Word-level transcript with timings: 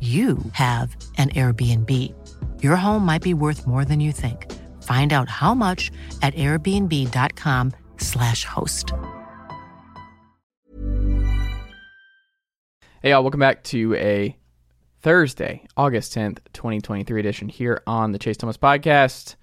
you 0.00 0.38
have 0.52 0.94
an 1.16 1.30
Airbnb. 1.30 2.14
Your 2.62 2.76
home 2.76 3.04
might 3.04 3.22
be 3.22 3.34
worth 3.34 3.66
more 3.66 3.84
than 3.84 3.98
you 3.98 4.12
think. 4.12 4.48
Find 4.84 5.12
out 5.12 5.28
how 5.28 5.54
much 5.54 5.90
at 6.22 6.36
airbnb.com/slash 6.36 8.44
host. 8.44 8.92
Hey, 13.02 13.10
y'all, 13.10 13.22
welcome 13.22 13.40
back 13.40 13.64
to 13.64 13.94
a 13.94 14.36
Thursday, 15.02 15.64
August 15.76 16.14
10th, 16.14 16.38
2023 16.52 17.20
edition 17.20 17.48
here 17.48 17.82
on 17.86 18.12
the 18.12 18.18
Chase 18.18 18.36
Thomas 18.36 18.56
Podcast, 18.56 19.36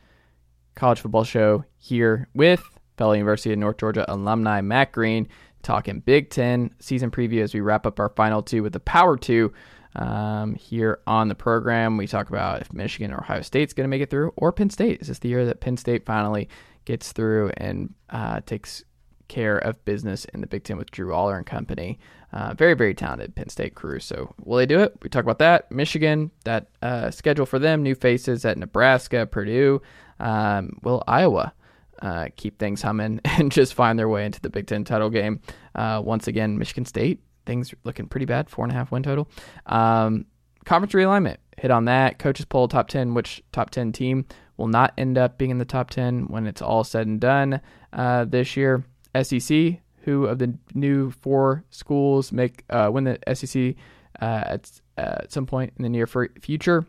college 0.75 0.99
football 0.99 1.23
show 1.23 1.63
here 1.77 2.27
with 2.33 2.63
fellow 2.97 3.13
University 3.13 3.53
of 3.53 3.59
North 3.59 3.77
Georgia 3.77 4.05
alumni 4.11 4.61
Matt 4.61 4.91
Green, 4.91 5.27
talking 5.63 5.99
Big 5.99 6.29
Ten 6.29 6.73
season 6.79 7.11
preview 7.11 7.41
as 7.41 7.53
we 7.53 7.61
wrap 7.61 7.85
up 7.85 7.99
our 7.99 8.09
final 8.09 8.41
two 8.41 8.63
with 8.63 8.73
the 8.73 8.79
Power 8.79 9.17
Two 9.17 9.53
um, 9.95 10.55
here 10.55 10.99
on 11.07 11.27
the 11.27 11.35
program. 11.35 11.97
We 11.97 12.07
talk 12.07 12.29
about 12.29 12.61
if 12.61 12.73
Michigan 12.73 13.11
or 13.11 13.17
Ohio 13.17 13.41
State's 13.41 13.73
going 13.73 13.85
to 13.85 13.89
make 13.89 14.01
it 14.01 14.09
through, 14.09 14.33
or 14.35 14.51
Penn 14.51 14.69
State. 14.69 15.01
Is 15.01 15.07
this 15.07 15.19
the 15.19 15.29
year 15.29 15.45
that 15.45 15.61
Penn 15.61 15.77
State 15.77 16.05
finally 16.05 16.49
gets 16.85 17.11
through 17.11 17.51
and 17.57 17.93
uh, 18.09 18.41
takes 18.45 18.83
care 19.27 19.57
of 19.57 19.83
business 19.85 20.25
in 20.25 20.41
the 20.41 20.47
Big 20.47 20.63
Ten 20.63 20.77
with 20.77 20.91
Drew 20.91 21.09
Allar 21.09 21.37
and 21.37 21.45
company? 21.45 21.99
Uh, 22.33 22.53
very, 22.53 22.73
very 22.73 22.93
talented 22.93 23.35
Penn 23.35 23.49
State 23.49 23.75
crew. 23.75 23.99
So, 23.99 24.33
will 24.43 24.57
they 24.57 24.65
do 24.65 24.79
it? 24.79 24.97
We 25.01 25.09
talk 25.09 25.23
about 25.23 25.39
that. 25.39 25.71
Michigan, 25.71 26.31
that 26.43 26.67
uh, 26.81 27.11
schedule 27.11 27.45
for 27.45 27.59
them, 27.59 27.81
new 27.81 27.95
faces 27.95 28.43
at 28.43 28.57
Nebraska, 28.57 29.25
Purdue. 29.25 29.81
Um, 30.19 30.77
will 30.83 31.03
Iowa 31.07 31.53
uh, 32.01 32.27
keep 32.35 32.59
things 32.59 32.81
humming 32.81 33.21
and 33.25 33.51
just 33.51 33.73
find 33.73 33.97
their 33.97 34.09
way 34.09 34.25
into 34.25 34.41
the 34.41 34.49
Big 34.49 34.67
Ten 34.67 34.83
title 34.83 35.09
game? 35.09 35.39
Uh, 35.73 36.01
once 36.03 36.27
again, 36.27 36.57
Michigan 36.57 36.85
State 36.85 37.21
things 37.45 37.73
looking 37.83 38.07
pretty 38.07 38.25
bad. 38.25 38.49
Four 38.49 38.65
and 38.65 38.71
a 38.71 38.75
half 38.75 38.91
win 38.91 39.03
total. 39.03 39.27
Um, 39.65 40.25
conference 40.65 40.93
realignment 40.93 41.37
hit 41.57 41.71
on 41.71 41.85
that. 41.85 42.19
Coaches 42.19 42.45
poll 42.45 42.67
top 42.67 42.87
ten. 42.87 43.13
Which 43.13 43.43
top 43.51 43.69
ten 43.69 43.91
team 43.91 44.25
will 44.57 44.67
not 44.67 44.93
end 44.97 45.17
up 45.17 45.37
being 45.37 45.51
in 45.51 45.57
the 45.57 45.65
top 45.65 45.89
ten 45.89 46.27
when 46.27 46.47
it's 46.47 46.61
all 46.61 46.83
said 46.83 47.07
and 47.07 47.19
done 47.19 47.61
uh, 47.93 48.25
this 48.25 48.55
year? 48.57 48.83
SEC. 49.21 49.79
Who 50.01 50.25
of 50.27 50.37
the 50.37 50.55
new 50.75 51.09
four 51.09 51.63
schools 51.71 52.31
make 52.31 52.63
uh, 52.69 52.91
win 52.93 53.05
the 53.05 53.17
SEC 53.33 53.75
uh, 54.21 54.43
at, 54.45 54.71
at 54.97 55.31
some 55.31 55.47
point 55.47 55.73
in 55.77 55.83
the 55.83 55.89
near 55.89 56.05
future? 56.05 56.85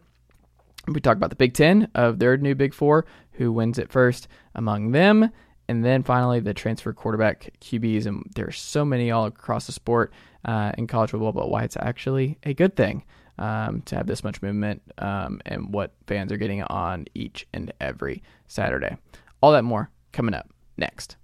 We 0.88 1.00
talk 1.00 1.16
about 1.16 1.30
the 1.30 1.36
Big 1.36 1.54
Ten 1.54 1.88
of 1.94 2.18
their 2.18 2.36
new 2.36 2.54
Big 2.54 2.74
Four. 2.74 3.06
Who 3.32 3.52
wins 3.52 3.78
it 3.78 3.90
first 3.90 4.28
among 4.54 4.92
them? 4.92 5.30
And 5.68 5.84
then 5.84 6.02
finally, 6.02 6.40
the 6.40 6.54
transfer 6.54 6.92
quarterback 6.92 7.50
QBs. 7.60 8.06
And 8.06 8.30
there's 8.34 8.60
so 8.60 8.84
many 8.84 9.10
all 9.10 9.26
across 9.26 9.66
the 9.66 9.72
sport 9.72 10.12
uh, 10.46 10.72
in 10.78 10.86
college 10.86 11.10
football, 11.10 11.32
but 11.32 11.50
why 11.50 11.64
it's 11.64 11.76
actually 11.76 12.38
a 12.44 12.54
good 12.54 12.74
thing 12.76 13.04
um, 13.38 13.82
to 13.82 13.96
have 13.96 14.06
this 14.06 14.24
much 14.24 14.40
movement 14.40 14.80
um, 14.98 15.40
and 15.44 15.72
what 15.72 15.92
fans 16.06 16.32
are 16.32 16.36
getting 16.38 16.62
on 16.62 17.06
each 17.14 17.46
and 17.52 17.72
every 17.80 18.22
Saturday. 18.46 18.96
All 19.42 19.52
that 19.52 19.64
more 19.64 19.90
coming 20.12 20.34
up 20.34 20.48
next. 20.78 21.16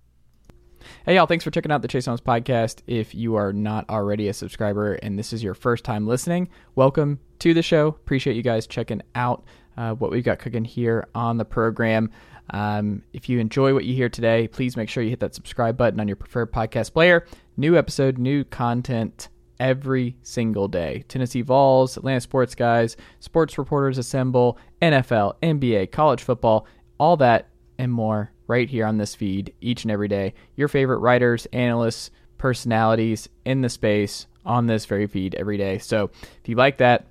Hey, 1.06 1.14
y'all, 1.14 1.26
thanks 1.26 1.44
for 1.44 1.52
checking 1.52 1.70
out 1.70 1.80
the 1.80 1.88
Chase 1.88 2.06
Thomas 2.06 2.20
podcast. 2.20 2.82
If 2.88 3.14
you 3.14 3.36
are 3.36 3.52
not 3.52 3.88
already 3.88 4.28
a 4.28 4.34
subscriber 4.34 4.94
and 4.94 5.16
this 5.16 5.32
is 5.32 5.42
your 5.42 5.54
first 5.54 5.84
time 5.84 6.06
listening, 6.06 6.48
welcome 6.74 7.20
to 7.38 7.54
the 7.54 7.62
show. 7.62 7.88
Appreciate 7.88 8.34
you 8.34 8.42
guys 8.42 8.66
checking 8.66 9.00
out 9.14 9.44
uh, 9.76 9.94
what 9.94 10.10
we've 10.10 10.24
got 10.24 10.40
cooking 10.40 10.64
here 10.64 11.06
on 11.14 11.36
the 11.36 11.44
program. 11.44 12.10
Um, 12.50 13.02
if 13.12 13.28
you 13.28 13.38
enjoy 13.38 13.72
what 13.72 13.84
you 13.84 13.94
hear 13.94 14.08
today, 14.08 14.48
please 14.48 14.76
make 14.76 14.88
sure 14.88 15.02
you 15.02 15.10
hit 15.10 15.20
that 15.20 15.34
subscribe 15.34 15.76
button 15.76 16.00
on 16.00 16.08
your 16.08 16.16
preferred 16.16 16.52
podcast 16.52 16.92
player. 16.92 17.26
New 17.56 17.76
episode, 17.76 18.18
new 18.18 18.44
content 18.44 19.28
every 19.60 20.16
single 20.22 20.68
day. 20.68 21.04
Tennessee 21.08 21.42
Vols, 21.42 21.96
Atlanta 21.96 22.20
Sports 22.20 22.54
Guys, 22.54 22.96
Sports 23.20 23.58
Reporters 23.58 23.98
Assemble, 23.98 24.58
NFL, 24.80 25.34
NBA, 25.42 25.92
college 25.92 26.22
football, 26.22 26.66
all 26.98 27.16
that 27.18 27.48
and 27.78 27.92
more 27.92 28.32
right 28.46 28.68
here 28.68 28.86
on 28.86 28.96
this 28.98 29.14
feed 29.14 29.52
each 29.60 29.84
and 29.84 29.90
every 29.90 30.08
day. 30.08 30.34
Your 30.56 30.68
favorite 30.68 30.98
writers, 30.98 31.46
analysts, 31.52 32.10
personalities 32.38 33.28
in 33.44 33.60
the 33.60 33.68
space 33.68 34.26
on 34.44 34.66
this 34.66 34.86
very 34.86 35.06
feed 35.06 35.34
every 35.36 35.56
day. 35.56 35.78
So 35.78 36.10
if 36.22 36.48
you 36.48 36.56
like 36.56 36.78
that, 36.78 37.06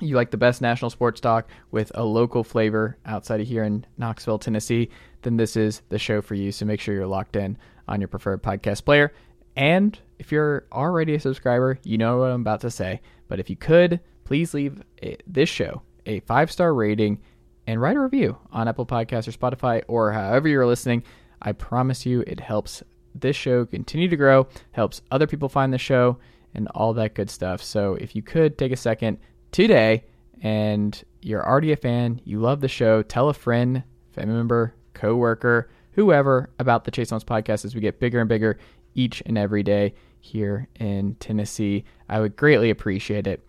you 0.00 0.16
like 0.16 0.30
the 0.30 0.36
best 0.36 0.62
national 0.62 0.90
sports 0.90 1.20
talk 1.20 1.48
with 1.70 1.90
a 1.94 2.04
local 2.04 2.44
flavor 2.44 2.96
outside 3.06 3.40
of 3.40 3.46
here 3.46 3.64
in 3.64 3.86
Knoxville, 3.98 4.38
Tennessee, 4.38 4.90
then 5.22 5.36
this 5.36 5.56
is 5.56 5.82
the 5.88 5.98
show 5.98 6.20
for 6.20 6.34
you. 6.34 6.52
So 6.52 6.64
make 6.64 6.80
sure 6.80 6.94
you're 6.94 7.06
locked 7.06 7.36
in 7.36 7.58
on 7.88 8.00
your 8.00 8.08
preferred 8.08 8.42
podcast 8.42 8.84
player. 8.84 9.12
And 9.56 9.98
if 10.18 10.32
you're 10.32 10.66
already 10.72 11.14
a 11.14 11.20
subscriber, 11.20 11.78
you 11.84 11.98
know 11.98 12.18
what 12.18 12.30
I'm 12.30 12.40
about 12.40 12.60
to 12.62 12.70
say. 12.70 13.00
But 13.28 13.40
if 13.40 13.50
you 13.50 13.56
could, 13.56 14.00
please 14.24 14.54
leave 14.54 14.82
a, 15.02 15.16
this 15.26 15.48
show 15.48 15.82
a 16.06 16.20
five 16.20 16.50
star 16.50 16.74
rating 16.74 17.20
and 17.66 17.80
write 17.80 17.96
a 17.96 18.00
review 18.00 18.36
on 18.50 18.68
Apple 18.68 18.86
Podcasts 18.86 19.28
or 19.28 19.32
Spotify 19.32 19.82
or 19.88 20.12
however 20.12 20.48
you're 20.48 20.66
listening. 20.66 21.04
I 21.40 21.52
promise 21.52 22.06
you 22.06 22.22
it 22.26 22.40
helps 22.40 22.82
this 23.14 23.36
show 23.36 23.64
continue 23.66 24.08
to 24.08 24.16
grow, 24.16 24.48
helps 24.72 25.02
other 25.10 25.26
people 25.26 25.48
find 25.48 25.72
the 25.72 25.78
show, 25.78 26.18
and 26.54 26.68
all 26.68 26.92
that 26.94 27.14
good 27.14 27.30
stuff. 27.30 27.62
So 27.62 27.94
if 27.94 28.14
you 28.14 28.22
could 28.22 28.58
take 28.58 28.72
a 28.72 28.76
second 28.76 29.18
today 29.50 30.04
and 30.40 31.02
you're 31.20 31.46
already 31.46 31.72
a 31.72 31.76
fan, 31.76 32.20
you 32.24 32.40
love 32.40 32.60
the 32.60 32.68
show, 32.68 33.02
tell 33.02 33.28
a 33.28 33.34
friend, 33.34 33.82
family 34.12 34.34
member, 34.34 34.74
coworker, 34.94 35.70
whoever 35.92 36.50
about 36.58 36.84
the 36.84 36.90
Chase 36.90 37.08
Thomas 37.08 37.24
podcast 37.24 37.64
as 37.64 37.74
we 37.74 37.80
get 37.80 38.00
bigger 38.00 38.20
and 38.20 38.28
bigger 38.28 38.58
each 38.94 39.22
and 39.26 39.36
every 39.36 39.62
day 39.62 39.94
here 40.20 40.68
in 40.78 41.14
Tennessee. 41.16 41.84
I 42.08 42.20
would 42.20 42.36
greatly 42.36 42.70
appreciate 42.70 43.26
it. 43.26 43.42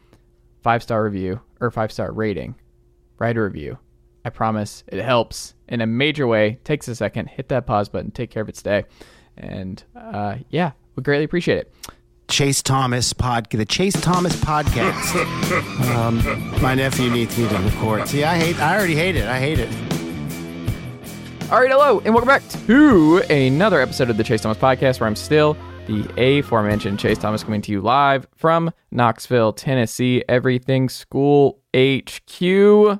Five 0.61 0.83
star 0.83 1.03
review 1.03 1.41
or 1.59 1.71
five 1.71 1.91
star 1.91 2.11
rating. 2.11 2.55
Write 3.19 3.37
a 3.37 3.41
review. 3.41 3.77
I 4.25 4.29
promise 4.29 4.83
it 4.87 5.03
helps 5.03 5.53
in 5.67 5.81
a 5.81 5.87
major 5.87 6.25
way. 6.27 6.59
Takes 6.63 6.87
a 6.87 6.95
second. 6.95 7.27
Hit 7.29 7.49
that 7.49 7.65
pause 7.65 7.89
button. 7.89 8.11
Take 8.11 8.31
care 8.31 8.43
of 8.43 8.49
it 8.49 8.55
today. 8.55 8.85
And 9.37 9.83
uh, 9.95 10.37
yeah, 10.49 10.71
would 10.95 11.05
greatly 11.05 11.25
appreciate 11.25 11.57
it. 11.57 11.73
Chase 12.29 12.63
Thomas 12.63 13.13
podcast. 13.13 13.57
the 13.57 13.65
Chase 13.65 13.99
Thomas 13.99 14.35
podcast. 14.37 15.15
um, 15.95 16.61
my 16.61 16.73
nephew 16.73 17.09
needs 17.09 17.37
me 17.37 17.47
to 17.47 17.57
record. 17.57 18.07
See, 18.07 18.23
I 18.23 18.37
hate. 18.37 18.59
I 18.59 18.77
already 18.77 18.95
hate 18.95 19.15
it. 19.15 19.25
I 19.25 19.39
hate 19.39 19.59
it. 19.59 19.92
All 21.53 21.59
right, 21.59 21.69
hello, 21.69 21.99
and 21.99 22.15
welcome 22.15 22.27
back 22.27 22.41
to 22.65 23.17
another 23.29 23.79
episode 23.79 24.09
of 24.09 24.17
the 24.17 24.23
Chase 24.23 24.41
Thomas 24.41 24.57
Podcast, 24.57 24.99
where 24.99 25.05
I'm 25.05 25.15
still 25.15 25.55
The 25.85 26.39
aforementioned 26.39 26.97
Chase 26.97 27.19
Thomas 27.19 27.43
coming 27.43 27.61
to 27.61 27.71
you 27.71 27.79
live 27.79 28.25
from 28.35 28.71
Knoxville, 28.89 29.53
Tennessee. 29.53 30.23
Everything 30.27 30.89
School 30.89 31.61
HQ 31.75 32.99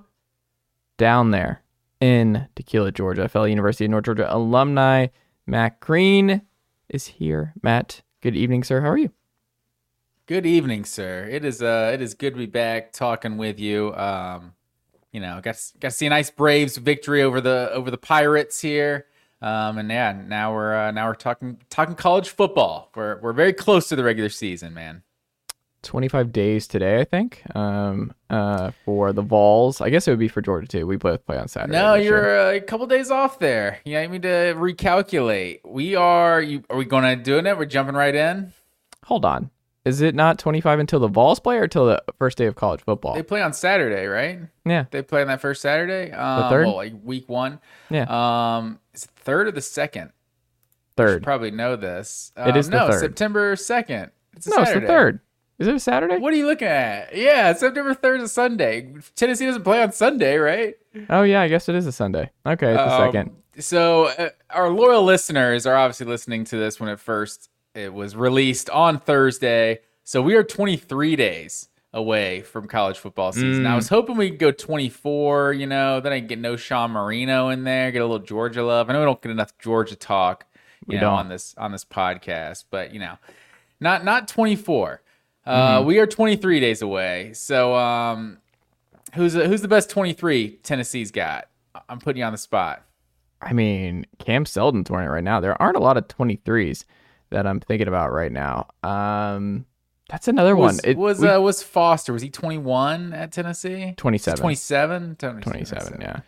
down 1.00 1.32
there 1.32 1.64
in 2.00 2.48
Tequila, 2.56 2.92
Georgia. 2.92 3.28
Fellow 3.28 3.46
University 3.46 3.86
of 3.86 3.90
North 3.90 4.06
Georgia 4.06 4.32
alumni 4.32 5.08
Matt 5.48 5.80
Green 5.80 6.44
is 6.90 7.08
here. 7.08 7.56
Matt, 7.64 8.04
good 8.22 8.36
evening, 8.36 8.64
sir. 8.64 8.82
How 8.82 8.90
are 8.90 8.98
you? 9.00 9.10
Good 10.28 10.46
evening, 10.46 10.86
sir. 10.86 11.28
It 11.28 11.44
is 11.44 11.64
uh 11.64 11.90
it 11.92 12.04
is 12.04 12.14
good 12.14 12.34
to 12.34 12.38
be 12.38 12.46
back 12.46 12.94
talking 12.94 13.38
with 13.38 13.60
you. 13.60 13.96
Um 13.96 14.54
you 15.14 15.22
know, 15.22 15.40
got 15.42 15.56
got 15.80 15.90
to 15.90 15.96
see 15.96 16.08
a 16.08 16.10
nice 16.10 16.30
Braves 16.30 16.76
victory 16.76 17.22
over 17.22 17.40
the 17.40 17.70
over 17.72 17.90
the 17.90 17.98
Pirates 17.98 18.60
here. 18.60 19.06
Um, 19.42 19.78
and 19.78 19.90
yeah, 19.90 20.20
now 20.26 20.54
we're 20.54 20.76
uh, 20.76 20.92
now 20.92 21.08
we're 21.08 21.16
talking 21.16 21.60
talking 21.70 21.96
college 21.96 22.30
football. 22.30 22.90
We're 22.96 23.22
we're 23.22 23.34
very 23.34 23.54
close 23.54 23.88
to 23.90 23.96
the 23.96 24.04
regular 24.04 24.30
season, 24.30 24.74
man. 24.74 25.04
25 25.84 26.32
days 26.32 26.66
today, 26.66 27.02
I 27.02 27.04
think, 27.04 27.44
um, 27.58 28.14
uh, 28.30 28.72
for 28.86 29.12
the 29.12 29.22
Vols. 29.22 29.82
I 29.82 29.90
guess 29.90 30.08
it 30.08 30.12
would 30.12 30.20
be 30.20 30.30
for 30.30 30.42
Georgia 30.42 30.66
too. 30.66 30.88
We 30.88 30.96
both 30.96 31.26
play 31.26 31.38
on 31.38 31.50
Saturday. 31.50 31.74
No, 31.74 31.96
you're 31.96 32.40
uh, 32.40 32.54
a 32.54 32.62
couple 32.62 32.88
days 32.88 33.12
off 33.12 33.38
there. 33.38 33.80
You 33.84 34.00
need 34.00 34.12
me 34.12 34.20
to 34.20 34.56
recalculate. 34.56 35.60
We 35.66 35.96
are. 35.96 36.42
You 36.42 36.64
are 36.70 36.78
we 36.78 36.86
going 36.86 37.04
to 37.04 37.22
do 37.22 37.38
it? 37.38 37.58
We're 37.58 37.66
jumping 37.66 37.96
right 37.96 38.16
in. 38.16 38.54
Hold 39.04 39.26
on. 39.26 39.52
Is 39.86 40.00
it 40.00 40.16
not 40.16 40.40
25 40.40 40.80
until 40.80 41.00
the 41.00 41.10
Vols 41.10 41.40
play 41.42 41.58
or 41.58 41.64
until 41.64 41.86
the 41.88 42.02
first 42.18 42.38
day 42.38 42.46
of 42.46 42.56
college 42.56 42.82
football? 42.82 43.16
They 43.16 43.24
play 43.24 43.42
on 43.42 43.52
Saturday, 43.52 44.06
right? 44.06 44.40
Yeah. 44.66 44.86
They 44.92 45.02
play 45.02 45.22
on 45.22 45.28
that 45.28 45.42
first 45.42 45.62
Saturday. 45.62 46.12
Um, 46.12 46.44
the 46.44 46.50
third? 46.50 46.66
Well, 46.68 46.76
like 46.78 46.94
week 47.04 47.28
one. 47.28 47.60
Yeah. 47.90 48.06
Um, 48.08 48.80
is 48.94 49.04
it 49.06 49.10
third 49.18 49.48
or 49.48 49.52
the 49.52 49.62
second? 49.62 50.12
third. 50.96 51.24
probably 51.24 51.50
know 51.52 51.76
this. 51.76 52.32
It 52.38 52.56
is 52.56 52.68
Um, 52.68 52.74
no, 52.74 52.92
third. 52.92 53.00
September 53.00 53.56
second. 53.56 54.12
It's 54.38 54.48
a 54.48 54.52
no, 54.52 54.62
it's 54.62 54.74
the 54.74 54.82
third. 54.82 55.20
Is 55.60 55.68
it 55.68 55.76
a 55.76 55.80
Saturday? 55.80 56.18
What 56.18 56.34
are 56.34 56.36
you 56.38 56.46
looking 56.46 56.68
at? 56.68 57.16
Yeah, 57.16 57.52
September 57.54 57.94
third 57.94 58.20
is 58.22 58.26
a 58.26 58.34
Sunday. 58.34 58.94
Tennessee 59.16 59.46
doesn't 59.48 59.64
play 59.64 59.82
on 59.84 59.92
Sunday, 59.92 60.38
right? 60.38 60.76
Oh, 61.10 61.24
yeah, 61.24 61.42
I 61.42 61.48
guess 61.48 61.68
it 61.68 61.76
is 61.76 61.88
a 61.88 61.92
Sunday. 61.92 62.30
Okay, 62.46 62.74
it's 62.74 62.78
the 62.84 62.94
Um, 62.94 63.12
second. 63.12 63.32
So 63.60 64.06
uh, 64.06 64.30
our 64.52 64.70
loyal 64.70 65.04
listeners 65.04 65.66
are 65.66 65.76
obviously 65.76 66.06
listening 66.08 66.44
to 66.46 66.58
this 66.58 66.80
when 66.80 66.90
it 66.90 67.00
first 67.00 67.50
it 67.76 67.94
was 67.94 68.16
released 68.16 68.70
on 68.70 69.00
Thursday. 69.00 69.80
So 70.04 70.22
we 70.22 70.36
are 70.36 70.44
23 70.44 71.16
days 71.16 71.70
away 71.94 72.42
from 72.42 72.68
college 72.68 72.98
football 72.98 73.32
season. 73.32 73.64
Mm. 73.64 73.68
I 73.68 73.76
was 73.76 73.88
hoping 73.88 74.18
we 74.18 74.30
could 74.32 74.40
go 74.40 74.52
24. 74.52 75.54
You 75.54 75.68
know, 75.68 76.00
then 76.00 76.12
I 76.14 76.20
can 76.20 76.28
get 76.28 76.42
Knowshon 76.42 76.92
Moreno 76.92 77.50
in 77.50 77.64
there, 77.64 77.92
get 77.92 78.00
a 78.02 78.06
little 78.06 78.20
Georgia 78.26 78.64
love. 78.64 78.90
I 78.90 78.94
know 78.94 79.00
we 79.00 79.06
don't 79.06 79.22
get 79.22 79.32
enough 79.32 79.58
Georgia 79.60 79.96
talk, 79.96 80.46
you 80.82 80.86
We 80.88 80.96
know, 80.96 81.02
don't. 81.02 81.14
on 81.20 81.30
this 81.30 81.56
on 81.58 81.72
this 81.72 81.86
podcast, 81.86 82.66
but 82.70 82.94
you 82.94 83.00
know, 83.00 83.18
not 83.80 84.04
not 84.04 84.28
24. 84.28 85.02
Uh, 85.46 85.80
Mm-hmm. 85.80 85.88
We 85.88 86.00
are 86.00 86.08
23 86.08 86.60
days 86.62 86.82
away. 86.82 87.32
So 87.34 87.76
um, 87.76 88.38
who's 89.14 89.34
who's 89.34 89.62
the 89.62 89.68
best 89.68 89.90
23 89.90 90.60
Tennessee's 90.64 91.12
got? 91.12 91.50
I'm 91.90 92.00
putting 92.00 92.20
you 92.22 92.26
on 92.26 92.32
the 92.32 92.38
spot. 92.38 92.84
I 93.42 93.52
mean, 93.52 94.06
Cam 94.20 94.46
Seldon's 94.46 94.90
wearing 94.90 95.08
it 95.08 95.12
right 95.12 95.24
now. 95.24 95.42
There 95.42 95.62
aren't 95.62 95.76
a 95.76 95.82
lot 95.82 95.98
of 95.98 96.08
23s 96.08 96.86
that 97.34 97.46
I'm 97.46 97.60
thinking 97.60 97.88
about 97.88 98.12
right 98.12 98.32
now. 98.32 98.68
Um, 98.82 99.66
that's 100.10 100.28
another 100.28 100.56
was, 100.56 100.76
one. 100.76 100.90
It 100.90 100.98
was 100.98 101.20
we- 101.20 101.28
uh, 101.28 101.40
was 101.40 101.62
Foster? 101.62 102.14
Was 102.14 102.22
he 102.22 102.30
21 102.30 103.14
at 103.14 103.32
Tennessee? 103.32 103.94
27. 103.98 104.42
27? 104.42 105.16
27, 105.16 106.02
yeah. 106.02 106.20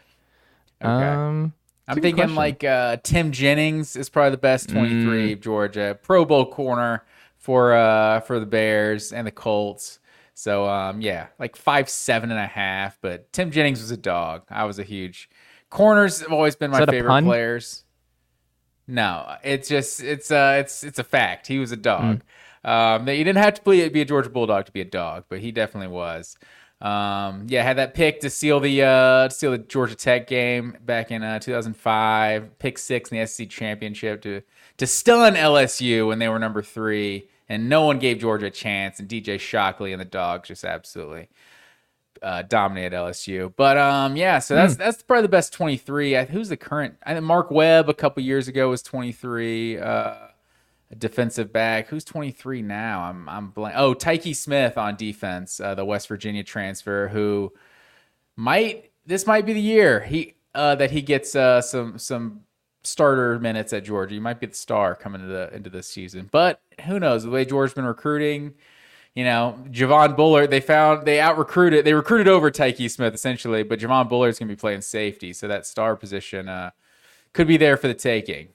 Okay. 0.81 0.92
Um, 0.92 1.54
I'm 1.88 1.96
thinking 1.96 2.16
question. 2.16 2.34
Mm. 2.34 2.38
like 2.38 2.63
uh, 2.63 2.98
Tim 3.04 3.31
Jennings 3.31 3.96
is 3.96 4.10
probably 4.10 4.31
the 4.31 4.38
best 4.38 4.69
23 4.69 5.34
of 5.34 5.42
Georgia. 5.42 5.98
Pro 6.02 6.25
Bowl 6.25 6.52
corner 6.52 7.06
for 7.38 7.74
uh, 7.74 8.22
for 8.22 8.40
the 8.40 8.46
Bears 8.46 9.13
and 9.13 9.25
the 9.25 9.31
Colts. 9.31 10.00
So 10.34 10.68
um, 10.68 11.00
yeah, 11.00 11.28
like 11.40 11.56
five 11.56 11.88
seven 11.88 12.31
and 12.31 12.40
a 12.40 12.48
half. 12.48 12.98
But 13.02 13.31
Tim 13.31 13.52
Jennings 13.52 13.81
was 13.81 13.92
a 13.92 13.98
dog. 13.98 14.44
I 14.50 14.66
was 14.66 14.80
a 14.80 14.84
huge 14.84 15.30
corners 15.69 16.22
have 16.22 16.31
always 16.31 16.56
been 16.56 16.72
my 16.72 16.86
favorite 16.86 17.10
pun? 17.10 17.25
players. 17.25 17.85
No, 18.88 19.36
it's 19.44 19.68
just 19.68 20.02
it's 20.04 20.30
uh 20.32 20.58
it's 20.60 20.84
it's 20.84 21.00
a 21.00 21.04
fact. 21.04 21.48
He 21.48 21.60
was 21.60 21.72
a 21.72 21.78
dog. 21.78 22.22
Hmm. 22.64 22.70
Um, 22.70 23.08
you 23.08 23.24
didn't 23.24 23.38
have 23.38 23.54
to 23.56 23.70
be, 23.70 23.88
be 23.90 24.02
a 24.02 24.06
Georgia 24.06 24.30
Bulldog 24.30 24.66
to 24.66 24.72
be 24.72 24.82
a 24.82 24.86
dog, 24.86 25.26
but 25.30 25.40
he 25.40 25.52
definitely 25.52 25.88
was. 25.88 26.36
Um, 26.82 27.46
yeah, 27.48 27.64
had 27.64 27.78
that 27.78 27.94
pick 27.94 28.20
to 28.22 28.30
seal 28.30 28.60
the 28.60 28.84
uh, 28.84 29.28
to 29.28 29.34
seal 29.34 29.52
the 29.52 29.60
Georgia 29.60 29.96
Tech 29.96 30.28
game 30.28 30.78
back 30.84 31.12
in 31.12 31.24
uh, 31.24 31.40
2005. 31.40 32.60
Pick 32.60 32.78
six 32.78 33.12
in 33.12 33.20
the 33.20 33.26
SEC 33.26 33.50
championship 33.50 34.22
to 34.24 34.42
to 34.78 34.88
stun 34.88 35.36
LSU 35.36 36.08
when 36.08 36.20
they 36.20 36.28
were 36.28 36.40
number 36.40 36.62
three, 36.62 37.30
and 37.48 37.70
no 37.70 37.86
one 37.86 37.98
gave 37.98 38.20
Georgia 38.20 38.48
a 38.48 38.52
chance. 38.52 39.00
And 39.00 39.08
DJ 39.08 39.40
Shockley 39.40 39.94
and 39.94 40.02
the 40.02 40.06
Dogs 40.06 40.50
just 40.50 40.66
absolutely 40.66 41.30
uh, 42.22 42.44
dominated 42.44 42.96
LSU. 42.96 43.54
But 43.56 43.78
um, 43.78 44.16
yeah, 44.16 44.40
so 44.40 44.56
that's 44.56 44.76
that's 44.76 45.04
probably 45.04 45.24
the 45.24 45.30
best 45.30 45.54
23. 45.54 46.18
I, 46.18 46.26
who's 46.26 46.50
the 46.50 46.58
current? 46.58 46.96
I 47.04 47.14
think 47.14 47.26
Mark 47.26 47.52
Webb 47.52 47.90
a 47.90 47.94
couple 47.94 48.24
years 48.24 48.48
ago 48.48 48.70
was 48.70 48.82
23. 48.82 49.80
Uh, 49.80 50.16
a 50.92 50.96
defensive 50.96 51.52
back. 51.52 51.88
Who's 51.88 52.04
23 52.04 52.62
now? 52.62 53.02
I'm 53.04 53.28
I'm 53.28 53.50
blank. 53.50 53.76
Oh, 53.78 53.94
Tyke 53.94 54.36
Smith 54.36 54.78
on 54.78 54.96
defense, 54.96 55.60
uh, 55.60 55.76
the 55.76 55.86
West 55.86 56.08
Virginia 56.08 56.44
transfer, 56.44 57.08
who 57.08 57.54
might 58.36 58.92
this 59.06 59.26
might 59.26 59.46
be 59.46 59.54
the 59.54 59.62
year 59.62 60.02
he 60.02 60.36
uh, 60.54 60.76
that 60.76 60.92
he 60.92 61.02
gets 61.02 61.36
uh, 61.36 61.62
some 61.62 61.98
some 61.98 62.42
starter 62.84 63.40
minutes 63.40 63.74
at 63.74 63.84
Georgia. 63.84 64.14
He 64.14 64.20
might 64.20 64.40
be 64.40 64.48
the 64.48 64.56
star 64.56 64.96
coming 64.96 65.22
into 65.22 65.34
the 65.34 65.54
into 65.54 65.70
this 65.70 65.88
season. 65.88 66.30
But 66.32 66.62
who 66.86 67.00
knows? 67.00 67.24
The 67.24 67.30
way 67.30 67.46
Georgia's 67.46 67.74
been 67.74 67.86
recruiting, 67.86 68.54
you 69.16 69.24
know, 69.24 69.58
Javon 69.70 70.16
Bullard, 70.16 70.52
they 70.52 70.60
found 70.60 71.06
they 71.08 71.20
out 71.20 71.38
recruited 71.38 71.86
they 71.86 71.94
recruited 71.94 72.28
over 72.28 72.52
Tyke 72.52 72.90
Smith 72.90 73.14
essentially, 73.14 73.64
but 73.64 73.80
Javon 73.80 74.10
Bullard's 74.10 74.38
gonna 74.38 74.50
be 74.50 74.56
playing 74.58 74.82
safety, 74.82 75.32
so 75.34 75.48
that 75.48 75.66
star 75.66 75.96
position 75.96 76.50
uh, 76.50 76.72
could 77.34 77.48
be 77.48 77.58
there 77.58 77.78
for 77.78 77.88
the 77.88 77.94
taking. 77.94 78.50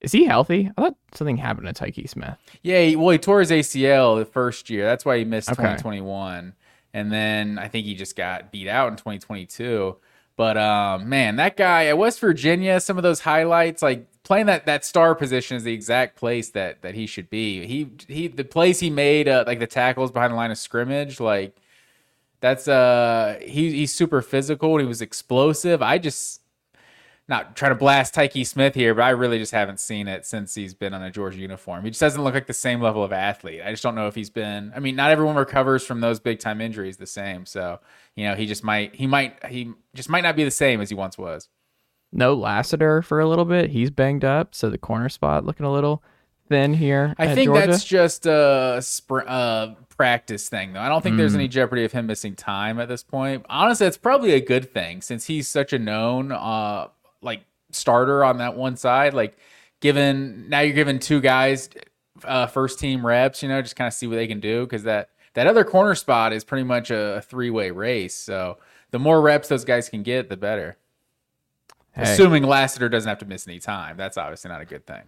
is 0.00 0.12
he 0.12 0.24
healthy? 0.24 0.70
I 0.78 0.82
thought 0.82 0.96
something 1.14 1.36
happened 1.36 1.66
to 1.66 1.72
Tyke 1.72 2.08
Smith. 2.08 2.36
Yeah, 2.62 2.82
he, 2.82 2.96
well, 2.96 3.10
he 3.10 3.18
tore 3.18 3.40
his 3.40 3.50
ACL 3.50 4.18
the 4.18 4.24
first 4.24 4.70
year. 4.70 4.84
That's 4.84 5.04
why 5.04 5.18
he 5.18 5.24
missed 5.24 5.50
Okay. 5.50 5.56
2021. 5.56 6.54
And 6.94 7.12
then 7.12 7.58
I 7.58 7.68
think 7.68 7.86
he 7.86 7.94
just 7.94 8.16
got 8.16 8.50
beat 8.50 8.66
out 8.66 8.88
in 8.88 8.96
2022. 8.96 9.96
But 10.36 10.56
um, 10.56 11.08
man, 11.08 11.36
that 11.36 11.56
guy 11.56 11.86
at 11.86 11.98
West 11.98 12.18
Virginia, 12.20 12.80
some 12.80 12.96
of 12.96 13.02
those 13.02 13.20
highlights, 13.20 13.82
like 13.82 14.06
playing 14.30 14.46
that 14.46 14.64
that 14.64 14.84
star 14.84 15.12
position 15.16 15.56
is 15.56 15.64
the 15.64 15.72
exact 15.72 16.14
place 16.14 16.50
that 16.50 16.82
that 16.82 16.94
he 16.94 17.04
should 17.04 17.28
be. 17.28 17.66
He 17.66 17.90
he 18.06 18.28
the 18.28 18.44
plays 18.44 18.78
he 18.78 18.88
made, 18.88 19.26
uh, 19.26 19.42
like 19.44 19.58
the 19.58 19.66
tackles 19.66 20.12
behind 20.12 20.30
the 20.32 20.36
line 20.36 20.52
of 20.52 20.58
scrimmage, 20.58 21.18
like 21.18 21.56
that's 22.38 22.68
uh 22.68 23.40
he 23.42 23.72
he's 23.72 23.92
super 23.92 24.22
physical 24.22 24.74
and 24.74 24.82
he 24.82 24.86
was 24.86 25.02
explosive. 25.02 25.82
I 25.82 25.98
just 25.98 26.42
not 27.26 27.56
trying 27.56 27.72
to 27.72 27.74
blast 27.74 28.14
Tyke 28.14 28.46
Smith 28.46 28.76
here, 28.76 28.94
but 28.94 29.02
I 29.02 29.10
really 29.10 29.38
just 29.38 29.50
haven't 29.50 29.80
seen 29.80 30.06
it 30.06 30.24
since 30.24 30.54
he's 30.54 30.74
been 30.74 30.94
on 30.94 31.02
a 31.02 31.10
Georgia 31.10 31.40
uniform. 31.40 31.82
He 31.82 31.90
just 31.90 32.00
doesn't 32.00 32.22
look 32.22 32.34
like 32.34 32.46
the 32.46 32.52
same 32.52 32.80
level 32.80 33.02
of 33.02 33.12
athlete. 33.12 33.62
I 33.64 33.72
just 33.72 33.82
don't 33.82 33.96
know 33.96 34.06
if 34.06 34.14
he's 34.14 34.30
been. 34.30 34.72
I 34.76 34.78
mean, 34.78 34.94
not 34.94 35.10
everyone 35.10 35.34
recovers 35.34 35.84
from 35.84 36.00
those 36.00 36.20
big 36.20 36.38
time 36.38 36.60
injuries 36.60 36.98
the 36.98 37.06
same. 37.06 37.46
So 37.46 37.80
you 38.14 38.28
know, 38.28 38.36
he 38.36 38.46
just 38.46 38.62
might. 38.62 38.94
He 38.94 39.08
might. 39.08 39.44
He 39.46 39.72
just 39.92 40.08
might 40.08 40.22
not 40.22 40.36
be 40.36 40.44
the 40.44 40.52
same 40.52 40.80
as 40.80 40.88
he 40.88 40.94
once 40.94 41.18
was. 41.18 41.48
No 42.12 42.34
Lassiter 42.34 43.02
for 43.02 43.20
a 43.20 43.28
little 43.28 43.44
bit. 43.44 43.70
He's 43.70 43.90
banged 43.90 44.24
up, 44.24 44.54
so 44.54 44.68
the 44.70 44.78
corner 44.78 45.08
spot 45.08 45.44
looking 45.44 45.64
a 45.66 45.72
little 45.72 46.02
thin 46.48 46.74
here. 46.74 47.14
I 47.18 47.34
think 47.34 47.46
Georgia. 47.50 47.66
that's 47.68 47.84
just 47.84 48.26
a 48.26 48.78
spr- 48.80 49.24
uh, 49.26 49.74
practice 49.96 50.48
thing, 50.48 50.72
though. 50.72 50.80
I 50.80 50.88
don't 50.88 51.02
think 51.02 51.16
there's 51.16 51.32
Mm. 51.32 51.36
any 51.36 51.48
jeopardy 51.48 51.84
of 51.84 51.92
him 51.92 52.06
missing 52.06 52.34
time 52.34 52.80
at 52.80 52.88
this 52.88 53.04
point. 53.04 53.46
Honestly, 53.48 53.86
it's 53.86 53.96
probably 53.96 54.32
a 54.32 54.40
good 54.40 54.72
thing 54.72 55.02
since 55.02 55.26
he's 55.26 55.46
such 55.46 55.72
a 55.72 55.78
known 55.78 56.32
uh, 56.32 56.88
like 57.22 57.42
starter 57.70 58.24
on 58.24 58.38
that 58.38 58.56
one 58.56 58.76
side. 58.76 59.14
Like, 59.14 59.36
given 59.80 60.48
now 60.48 60.60
you're 60.60 60.74
giving 60.74 60.98
two 60.98 61.20
guys 61.20 61.68
uh, 62.24 62.46
first 62.46 62.80
team 62.80 63.06
reps, 63.06 63.42
you 63.42 63.48
know, 63.48 63.62
just 63.62 63.76
kind 63.76 63.86
of 63.86 63.94
see 63.94 64.06
what 64.08 64.16
they 64.16 64.26
can 64.26 64.40
do 64.40 64.64
because 64.64 64.82
that 64.82 65.10
that 65.34 65.46
other 65.46 65.62
corner 65.64 65.94
spot 65.94 66.32
is 66.32 66.42
pretty 66.42 66.64
much 66.64 66.90
a, 66.90 67.18
a 67.18 67.20
three 67.22 67.50
way 67.50 67.70
race. 67.70 68.14
So 68.16 68.58
the 68.90 68.98
more 68.98 69.20
reps 69.20 69.46
those 69.48 69.64
guys 69.64 69.88
can 69.88 70.02
get, 70.02 70.28
the 70.28 70.36
better. 70.36 70.76
Hey. 71.94 72.02
Assuming 72.12 72.44
Lassiter 72.44 72.88
doesn't 72.88 73.08
have 73.08 73.18
to 73.18 73.26
miss 73.26 73.46
any 73.48 73.58
time, 73.58 73.96
that's 73.96 74.16
obviously 74.16 74.50
not 74.50 74.60
a 74.60 74.64
good 74.64 74.86
thing. 74.86 75.02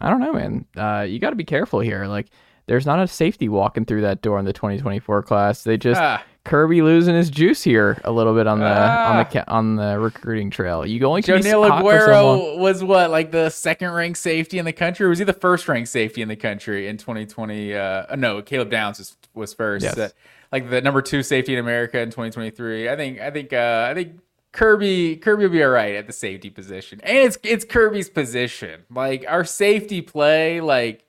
I 0.00 0.10
don't 0.10 0.20
know, 0.20 0.32
man. 0.32 0.64
Uh, 0.76 1.02
you 1.02 1.18
got 1.18 1.30
to 1.30 1.36
be 1.36 1.44
careful 1.44 1.80
here. 1.80 2.06
Like, 2.06 2.26
there's 2.66 2.86
not 2.86 2.98
a 3.00 3.06
safety 3.06 3.48
walking 3.48 3.84
through 3.84 4.00
that 4.02 4.22
door 4.22 4.38
in 4.38 4.44
the 4.44 4.52
2024 4.52 5.22
class. 5.22 5.64
They 5.64 5.76
just 5.76 6.00
Ah. 6.00 6.24
Kirby 6.44 6.82
losing 6.82 7.14
his 7.14 7.30
juice 7.30 7.62
here 7.62 8.00
a 8.04 8.10
little 8.10 8.34
bit 8.34 8.46
on 8.48 8.58
the 8.58 8.66
on 8.66 8.72
Ah. 9.16 9.28
the 9.30 9.48
on 9.50 9.76
the 9.76 9.98
recruiting 9.98 10.50
trail. 10.50 10.84
You 10.84 11.04
only 11.06 11.22
Joe 11.22 11.34
can 11.34 11.42
be 11.42 11.48
Neil 11.50 11.62
hot 11.68 11.82
for 11.82 12.00
so 12.00 12.06
long. 12.26 12.38
Aguero 12.40 12.58
was 12.58 12.82
what, 12.82 13.10
like 13.10 13.30
the 13.30 13.48
second 13.50 13.92
ranked 13.92 14.18
safety 14.18 14.58
in 14.58 14.64
the 14.64 14.72
country, 14.72 15.06
or 15.06 15.10
was 15.10 15.18
he 15.20 15.24
the 15.24 15.32
first 15.32 15.68
ranked 15.68 15.88
safety 15.90 16.20
in 16.22 16.26
the 16.28 16.34
country 16.36 16.88
in 16.88 16.96
2020? 16.96 17.74
Uh, 17.76 18.16
no, 18.16 18.42
Caleb 18.42 18.70
Downs 18.70 18.98
was, 18.98 19.16
was 19.34 19.54
first. 19.54 19.84
Yes. 19.84 19.96
Uh, 19.98 20.08
like 20.50 20.68
the 20.68 20.80
number 20.80 21.00
two 21.00 21.22
safety 21.22 21.52
in 21.52 21.58
America 21.60 22.00
in 22.00 22.08
2023. 22.10 22.88
I 22.88 22.96
think, 22.96 23.20
I 23.20 23.30
think, 23.30 23.52
uh, 23.52 23.86
I 23.88 23.94
think 23.94 24.18
Kirby 24.52 25.16
Kirby 25.16 25.44
will 25.44 25.52
be 25.52 25.62
all 25.64 25.70
right 25.70 25.94
at 25.94 26.06
the 26.06 26.12
safety 26.12 26.50
position, 26.50 27.00
and 27.02 27.16
it's 27.18 27.38
it's 27.42 27.64
Kirby's 27.64 28.10
position. 28.10 28.84
Like 28.90 29.24
our 29.26 29.44
safety 29.44 30.02
play, 30.02 30.60
like 30.60 31.06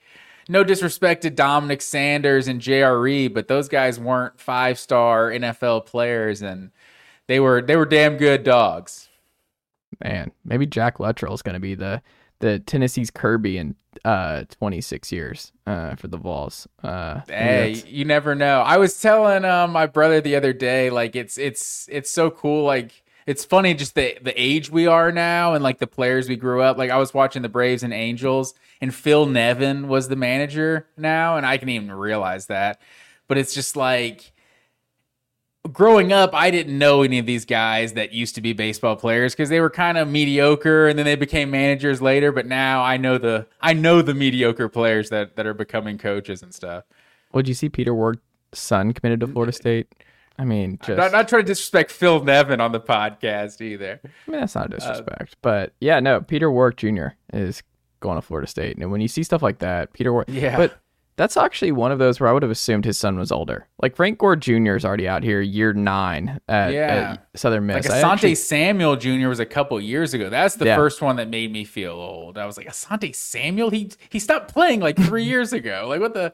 no 0.47 0.63
disrespect 0.63 1.23
to 1.23 1.29
Dominick 1.29 1.81
Sanders 1.81 2.47
and 2.47 2.62
JRE, 2.62 3.33
but 3.33 3.47
those 3.47 3.67
guys 3.67 4.00
weren't 4.00 4.39
five 4.39 4.79
star 4.79 5.29
NFL 5.29 5.85
players, 5.85 6.41
and 6.41 6.71
they 7.27 7.41
were 7.41 7.62
they 7.62 7.75
were 7.75 7.85
damn 7.85 8.15
good 8.15 8.43
dogs. 8.43 9.09
Man, 10.01 10.31
maybe 10.45 10.65
Jack 10.65 11.00
Luttrell 11.00 11.33
is 11.33 11.41
going 11.41 11.53
to 11.53 11.59
be 11.59 11.75
the 11.75 12.01
the 12.39 12.59
Tennessee's 12.59 13.12
Kirby 13.12 13.57
in 13.57 13.75
uh 14.05 14.43
26 14.50 15.12
years 15.12 15.51
uh 15.67 15.95
for 15.95 16.07
the 16.07 16.17
Vols. 16.17 16.67
Uh 16.81 17.21
hey, 17.27 17.83
you 17.88 18.05
never 18.05 18.35
know. 18.35 18.62
I 18.62 18.77
was 18.77 19.00
telling 19.00 19.45
uh, 19.45 19.67
my 19.67 19.85
brother 19.85 20.19
the 20.21 20.35
other 20.35 20.53
day 20.53 20.89
like 20.89 21.15
it's 21.15 21.38
it's 21.38 21.88
it's 21.91 22.09
so 22.09 22.31
cool 22.31 22.63
like 22.63 23.02
it's 23.25 23.45
funny 23.45 23.73
just 23.73 23.95
the 23.95 24.17
the 24.21 24.33
age 24.39 24.69
we 24.69 24.87
are 24.87 25.11
now 25.11 25.53
and 25.53 25.63
like 25.63 25.79
the 25.79 25.87
players 25.87 26.27
we 26.27 26.35
grew 26.35 26.61
up. 26.61 26.77
Like 26.77 26.91
I 26.91 26.97
was 26.97 27.13
watching 27.13 27.41
the 27.41 27.49
Braves 27.49 27.83
and 27.83 27.93
Angels 27.93 28.53
and 28.81 28.93
Phil 28.93 29.25
Nevin 29.25 29.87
was 29.87 30.07
the 30.07 30.15
manager 30.15 30.87
now 30.97 31.37
and 31.37 31.45
I 31.45 31.57
can 31.57 31.69
even 31.69 31.91
realize 31.91 32.47
that. 32.47 32.81
But 33.27 33.37
it's 33.37 33.53
just 33.53 33.75
like 33.75 34.33
growing 35.71 36.11
up, 36.11 36.31
I 36.33 36.51
didn't 36.51 36.77
know 36.77 37.03
any 37.03 37.19
of 37.19 37.25
these 37.25 37.45
guys 37.45 37.93
that 37.93 38.11
used 38.11 38.35
to 38.35 38.41
be 38.41 38.53
baseball 38.53 38.95
players 38.95 39.33
because 39.33 39.49
they 39.49 39.61
were 39.61 39.69
kind 39.69 39.97
of 39.97 40.07
mediocre 40.07 40.87
and 40.87 40.97
then 40.97 41.05
they 41.05 41.15
became 41.15 41.51
managers 41.51 42.01
later. 42.01 42.31
But 42.31 42.45
now 42.45 42.83
I 42.83 42.97
know 42.97 43.17
the 43.17 43.47
I 43.61 43.73
know 43.73 44.01
the 44.01 44.13
mediocre 44.13 44.69
players 44.69 45.09
that 45.09 45.35
that 45.35 45.45
are 45.45 45.53
becoming 45.53 45.97
coaches 45.97 46.43
and 46.43 46.53
stuff. 46.53 46.83
Well, 47.31 47.41
did 47.41 47.49
you 47.49 47.55
see 47.55 47.69
Peter 47.69 47.93
Warrick's 47.93 48.21
son 48.53 48.93
committed 48.93 49.21
to 49.21 49.27
Florida 49.27 49.51
mm-hmm. 49.51 49.61
State? 49.61 49.87
I 50.37 50.45
mean, 50.45 50.79
just 50.83 50.97
not, 50.97 51.11
not 51.11 51.27
trying 51.27 51.43
to 51.43 51.47
disrespect 51.47 51.91
Phil 51.91 52.23
Nevin 52.23 52.59
on 52.59 52.71
the 52.71 52.79
podcast 52.79 53.61
either. 53.61 53.99
I 54.03 54.31
mean, 54.31 54.39
that's 54.39 54.55
not 54.55 54.69
disrespect, 54.69 55.33
uh, 55.33 55.37
but 55.41 55.73
yeah, 55.79 55.99
no, 55.99 56.21
Peter 56.21 56.51
Warrick 56.51 56.77
Jr. 56.77 57.07
is 57.31 57.61
going 57.99 58.15
to 58.17 58.21
Florida 58.21 58.47
State, 58.47 58.77
and 58.77 58.91
when 58.91 59.01
you 59.01 59.07
see 59.07 59.23
stuff 59.23 59.43
like 59.43 59.59
that, 59.59 59.93
Peter 59.93 60.11
Warrick, 60.11 60.29
yeah, 60.31 60.57
but 60.57 60.79
that's 61.15 61.37
actually 61.37 61.71
one 61.71 61.91
of 61.91 61.99
those 61.99 62.19
where 62.19 62.29
I 62.29 62.33
would 62.33 62.41
have 62.41 62.51
assumed 62.51 62.85
his 62.85 62.97
son 62.97 63.19
was 63.19 63.31
older. 63.31 63.67
Like 63.81 63.95
Frank 63.95 64.17
Gore 64.17 64.35
Jr. 64.35 64.75
is 64.75 64.83
already 64.83 65.07
out 65.07 65.21
here, 65.21 65.41
year 65.41 65.71
nine 65.71 66.39
at, 66.49 66.73
yeah. 66.73 67.17
at 67.33 67.39
Southern 67.39 67.67
Miss. 67.67 67.87
Like 67.87 67.99
Asante 67.99 68.13
actually, 68.13 68.35
Samuel 68.35 68.95
Jr. 68.95 69.27
was 69.27 69.39
a 69.39 69.45
couple 69.45 69.79
years 69.79 70.15
ago. 70.15 70.29
That's 70.29 70.55
the 70.55 70.65
yeah. 70.65 70.75
first 70.75 71.01
one 71.01 71.17
that 71.17 71.29
made 71.29 71.51
me 71.51 71.63
feel 71.63 71.91
old. 71.91 72.37
I 72.37 72.45
was 72.45 72.57
like, 72.57 72.67
Asante 72.67 73.15
Samuel? 73.15 73.69
He 73.69 73.91
he 74.09 74.19
stopped 74.19 74.51
playing 74.51 74.79
like 74.79 74.97
three 74.97 75.23
years 75.25 75.53
ago. 75.53 75.85
Like 75.87 76.01
what 76.01 76.15
the? 76.15 76.33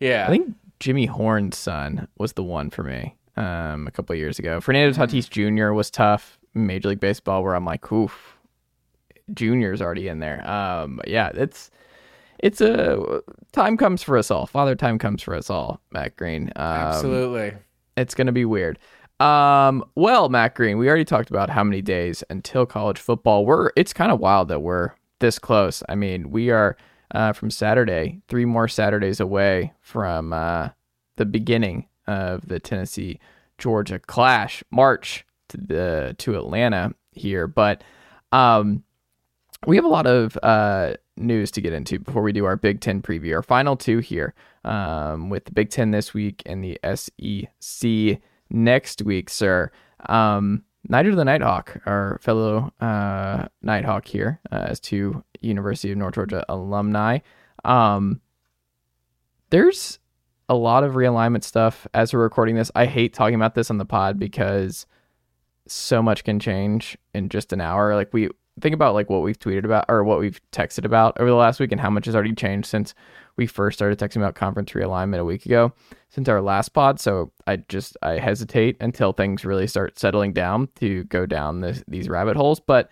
Yeah, 0.00 0.24
I 0.26 0.30
think 0.30 0.54
Jimmy 0.80 1.06
Horn's 1.06 1.58
son 1.58 2.08
was 2.16 2.32
the 2.32 2.42
one 2.42 2.70
for 2.70 2.82
me 2.82 3.14
um, 3.36 3.86
a 3.86 3.90
couple 3.90 4.14
years 4.16 4.38
ago. 4.38 4.60
Fernando 4.60 4.92
mm-hmm. 4.92 5.16
Tatis 5.16 5.28
Jr. 5.30 5.72
was 5.72 5.90
tough. 5.90 6.38
Major 6.54 6.90
League 6.90 7.00
Baseball, 7.00 7.42
where 7.42 7.54
I'm 7.54 7.64
like, 7.64 7.90
oof, 7.90 8.38
Junior's 9.32 9.82
already 9.82 10.08
in 10.08 10.20
there. 10.20 10.48
Um, 10.48 11.00
yeah, 11.06 11.30
it's 11.34 11.70
it's 12.38 12.60
a 12.60 13.22
time 13.52 13.76
comes 13.76 14.02
for 14.02 14.16
us 14.16 14.30
all. 14.30 14.46
Father 14.46 14.74
time 14.74 14.98
comes 14.98 15.22
for 15.22 15.34
us 15.34 15.50
all. 15.50 15.80
Matt 15.90 16.16
Green. 16.16 16.52
Um, 16.56 16.64
Absolutely. 16.64 17.54
It's 17.96 18.14
gonna 18.14 18.32
be 18.32 18.44
weird. 18.44 18.78
Um, 19.20 19.84
well, 19.94 20.28
Matt 20.28 20.54
Green, 20.54 20.78
we 20.78 20.88
already 20.88 21.04
talked 21.04 21.30
about 21.30 21.50
how 21.50 21.64
many 21.64 21.80
days 21.80 22.22
until 22.30 22.66
college 22.66 22.98
football. 22.98 23.46
We're 23.46 23.70
it's 23.76 23.92
kind 23.92 24.12
of 24.12 24.20
wild 24.20 24.48
that 24.48 24.60
we're 24.60 24.90
this 25.20 25.38
close. 25.38 25.82
I 25.88 25.94
mean, 25.94 26.30
we 26.30 26.50
are 26.50 26.76
uh, 27.14 27.32
from 27.32 27.50
Saturday, 27.50 28.20
three 28.28 28.44
more 28.44 28.68
Saturdays 28.68 29.20
away 29.20 29.72
from 29.80 30.32
uh, 30.32 30.70
the 31.16 31.24
beginning 31.24 31.86
of 32.06 32.48
the 32.48 32.60
Tennessee 32.60 33.18
Georgia 33.58 33.98
clash 33.98 34.62
march 34.70 35.24
to 35.48 35.56
the 35.56 36.14
to 36.18 36.36
Atlanta 36.36 36.94
here, 37.12 37.46
but 37.46 37.82
um, 38.32 38.82
we 39.66 39.76
have 39.76 39.84
a 39.84 39.88
lot 39.88 40.06
of 40.06 40.36
uh, 40.42 40.94
news 41.16 41.50
to 41.52 41.60
get 41.60 41.72
into 41.72 41.98
before 41.98 42.22
we 42.22 42.32
do 42.32 42.44
our 42.44 42.56
Big 42.56 42.80
Ten 42.80 43.00
preview. 43.00 43.34
Our 43.34 43.42
final 43.42 43.76
two 43.76 43.98
here 43.98 44.34
um, 44.64 45.30
with 45.30 45.44
the 45.44 45.52
Big 45.52 45.70
Ten 45.70 45.90
this 45.90 46.12
week 46.12 46.42
and 46.46 46.62
the 46.62 46.78
SEC 46.94 48.20
next 48.50 49.02
week, 49.02 49.30
sir. 49.30 49.70
Um, 50.08 50.64
Nigel 50.88 51.16
the 51.16 51.24
Nighthawk, 51.24 51.80
our 51.86 52.18
fellow 52.20 52.70
uh, 52.80 53.46
Nighthawk 53.62 54.06
here, 54.06 54.40
uh, 54.52 54.66
as 54.68 54.80
two 54.80 55.24
University 55.40 55.92
of 55.92 55.98
North 55.98 56.14
Georgia 56.14 56.44
alumni. 56.48 57.18
Um, 57.64 58.20
there's 59.50 59.98
a 60.54 60.56
lot 60.56 60.84
of 60.84 60.94
realignment 60.94 61.44
stuff 61.44 61.86
as 61.92 62.12
we're 62.12 62.22
recording 62.22 62.54
this. 62.54 62.70
I 62.74 62.86
hate 62.86 63.12
talking 63.12 63.34
about 63.34 63.54
this 63.54 63.70
on 63.70 63.78
the 63.78 63.84
pod 63.84 64.18
because 64.18 64.86
so 65.66 66.02
much 66.02 66.24
can 66.24 66.38
change 66.38 66.96
in 67.12 67.28
just 67.28 67.52
an 67.52 67.60
hour. 67.60 67.94
Like 67.94 68.12
we 68.12 68.28
think 68.60 68.74
about 68.74 68.94
like 68.94 69.10
what 69.10 69.22
we've 69.22 69.38
tweeted 69.38 69.64
about 69.64 69.84
or 69.88 70.04
what 70.04 70.20
we've 70.20 70.40
texted 70.52 70.84
about 70.84 71.18
over 71.18 71.28
the 71.28 71.36
last 71.36 71.58
week 71.58 71.72
and 71.72 71.80
how 71.80 71.90
much 71.90 72.06
has 72.06 72.14
already 72.14 72.34
changed 72.34 72.68
since 72.68 72.94
we 73.36 73.46
first 73.46 73.76
started 73.76 73.98
texting 73.98 74.18
about 74.18 74.36
conference 74.36 74.72
realignment 74.72 75.18
a 75.18 75.24
week 75.24 75.44
ago 75.44 75.72
since 76.08 76.28
our 76.28 76.40
last 76.40 76.68
pod. 76.68 77.00
So 77.00 77.32
I 77.46 77.56
just 77.56 77.96
I 78.02 78.18
hesitate 78.18 78.76
until 78.80 79.12
things 79.12 79.44
really 79.44 79.66
start 79.66 79.98
settling 79.98 80.32
down 80.32 80.68
to 80.76 81.04
go 81.04 81.26
down 81.26 81.60
this, 81.60 81.82
these 81.88 82.08
rabbit 82.08 82.36
holes. 82.36 82.60
But 82.60 82.90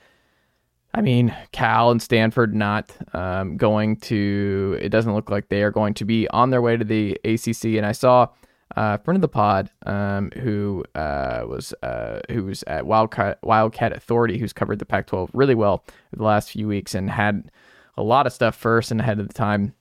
I 0.95 1.01
mean, 1.01 1.35
Cal 1.53 1.91
and 1.91 2.03
Stanford 2.03 2.55
not 2.55 2.95
um, 3.15 3.57
going 3.57 3.97
to. 3.97 4.79
It 4.81 4.91
doesn't 4.91 5.15
look 5.15 5.31
like 5.31 5.49
they 5.49 5.63
are 5.63 5.71
going 5.71 5.95
to 5.95 6.05
be 6.05 6.29
on 6.29 6.51
their 6.51 6.61
way 6.61 6.77
to 6.77 6.85
the 6.85 7.19
ACC. 7.25 7.77
And 7.77 7.87
I 7.87 7.93
saw 7.93 8.29
a 8.73 8.99
friend 8.99 9.17
of 9.17 9.23
the 9.23 9.29
pod 9.29 9.71
um, 9.87 10.31
who 10.33 10.85
uh, 10.95 11.45
was 11.47 11.73
uh, 11.83 12.21
who 12.31 12.45
was 12.45 12.63
at 12.67 12.87
Wildcat 12.87 13.39
Wildcat 13.43 13.93
Authority, 13.93 14.39
who's 14.39 14.53
covered 14.53 14.79
the 14.79 14.87
Pac-12 14.87 15.31
really 15.33 15.55
well 15.55 15.85
the 16.13 16.25
last 16.25 16.51
few 16.51 16.69
weeks 16.69 16.95
and 16.95 17.11
had 17.11 17.51
a 17.97 18.03
lot 18.03 18.27
of 18.27 18.33
stuff 18.33 18.55
first 18.55 18.91
and 18.91 19.01
ahead 19.01 19.19
of 19.19 19.29
the 19.29 19.35
time 19.35 19.75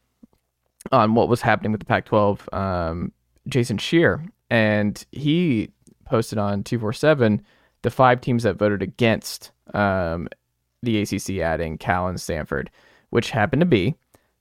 on 0.91 1.13
what 1.13 1.29
was 1.29 1.41
happening 1.41 1.71
with 1.71 1.79
the 1.79 1.85
Pac-12. 1.85 2.53
Um, 2.53 3.11
Jason 3.47 3.77
Scheer. 3.77 4.23
and 4.49 5.05
he 5.11 5.71
posted 6.05 6.37
on 6.37 6.63
two 6.63 6.77
four 6.79 6.93
seven 6.93 7.41
the 7.81 7.89
five 7.89 8.21
teams 8.21 8.43
that 8.43 8.57
voted 8.57 8.81
against 8.81 9.51
um, 9.73 10.27
the 10.81 11.01
ACC 11.01 11.39
adding 11.39 11.77
Cal 11.77 12.07
and 12.07 12.19
Stanford, 12.19 12.69
which 13.09 13.31
happened 13.31 13.61
to 13.61 13.65
be 13.65 13.95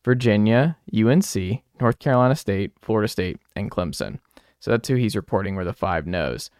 Virginia, 0.04 0.76
UNC, 0.94 1.62
North 1.80 1.98
Carolina 1.98 2.36
State, 2.36 2.72
Florida 2.80 3.08
State, 3.08 3.38
and 3.56 3.70
Clemson. 3.70 4.18
So 4.60 4.70
that's 4.70 4.88
who 4.88 4.94
he's 4.94 5.16
reporting 5.16 5.54
were 5.54 5.64
the 5.64 5.72
five 5.72 6.06
no's. 6.06 6.50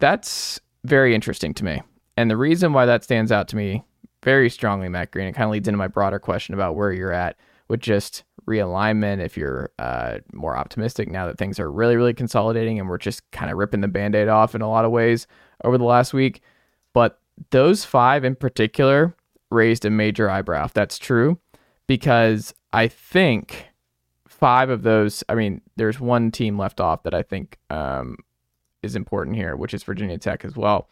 That's 0.00 0.60
very 0.84 1.14
interesting 1.14 1.54
to 1.54 1.64
me. 1.64 1.82
And 2.16 2.30
the 2.30 2.36
reason 2.36 2.72
why 2.72 2.86
that 2.86 3.04
stands 3.04 3.32
out 3.32 3.48
to 3.48 3.56
me 3.56 3.84
very 4.22 4.50
strongly, 4.50 4.88
Matt 4.88 5.10
Green, 5.10 5.28
it 5.28 5.32
kind 5.32 5.46
of 5.46 5.52
leads 5.52 5.68
into 5.68 5.78
my 5.78 5.88
broader 5.88 6.18
question 6.18 6.54
about 6.54 6.76
where 6.76 6.92
you're 6.92 7.12
at 7.12 7.36
with 7.68 7.80
just 7.80 8.24
realignment. 8.46 9.24
If 9.24 9.36
you're 9.36 9.70
uh, 9.78 10.18
more 10.32 10.56
optimistic 10.56 11.10
now 11.10 11.26
that 11.26 11.38
things 11.38 11.58
are 11.58 11.70
really, 11.70 11.96
really 11.96 12.14
consolidating 12.14 12.78
and 12.78 12.88
we're 12.88 12.98
just 12.98 13.28
kind 13.30 13.50
of 13.50 13.56
ripping 13.56 13.80
the 13.80 13.88
band 13.88 14.14
aid 14.14 14.28
off 14.28 14.54
in 14.54 14.62
a 14.62 14.68
lot 14.68 14.84
of 14.84 14.90
ways 14.90 15.26
over 15.64 15.78
the 15.78 15.84
last 15.84 16.12
week. 16.12 16.42
But 16.92 17.20
those 17.50 17.84
five 17.84 18.24
in 18.24 18.34
particular 18.34 19.14
raised 19.50 19.84
a 19.84 19.90
major 19.90 20.28
eyebrow. 20.30 20.64
If 20.64 20.72
that's 20.72 20.98
true, 20.98 21.38
because 21.86 22.54
I 22.72 22.88
think 22.88 23.66
five 24.26 24.70
of 24.70 24.82
those, 24.82 25.22
I 25.28 25.34
mean, 25.34 25.60
there's 25.76 26.00
one 26.00 26.30
team 26.30 26.58
left 26.58 26.80
off 26.80 27.02
that 27.04 27.14
I 27.14 27.22
think 27.22 27.58
um, 27.70 28.16
is 28.82 28.96
important 28.96 29.36
here, 29.36 29.56
which 29.56 29.74
is 29.74 29.82
Virginia 29.82 30.18
Tech 30.18 30.44
as 30.44 30.56
well. 30.56 30.88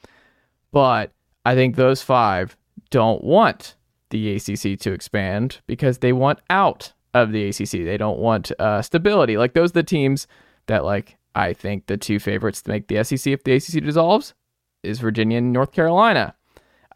But 0.73 1.13
I 1.45 1.55
think 1.55 1.77
those 1.77 2.03
five 2.03 2.57
don't 2.91 3.25
want 3.25 3.75
the 4.11 4.37
ACC 4.37 4.79
to 4.81 4.93
expand 4.93 5.61
because 5.67 5.99
they 5.99 6.13
want 6.13 6.41
out 6.51 6.93
of 7.15 7.33
the 7.33 7.49
ACC. 7.49 7.71
They 7.71 7.97
don't 7.97 8.19
want 8.19 8.53
uh, 8.59 8.83
stability. 8.83 9.37
Like 9.37 9.55
those 9.55 9.71
are 9.71 9.75
the 9.75 9.83
teams 9.83 10.27
that, 10.67 10.85
like, 10.85 11.17
I 11.35 11.53
think 11.53 11.87
the 11.87 11.97
two 11.97 12.19
favorites 12.19 12.63
to 12.63 12.71
make 12.71 12.89
the 12.89 13.03
SEC 13.05 13.33
if 13.33 13.45
the 13.45 13.55
ACC 13.55 13.85
dissolves 13.85 14.35
is 14.83 14.99
Virginia 14.99 15.39
and 15.39 15.53
North 15.53 15.73
Carolina. 15.73 16.35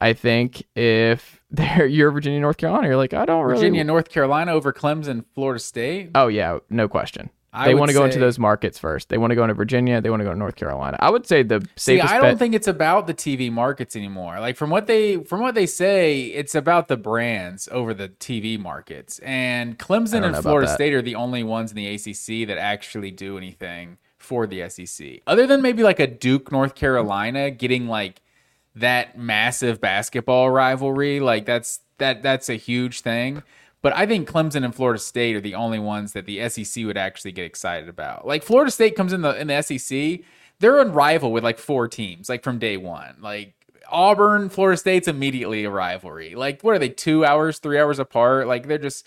I 0.05 0.13
think 0.13 0.67
if 0.75 1.41
they're 1.51 1.87
you're 1.87 2.11
Virginia, 2.11 2.41
North 2.41 2.59
Carolina, 2.59 2.89
you're 2.89 2.97
like, 2.97 3.15
I 3.15 3.25
don't 3.25 3.43
really 3.45 3.57
Virginia, 3.57 3.85
North 3.85 4.11
Carolina 4.11 4.53
over 4.53 4.73
Clemson, 4.73 5.25
Florida 5.35 5.59
State. 5.59 6.11
Oh 6.15 6.29
yeah, 6.29 6.59
no 6.69 6.89
question. 6.89 7.31
I 7.57 7.69
they 7.69 7.75
want 7.77 7.89
to 7.89 7.95
go 7.95 8.05
into 8.05 8.19
those 8.19 8.37
markets 8.37 8.81
first. 8.81 9.11
They 9.11 9.17
want 9.17 9.31
to 9.31 9.37
go 9.37 9.45
into 9.45 9.55
Virginia. 9.55 10.01
They 10.01 10.11
want 10.11 10.21
to 10.21 10.25
go 10.25 10.33
to 10.33 10.39
North 10.39 10.57
Carolina. 10.57 10.97
I 10.99 11.09
would 11.09 11.25
say 11.25 11.45
the 11.45 11.65
see. 11.77 12.01
I 12.01 12.15
don't 12.15 12.33
bet- 12.33 12.39
think 12.41 12.55
it's 12.55 12.67
about 12.67 13.07
the 13.07 13.15
TV 13.15 13.51
markets 13.51 13.95
anymore. 13.95 14.41
Like 14.41 14.57
from 14.57 14.71
what 14.71 14.89
they 14.89 15.19
from 15.19 15.41
what 15.41 15.55
they 15.55 15.67
say, 15.67 16.25
it's 16.25 16.57
about 16.57 16.89
the 16.89 16.97
brands 16.97 17.69
over 17.71 17.95
the 17.95 18.09
TV 18.09 18.59
markets. 18.59 19.21
And 19.21 19.79
Clemson 19.79 20.25
and 20.25 20.37
Florida 20.37 20.69
State 20.69 20.93
are 20.93 21.03
the 21.03 21.15
only 21.15 21.45
ones 21.45 21.71
in 21.71 21.77
the 21.77 21.87
ACC 21.87 22.49
that 22.49 22.59
actually 22.59 23.13
do 23.13 23.39
anything 23.39 23.99
for 24.19 24.47
the 24.47 24.69
SEC, 24.69 25.21
other 25.27 25.47
than 25.47 25.63
maybe 25.63 25.83
like 25.83 26.01
a 26.01 26.07
Duke, 26.09 26.51
North 26.51 26.75
Carolina, 26.75 27.51
getting 27.51 27.87
like 27.87 28.21
that 28.75 29.19
massive 29.19 29.81
basketball 29.81 30.51
rivalry. 30.51 31.21
Like 31.21 31.47
that's 31.47 31.81
that 31.99 32.23
that's 32.23 32.49
a 32.49 32.55
huge 32.55 33.01
thing. 33.01 33.43
But 33.83 33.95
I 33.95 34.07
think 34.07 34.29
Clemson 34.29 34.65
and 34.65 34.75
Florida 34.75 34.99
State 34.99 35.37
are 35.37 35.43
the 35.43 35.55
only 35.55 35.79
ones 35.79 36.15
that 36.15 36.25
the 36.25 36.49
SEC 36.49 36.85
would 36.87 36.97
actually 36.97 37.33
get 37.33 37.45
excited 37.45 37.89
about. 37.89 38.27
Like 38.27 38.43
Florida 38.43 38.71
State 38.71 38.97
comes 38.97 39.13
in 39.13 39.23
the 39.23 39.39
in 39.39 39.49
the 39.49 39.61
SEC, 39.61 40.21
they're 40.59 40.81
on 40.81 40.93
rival 40.93 41.33
with 41.33 41.45
like 41.45 41.59
four 41.59 41.89
teams, 41.89 42.29
like 42.29 42.43
from 42.43 42.59
day 42.59 42.77
one. 42.77 43.17
Like 43.21 43.55
Auburn, 43.91 44.49
Florida 44.49 44.79
State's 44.79 45.09
immediately 45.09 45.65
a 45.65 45.71
rivalry. 45.71 46.35
Like, 46.35 46.63
what 46.63 46.75
are 46.75 46.79
they? 46.79 46.89
Two 46.89 47.25
hours, 47.25 47.59
three 47.59 47.79
hours 47.79 47.99
apart? 47.99 48.47
Like, 48.47 48.67
they're 48.67 48.79
just 48.79 49.07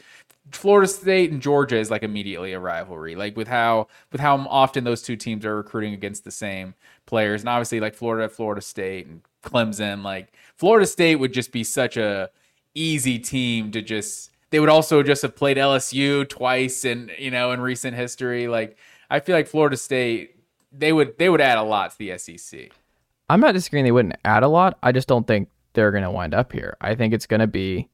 Florida 0.51 0.87
State 0.87 1.31
and 1.31 1.41
Georgia 1.41 1.77
is 1.77 1.91
like 1.91 2.03
immediately 2.03 2.53
a 2.53 2.59
rivalry. 2.59 3.15
Like 3.15 3.35
with 3.35 3.47
how 3.47 3.87
with 4.11 4.21
how 4.21 4.37
often 4.49 4.83
those 4.83 5.01
two 5.01 5.15
teams 5.15 5.45
are 5.45 5.55
recruiting 5.55 5.93
against 5.93 6.23
the 6.23 6.31
same 6.31 6.73
players, 7.05 7.41
and 7.41 7.49
obviously 7.49 7.79
like 7.79 7.95
Florida, 7.95 8.29
Florida 8.29 8.61
State, 8.61 9.07
and 9.07 9.21
Clemson. 9.43 10.03
Like 10.03 10.33
Florida 10.55 10.85
State 10.85 11.17
would 11.17 11.33
just 11.33 11.51
be 11.51 11.63
such 11.63 11.97
a 11.97 12.29
easy 12.73 13.19
team 13.19 13.71
to 13.71 13.81
just. 13.81 14.31
They 14.49 14.61
would 14.61 14.69
also 14.69 15.03
just 15.03 15.23
have 15.23 15.35
played 15.35 15.57
LSU 15.57 16.27
twice, 16.27 16.85
in 16.85 17.11
you 17.17 17.31
know 17.31 17.51
in 17.51 17.61
recent 17.61 17.95
history. 17.95 18.47
Like 18.47 18.77
I 19.09 19.19
feel 19.19 19.35
like 19.35 19.47
Florida 19.47 19.77
State, 19.77 20.35
they 20.71 20.93
would 20.93 21.17
they 21.17 21.29
would 21.29 21.41
add 21.41 21.57
a 21.57 21.63
lot 21.63 21.91
to 21.91 21.97
the 21.97 22.17
SEC. 22.17 22.71
I'm 23.29 23.41
not 23.41 23.53
disagreeing 23.53 23.85
they 23.85 23.91
wouldn't 23.91 24.15
add 24.23 24.43
a 24.43 24.47
lot. 24.47 24.77
I 24.81 24.91
just 24.91 25.07
don't 25.07 25.27
think 25.27 25.49
they're 25.73 25.91
going 25.91 26.03
to 26.03 26.11
wind 26.11 26.33
up 26.33 26.53
here. 26.53 26.77
I 26.79 26.95
think 26.95 27.13
it's 27.13 27.25
going 27.25 27.41
to 27.41 27.47
be 27.47 27.89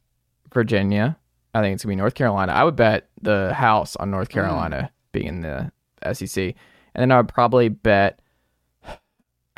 Virginia. 0.53 1.17
I 1.53 1.61
think 1.61 1.75
it's 1.75 1.83
going 1.83 1.93
to 1.93 1.97
be 1.97 2.01
North 2.01 2.15
Carolina. 2.15 2.51
I 2.51 2.63
would 2.63 2.75
bet 2.75 3.09
the 3.21 3.53
house 3.53 3.95
on 3.95 4.11
North 4.11 4.29
mm. 4.29 4.33
Carolina 4.33 4.91
being 5.11 5.27
in 5.27 5.41
the 5.41 5.71
SEC. 6.13 6.55
And 6.95 7.01
then 7.01 7.11
I 7.11 7.17
would 7.17 7.27
probably 7.27 7.69
bet, 7.69 8.19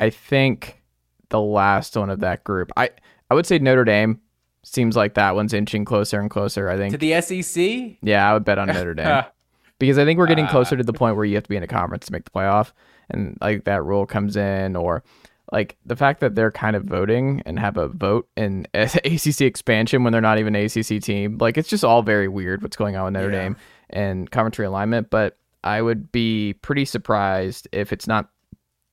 I 0.00 0.10
think 0.10 0.82
the 1.28 1.40
last 1.40 1.96
one 1.96 2.10
of 2.10 2.20
that 2.20 2.44
group. 2.44 2.70
I, 2.76 2.90
I 3.30 3.34
would 3.34 3.46
say 3.46 3.58
Notre 3.58 3.84
Dame 3.84 4.20
seems 4.62 4.96
like 4.96 5.14
that 5.14 5.34
one's 5.34 5.52
inching 5.52 5.84
closer 5.84 6.20
and 6.20 6.30
closer. 6.30 6.68
I 6.68 6.76
think. 6.76 6.92
To 6.92 6.98
the 6.98 7.20
SEC? 7.20 7.98
Yeah, 8.02 8.28
I 8.28 8.34
would 8.34 8.44
bet 8.44 8.58
on 8.58 8.68
Notre 8.68 8.94
Dame. 8.94 9.24
because 9.78 9.98
I 9.98 10.04
think 10.04 10.18
we're 10.18 10.26
getting 10.26 10.46
ah. 10.46 10.50
closer 10.50 10.76
to 10.76 10.84
the 10.84 10.92
point 10.92 11.16
where 11.16 11.24
you 11.24 11.34
have 11.34 11.44
to 11.44 11.48
be 11.48 11.56
in 11.56 11.62
a 11.62 11.68
conference 11.68 12.06
to 12.06 12.12
make 12.12 12.24
the 12.24 12.30
playoff, 12.30 12.72
and 13.10 13.36
like 13.40 13.64
that 13.64 13.84
rule 13.84 14.06
comes 14.06 14.36
in, 14.36 14.76
or 14.76 15.02
like 15.52 15.76
the 15.84 15.96
fact 15.96 16.20
that 16.20 16.34
they're 16.34 16.50
kind 16.50 16.74
of 16.74 16.84
voting 16.84 17.42
and 17.46 17.58
have 17.58 17.76
a 17.76 17.88
vote 17.88 18.28
in 18.36 18.66
ACC 18.74 19.42
expansion 19.42 20.02
when 20.02 20.12
they're 20.12 20.20
not 20.20 20.38
even 20.38 20.54
an 20.54 20.64
ACC 20.64 21.02
team, 21.02 21.38
like 21.38 21.56
it's 21.56 21.68
just 21.68 21.84
all 21.84 22.02
very 22.02 22.28
weird 22.28 22.62
what's 22.62 22.76
going 22.76 22.96
on 22.96 23.04
with 23.04 23.14
Notre 23.14 23.32
Yeah. 23.32 23.42
Dame 23.42 23.56
and 23.90 24.30
conference 24.30 24.56
realignment. 24.56 25.10
But 25.10 25.38
I 25.62 25.82
would 25.82 26.10
be 26.10 26.54
pretty 26.54 26.84
surprised 26.84 27.68
if 27.72 27.92
it's 27.92 28.06
not 28.06 28.30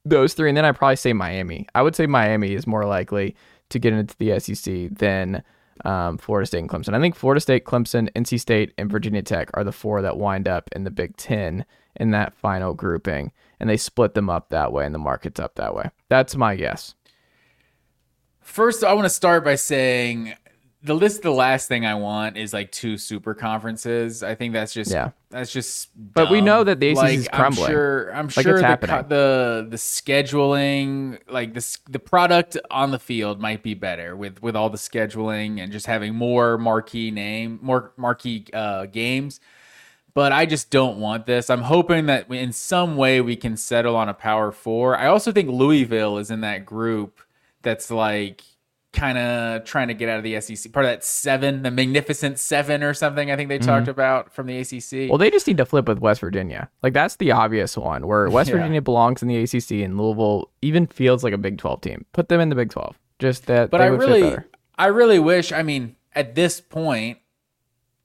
those 0.05 0.33
three, 0.33 0.50
and 0.50 0.57
then 0.57 0.65
I'd 0.65 0.75
probably 0.75 0.95
say 0.95 1.13
Miami. 1.13 1.67
I 1.75 1.81
would 1.81 1.95
say 1.95 2.05
Miami 2.05 2.53
is 2.53 2.67
more 2.67 2.86
likely 2.86 3.36
to 3.69 3.79
get 3.79 3.93
into 3.93 4.15
the 4.17 4.39
SEC 4.39 4.89
than 4.98 5.43
um, 5.86 6.17
Florida 6.17 6.45
State 6.45 6.60
and 6.60 6.69
Clemson. 6.69 6.93
I 6.93 7.00
think 7.00 7.15
Florida 7.15 7.41
State, 7.41 7.65
Clemson, 7.65 8.12
NC 8.13 8.39
State, 8.39 8.74
and 8.77 8.91
Virginia 8.91 9.22
Tech 9.22 9.50
are 9.53 9.63
the 9.63 9.72
four 9.72 10.01
that 10.01 10.17
wind 10.17 10.48
up 10.48 10.69
in 10.74 10.83
the 10.83 10.91
Big 10.91 11.17
Ten 11.17 11.65
in 11.95 12.12
that 12.12 12.33
final 12.33 12.74
grouping, 12.74 13.31
and 13.60 13.69
they 13.69 13.77
split 13.77 14.13
them 14.13 14.29
up 14.29 14.50
that 14.50 14.72
way, 14.72 14.86
and 14.86 14.93
the 14.93 15.00
market's 15.00 15.39
up 15.39 15.55
that 15.55 15.75
way. 15.75 15.89
That's 16.10 16.36
my 16.36 16.55
guess. 16.55 16.95
First, 18.41 18.83
I 18.83 18.93
want 18.93 19.05
to 19.05 19.10
start 19.10 19.45
by 19.45 19.55
saying 19.55 20.36
the 20.83 20.93
list. 20.93 21.21
The 21.21 21.31
last 21.31 21.67
thing 21.67 21.85
I 21.85 21.95
want 21.95 22.37
is 22.37 22.53
like 22.53 22.71
two 22.71 22.97
super 22.97 23.33
conferences. 23.33 24.21
I 24.23 24.35
think 24.35 24.53
that's 24.53 24.73
just 24.73 24.91
Yeah. 24.91 25.11
That's 25.29 25.51
just. 25.51 25.89
But 26.13 26.29
we 26.29 26.41
know 26.41 26.63
that 26.63 26.79
the 26.79 26.89
ACC 26.91 27.09
is 27.09 27.23
Like, 27.25 27.31
crumbling. 27.31 27.65
I'm 27.67 27.71
sure. 27.71 28.13
I'm 28.13 28.25
Like, 28.25 28.31
sure 28.43 28.51
it's 28.53 28.61
the, 28.61 28.67
happening. 28.67 29.05
the 29.09 29.67
the 29.69 29.77
scheduling, 29.77 31.19
like 31.29 31.53
the 31.53 31.77
the 31.89 31.99
product 31.99 32.57
on 32.69 32.91
the 32.91 32.99
field, 32.99 33.39
might 33.39 33.63
be 33.63 33.73
better 33.73 34.15
with 34.15 34.41
with 34.43 34.55
all 34.55 34.69
the 34.69 34.77
scheduling 34.77 35.59
and 35.59 35.71
just 35.71 35.85
having 35.85 36.13
more 36.15 36.57
marquee 36.57 37.11
name, 37.11 37.59
more 37.61 37.93
marquee 37.97 38.45
uh, 38.53 38.85
games. 38.85 39.39
But 40.13 40.31
I 40.31 40.45
just 40.45 40.69
don't 40.69 40.99
want 40.99 41.25
this. 41.25 41.49
I'm 41.49 41.63
hoping 41.63 42.05
that 42.05 42.29
in 42.31 42.51
some 42.51 42.97
way 42.97 43.19
we 43.19 43.35
can 43.35 43.57
settle 43.57 43.95
on 43.95 44.09
a 44.09 44.13
power 44.13 44.51
four. 44.51 44.95
I 44.95 45.07
also 45.07 45.31
think 45.31 45.49
Louisville 45.49 46.19
is 46.19 46.29
in 46.29 46.41
that 46.41 46.65
group 46.67 47.19
that's 47.63 47.89
like 47.89 48.43
kind 48.93 49.17
of 49.17 49.65
trying 49.65 49.88
to 49.89 49.93
get 49.93 50.07
out 50.07 50.17
of 50.17 50.23
the 50.23 50.39
SEC. 50.39 50.71
Part 50.71 50.85
of 50.85 50.91
that 50.91 51.03
seven, 51.03 51.63
the 51.63 51.71
Magnificent 51.71 52.39
Seven 52.39 52.83
or 52.83 52.93
something. 52.93 53.31
I 53.31 53.35
think 53.35 53.50
they 53.50 53.57
talked 53.57 53.88
about 53.88 54.31
from 54.33 54.47
the 54.47 54.57
ACC. 54.59 54.69
Mm-hmm. 54.69 55.09
Well, 55.09 55.17
they 55.17 55.31
just 55.31 55.47
need 55.47 55.57
to 55.57 55.65
flip 55.65 55.88
with 55.88 56.00
West 56.00 56.21
Virginia. 56.21 56.69
Like 56.83 56.93
that's 56.93 57.15
the 57.17 57.31
obvious 57.31 57.75
one 57.75 58.07
where 58.07 58.29
West 58.29 58.50
Yeah. 58.50 58.57
Virginia 58.57 58.81
belongs 58.81 59.21
in 59.21 59.27
the 59.27 59.38
ACC, 59.38 59.83
and 59.83 59.97
Louisville 59.97 60.50
even 60.62 60.88
feels 60.88 61.23
like 61.23 61.33
a 61.33 61.38
Big 61.38 61.57
Twelve 61.57 61.81
team. 61.81 62.05
Put 62.13 62.29
them 62.29 62.39
in 62.39 62.50
the 62.50 62.55
Big 62.55 62.69
Twelve. 62.69 62.97
Just 63.19 63.47
that. 63.47 63.69
but 63.69 63.81
I 63.81 63.88
really. 63.88 64.37
I 64.77 64.87
really 64.87 65.20
wish. 65.20 65.51
I 65.51 65.61
mean, 65.63 65.96
at 66.15 66.35
this 66.35 66.59
point, 66.61 67.20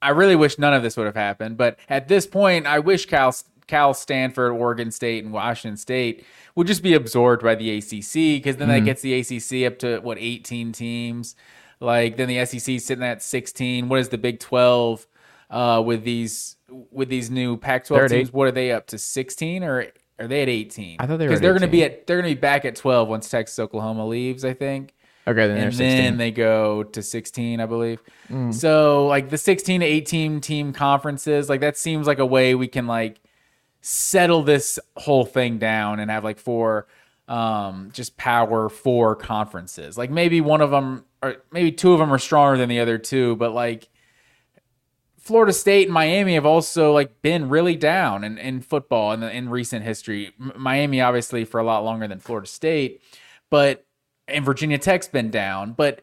I 0.01 0.09
really 0.09 0.35
wish 0.35 0.57
none 0.59 0.73
of 0.73 0.83
this 0.83 0.95
would 0.97 1.05
have 1.07 1.15
happened. 1.15 1.57
But 1.57 1.77
at 1.89 2.07
this 2.07 2.25
point, 2.27 2.67
I 2.67 2.79
wish 2.79 3.05
Cal, 3.05 3.35
Cal, 3.67 3.93
Stanford, 3.93 4.51
Oregon 4.53 4.91
State, 4.91 5.23
and 5.23 5.33
Washington 5.33 5.77
State 5.77 6.25
would 6.59 6.67
just 6.67 6.83
be 6.83 6.93
absorbed 6.93 7.41
by 7.41 7.55
the 7.55 7.77
ACC 7.77 8.13
because 8.37 8.57
then 8.57 8.67
Mm-hmm. 8.67 8.85
that 8.85 8.85
gets 8.85 9.01
the 9.01 9.13
ACC 9.19 9.65
up 9.71 9.79
to 9.79 9.99
what 10.01 10.17
18 10.19 10.71
teams. 10.71 11.35
Like 11.79 12.17
then 12.17 12.27
the 12.27 12.45
SEC 12.45 12.79
sitting 12.79 13.03
at 13.03 13.23
16. 13.23 13.89
What 13.89 13.99
is 13.99 14.09
the 14.09 14.17
Big 14.17 14.39
12 14.39 15.07
uh, 15.49 15.81
with 15.85 16.03
these 16.03 16.57
with 16.91 17.09
these 17.09 17.31
new 17.31 17.51
They're 17.55 17.57
Pac-12 17.57 18.09
teams? 18.09 18.27
eight. 18.29 18.33
What 18.33 18.47
are 18.47 18.51
they 18.51 18.71
up 18.71 18.85
to? 18.87 18.97
16 18.97 19.63
or 19.63 19.87
are 20.19 20.27
they 20.27 20.41
at 20.43 20.49
18? 20.49 20.97
I 20.99 21.07
thought 21.07 21.17
they 21.17 21.25
were 21.25 21.29
because 21.29 21.41
they're 21.41 21.53
going 21.53 21.61
to 21.61 21.67
be 21.67 21.83
at 21.83 22.05
they're 22.05 22.21
going 22.21 22.29
to 22.29 22.35
be 22.35 22.39
back 22.41 22.65
at 22.65 22.75
12 22.75 23.07
once 23.07 23.29
Texas 23.29 23.57
Oklahoma 23.57 24.05
leaves. 24.05 24.43
I 24.45 24.53
think 24.53 24.93
Okay, 25.27 25.47
then 25.47 25.55
they're 25.57 25.67
and 25.67 25.73
then 25.77 26.17
they 26.17 26.31
go 26.31 26.83
to 26.83 27.01
16 27.01 27.59
i 27.59 27.65
believe 27.65 28.01
Mm. 28.31 28.53
so 28.53 29.05
like 29.07 29.29
the 29.29 29.37
16 29.37 29.81
to 29.81 29.85
18 29.85 30.41
team 30.41 30.71
conferences 30.73 31.49
like 31.49 31.61
that 31.61 31.77
seems 31.77 32.05
like 32.07 32.19
a 32.19 32.25
way 32.25 32.53
we 32.55 32.67
can 32.67 32.85
like 32.87 33.19
settle 33.81 34.43
this 34.43 34.79
whole 34.97 35.25
thing 35.25 35.57
down 35.57 35.99
and 35.99 36.11
have 36.11 36.23
like 36.23 36.37
four 36.37 36.87
um 37.27 37.89
just 37.93 38.17
power 38.17 38.69
four 38.69 39.15
conferences 39.15 39.97
like 39.97 40.09
maybe 40.09 40.41
one 40.41 40.61
of 40.61 40.71
them 40.71 41.05
or 41.21 41.37
maybe 41.51 41.71
two 41.71 41.93
of 41.93 41.99
them 41.99 42.11
are 42.11 42.17
stronger 42.17 42.57
than 42.57 42.69
the 42.69 42.79
other 42.79 42.97
two 42.97 43.35
but 43.35 43.53
like 43.53 43.89
Florida 45.29 45.53
State 45.53 45.87
and 45.87 45.93
Miami 45.93 46.33
have 46.33 46.45
also 46.45 46.91
like 46.91 47.21
been 47.21 47.49
really 47.49 47.75
down 47.75 48.23
in, 48.23 48.39
in 48.39 48.61
football 48.61 49.11
in 49.11 49.19
the, 49.19 49.29
in 49.31 49.49
recent 49.49 49.85
history. 49.85 50.33
M- 50.39 50.53
Miami 50.55 51.01
obviously 51.01 51.45
for 51.45 51.59
a 51.59 51.63
lot 51.63 51.83
longer 51.83 52.07
than 52.07 52.19
Florida 52.19 52.47
State, 52.47 53.01
but 53.51 53.85
and 54.27 54.43
Virginia 54.43 54.79
Tech's 54.79 55.07
been 55.07 55.29
down, 55.29 55.73
but 55.73 56.01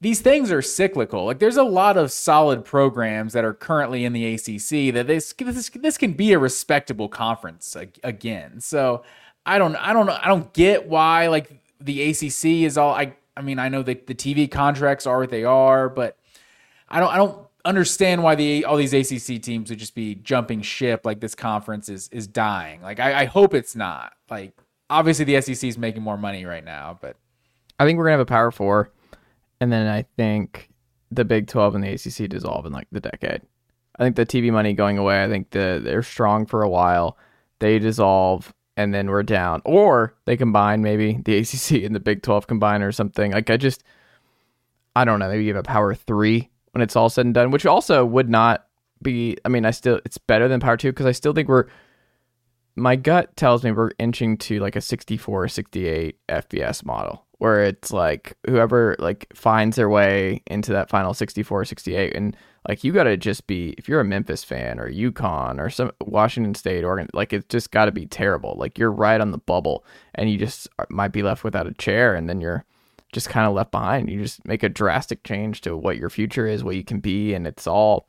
these 0.00 0.20
things 0.20 0.50
are 0.50 0.62
cyclical. 0.62 1.26
Like 1.26 1.38
there's 1.38 1.56
a 1.56 1.62
lot 1.62 1.96
of 1.96 2.10
solid 2.10 2.64
programs 2.64 3.34
that 3.34 3.44
are 3.44 3.52
currently 3.52 4.04
in 4.04 4.12
the 4.12 4.34
ACC 4.34 4.94
that 4.94 5.06
this 5.06 5.32
this, 5.34 5.68
this 5.70 5.98
can 5.98 6.14
be 6.14 6.32
a 6.32 6.38
respectable 6.38 7.08
conference 7.08 7.76
again. 8.02 8.60
So 8.60 9.02
I 9.44 9.58
don't 9.58 9.76
I 9.76 9.92
don't 9.92 10.08
I 10.08 10.26
don't 10.28 10.52
get 10.52 10.88
why 10.88 11.28
like 11.28 11.50
the 11.80 12.10
ACC 12.10 12.64
is 12.64 12.78
all 12.78 12.94
I 12.94 13.14
I 13.36 13.42
mean 13.42 13.58
I 13.58 13.68
know 13.68 13.82
that 13.82 14.06
the 14.06 14.14
TV 14.14 14.50
contracts 14.50 15.06
are 15.06 15.18
what 15.18 15.30
they 15.30 15.44
are, 15.44 15.88
but 15.88 16.16
I 16.88 17.00
don't 17.00 17.12
I 17.12 17.16
don't 17.16 17.46
understand 17.64 18.22
why 18.22 18.34
the 18.34 18.64
all 18.64 18.76
these 18.76 18.94
ACC 18.94 19.42
teams 19.42 19.68
would 19.68 19.78
just 19.78 19.94
be 19.94 20.14
jumping 20.14 20.62
ship 20.62 21.04
like 21.04 21.20
this 21.20 21.34
conference 21.34 21.88
is 21.90 22.08
is 22.08 22.26
dying. 22.26 22.80
Like 22.80 23.00
I, 23.00 23.22
I 23.22 23.24
hope 23.26 23.52
it's 23.52 23.76
not. 23.76 24.14
Like 24.30 24.54
obviously 24.88 25.24
the 25.26 25.40
SEC 25.42 25.68
is 25.68 25.76
making 25.76 26.02
more 26.02 26.16
money 26.16 26.46
right 26.46 26.64
now, 26.64 26.98
but 27.00 27.16
I 27.78 27.84
think 27.84 27.98
we're 27.98 28.04
gonna 28.04 28.12
have 28.12 28.20
a 28.20 28.26
Power 28.26 28.50
Four, 28.50 28.92
and 29.60 29.72
then 29.72 29.86
I 29.86 30.02
think 30.16 30.70
the 31.10 31.24
Big 31.24 31.46
Twelve 31.46 31.74
and 31.74 31.84
the 31.84 31.92
ACC 31.92 32.28
dissolve 32.28 32.66
in 32.66 32.72
like 32.72 32.88
the 32.92 33.00
decade. 33.00 33.42
I 33.98 34.04
think 34.04 34.16
the 34.16 34.26
TV 34.26 34.50
money 34.52 34.72
going 34.72 34.98
away. 34.98 35.22
I 35.22 35.28
think 35.28 35.50
the 35.50 35.80
they're 35.82 36.02
strong 36.02 36.46
for 36.46 36.62
a 36.62 36.68
while. 36.68 37.18
They 37.58 37.78
dissolve, 37.78 38.54
and 38.76 38.94
then 38.94 39.10
we're 39.10 39.22
down, 39.22 39.60
or 39.64 40.14
they 40.24 40.36
combine. 40.36 40.82
Maybe 40.82 41.20
the 41.24 41.38
ACC 41.38 41.82
and 41.84 41.94
the 41.94 42.00
Big 42.00 42.22
Twelve 42.22 42.46
combine 42.46 42.82
or 42.82 42.92
something. 42.92 43.32
Like 43.32 43.50
I 43.50 43.56
just, 43.56 43.84
I 44.96 45.04
don't 45.04 45.18
know. 45.18 45.28
Maybe 45.28 45.46
have 45.48 45.56
a 45.56 45.62
Power 45.62 45.94
Three 45.94 46.50
when 46.72 46.82
it's 46.82 46.96
all 46.96 47.08
said 47.10 47.26
and 47.26 47.34
done, 47.34 47.50
which 47.50 47.66
also 47.66 48.04
would 48.04 48.30
not 48.30 48.66
be. 49.02 49.36
I 49.44 49.48
mean, 49.48 49.64
I 49.64 49.70
still 49.70 50.00
it's 50.04 50.18
better 50.18 50.48
than 50.48 50.60
Power 50.60 50.76
Two 50.76 50.90
because 50.90 51.06
I 51.06 51.12
still 51.12 51.32
think 51.32 51.48
we're 51.48 51.66
my 52.76 52.96
gut 52.96 53.36
tells 53.36 53.62
me 53.62 53.72
we're 53.72 53.90
inching 53.98 54.36
to 54.38 54.58
like 54.60 54.76
a 54.76 54.80
64 54.80 55.48
68 55.48 56.16
FBS 56.28 56.84
model 56.84 57.26
where 57.40 57.64
it's 57.64 57.90
like 57.90 58.36
whoever 58.46 58.94
like 58.98 59.26
finds 59.34 59.76
their 59.76 59.88
way 59.88 60.42
into 60.46 60.72
that 60.72 60.90
final 60.90 61.14
64 61.14 61.64
68 61.64 62.14
and 62.14 62.36
like 62.68 62.84
you 62.84 62.92
got 62.92 63.04
to 63.04 63.16
just 63.16 63.46
be 63.46 63.74
if 63.78 63.88
you're 63.88 64.00
a 64.00 64.04
memphis 64.04 64.44
fan 64.44 64.78
or 64.78 64.90
UConn 64.90 65.58
or 65.58 65.70
some 65.70 65.90
washington 66.02 66.54
state 66.54 66.84
oregon 66.84 67.08
like 67.14 67.32
it's 67.32 67.46
just 67.48 67.70
got 67.70 67.86
to 67.86 67.92
be 67.92 68.04
terrible. 68.04 68.56
Like 68.58 68.78
you're 68.78 68.92
right 68.92 69.20
on 69.20 69.30
the 69.30 69.38
bubble 69.38 69.86
and 70.14 70.30
you 70.30 70.36
just 70.36 70.68
uh, 70.78 70.84
might 70.90 71.12
be 71.12 71.22
left 71.22 71.42
without 71.42 71.66
a 71.66 71.72
chair 71.72 72.14
and 72.14 72.28
then 72.28 72.42
you're 72.42 72.66
just 73.10 73.30
kind 73.30 73.46
of 73.46 73.54
left 73.54 73.70
behind. 73.70 74.10
You 74.10 74.22
just 74.22 74.46
make 74.46 74.62
a 74.62 74.68
drastic 74.68 75.24
change 75.24 75.62
to 75.62 75.74
what 75.76 75.96
your 75.96 76.10
future 76.10 76.46
is 76.46 76.62
what 76.62 76.76
you 76.76 76.84
can 76.84 77.00
be 77.00 77.32
and 77.32 77.46
it's 77.46 77.66
all 77.66 78.06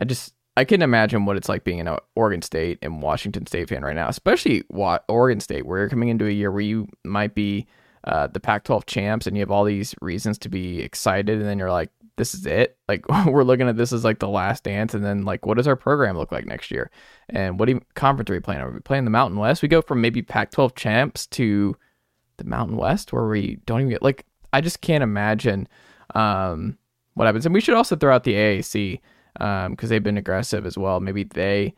I 0.00 0.04
just 0.04 0.32
I 0.56 0.64
can 0.64 0.80
imagine 0.80 1.24
what 1.24 1.36
it's 1.36 1.48
like 1.48 1.64
being 1.64 1.80
an 1.80 1.88
uh, 1.88 1.98
Oregon 2.14 2.42
State 2.42 2.78
and 2.82 3.02
Washington 3.02 3.46
State 3.46 3.68
fan 3.68 3.82
right 3.82 3.96
now, 3.96 4.08
especially 4.08 4.62
Oregon 4.68 5.40
State, 5.40 5.66
where 5.66 5.80
you're 5.80 5.88
coming 5.88 6.08
into 6.08 6.26
a 6.26 6.30
year 6.30 6.52
where 6.52 6.60
you 6.60 6.86
might 7.04 7.34
be 7.34 7.66
uh, 8.04 8.26
the 8.28 8.40
Pac-12 8.40 8.86
champs 8.86 9.26
and 9.26 9.36
you 9.36 9.40
have 9.40 9.50
all 9.50 9.64
these 9.64 9.94
reasons 10.00 10.38
to 10.38 10.48
be 10.48 10.80
excited, 10.80 11.38
and 11.38 11.46
then 11.46 11.58
you're 11.58 11.70
like, 11.70 11.90
this 12.16 12.34
is 12.34 12.46
it. 12.46 12.76
Like 12.88 13.08
we're 13.26 13.44
looking 13.44 13.68
at 13.68 13.76
this 13.76 13.92
as 13.92 14.04
like 14.04 14.18
the 14.18 14.28
last 14.28 14.64
dance, 14.64 14.94
and 14.94 15.04
then 15.04 15.24
like, 15.24 15.46
what 15.46 15.56
does 15.56 15.68
our 15.68 15.76
program 15.76 16.16
look 16.16 16.32
like 16.32 16.46
next 16.46 16.70
year? 16.70 16.90
And 17.28 17.58
what 17.58 17.68
even 17.68 17.84
conference 17.94 18.30
are 18.30 18.34
we 18.34 18.40
playing? 18.40 18.60
Are 18.60 18.70
we 18.70 18.80
playing 18.80 19.04
the 19.04 19.10
Mountain 19.10 19.38
West? 19.38 19.62
We 19.62 19.68
go 19.68 19.82
from 19.82 20.00
maybe 20.00 20.22
Pac-12 20.22 20.74
champs 20.74 21.26
to 21.28 21.76
the 22.36 22.44
Mountain 22.44 22.76
West, 22.76 23.12
where 23.12 23.26
we 23.26 23.56
don't 23.66 23.80
even 23.80 23.90
get 23.90 24.02
like. 24.02 24.26
I 24.52 24.60
just 24.60 24.80
can't 24.80 25.04
imagine 25.04 25.68
um, 26.14 26.76
what 27.14 27.26
happens. 27.26 27.46
And 27.46 27.54
we 27.54 27.60
should 27.60 27.74
also 27.74 27.94
throw 27.94 28.14
out 28.14 28.24
the 28.24 28.34
AAC 28.34 29.00
because 29.34 29.66
um, 29.66 29.76
they've 29.78 30.02
been 30.02 30.18
aggressive 30.18 30.66
as 30.66 30.76
well. 30.76 30.98
Maybe 30.98 31.22
they 31.24 31.74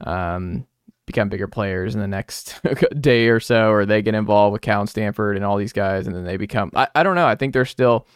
um, 0.00 0.66
become 1.06 1.28
bigger 1.28 1.48
players 1.48 1.94
in 1.94 2.00
the 2.00 2.08
next 2.08 2.60
day 3.00 3.28
or 3.28 3.40
so, 3.40 3.70
or 3.70 3.86
they 3.86 4.02
get 4.02 4.14
involved 4.14 4.52
with 4.52 4.62
Cal 4.62 4.80
and 4.80 4.90
Stanford 4.90 5.36
and 5.36 5.44
all 5.44 5.56
these 5.56 5.72
guys, 5.72 6.06
and 6.06 6.14
then 6.14 6.24
they 6.24 6.36
become. 6.36 6.70
I, 6.74 6.88
I 6.94 7.02
don't 7.02 7.14
know. 7.14 7.26
I 7.26 7.36
think 7.36 7.52
they're 7.52 7.64
still. 7.64 8.06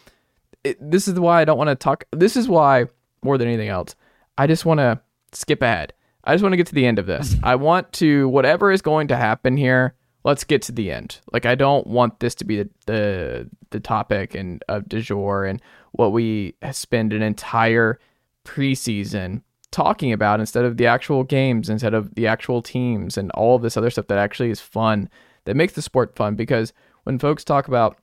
It, 0.63 0.77
this 0.79 1.07
is 1.07 1.19
why 1.19 1.41
I 1.41 1.45
don't 1.45 1.57
want 1.57 1.69
to 1.69 1.75
talk. 1.75 2.03
This 2.11 2.37
is 2.37 2.47
why 2.47 2.85
more 3.23 3.37
than 3.37 3.47
anything 3.47 3.69
else, 3.69 3.95
I 4.37 4.47
just 4.47 4.65
want 4.65 4.79
to 4.79 4.99
skip 5.31 5.61
ahead. 5.61 5.93
I 6.23 6.33
just 6.33 6.43
want 6.43 6.53
to 6.53 6.57
get 6.57 6.67
to 6.67 6.75
the 6.75 6.85
end 6.85 6.99
of 6.99 7.07
this. 7.07 7.35
I 7.43 7.55
want 7.55 7.91
to 7.93 8.29
whatever 8.29 8.71
is 8.71 8.81
going 8.81 9.07
to 9.07 9.15
happen 9.15 9.57
here. 9.57 9.95
Let's 10.23 10.43
get 10.43 10.61
to 10.63 10.71
the 10.71 10.91
end. 10.91 11.19
Like 11.33 11.47
I 11.47 11.55
don't 11.55 11.87
want 11.87 12.19
this 12.19 12.35
to 12.35 12.45
be 12.45 12.57
the 12.57 12.69
the, 12.85 13.49
the 13.71 13.79
topic 13.79 14.35
and 14.35 14.63
of 14.67 14.87
du 14.87 15.01
jour 15.01 15.45
and 15.45 15.61
what 15.93 16.11
we 16.11 16.55
spend 16.71 17.13
an 17.13 17.21
entire 17.21 17.99
preseason 18.45 19.41
talking 19.71 20.11
about 20.11 20.39
instead 20.39 20.65
of 20.65 20.77
the 20.77 20.85
actual 20.85 21.23
games, 21.23 21.69
instead 21.69 21.93
of 21.93 22.13
the 22.15 22.27
actual 22.27 22.61
teams 22.61 23.17
and 23.17 23.31
all 23.31 23.55
of 23.55 23.61
this 23.61 23.77
other 23.77 23.89
stuff 23.89 24.07
that 24.07 24.17
actually 24.17 24.49
is 24.49 24.59
fun, 24.59 25.09
that 25.45 25.55
makes 25.55 25.73
the 25.73 25.81
sport 25.81 26.15
fun. 26.15 26.35
Because 26.35 26.73
when 27.03 27.19
folks 27.19 27.43
talk 27.43 27.67
about, 27.67 27.97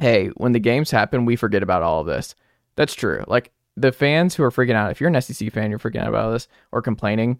hey, 0.00 0.28
when 0.36 0.52
the 0.52 0.58
games 0.58 0.90
happen, 0.90 1.24
we 1.24 1.36
forget 1.36 1.62
about 1.62 1.82
all 1.82 2.00
of 2.00 2.06
this. 2.06 2.34
That's 2.76 2.94
true. 2.94 3.24
Like 3.26 3.52
the 3.76 3.92
fans 3.92 4.34
who 4.34 4.42
are 4.42 4.50
freaking 4.50 4.74
out, 4.74 4.90
if 4.90 5.00
you're 5.00 5.10
an 5.10 5.20
SEC 5.20 5.50
fan, 5.52 5.70
you're 5.70 5.78
freaking 5.78 6.00
out 6.00 6.08
about 6.08 6.32
this 6.32 6.48
or 6.72 6.82
complaining, 6.82 7.38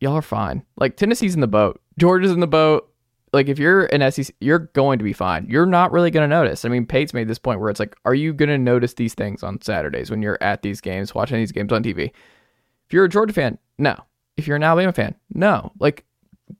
y'all 0.00 0.14
are 0.14 0.22
fine. 0.22 0.64
Like 0.76 0.96
Tennessee's 0.96 1.34
in 1.34 1.40
the 1.40 1.46
boat, 1.46 1.80
Georgia's 1.98 2.32
in 2.32 2.40
the 2.40 2.46
boat. 2.46 2.92
Like 3.36 3.48
if 3.48 3.58
you're 3.58 3.84
an 3.92 4.10
SEC, 4.10 4.34
you're 4.40 4.60
going 4.60 4.98
to 4.98 5.04
be 5.04 5.12
fine. 5.12 5.44
You're 5.46 5.66
not 5.66 5.92
really 5.92 6.10
going 6.10 6.24
to 6.24 6.34
notice. 6.34 6.64
I 6.64 6.70
mean, 6.70 6.86
Pate's 6.86 7.12
made 7.12 7.28
this 7.28 7.38
point 7.38 7.60
where 7.60 7.68
it's 7.68 7.78
like, 7.78 7.94
are 8.06 8.14
you 8.14 8.32
going 8.32 8.48
to 8.48 8.56
notice 8.56 8.94
these 8.94 9.12
things 9.12 9.42
on 9.42 9.60
Saturdays 9.60 10.10
when 10.10 10.22
you're 10.22 10.42
at 10.42 10.62
these 10.62 10.80
games, 10.80 11.14
watching 11.14 11.36
these 11.36 11.52
games 11.52 11.70
on 11.70 11.82
TV? 11.82 12.06
If 12.06 12.92
you're 12.94 13.04
a 13.04 13.10
Georgia 13.10 13.34
fan, 13.34 13.58
no. 13.76 13.94
If 14.38 14.46
you're 14.46 14.56
an 14.56 14.62
Alabama 14.62 14.94
fan, 14.94 15.16
no. 15.34 15.70
Like 15.78 16.06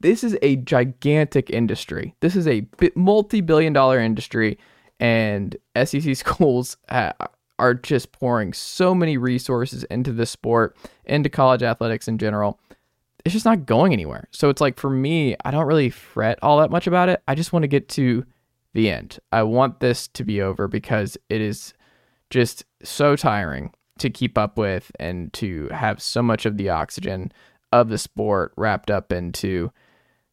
this 0.01 0.23
is 0.23 0.37
a 0.43 0.57
gigantic 0.57 1.49
industry. 1.49 2.15
This 2.21 2.37
is 2.37 2.47
a 2.47 2.67
multi-billion 2.95 3.73
dollar 3.73 3.99
industry, 3.99 4.59
and 5.01 5.57
SEC 5.83 6.15
schools 6.15 6.77
are 6.91 7.73
just 7.73 8.13
pouring 8.13 8.53
so 8.53 8.95
many 8.95 9.17
resources 9.17 9.85
into 9.85 10.13
the 10.13 10.27
sport, 10.27 10.77
into 11.07 11.31
college 11.31 11.63
athletics 11.63 12.07
in 12.07 12.19
general 12.19 12.61
it's 13.27 13.33
just 13.33 13.45
not 13.45 13.67
going 13.67 13.93
anywhere. 13.93 14.29
So 14.31 14.51
it's 14.51 14.61
like 14.61 14.79
for 14.79 14.89
me, 14.89 15.35
I 15.45 15.51
don't 15.51 15.67
really 15.67 15.91
fret 15.91 16.39
all 16.43 16.61
that 16.61 16.71
much 16.71 16.87
about 16.87 17.09
it. 17.09 17.21
I 17.27 17.35
just 17.35 17.53
want 17.53 17.65
to 17.65 17.69
get 17.69 17.89
to 17.91 18.25
the 18.73 18.89
end. 18.89 19.19
I 19.33 19.43
want 19.43 19.81
this 19.81 20.07
to 20.09 20.23
be 20.23 20.41
over 20.41 20.69
because 20.69 21.19
it 21.29 21.41
is 21.41 21.75
just 22.31 22.65
so 22.85 23.17
tiring 23.17 23.73
to 23.99 24.11
keep 24.11 24.39
up 24.39 24.57
with 24.57 24.93
and 25.01 25.33
to 25.33 25.67
have 25.73 26.01
so 26.01 26.23
much 26.23 26.47
of 26.47 26.57
the 26.57 26.69
oxygen 26.69 27.33
of 27.73 27.89
the 27.89 27.99
sport 27.99 28.53
wrapped 28.57 28.93
up 28.93 29.11
into 29.11 29.73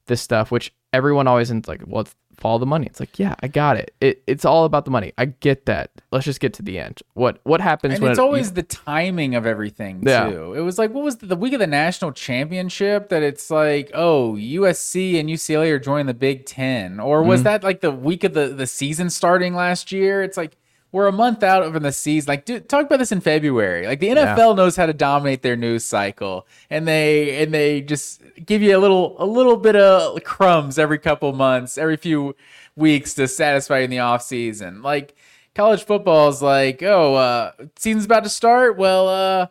this 0.06 0.22
stuff, 0.22 0.52
which 0.52 0.72
everyone 0.94 1.28
always 1.28 1.52
is 1.52 1.68
like, 1.68 1.82
well, 1.86 2.02
it's 2.02 2.16
follow 2.38 2.58
the 2.58 2.66
money. 2.66 2.88
It's 2.88 3.00
like, 3.00 3.20
yeah, 3.20 3.36
I 3.42 3.48
got 3.48 3.78
it. 3.78 3.94
it 4.02 4.24
it's 4.28 4.44
all 4.44 4.66
about 4.66 4.86
the 4.86 4.92
money. 4.92 5.14
I 5.18 5.26
get 5.26 5.66
that. 5.68 5.92
Let's 6.12 6.26
just 6.26 6.40
get 6.40 6.54
to 6.56 6.62
the 6.64 6.80
end. 6.80 7.02
What 7.14 7.40
what 7.44 7.62
happens 7.62 7.96
and 7.96 8.04
it's 8.04 8.18
it, 8.18 8.22
always 8.22 8.48
you, 8.48 8.54
the 8.56 8.64
timing 8.64 9.36
of 9.36 9.46
everything 9.46 10.04
Yeah. 10.06 10.30
too. 10.30 10.54
It 10.54 10.62
was 10.62 10.78
like 10.78 10.92
what 10.92 11.04
was 11.04 11.18
the, 11.18 11.28
the 11.28 11.36
week 11.36 11.54
of 11.54 11.60
the 11.60 11.68
national 11.68 12.12
championship 12.12 13.10
that 13.10 13.24
it's 13.24 13.50
like, 13.50 13.92
oh, 13.94 14.34
USC 14.34 15.20
and 15.20 15.30
UCLA 15.30 15.72
are 15.72 15.80
joining 15.80 16.08
the 16.08 16.14
Big 16.14 16.46
Ten, 16.46 17.00
or 17.00 17.24
was 17.24 17.40
Mm-hmm. 17.42 17.44
that 17.46 17.64
like 17.64 17.82
the 17.82 17.92
week 17.92 18.24
of 18.24 18.34
the 18.34 18.48
the 18.50 18.68
season 18.68 19.10
starting 19.10 19.54
last 19.56 19.92
year? 19.92 20.24
It's 20.24 20.38
like. 20.38 20.58
We're 20.94 21.08
a 21.08 21.12
month 21.12 21.42
out 21.44 21.64
of 21.64 21.82
the 21.82 21.92
season. 21.92 22.28
Like, 22.30 22.46
dude, 22.46 22.70
talk 22.70 22.86
about 22.86 23.00
this 23.00 23.12
in 23.12 23.20
February. 23.20 23.88
Like, 23.88 24.00
the 24.00 24.10
NFL 24.10 24.56
knows 24.56 24.76
how 24.76 24.86
to 24.86 24.94
dominate 24.94 25.42
their 25.42 25.56
news 25.56 25.84
cycle, 25.84 26.48
and 26.70 26.88
they 26.88 27.44
and 27.44 27.52
they 27.54 27.82
just 27.82 28.22
give 28.46 28.62
you 28.62 28.78
a 28.78 28.80
little 28.80 29.16
a 29.18 29.26
little 29.26 29.58
bit 29.58 29.76
of 29.76 30.24
crumbs 30.24 30.78
every 30.78 31.00
couple 31.00 31.34
months, 31.34 31.78
every 31.80 31.98
few 31.98 32.36
weeks 32.76 33.16
to 33.16 33.28
satisfy 33.28 33.80
in 33.80 33.90
the 33.90 33.98
off 34.00 34.22
season. 34.22 34.84
Like, 34.84 35.16
college 35.56 35.84
football 35.84 36.30
is 36.30 36.42
like, 36.44 36.84
oh, 36.84 37.16
uh, 37.16 37.52
season's 37.76 38.06
about 38.06 38.24
to 38.24 38.30
start. 38.30 38.78
Well, 38.78 39.10
uh, 39.10 39.48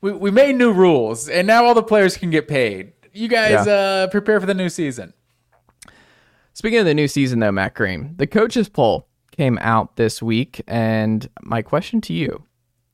we, 0.00 0.12
we 0.12 0.30
made 0.30 0.54
new 0.54 0.72
rules, 0.72 1.28
and 1.28 1.48
now 1.48 1.64
all 1.64 1.74
the 1.74 1.82
players 1.82 2.16
can 2.16 2.30
get 2.30 2.46
paid. 2.46 2.92
You 3.12 3.26
guys 3.26 3.66
Yeah. 3.66 3.72
uh, 3.72 4.06
prepare 4.06 4.38
for 4.38 4.46
the 4.46 4.54
new 4.54 4.68
season. 4.68 5.14
Speaking 6.52 6.78
of 6.78 6.84
the 6.86 6.94
new 6.94 7.08
season, 7.08 7.40
though, 7.40 7.50
Matt 7.52 7.74
Green, 7.74 8.14
the 8.16 8.26
coaches 8.26 8.68
poll 8.68 9.08
came 9.36 9.58
out 9.60 9.96
this 9.96 10.22
week, 10.22 10.62
and 10.66 11.28
my 11.42 11.62
question 11.62 12.00
to 12.02 12.12
you: 12.12 12.44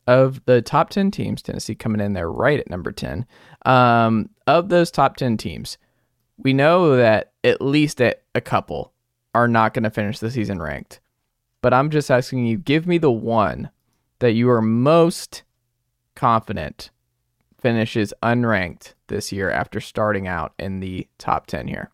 of 0.06 0.44
the 0.46 0.60
top 0.60 0.90
ten 0.90 1.10
teams, 1.10 1.42
Tennessee 1.42 1.74
coming 1.74 2.00
in 2.00 2.14
there 2.14 2.30
right 2.30 2.58
at 2.58 2.68
number 2.68 2.90
ten. 2.90 3.24
Um, 3.64 4.30
of 4.46 4.68
those 4.68 4.90
top 4.90 5.16
ten 5.16 5.36
teams, 5.36 5.78
we 6.36 6.52
know 6.52 6.96
that 6.96 7.32
at 7.44 7.62
least 7.62 8.00
a, 8.00 8.14
a 8.34 8.40
couple 8.40 8.92
are 9.34 9.48
not 9.48 9.72
going 9.72 9.84
to 9.84 9.90
finish 9.90 10.18
the 10.18 10.30
season 10.30 10.60
ranked. 10.60 11.00
But 11.60 11.72
I'm 11.72 11.90
just 11.90 12.10
asking 12.10 12.46
you: 12.46 12.58
give 12.58 12.86
me 12.86 12.98
the 12.98 13.12
one 13.12 13.70
that 14.18 14.32
you 14.32 14.50
are 14.50 14.60
most 14.60 15.44
confident 16.16 16.90
finishes 17.60 18.12
unranked 18.24 18.94
this 19.06 19.30
year 19.30 19.48
after 19.48 19.80
starting 19.80 20.26
out 20.26 20.52
in 20.58 20.80
the 20.80 21.06
top 21.18 21.46
ten 21.46 21.68
here. 21.68 21.91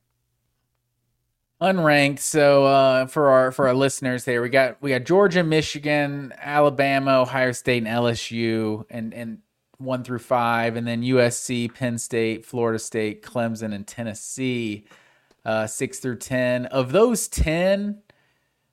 Unranked. 1.61 2.21
So 2.21 2.65
uh, 2.65 3.07
for 3.07 3.31
our 3.31 3.53
for 3.53 3.69
our 3.69 3.75
listeners 3.75 4.25
here, 4.25 4.43
we 4.43 4.49
got 4.49 4.81
we 4.81 4.91
got 4.91 5.05
Georgia, 5.05 5.43
Michigan, 5.43 6.33
Alabama, 6.41 7.21
Ohio 7.21 7.53
State, 7.53 7.79
and 7.79 7.87
LSU, 7.87 8.85
and 8.91 9.13
and 9.13 9.39
one 9.79 10.03
through 10.05 10.19
five, 10.19 10.77
and 10.77 10.87
then 10.87 11.03
USC, 11.03 11.73
Penn 11.73 11.99
State, 11.99 12.45
Florida 12.45 12.79
State, 12.79 13.23
Clemson, 13.23 13.73
and 13.73 13.87
Tennessee, 13.87 14.87
uh, 15.45 15.67
six 15.67 15.99
through 15.99 16.17
ten. 16.17 16.67
Of 16.67 16.93
those 16.93 17.29
ten. 17.29 18.03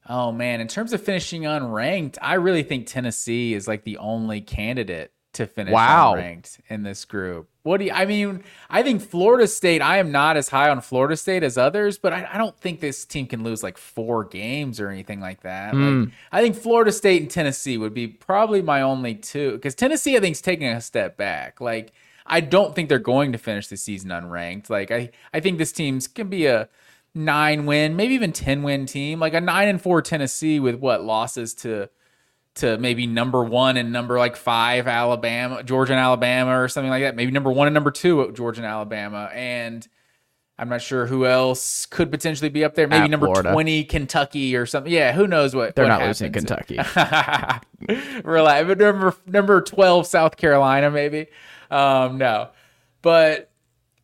Oh 0.07 0.31
man, 0.31 0.61
in 0.61 0.67
terms 0.67 0.93
of 0.93 1.01
finishing 1.01 1.43
unranked, 1.43 2.17
I 2.21 2.35
really 2.35 2.61
think 2.61 2.85
Tennessee 2.85 3.55
is 3.55 3.67
like 3.67 3.83
the 3.85 3.97
only 3.97 4.39
candidate 4.39 5.11
to 5.35 5.47
finish 5.47 5.73
Wow. 5.73 6.15
unranked 6.15 6.59
in 6.69 6.83
this 6.83 7.05
group. 7.05 7.49
What 7.63 7.77
do 7.77 7.85
you, 7.85 7.91
I 7.91 8.05
mean? 8.05 8.43
I 8.69 8.83
think 8.83 9.01
Florida 9.01 9.47
State, 9.47 9.81
I 9.81 9.97
am 9.97 10.11
not 10.11 10.37
as 10.37 10.49
high 10.49 10.69
on 10.69 10.81
Florida 10.81 11.17
State 11.17 11.43
as 11.43 11.57
others, 11.57 11.97
but 11.97 12.13
I, 12.13 12.27
I 12.33 12.37
don't 12.37 12.57
think 12.59 12.79
this 12.79 13.05
team 13.05 13.27
can 13.27 13.43
lose 13.43 13.63
like 13.63 13.77
four 13.77 14.23
games 14.23 14.79
or 14.79 14.89
anything 14.89 15.19
like 15.19 15.41
that. 15.41 15.73
Like, 15.73 15.83
hmm. 15.83 16.03
I 16.31 16.41
think 16.41 16.55
Florida 16.55 16.91
State 16.91 17.21
and 17.21 17.31
Tennessee 17.31 17.77
would 17.77 17.93
be 17.93 18.07
probably 18.07 18.61
my 18.61 18.81
only 18.81 19.15
two 19.15 19.53
because 19.53 19.75
Tennessee, 19.75 20.15
I 20.15 20.19
think, 20.19 20.33
is 20.33 20.41
taking 20.41 20.67
a 20.67 20.81
step 20.81 21.17
back. 21.17 21.59
Like, 21.59 21.91
I 22.25 22.41
don't 22.41 22.75
think 22.75 22.89
they're 22.89 22.99
going 22.99 23.31
to 23.31 23.37
finish 23.37 23.67
the 23.67 23.77
season 23.77 24.09
unranked. 24.09 24.69
Like, 24.69 24.91
I, 24.91 25.11
I 25.33 25.39
think 25.39 25.57
this 25.57 25.71
team's 25.71 26.07
can 26.07 26.27
be 26.27 26.45
a 26.45 26.69
nine 27.13 27.65
win, 27.65 27.95
maybe 27.95 28.13
even 28.13 28.31
10 28.31 28.63
win 28.63 28.85
team, 28.85 29.19
like 29.19 29.33
a 29.33 29.41
nine 29.41 29.67
and 29.67 29.81
four 29.81 30.01
Tennessee 30.01 30.59
with 30.59 30.75
what 30.75 31.03
losses 31.03 31.53
to 31.55 31.89
to 32.55 32.77
maybe 32.77 33.05
number 33.05 33.43
one 33.43 33.77
and 33.77 33.91
number 33.91 34.17
like 34.17 34.35
five 34.35 34.87
Alabama, 34.87 35.61
Georgia 35.63 35.93
and 35.93 35.99
Alabama 35.99 36.59
or 36.59 36.67
something 36.67 36.89
like 36.89 37.03
that. 37.03 37.15
Maybe 37.15 37.31
number 37.31 37.51
one 37.51 37.67
and 37.67 37.73
number 37.73 37.91
two 37.91 38.31
Georgia 38.31 38.61
and 38.61 38.67
Alabama. 38.67 39.29
And 39.33 39.87
I'm 40.57 40.69
not 40.69 40.81
sure 40.81 41.05
who 41.05 41.25
else 41.25 41.85
could 41.85 42.09
potentially 42.11 42.49
be 42.49 42.63
up 42.63 42.75
there. 42.75 42.87
Maybe 42.87 43.03
At 43.03 43.09
number 43.09 43.27
Florida. 43.27 43.51
20 43.51 43.83
Kentucky 43.85 44.55
or 44.55 44.65
something. 44.65 44.91
Yeah, 44.91 45.11
who 45.11 45.27
knows 45.27 45.53
what 45.53 45.75
They're 45.75 45.85
what 45.85 45.99
not 45.99 46.07
losing. 46.07 46.31
Kentucky. 46.31 46.77
Relax. 48.23 48.67
But 48.67 48.77
number 48.77 49.15
number 49.27 49.61
12 49.61 50.07
South 50.07 50.37
Carolina 50.37 50.89
maybe. 50.89 51.27
Um 51.69 52.17
no. 52.17 52.49
But 53.01 53.51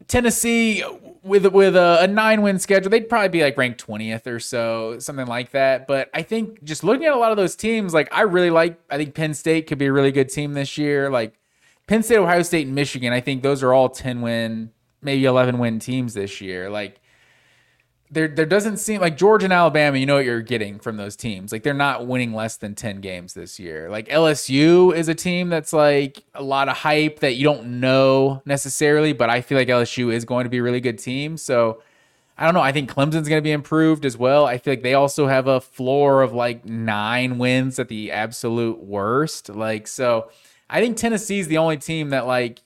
Tennessee 0.08 0.84
with 1.24 1.46
with 1.48 1.76
a, 1.76 2.00
a 2.02 2.08
nine 2.08 2.42
win 2.42 2.60
schedule, 2.60 2.90
they'd 2.90 3.10
probably 3.10 3.30
be 3.30 3.44
like 3.44 3.58
ranked 3.58 3.80
twentieth 3.80 4.28
or 4.28 4.40
so, 4.40 5.00
something 5.00 5.28
like 5.28 5.52
that. 5.52 5.88
But 5.88 6.10
I 6.14 6.24
think 6.24 6.64
just 6.64 6.84
looking 6.84 7.06
at 7.06 7.14
a 7.14 7.18
lot 7.18 7.32
of 7.32 7.38
those 7.38 7.56
teams, 7.56 7.94
like 7.94 8.10
I 8.12 8.22
really 8.22 8.50
like. 8.50 8.80
I 8.90 8.98
think 8.98 9.14
Penn 9.14 9.34
State 9.34 9.68
could 9.68 9.78
be 9.78 9.88
a 9.88 9.92
really 9.92 10.12
good 10.12 10.30
team 10.30 10.54
this 10.54 10.78
year. 10.78 11.10
Like 11.10 11.36
Penn 11.88 12.04
State, 12.04 12.18
Ohio 12.18 12.42
State, 12.44 12.68
and 12.68 12.76
Michigan. 12.76 13.14
I 13.14 13.22
think 13.22 13.44
those 13.44 13.64
are 13.64 13.74
all 13.74 13.90
ten 13.90 14.22
win, 14.22 14.72
maybe 15.02 15.26
eleven 15.26 15.60
win 15.60 15.80
teams 15.80 16.14
this 16.14 16.42
year. 16.42 16.70
Like 16.70 17.01
there 18.12 18.28
there 18.28 18.46
doesn't 18.46 18.78
seem 18.78 19.00
like 19.00 19.16
Georgia 19.16 19.46
and 19.46 19.54
Alabama, 19.54 19.98
you 19.98 20.06
know 20.06 20.16
what 20.16 20.26
you're 20.26 20.42
getting 20.42 20.80
from 20.80 20.98
those 20.98 21.16
teams. 21.16 21.52
Like 21.54 21.64
they're 21.64 21.74
not 21.74 22.06
winning 22.06 22.34
less 22.34 22.58
than 22.58 22.76
10 22.76 23.00
games 23.00 23.34
this 23.34 23.58
year. 23.58 23.90
Like 23.90 24.10
LSU 24.10 24.94
is 24.94 25.08
a 25.08 25.16
team 25.16 25.50
that's 25.50 25.72
like 25.72 26.24
a 26.36 26.44
lot 26.44 26.68
of 26.68 26.78
hype 26.78 27.20
that 27.20 27.36
you 27.36 27.46
don't 27.46 27.80
know 27.80 28.42
necessarily, 28.46 29.14
but 29.14 29.30
I 29.30 29.40
feel 29.40 29.58
like 29.58 29.70
LSU 29.70 30.14
is 30.14 30.26
going 30.26 30.44
to 30.44 30.50
be 30.50 30.58
a 30.58 30.64
really 30.64 30.82
good 30.82 31.00
team. 31.00 31.38
So 31.38 31.82
I 32.38 32.46
don't 32.46 32.54
know. 32.54 32.62
I 32.62 32.74
think 32.74 32.92
Clemson's 32.92 33.30
going 33.30 33.38
to 33.38 33.42
be 33.42 33.52
improved 33.52 34.04
as 34.04 34.18
well. 34.18 34.46
I 34.46 34.58
feel 34.58 34.74
like 34.74 34.84
they 34.84 34.94
also 34.94 35.28
have 35.28 35.48
a 35.48 35.62
floor 35.62 36.22
of 36.22 36.34
like 36.34 36.66
nine 36.66 37.38
wins 37.38 37.80
at 37.80 37.88
the 37.88 38.12
absolute 38.12 38.84
worst. 38.84 39.48
Like, 39.48 39.88
so 39.88 40.30
I 40.70 40.82
think 40.82 40.98
Tennessee's 40.98 41.48
the 41.48 41.60
only 41.60 41.78
team 41.78 42.10
that 42.10 42.28
like 42.28 42.62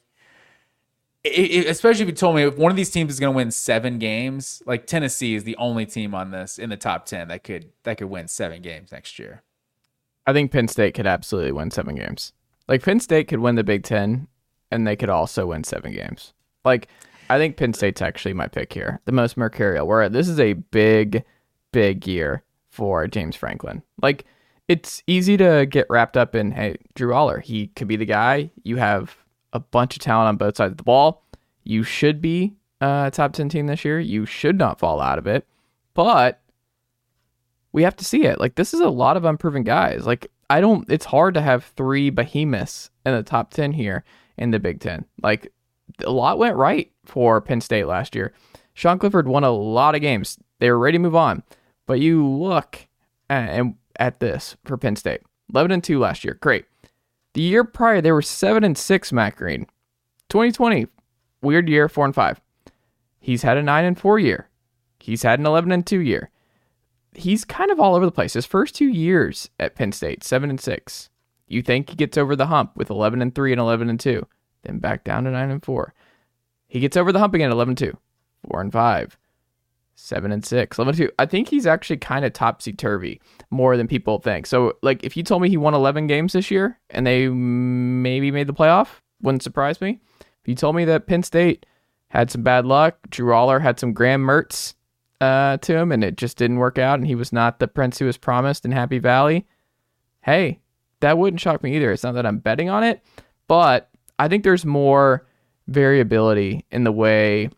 it, 1.25 1.67
especially 1.67 2.03
if 2.03 2.09
you 2.09 2.15
told 2.15 2.35
me 2.35 2.43
if 2.43 2.57
one 2.57 2.71
of 2.71 2.75
these 2.75 2.91
teams 2.91 3.13
is 3.13 3.19
going 3.19 3.33
to 3.33 3.35
win 3.35 3.51
seven 3.51 3.97
games, 3.97 4.61
like 4.65 4.85
Tennessee 4.85 5.35
is 5.35 5.43
the 5.43 5.55
only 5.57 5.85
team 5.85 6.13
on 6.13 6.31
this 6.31 6.57
in 6.59 6.69
the 6.69 6.77
top 6.77 7.05
ten 7.05 7.27
that 7.29 7.43
could 7.43 7.71
that 7.83 7.97
could 7.97 8.09
win 8.09 8.27
seven 8.27 8.61
games 8.61 8.91
next 8.91 9.17
year. 9.17 9.43
I 10.27 10.33
think 10.33 10.51
Penn 10.51 10.67
State 10.67 10.93
could 10.93 11.07
absolutely 11.07 11.51
win 11.51 11.71
seven 11.71 11.95
games. 11.95 12.33
Like 12.67 12.83
Penn 12.83 12.99
State 12.99 13.27
could 13.27 13.39
win 13.39 13.55
the 13.55 13.63
Big 13.63 13.83
Ten, 13.83 14.27
and 14.71 14.87
they 14.87 14.95
could 14.95 15.09
also 15.09 15.47
win 15.47 15.63
seven 15.63 15.93
games. 15.93 16.33
Like 16.63 16.87
I 17.29 17.37
think 17.37 17.57
Penn 17.57 17.73
State's 17.73 18.01
actually 18.01 18.33
my 18.33 18.47
pick 18.47 18.73
here, 18.73 19.01
the 19.05 19.11
most 19.11 19.37
mercurial. 19.37 19.87
Where 19.87 20.09
this 20.09 20.27
is 20.27 20.39
a 20.39 20.53
big, 20.53 21.23
big 21.71 22.07
year 22.07 22.43
for 22.69 23.07
James 23.07 23.35
Franklin. 23.35 23.83
Like 24.01 24.25
it's 24.67 25.03
easy 25.07 25.37
to 25.37 25.65
get 25.69 25.87
wrapped 25.89 26.17
up 26.17 26.35
in 26.35 26.51
hey 26.51 26.77
Drew 26.93 27.13
Allar, 27.13 27.41
he 27.41 27.67
could 27.67 27.87
be 27.87 27.95
the 27.95 28.05
guy. 28.05 28.51
You 28.63 28.77
have 28.77 29.17
a 29.55 29.59
bunch 29.59 29.95
of 29.95 30.01
talent 30.01 30.27
on 30.27 30.35
both 30.35 30.57
sides 30.57 30.71
of 30.71 30.77
the 30.77 30.83
ball. 30.83 31.23
You 31.63 31.83
should 31.83 32.21
be 32.21 32.55
uh, 32.81 33.05
a 33.07 33.11
top 33.11 33.33
10 33.33 33.49
team 33.49 33.67
this 33.67 33.85
year. 33.85 33.99
You 33.99 34.25
should 34.25 34.57
not 34.57 34.79
fall 34.79 34.99
out 34.99 35.17
of 35.17 35.25
it. 35.25 35.47
But 35.93 36.41
we 37.71 37.83
have 37.83 37.95
to 37.95 38.05
see 38.05 38.25
it. 38.25 38.39
Like 38.39 38.55
this 38.55 38.73
is 38.73 38.81
a 38.81 38.89
lot 38.89 39.17
of 39.17 39.25
unproven 39.25 39.63
guys. 39.63 40.05
Like 40.05 40.29
I 40.49 40.61
don't 40.61 40.89
it's 40.91 41.05
hard 41.05 41.33
to 41.35 41.41
have 41.41 41.63
three 41.77 42.09
behemoths 42.09 42.91
in 43.05 43.13
the 43.15 43.23
top 43.23 43.51
10 43.53 43.71
here 43.71 44.03
in 44.37 44.51
the 44.51 44.59
Big 44.59 44.81
10. 44.81 45.05
Like 45.23 45.51
a 46.03 46.11
lot 46.11 46.37
went 46.37 46.57
right 46.57 46.91
for 47.05 47.39
Penn 47.41 47.61
State 47.61 47.85
last 47.85 48.13
year. 48.13 48.33
Sean 48.73 48.99
Clifford 48.99 49.27
won 49.27 49.45
a 49.45 49.51
lot 49.51 49.95
of 49.95 50.01
games. 50.01 50.37
They 50.59 50.69
were 50.69 50.79
ready 50.79 50.97
to 50.97 51.01
move 51.01 51.15
on. 51.15 51.43
But 51.85 52.01
you 52.01 52.27
look 52.27 52.87
uh, 53.29 53.33
at, 53.33 53.65
at 53.97 54.19
this 54.19 54.57
for 54.65 54.77
Penn 54.77 54.97
State. 54.97 55.21
11 55.53 55.71
and 55.71 55.83
2 55.83 55.99
last 55.99 56.23
year. 56.23 56.37
Great. 56.41 56.65
The 57.35 57.41
year 57.41 57.65
prior, 57.65 57.99
they 57.99 58.13
were 58.13 58.21
7 58.21 58.63
and 58.63 58.77
6, 58.77 59.11
Matt 59.11 59.35
Green. 59.35 59.67
2020, 60.29 60.87
weird 61.41 61.67
year, 61.67 61.89
4 61.89 62.05
and 62.05 62.15
5. 62.15 62.39
He's 63.19 63.41
had 63.41 63.57
a 63.57 63.61
9 63.61 63.83
and 63.83 63.99
4 63.99 64.19
year. 64.19 64.47
He's 65.01 65.23
had 65.23 65.41
an 65.41 65.45
11 65.45 65.69
and 65.73 65.85
2 65.85 65.99
year. 65.99 66.31
He's 67.13 67.43
kind 67.43 67.71
of 67.71 67.79
all 67.79 67.93
over 67.93 68.05
the 68.05 68.11
place. 68.13 68.33
His 68.33 68.45
first 68.45 68.73
two 68.73 68.87
years 68.87 69.49
at 69.59 69.75
Penn 69.75 69.91
State, 69.91 70.23
7 70.23 70.49
and 70.49 70.61
6. 70.61 71.09
You 71.45 71.61
think 71.61 71.89
he 71.89 71.97
gets 71.97 72.17
over 72.17 72.37
the 72.37 72.47
hump 72.47 72.71
with 72.77 72.89
11 72.89 73.21
and 73.21 73.35
3 73.35 73.51
and 73.51 73.59
11 73.59 73.89
and 73.89 73.99
2, 73.99 74.25
then 74.63 74.79
back 74.79 75.03
down 75.03 75.25
to 75.25 75.31
9 75.31 75.51
and 75.51 75.63
4. 75.63 75.93
He 76.69 76.79
gets 76.79 76.95
over 76.95 77.11
the 77.11 77.19
hump 77.19 77.33
again, 77.33 77.51
11 77.51 77.73
and 77.73 77.77
2, 77.77 77.97
4 78.49 78.61
and 78.61 78.71
5, 78.71 79.17
seven 79.95 80.31
and 80.31 80.45
six, 80.45 80.77
11 80.77 80.95
two. 80.95 81.11
I 81.17 81.25
think 81.25 81.47
he's 81.47 81.65
actually 81.65 81.97
kind 81.97 82.25
of 82.25 82.33
topsy 82.33 82.73
turvy 82.73 83.21
more 83.49 83.77
than 83.77 83.87
people 83.87 84.19
think. 84.19 84.45
So, 84.45 84.73
like, 84.81 85.03
if 85.03 85.17
you 85.17 85.23
told 85.23 85.41
me 85.41 85.49
he 85.49 85.57
won 85.57 85.73
11 85.73 86.07
games 86.07 86.33
this 86.33 86.51
year 86.51 86.79
and 86.89 87.07
they 87.07 87.27
maybe 87.27 88.29
made 88.31 88.47
the 88.47 88.53
playoff, 88.53 88.99
wouldn't 89.21 89.43
surprise 89.43 89.81
me. 89.81 89.99
If 90.19 90.47
you 90.47 90.55
told 90.55 90.75
me 90.75 90.85
that 90.85 91.07
Penn 91.07 91.23
State 91.23 91.65
had 92.09 92.29
some 92.29 92.43
bad 92.43 92.65
luck, 92.65 92.97
Drew 93.09 93.31
Allar 93.31 93.61
had 93.61 93.79
some 93.79 93.93
Graham 93.93 94.21
Mertz 94.21 94.75
uh, 95.21 95.57
to 95.57 95.75
him 95.75 95.91
and 95.91 96.03
it 96.03 96.17
just 96.17 96.37
didn't 96.37 96.57
work 96.57 96.77
out 96.77 96.99
and 96.99 97.07
he 97.07 97.15
was 97.15 97.33
not 97.33 97.59
the 97.59 97.67
prince 97.67 97.97
who 97.97 98.05
was 98.05 98.17
promised 98.17 98.65
in 98.65 98.71
Happy 98.71 98.99
Valley, 98.99 99.47
hey, 100.21 100.59
that 100.99 101.17
wouldn't 101.17 101.41
shock 101.41 101.63
me 101.63 101.75
either. 101.75 101.91
It's 101.91 102.03
not 102.03 102.13
that 102.13 102.25
I'm 102.25 102.39
betting 102.39 102.69
on 102.69 102.83
it, 102.83 103.01
but 103.47 103.89
I 104.19 104.27
think 104.27 104.43
there's 104.43 104.65
more 104.65 105.25
variability 105.67 106.65
in 106.71 106.83
the 106.83 106.91
way 106.91 107.49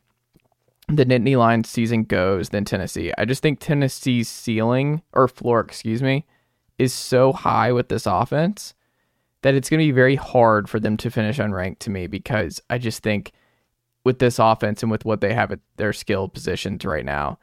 the 0.87 1.05
Nittany 1.05 1.37
Lion 1.37 1.63
season 1.63 2.03
goes 2.03 2.49
than 2.49 2.65
Tennessee. 2.65 3.11
I 3.17 3.25
just 3.25 3.41
think 3.41 3.59
Tennessee's 3.59 4.29
ceiling 4.29 5.01
or 5.13 5.27
floor, 5.27 5.59
excuse 5.59 6.01
me, 6.01 6.25
is 6.79 6.93
so 6.93 7.33
high 7.33 7.71
with 7.71 7.89
this 7.89 8.05
offense 8.05 8.73
that 9.41 9.53
it's 9.53 9.69
going 9.69 9.79
to 9.79 9.85
be 9.85 9.91
very 9.91 10.15
hard 10.15 10.69
for 10.69 10.79
them 10.79 10.97
to 10.97 11.11
finish 11.11 11.37
unranked 11.37 11.79
to 11.79 11.89
me 11.89 12.07
because 12.07 12.61
I 12.69 12.77
just 12.77 13.03
think 13.03 13.31
with 14.03 14.19
this 14.19 14.39
offense 14.39 14.81
and 14.81 14.91
with 14.91 15.05
what 15.05 15.21
they 15.21 15.33
have 15.33 15.51
at 15.51 15.59
their 15.75 15.93
skill 15.93 16.29
positions 16.29 16.85
right 16.85 17.05
now, 17.05 17.37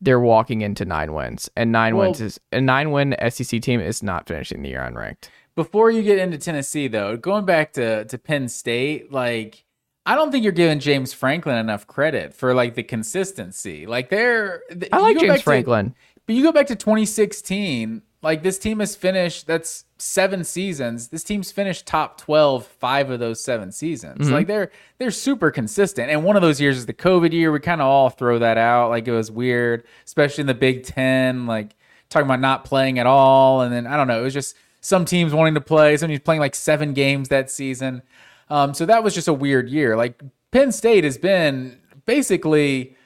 they're 0.00 0.20
walking 0.20 0.62
into 0.62 0.84
nine 0.84 1.12
wins, 1.12 1.50
and 1.56 1.72
nine 1.72 1.96
well, 1.96 2.08
wins 2.08 2.20
is 2.20 2.40
a 2.52 2.60
nine 2.60 2.90
win 2.90 3.14
SEC 3.28 3.60
team 3.60 3.80
is 3.80 4.02
not 4.02 4.26
finishing 4.26 4.62
the 4.62 4.70
year 4.70 4.80
unranked. 4.80 5.28
Before 5.54 5.90
you 5.90 6.02
get 6.02 6.18
into 6.18 6.38
Tennessee, 6.38 6.88
though, 6.88 7.16
going 7.16 7.44
back 7.44 7.74
to 7.74 8.04
to 8.06 8.18
Penn 8.18 8.48
State, 8.48 9.12
like 9.12 9.64
I 10.10 10.16
don't 10.16 10.32
think 10.32 10.42
you're 10.42 10.52
giving 10.52 10.80
James 10.80 11.12
Franklin 11.12 11.56
enough 11.56 11.86
credit 11.86 12.34
for 12.34 12.52
like 12.52 12.74
the 12.74 12.82
consistency. 12.82 13.86
Like 13.86 14.08
they're 14.08 14.60
I 14.92 14.98
like 14.98 15.16
James 15.20 15.40
Franklin. 15.40 15.90
To, 15.90 15.96
but 16.26 16.34
you 16.34 16.42
go 16.42 16.50
back 16.50 16.66
to 16.66 16.74
2016, 16.74 18.02
like 18.20 18.42
this 18.42 18.58
team 18.58 18.80
has 18.80 18.96
finished 18.96 19.46
that's 19.46 19.84
seven 19.98 20.42
seasons. 20.42 21.08
This 21.08 21.22
team's 21.22 21.52
finished 21.52 21.86
top 21.86 22.18
12 22.18 22.66
5 22.66 23.10
of 23.10 23.20
those 23.20 23.40
7 23.44 23.70
seasons. 23.70 24.22
Mm-hmm. 24.22 24.34
Like 24.34 24.46
they're 24.48 24.72
they're 24.98 25.12
super 25.12 25.52
consistent. 25.52 26.10
And 26.10 26.24
one 26.24 26.34
of 26.34 26.42
those 26.42 26.60
years 26.60 26.76
is 26.76 26.86
the 26.86 26.92
COVID 26.92 27.30
year. 27.30 27.52
We 27.52 27.60
kind 27.60 27.80
of 27.80 27.86
all 27.86 28.10
throw 28.10 28.40
that 28.40 28.58
out 28.58 28.90
like 28.90 29.06
it 29.06 29.12
was 29.12 29.30
weird, 29.30 29.84
especially 30.04 30.40
in 30.42 30.48
the 30.48 30.54
Big 30.54 30.82
10 30.82 31.46
like 31.46 31.76
talking 32.08 32.26
about 32.26 32.40
not 32.40 32.64
playing 32.64 32.98
at 32.98 33.06
all 33.06 33.60
and 33.60 33.72
then 33.72 33.86
I 33.86 33.96
don't 33.96 34.08
know, 34.08 34.18
it 34.18 34.24
was 34.24 34.34
just 34.34 34.56
some 34.80 35.04
teams 35.04 35.32
wanting 35.32 35.54
to 35.54 35.60
play, 35.60 35.96
some 35.96 36.08
teams 36.08 36.18
playing 36.18 36.40
like 36.40 36.56
7 36.56 36.94
games 36.94 37.28
that 37.28 37.48
season. 37.48 38.02
Um, 38.50 38.74
so 38.74 38.84
that 38.84 39.02
was 39.02 39.14
just 39.14 39.28
a 39.28 39.32
weird 39.32 39.70
year. 39.70 39.96
Like 39.96 40.20
Penn 40.50 40.72
State 40.72 41.04
has 41.04 41.16
been 41.16 41.78
basically 42.04 42.96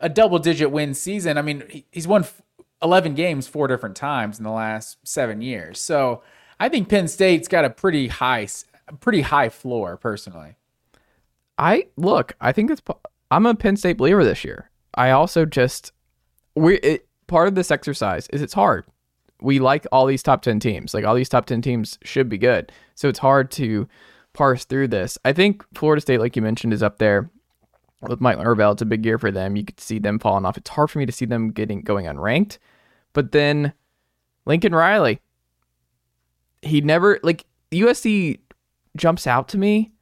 a 0.00 0.08
double 0.08 0.38
digit 0.38 0.70
win 0.70 0.94
season. 0.94 1.38
I 1.38 1.42
mean, 1.42 1.84
he's 1.92 2.08
won 2.08 2.24
11 2.82 3.14
games 3.14 3.46
four 3.46 3.68
different 3.68 3.96
times 3.96 4.38
in 4.38 4.44
the 4.44 4.50
last 4.50 4.98
seven 5.04 5.42
years. 5.42 5.78
So 5.80 6.22
I 6.58 6.68
think 6.68 6.88
Penn 6.88 7.08
State's 7.08 7.48
got 7.48 7.64
a 7.64 7.70
pretty 7.70 8.08
high, 8.08 8.48
pretty 9.00 9.20
high 9.20 9.50
floor 9.50 9.96
personally. 9.96 10.56
I 11.58 11.88
look, 11.96 12.34
I 12.40 12.52
think 12.52 12.70
it's, 12.70 12.82
I'm 13.30 13.46
a 13.46 13.54
Penn 13.54 13.76
State 13.76 13.98
believer 13.98 14.24
this 14.24 14.44
year. 14.44 14.70
I 14.94 15.10
also 15.10 15.44
just, 15.44 15.92
we, 16.54 16.76
it, 16.78 17.06
part 17.26 17.48
of 17.48 17.54
this 17.54 17.70
exercise 17.70 18.28
is 18.28 18.40
it's 18.42 18.54
hard. 18.54 18.86
We 19.40 19.58
like 19.58 19.86
all 19.92 20.06
these 20.06 20.22
top 20.22 20.42
10 20.42 20.60
teams. 20.60 20.94
Like 20.94 21.04
all 21.04 21.14
these 21.14 21.28
top 21.28 21.44
10 21.46 21.60
teams 21.60 21.98
should 22.02 22.28
be 22.28 22.38
good. 22.38 22.72
So 22.94 23.08
it's 23.08 23.18
hard 23.18 23.50
to, 23.52 23.88
parse 24.36 24.64
through 24.64 24.88
this. 24.88 25.18
I 25.24 25.32
think 25.32 25.64
Florida 25.74 26.00
State, 26.00 26.20
like 26.20 26.36
you 26.36 26.42
mentioned, 26.42 26.72
is 26.72 26.82
up 26.82 26.98
there 26.98 27.30
with 28.02 28.20
Mike 28.20 28.38
Norvell. 28.38 28.72
It's 28.72 28.82
a 28.82 28.86
big 28.86 29.04
year 29.04 29.18
for 29.18 29.30
them. 29.30 29.56
You 29.56 29.64
could 29.64 29.80
see 29.80 29.98
them 29.98 30.18
falling 30.18 30.44
off. 30.44 30.56
It's 30.56 30.70
hard 30.70 30.90
for 30.90 30.98
me 30.98 31.06
to 31.06 31.12
see 31.12 31.24
them 31.24 31.50
getting 31.50 31.80
going 31.80 32.06
unranked. 32.06 32.58
But 33.12 33.32
then 33.32 33.72
Lincoln 34.44 34.74
Riley, 34.74 35.20
he 36.62 36.80
never 36.80 37.18
like 37.22 37.46
USC 37.72 38.38
jumps 38.96 39.26
out 39.26 39.48
to 39.48 39.58
me 39.58 39.92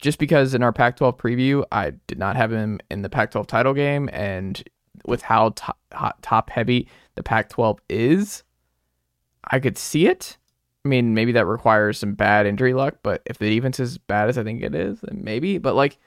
just 0.00 0.18
because 0.18 0.54
in 0.54 0.62
our 0.62 0.72
Pac 0.72 0.96
12 0.96 1.16
preview, 1.16 1.64
I 1.72 1.92
did 2.06 2.18
not 2.18 2.36
have 2.36 2.52
him 2.52 2.78
in 2.90 3.02
the 3.02 3.08
Pac 3.08 3.30
12 3.30 3.46
title 3.46 3.74
game. 3.74 4.10
And 4.12 4.62
with 5.06 5.22
how 5.22 5.50
top, 5.56 5.78
top 6.22 6.50
heavy 6.50 6.88
the 7.14 7.22
Pac 7.22 7.48
12 7.48 7.80
is, 7.88 8.42
I 9.50 9.58
could 9.60 9.78
see 9.78 10.06
it. 10.06 10.36
I 10.86 10.88
mean, 10.88 11.14
maybe 11.14 11.32
that 11.32 11.46
requires 11.46 11.98
some 11.98 12.14
bad 12.14 12.46
injury 12.46 12.72
luck, 12.72 12.98
but 13.02 13.20
if 13.26 13.38
the 13.38 13.50
defense 13.50 13.80
is 13.80 13.98
bad 13.98 14.28
as 14.28 14.38
I 14.38 14.44
think 14.44 14.62
it 14.62 14.72
is, 14.72 15.00
then 15.00 15.24
maybe. 15.24 15.58
But 15.58 15.74
like, 15.74 15.98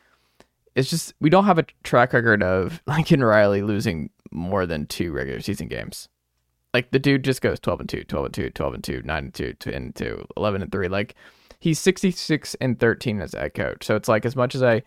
it's 0.74 0.89
just 0.89 1.13
we 1.20 1.30
don't 1.30 1.44
have 1.44 1.58
a 1.58 1.65
track 1.84 2.13
record 2.13 2.42
of 2.42 2.82
Lincoln 2.88 3.22
Riley 3.22 3.62
losing 3.62 4.10
more 4.32 4.65
than 4.65 4.86
two 4.86 5.12
regular 5.12 5.42
season 5.42 5.68
games. 5.68 6.08
Like 6.74 6.92
the 6.92 7.00
dude 7.00 7.26
just 7.26 7.42
goes 7.42 7.60
12 7.60 7.82
and 7.82 7.89
2, 7.89 8.04
12 8.06 8.26
and 8.26 8.34
2, 8.34 8.50
12 8.52 8.74
and 8.74 8.84
2, 8.86 9.02
9 9.04 9.24
and 9.26 9.34
2, 9.34 9.54
10 9.54 9.74
and 9.74 9.96
2, 9.96 10.28
11 10.38 10.62
and 10.62 10.72
3. 10.72 10.88
Like 10.88 11.15
he's 11.60 11.80
66 11.80 12.56
and 12.62 12.80
13 12.80 13.20
as 13.20 13.34
head 13.34 13.54
coach. 13.54 13.86
So 13.86 13.98
it's 13.98 14.08
like 14.08 14.26
as 14.26 14.38
much 14.38 14.56
as 14.56 14.63
I 14.63 14.82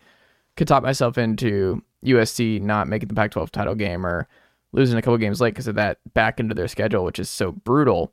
could 0.55 0.67
talk 0.67 0.81
myself 0.81 1.19
into 1.19 1.83
USC 2.03 2.59
not 2.63 2.87
making 2.87 3.09
the 3.09 3.13
Pac 3.13 3.29
12 3.29 3.51
title 3.51 3.75
game 3.75 4.07
or 4.07 4.27
losing 4.71 4.97
a 4.97 5.03
couple 5.03 5.19
games 5.19 5.39
late 5.39 5.53
because 5.53 5.67
of 5.67 5.75
that 5.75 5.99
back 6.15 6.39
into 6.39 6.55
their 6.55 6.67
schedule, 6.67 7.05
which 7.05 7.19
is 7.19 7.29
so 7.29 7.51
brutal. 7.51 8.11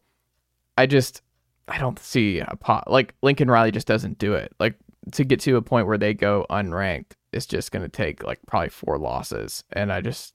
I 0.76 0.84
just 0.84 1.22
I 1.70 1.78
don't 1.78 1.98
see 1.98 2.40
a 2.40 2.56
pot 2.56 2.90
like 2.90 3.14
Lincoln 3.22 3.50
Riley 3.50 3.70
just 3.70 3.86
doesn't 3.86 4.18
do 4.18 4.34
it. 4.34 4.52
Like 4.58 4.74
to 5.12 5.24
get 5.24 5.40
to 5.40 5.56
a 5.56 5.62
point 5.62 5.86
where 5.86 5.98
they 5.98 6.14
go 6.14 6.44
unranked, 6.50 7.12
it's 7.32 7.46
just 7.46 7.72
going 7.72 7.82
to 7.82 7.88
take 7.88 8.24
like 8.24 8.40
probably 8.46 8.70
four 8.70 8.98
losses, 8.98 9.64
and 9.72 9.92
I 9.92 10.00
just 10.00 10.34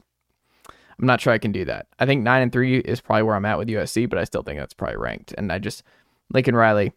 I'm 0.98 1.06
not 1.06 1.19
sure 1.19 1.34
I 1.34 1.38
can 1.38 1.52
do 1.52 1.65
that. 1.65 1.88
I 2.00 2.06
think 2.06 2.24
nine 2.24 2.41
and 2.41 2.52
three 2.52 2.78
is 2.80 3.02
probably 3.02 3.24
where 3.24 3.36
I'm 3.36 3.45
at 3.45 3.58
with 3.58 3.67
USC, 3.67 4.10
but 4.10 4.17
I 4.17 4.24
still 4.24 4.43
think 4.43 4.60
that's 4.60 4.74
probably 4.74 4.98
ranked. 4.98 5.34
And 5.38 5.52
I 5.52 5.60
just 5.60 5.84
Lincoln 6.34 6.56
Riley, 6.56 6.93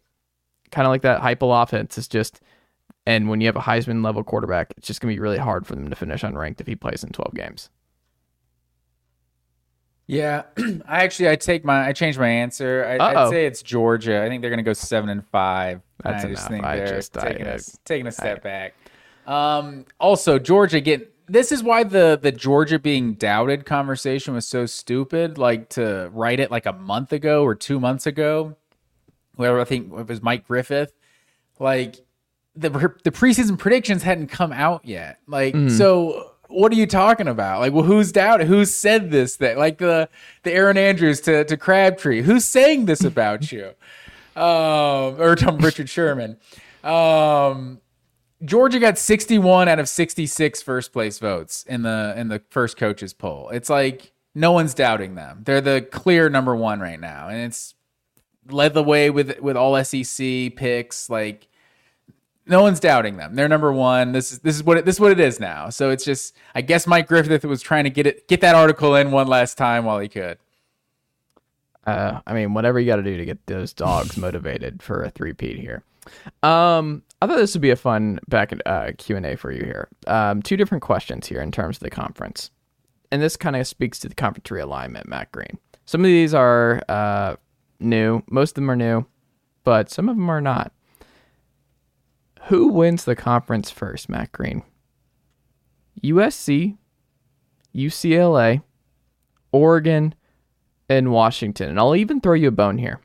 kind 0.71 0.87
of 0.87 0.91
like 0.91 1.01
that 1.01 1.21
Heupel 1.21 1.63
offense, 1.63 1.97
is 1.97 2.07
just. 2.07 2.41
And 3.05 3.27
when 3.27 3.41
you 3.41 3.47
have 3.47 3.55
a 3.55 3.61
Heisman 3.61 4.03
level 4.03 4.23
quarterback, 4.23 4.71
it's 4.77 4.85
just 4.85 5.01
going 5.01 5.11
to 5.11 5.15
be 5.15 5.21
really 5.21 5.37
hard 5.37 5.65
for 5.65 5.73
them 5.73 5.89
to 5.89 5.95
finish 5.95 6.21
unranked 6.21 6.61
if 6.61 6.67
he 6.67 6.75
plays 6.75 7.03
in 7.03 7.09
12 7.09 7.33
games. 7.33 7.69
Yeah, 10.09 10.45
I 10.87 11.03
actually 11.03 11.29
I 11.29 11.35
take 11.35 11.63
my 11.63 11.85
I 11.85 11.93
changed 11.93 12.17
my 12.17 12.27
answer. 12.27 12.97
I, 12.99 13.25
would 13.25 13.29
say 13.29 13.45
it's 13.45 13.61
Georgia. 13.61 14.23
I 14.23 14.27
think 14.27 14.41
they're 14.41 14.49
going 14.49 14.57
to 14.57 14.63
go 14.63 14.73
seven 14.73 15.07
and 15.07 15.23
five. 15.27 15.81
That's 16.03 16.25
I 16.25 16.29
just 16.29 16.49
enough. 16.49 16.51
think 16.51 16.65
I 16.65 16.77
they're 16.77 16.95
just, 16.95 17.13
taking, 17.13 17.45
I, 17.45 17.51
a, 17.51 17.59
taking 17.85 18.07
a 18.07 18.11
step 18.11 18.39
I, 18.39 18.39
back. 18.39 18.73
Um, 19.27 19.85
also, 19.99 20.39
Georgia 20.39 20.81
get 20.81 21.13
this 21.27 21.51
is 21.51 21.61
why 21.61 21.83
the 21.83 22.17
the 22.19 22.31
Georgia 22.31 22.79
being 22.79 23.13
doubted 23.13 23.67
conversation 23.67 24.33
was 24.33 24.47
so 24.47 24.65
stupid. 24.65 25.37
Like 25.37 25.69
to 25.69 26.09
write 26.11 26.39
it 26.39 26.49
like 26.49 26.65
a 26.65 26.73
month 26.73 27.13
ago 27.13 27.43
or 27.43 27.53
two 27.53 27.79
months 27.79 28.07
ago, 28.07 28.57
whoever 29.37 29.61
I 29.61 29.63
think 29.63 29.93
it 29.93 30.07
was 30.07 30.23
Mike 30.23 30.47
Griffith. 30.47 30.91
Like 31.59 31.97
the 32.55 32.71
the 33.03 33.11
preseason 33.11 33.59
predictions 33.59 34.01
hadn't 34.01 34.29
come 34.29 34.53
out 34.53 34.85
yet. 34.85 35.19
Like, 35.27 35.53
so 35.69 36.31
what 36.49 36.71
are 36.71 36.75
you 36.75 36.87
talking 36.87 37.27
about? 37.27 37.59
Like, 37.59 37.73
well, 37.73 37.83
who's 37.83 38.11
doubted? 38.11 38.47
Who 38.47 38.65
said 38.65 39.11
this? 39.11 39.37
thing? 39.37 39.57
like 39.57 39.77
the 39.77 40.09
the 40.43 40.51
Erin 40.51 40.77
Andrews 40.77 41.21
to 41.21 41.45
to 41.45 41.55
Crabtree? 41.55 42.23
Who's 42.23 42.45
saying 42.45 42.85
this 42.85 43.03
about 43.03 43.51
you? 43.51 43.71
Um, 44.35 45.19
or 45.19 45.35
Tom 45.35 45.57
Richard 45.57 45.89
Sherman. 45.89 46.37
Um, 46.81 47.81
Georgia 48.45 48.79
got 48.79 48.97
61 48.97 49.67
out 49.67 49.79
of 49.79 49.89
66 49.89 50.61
first 50.61 50.93
place 50.93 51.19
votes 51.19 51.65
in 51.67 51.81
the 51.81 52.13
in 52.15 52.29
the 52.29 52.41
first 52.49 52.77
coaches 52.77 53.13
poll. 53.13 53.49
It's 53.49 53.69
like 53.69 54.13
no 54.33 54.53
one's 54.53 54.73
doubting 54.73 55.15
them. 55.15 55.41
They're 55.43 55.59
the 55.59 55.81
clear 55.81 56.29
number 56.29 56.55
one 56.55 56.79
right 56.79 56.99
now, 56.99 57.27
and 57.27 57.41
it's 57.41 57.75
led 58.49 58.73
the 58.73 58.83
way 58.83 59.09
with 59.09 59.39
with 59.41 59.57
all 59.57 59.83
SEC 59.83 60.55
picks. 60.55 61.09
Like 61.09 61.48
no 62.49 62.61
one's 62.61 62.79
doubting 62.79 63.17
them. 63.17 63.35
They're 63.35 63.47
number 63.47 63.71
one. 63.71 64.11
This 64.11 64.31
is 64.31 64.39
this 64.39 64.55
is 64.55 64.63
what 64.63 64.77
it, 64.77 64.85
this 64.85 64.95
is 64.95 64.99
what 64.99 65.11
it 65.11 65.19
is 65.19 65.39
now. 65.39 65.69
So 65.69 65.89
it's 65.89 66.03
just 66.03 66.35
I 66.55 66.61
guess 66.61 66.87
Mike 66.87 67.07
Griffith 67.07 67.45
was 67.45 67.61
trying 67.61 67.85
to 67.85 67.89
get 67.89 68.07
it 68.07 68.27
get 68.27 68.41
that 68.41 68.55
article 68.55 68.95
in 68.95 69.11
one 69.11 69.27
last 69.27 69.57
time 69.57 69.85
while 69.85 69.99
he 69.99 70.09
could. 70.09 70.37
Uh, 71.85 72.19
I 72.27 72.33
mean, 72.33 72.53
whatever 72.53 72.79
you 72.79 72.85
got 72.85 72.97
to 72.97 73.03
do 73.03 73.17
to 73.17 73.25
get 73.25 73.45
those 73.47 73.73
dogs 73.73 74.17
motivated 74.17 74.83
for 74.83 75.03
a 75.03 75.09
three-peat 75.09 75.57
here. 75.57 75.83
Um, 76.43 77.03
I 77.21 77.27
thought 77.27 77.37
this 77.37 77.55
would 77.55 77.61
be 77.61 77.71
a 77.71 77.75
fun 77.75 78.19
back 78.27 78.53
uh, 78.65 78.91
Q 78.97 79.17
and 79.17 79.25
A 79.25 79.35
for 79.35 79.51
you 79.51 79.63
here. 79.63 79.87
Um, 80.07 80.41
two 80.41 80.57
different 80.57 80.83
questions 80.83 81.27
here 81.27 81.41
in 81.41 81.51
terms 81.51 81.77
of 81.77 81.83
the 81.83 81.89
conference, 81.89 82.51
and 83.11 83.21
this 83.21 83.37
kind 83.37 83.55
of 83.55 83.67
speaks 83.67 83.99
to 83.99 84.09
the 84.09 84.15
conference 84.15 84.49
realignment, 84.49 85.07
Matt 85.07 85.31
Green. 85.31 85.57
Some 85.85 86.01
of 86.01 86.05
these 86.05 86.33
are 86.33 86.81
uh, 86.89 87.35
new, 87.79 88.21
most 88.29 88.51
of 88.51 88.55
them 88.55 88.71
are 88.71 88.75
new, 88.75 89.05
but 89.63 89.89
some 89.89 90.09
of 90.09 90.15
them 90.15 90.29
are 90.29 90.41
not. 90.41 90.71
Who 92.47 92.69
wins 92.69 93.05
the 93.05 93.15
conference 93.15 93.69
first, 93.69 94.09
Matt 94.09 94.31
Green? 94.31 94.63
USC, 96.03 96.77
UCLA, 97.75 98.63
Oregon, 99.51 100.15
and 100.89 101.11
Washington. 101.11 101.69
And 101.69 101.79
I'll 101.79 101.95
even 101.95 102.21
throw 102.21 102.33
you 102.33 102.47
a 102.47 102.51
bone 102.51 102.77
here. 102.77 102.99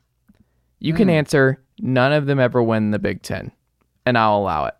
You 0.79 0.93
can 0.93 1.09
answer 1.09 1.63
none 1.79 2.13
of 2.13 2.25
them 2.25 2.39
ever 2.39 2.61
win 2.61 2.91
the 2.91 2.99
Big 2.99 3.21
Ten, 3.21 3.51
and 4.05 4.17
I'll 4.17 4.37
allow 4.37 4.65
it. 4.65 4.75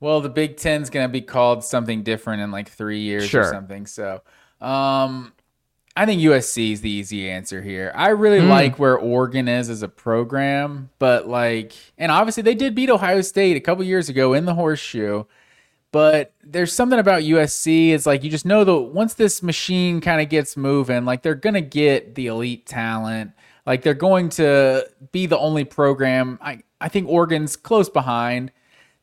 Well, 0.00 0.20
the 0.20 0.28
Big 0.28 0.56
Ten's 0.56 0.90
going 0.90 1.04
to 1.08 1.12
be 1.12 1.20
called 1.22 1.64
something 1.64 2.02
different 2.02 2.42
in 2.42 2.50
like 2.50 2.68
three 2.68 3.00
years 3.00 3.28
Sure. 3.28 3.42
or 3.42 3.52
something. 3.52 3.86
So, 3.86 4.20
um, 4.60 5.32
I 5.94 6.06
think 6.06 6.22
USC 6.22 6.72
is 6.72 6.80
the 6.80 6.90
easy 6.90 7.28
answer 7.28 7.60
here. 7.60 7.92
I 7.94 8.08
really 8.08 8.40
hmm. 8.40 8.48
like 8.48 8.78
where 8.78 8.96
Oregon 8.96 9.46
is 9.46 9.68
as 9.68 9.82
a 9.82 9.88
program, 9.88 10.90
but 10.98 11.28
like, 11.28 11.74
and 11.98 12.10
obviously 12.10 12.42
they 12.42 12.54
did 12.54 12.74
beat 12.74 12.88
Ohio 12.88 13.20
State 13.20 13.56
a 13.56 13.60
couple 13.60 13.84
years 13.84 14.08
ago 14.08 14.32
in 14.32 14.46
the 14.46 14.54
horseshoe. 14.54 15.24
But 15.90 16.32
there's 16.42 16.72
something 16.72 16.98
about 16.98 17.22
USC. 17.22 17.90
It's 17.90 18.06
like 18.06 18.24
you 18.24 18.30
just 18.30 18.46
know 18.46 18.64
that 18.64 18.74
once 18.74 19.12
this 19.12 19.42
machine 19.42 20.00
kind 20.00 20.22
of 20.22 20.30
gets 20.30 20.56
moving, 20.56 21.04
like 21.04 21.22
they're 21.22 21.34
gonna 21.34 21.60
get 21.60 22.14
the 22.14 22.28
elite 22.28 22.64
talent. 22.64 23.32
Like 23.66 23.82
they're 23.82 23.94
going 23.94 24.30
to 24.30 24.88
be 25.12 25.26
the 25.26 25.38
only 25.38 25.64
program. 25.64 26.38
I 26.40 26.62
I 26.80 26.88
think 26.88 27.08
Oregon's 27.08 27.56
close 27.56 27.90
behind 27.90 28.52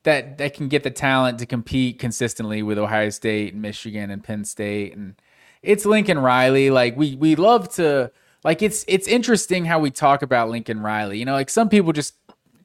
that 0.04 0.40
that 0.40 0.56
can 0.56 0.68
get 0.68 0.82
the 0.82 0.92
talent 0.92 1.38
to 1.40 1.46
compete 1.46 2.00
consistently 2.00 2.64
with 2.64 2.80
Ohio 2.80 3.10
State 3.12 3.54
and 3.54 3.62
Michigan 3.62 4.10
and 4.10 4.24
Penn 4.24 4.44
State 4.44 4.96
and 4.96 5.16
it's 5.62 5.86
Lincoln 5.86 6.20
Riley. 6.20 6.70
Like 6.70 6.96
we 6.98 7.16
we 7.16 7.36
love 7.36 7.70
to 7.76 8.12
like 8.44 8.62
it's 8.62 8.86
it's 8.88 9.08
interesting 9.08 9.66
how 9.66 9.80
we 9.80 9.92
talk 9.92 10.22
about 10.22 10.50
Lincoln 10.50 10.80
Riley. 10.82 11.20
You 11.20 11.26
know, 11.26 11.34
like 11.34 11.50
some 11.50 11.70
people 11.70 11.94
just 11.94 12.16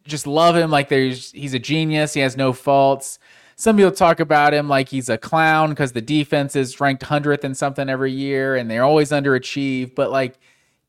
just 0.04 0.26
love 0.26 0.56
him 0.56 0.70
like 0.70 0.88
there's 0.88 1.32
he's 1.32 1.54
a 1.54 1.58
genius, 1.58 2.14
he 2.14 2.20
has 2.20 2.36
no 2.36 2.52
faults. 2.52 3.18
Some 3.56 3.76
people 3.76 3.92
talk 3.92 4.18
about 4.18 4.52
him 4.52 4.68
like 4.68 4.88
he's 4.88 5.08
a 5.08 5.16
clown 5.16 5.70
because 5.70 5.92
the 5.92 6.02
defense 6.02 6.56
is 6.56 6.80
ranked 6.80 7.04
hundredth 7.04 7.44
and 7.44 7.56
something 7.56 7.88
every 7.88 8.12
year 8.12 8.56
and 8.56 8.70
they're 8.70 8.82
always 8.84 9.10
underachieved. 9.10 9.94
But 9.94 10.10
like 10.10 10.38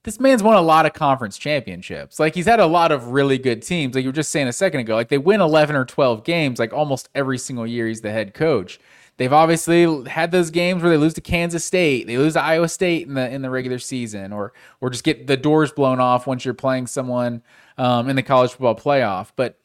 this 0.04 0.20
man's 0.20 0.44
won 0.44 0.56
a 0.56 0.62
lot 0.62 0.86
of 0.86 0.94
conference 0.94 1.38
championships. 1.38 2.20
Like 2.20 2.36
he's 2.36 2.46
had 2.46 2.60
a 2.60 2.66
lot 2.66 2.92
of 2.92 3.08
really 3.08 3.38
good 3.40 3.64
teams. 3.64 3.96
Like 3.96 4.04
you 4.04 4.10
were 4.10 4.14
just 4.14 4.32
saying 4.32 4.48
a 4.48 4.54
second 4.54 4.82
ago, 4.82 4.96
like 4.96 5.10
they 5.10 5.18
win 5.18 5.42
11 5.42 5.76
or 5.76 5.86
12 5.86 6.24
games 6.24 6.60
like 6.60 6.74
almost 6.74 7.10
every 7.16 7.40
single 7.40 7.66
year 7.66 7.88
he's 7.88 8.02
the 8.02 8.12
head 8.12 8.34
coach. 8.34 8.80
They've 9.18 9.32
obviously 9.32 10.10
had 10.10 10.32
those 10.32 10.50
games 10.50 10.84
where 10.84 10.92
they 10.92 10.98
lose 10.98 11.14
to 11.14 11.22
Kansas 11.22 11.64
State, 11.64 12.06
they 12.06 12.18
lose 12.18 12.34
to 12.34 12.42
Iowa 12.42 12.68
State 12.68 13.08
in 13.08 13.14
the 13.14 13.30
in 13.30 13.42
the 13.42 13.50
regular 13.50 13.80
season, 13.80 14.34
or 14.34 14.52
or 14.82 14.90
just 14.90 15.04
get 15.04 15.28
the 15.28 15.38
doors 15.38 15.72
blown 15.72 16.00
off 16.00 16.28
once 16.28 16.44
you're 16.44 16.54
playing 16.54 16.88
someone 16.88 17.42
um, 17.78 18.10
in 18.10 18.16
the 18.16 18.24
college 18.24 18.52
football 18.52 18.76
playoff. 18.76 19.32
But 19.36 19.58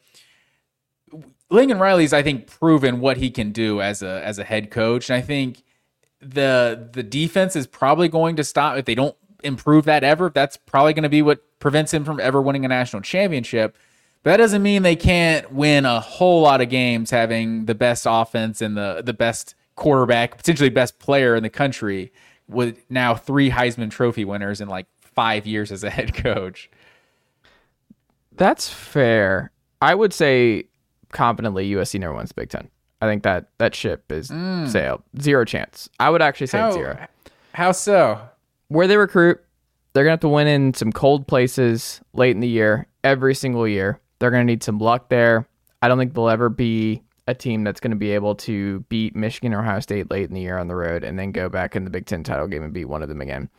Lincoln 1.49 1.79
Riley's, 1.79 2.13
I 2.13 2.23
think, 2.23 2.47
proven 2.47 3.01
what 3.01 3.17
he 3.17 3.29
can 3.29 3.51
do 3.51 3.81
as 3.81 4.01
a 4.01 4.25
as 4.25 4.39
a 4.39 4.43
head 4.45 4.71
coach, 4.71 5.09
and 5.09 5.17
I 5.17 5.21
think 5.21 5.63
the 6.21 6.89
the 6.93 7.03
defense 7.03 7.55
is 7.55 7.67
probably 7.67 8.07
going 8.07 8.37
to 8.37 8.43
stop 8.45 8.77
if 8.77 8.85
they 8.85 8.95
don't 8.95 9.15
improve 9.43 9.85
that 9.85 10.03
ever. 10.03 10.31
That's 10.33 10.55
probably 10.55 10.93
going 10.93 11.03
to 11.03 11.09
be 11.09 11.21
what 11.21 11.41
prevents 11.59 11.93
him 11.93 12.05
from 12.05 12.19
ever 12.19 12.41
winning 12.41 12.63
a 12.63 12.69
national 12.69 13.01
championship. 13.01 13.75
But 14.23 14.31
that 14.31 14.37
doesn't 14.37 14.61
mean 14.61 14.83
they 14.83 14.95
can't 14.95 15.51
win 15.51 15.85
a 15.85 15.99
whole 15.99 16.41
lot 16.41 16.61
of 16.61 16.69
games 16.69 17.09
having 17.09 17.65
the 17.65 17.73
best 17.73 18.05
offense 18.07 18.61
and 18.61 18.77
the 18.77 19.01
the 19.03 19.13
best 19.13 19.55
quarterback, 19.75 20.37
potentially 20.37 20.69
best 20.69 20.99
player 20.99 21.35
in 21.35 21.43
the 21.43 21.49
country, 21.49 22.11
with 22.47 22.83
now 22.89 23.15
three 23.15 23.49
Heisman 23.49 23.89
Trophy 23.89 24.25
winners 24.25 24.61
in 24.61 24.67
like 24.67 24.85
five 24.99 25.47
years 25.47 25.71
as 25.71 25.83
a 25.83 25.89
head 25.89 26.13
coach. 26.23 26.69
That's 28.33 28.69
fair. 28.69 29.51
I 29.81 29.95
would 29.95 30.13
say 30.13 30.65
confidently 31.11 31.71
USC 31.71 31.99
never 31.99 32.13
wins 32.13 32.31
Big 32.31 32.49
Ten. 32.49 32.69
I 33.01 33.07
think 33.07 33.23
that 33.23 33.47
that 33.57 33.73
ship 33.73 34.11
is 34.11 34.29
hmm. 34.29 34.67
sailed. 34.67 35.01
Zero 35.19 35.43
chance. 35.43 35.89
I 35.99 36.09
would 36.09 36.21
actually 36.21 36.47
say 36.47 36.63
it's 36.65 36.75
zero. 36.75 36.97
How 37.53 37.71
so? 37.71 38.21
Where 38.67 38.87
they 38.87 38.97
recruit, 38.97 39.41
they're 39.93 40.03
gonna 40.03 40.11
have 40.11 40.19
to 40.21 40.29
win 40.29 40.47
in 40.47 40.73
some 40.73 40.91
cold 40.91 41.27
places 41.27 42.01
late 42.13 42.31
in 42.31 42.39
the 42.39 42.47
year, 42.47 42.85
every 43.03 43.33
single 43.33 43.67
year. 43.67 43.99
They're 44.21 44.31
gonna 44.31 44.45
need 44.45 44.63
some 44.63 44.77
luck 44.79 45.09
there. 45.09 45.47
I 45.81 45.87
don't 45.87 45.97
think 45.97 46.13
they'll 46.13 46.29
ever 46.29 46.47
be 46.47 47.01
a 47.27 47.33
team 47.33 47.63
that's 47.63 47.79
gonna 47.79 47.95
be 47.95 48.11
able 48.11 48.35
to 48.35 48.81
beat 48.81 49.15
Michigan 49.15 49.53
or 49.53 49.59
Ohio 49.61 49.79
State 49.79 50.09
late 50.11 50.29
in 50.29 50.33
the 50.35 50.41
year 50.41 50.57
on 50.57 50.67
the 50.67 50.75
road 50.75 51.03
and 51.03 51.17
then 51.19 51.31
go 51.31 51.49
back 51.49 51.75
in 51.75 51.83
the 51.83 51.89
Big 51.89 52.05
Ten 52.05 52.23
title 52.23 52.47
game 52.47 52.63
and 52.63 52.71
beat 52.73 52.85
one 52.85 53.01
of 53.03 53.09
them 53.09 53.19
again. 53.19 53.49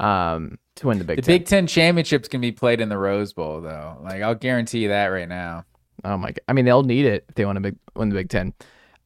Um, 0.00 0.58
to 0.76 0.86
win 0.86 0.98
the 0.98 1.04
Big 1.04 1.16
The 1.16 1.22
Ten. 1.22 1.34
Big 1.38 1.46
Ten 1.46 1.66
championships 1.66 2.28
can 2.28 2.40
be 2.40 2.52
played 2.52 2.80
in 2.80 2.88
the 2.88 2.96
Rose 2.96 3.32
Bowl, 3.32 3.60
though. 3.60 3.98
Like 4.02 4.22
I'll 4.22 4.34
guarantee 4.34 4.78
you 4.78 4.88
that 4.88 5.08
right 5.08 5.28
now. 5.28 5.64
Oh 6.04 6.16
my 6.16 6.28
god! 6.28 6.40
I 6.48 6.52
mean, 6.52 6.64
they'll 6.64 6.82
need 6.82 7.04
it 7.04 7.24
if 7.28 7.34
they 7.34 7.44
want 7.44 7.62
to 7.62 7.76
win 7.94 8.08
the 8.08 8.14
Big 8.14 8.28
Ten. 8.30 8.54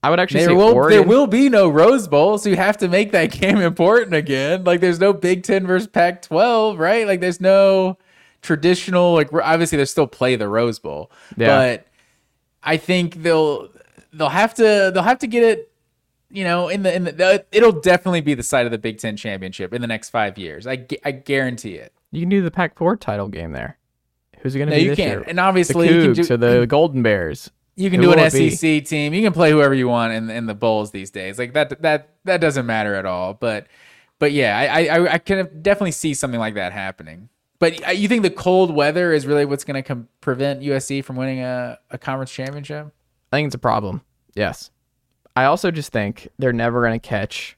I 0.02 0.10
would 0.10 0.20
actually 0.20 0.40
There 0.40 0.50
say 0.50 0.54
will 0.54 0.74
Oregon. 0.74 0.98
there 0.98 1.08
will 1.08 1.26
be 1.26 1.48
no 1.48 1.68
Rose 1.68 2.06
Bowl, 2.06 2.38
so 2.38 2.48
you 2.48 2.56
have 2.56 2.76
to 2.78 2.88
make 2.88 3.12
that 3.12 3.30
game 3.32 3.58
important 3.58 4.14
again. 4.14 4.62
Like 4.64 4.80
there's 4.80 5.00
no 5.00 5.12
Big 5.12 5.42
Ten 5.42 5.66
versus 5.66 5.88
Pac-12, 5.88 6.78
right? 6.78 7.06
Like 7.06 7.20
there's 7.20 7.40
no 7.40 7.98
traditional 8.46 9.12
like 9.14 9.32
obviously 9.32 9.76
they 9.76 9.84
still 9.84 10.06
play 10.06 10.36
the 10.36 10.48
Rose 10.48 10.78
Bowl, 10.78 11.10
Yeah. 11.36 11.46
but 11.48 11.86
I 12.62 12.76
think 12.76 13.22
they'll 13.22 13.68
they'll 14.12 14.28
have 14.28 14.54
to 14.54 14.90
they'll 14.94 15.02
have 15.02 15.18
to 15.18 15.26
get 15.26 15.42
it. 15.42 15.72
You 16.30 16.44
know, 16.44 16.68
in 16.68 16.82
the 16.82 16.94
in 16.94 17.04
the 17.04 17.44
it'll 17.52 17.80
definitely 17.80 18.20
be 18.20 18.34
the 18.34 18.42
site 18.42 18.66
of 18.66 18.72
the 18.72 18.78
Big 18.78 18.98
Ten 18.98 19.16
championship 19.16 19.72
in 19.72 19.80
the 19.80 19.86
next 19.86 20.10
five 20.10 20.36
years. 20.38 20.66
I, 20.66 20.86
I 21.04 21.12
guarantee 21.12 21.74
it. 21.74 21.92
You 22.10 22.20
can 22.20 22.28
do 22.28 22.42
the 22.42 22.50
Pac-4 22.50 22.98
title 22.98 23.28
game 23.28 23.52
there. 23.52 23.78
Who's 24.40 24.54
it 24.54 24.58
going 24.58 24.68
to 24.70 24.74
No, 24.76 24.80
be 24.80 24.88
you 24.88 24.96
can't. 24.96 25.10
year? 25.20 25.24
And 25.26 25.38
obviously 25.38 25.88
you 25.88 26.00
the 26.00 26.06
can 26.06 26.14
Cougs 26.24 26.28
do- 26.28 26.34
or 26.34 26.36
the 26.60 26.66
Golden 26.66 27.02
Bears. 27.02 27.50
You 27.76 27.90
can 27.90 28.00
Who 28.00 28.06
do 28.06 28.12
an 28.12 28.18
it 28.20 28.32
be? 28.32 28.50
SEC 28.50 28.84
team. 28.86 29.12
You 29.14 29.22
can 29.22 29.32
play 29.32 29.50
whoever 29.50 29.74
you 29.74 29.86
want 29.88 30.12
in 30.14 30.30
in 30.30 30.46
the 30.46 30.54
bowls 30.54 30.90
these 30.90 31.10
days. 31.10 31.38
Like 31.38 31.52
that 31.54 31.80
that 31.82 32.08
that 32.24 32.40
doesn't 32.40 32.66
matter 32.66 32.94
at 32.94 33.06
all. 33.06 33.34
But 33.34 33.66
but 34.18 34.32
yeah, 34.32 34.58
I 34.58 34.86
I, 34.86 35.12
I 35.14 35.18
can 35.18 35.62
definitely 35.62 35.92
see 35.92 36.12
something 36.14 36.40
like 36.40 36.54
that 36.54 36.72
happening. 36.72 37.28
But 37.58 37.86
uh, 37.86 37.90
you 37.92 38.08
think 38.08 38.22
the 38.22 38.30
cold 38.30 38.74
weather 38.74 39.12
is 39.12 39.26
really 39.26 39.44
what's 39.44 39.64
going 39.64 39.76
to 39.76 39.82
com- 39.82 40.08
prevent 40.20 40.60
USC 40.60 41.04
from 41.04 41.16
winning 41.16 41.40
a, 41.40 41.78
a 41.90 41.98
conference 41.98 42.30
championship? 42.30 42.92
I 43.32 43.36
think 43.36 43.46
it's 43.46 43.54
a 43.54 43.58
problem. 43.58 44.02
Yes. 44.34 44.70
I 45.34 45.44
also 45.44 45.70
just 45.70 45.92
think 45.92 46.28
they're 46.38 46.52
never 46.52 46.80
going 46.80 46.98
to 46.98 47.08
catch 47.08 47.56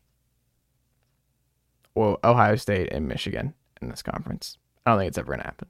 Ohio 1.96 2.56
State 2.56 2.92
and 2.92 3.08
Michigan 3.08 3.54
in 3.80 3.88
this 3.88 4.02
conference. 4.02 4.58
I 4.86 4.90
don't 4.90 5.00
think 5.00 5.08
it's 5.08 5.18
ever 5.18 5.26
going 5.26 5.40
to 5.40 5.46
happen. 5.46 5.68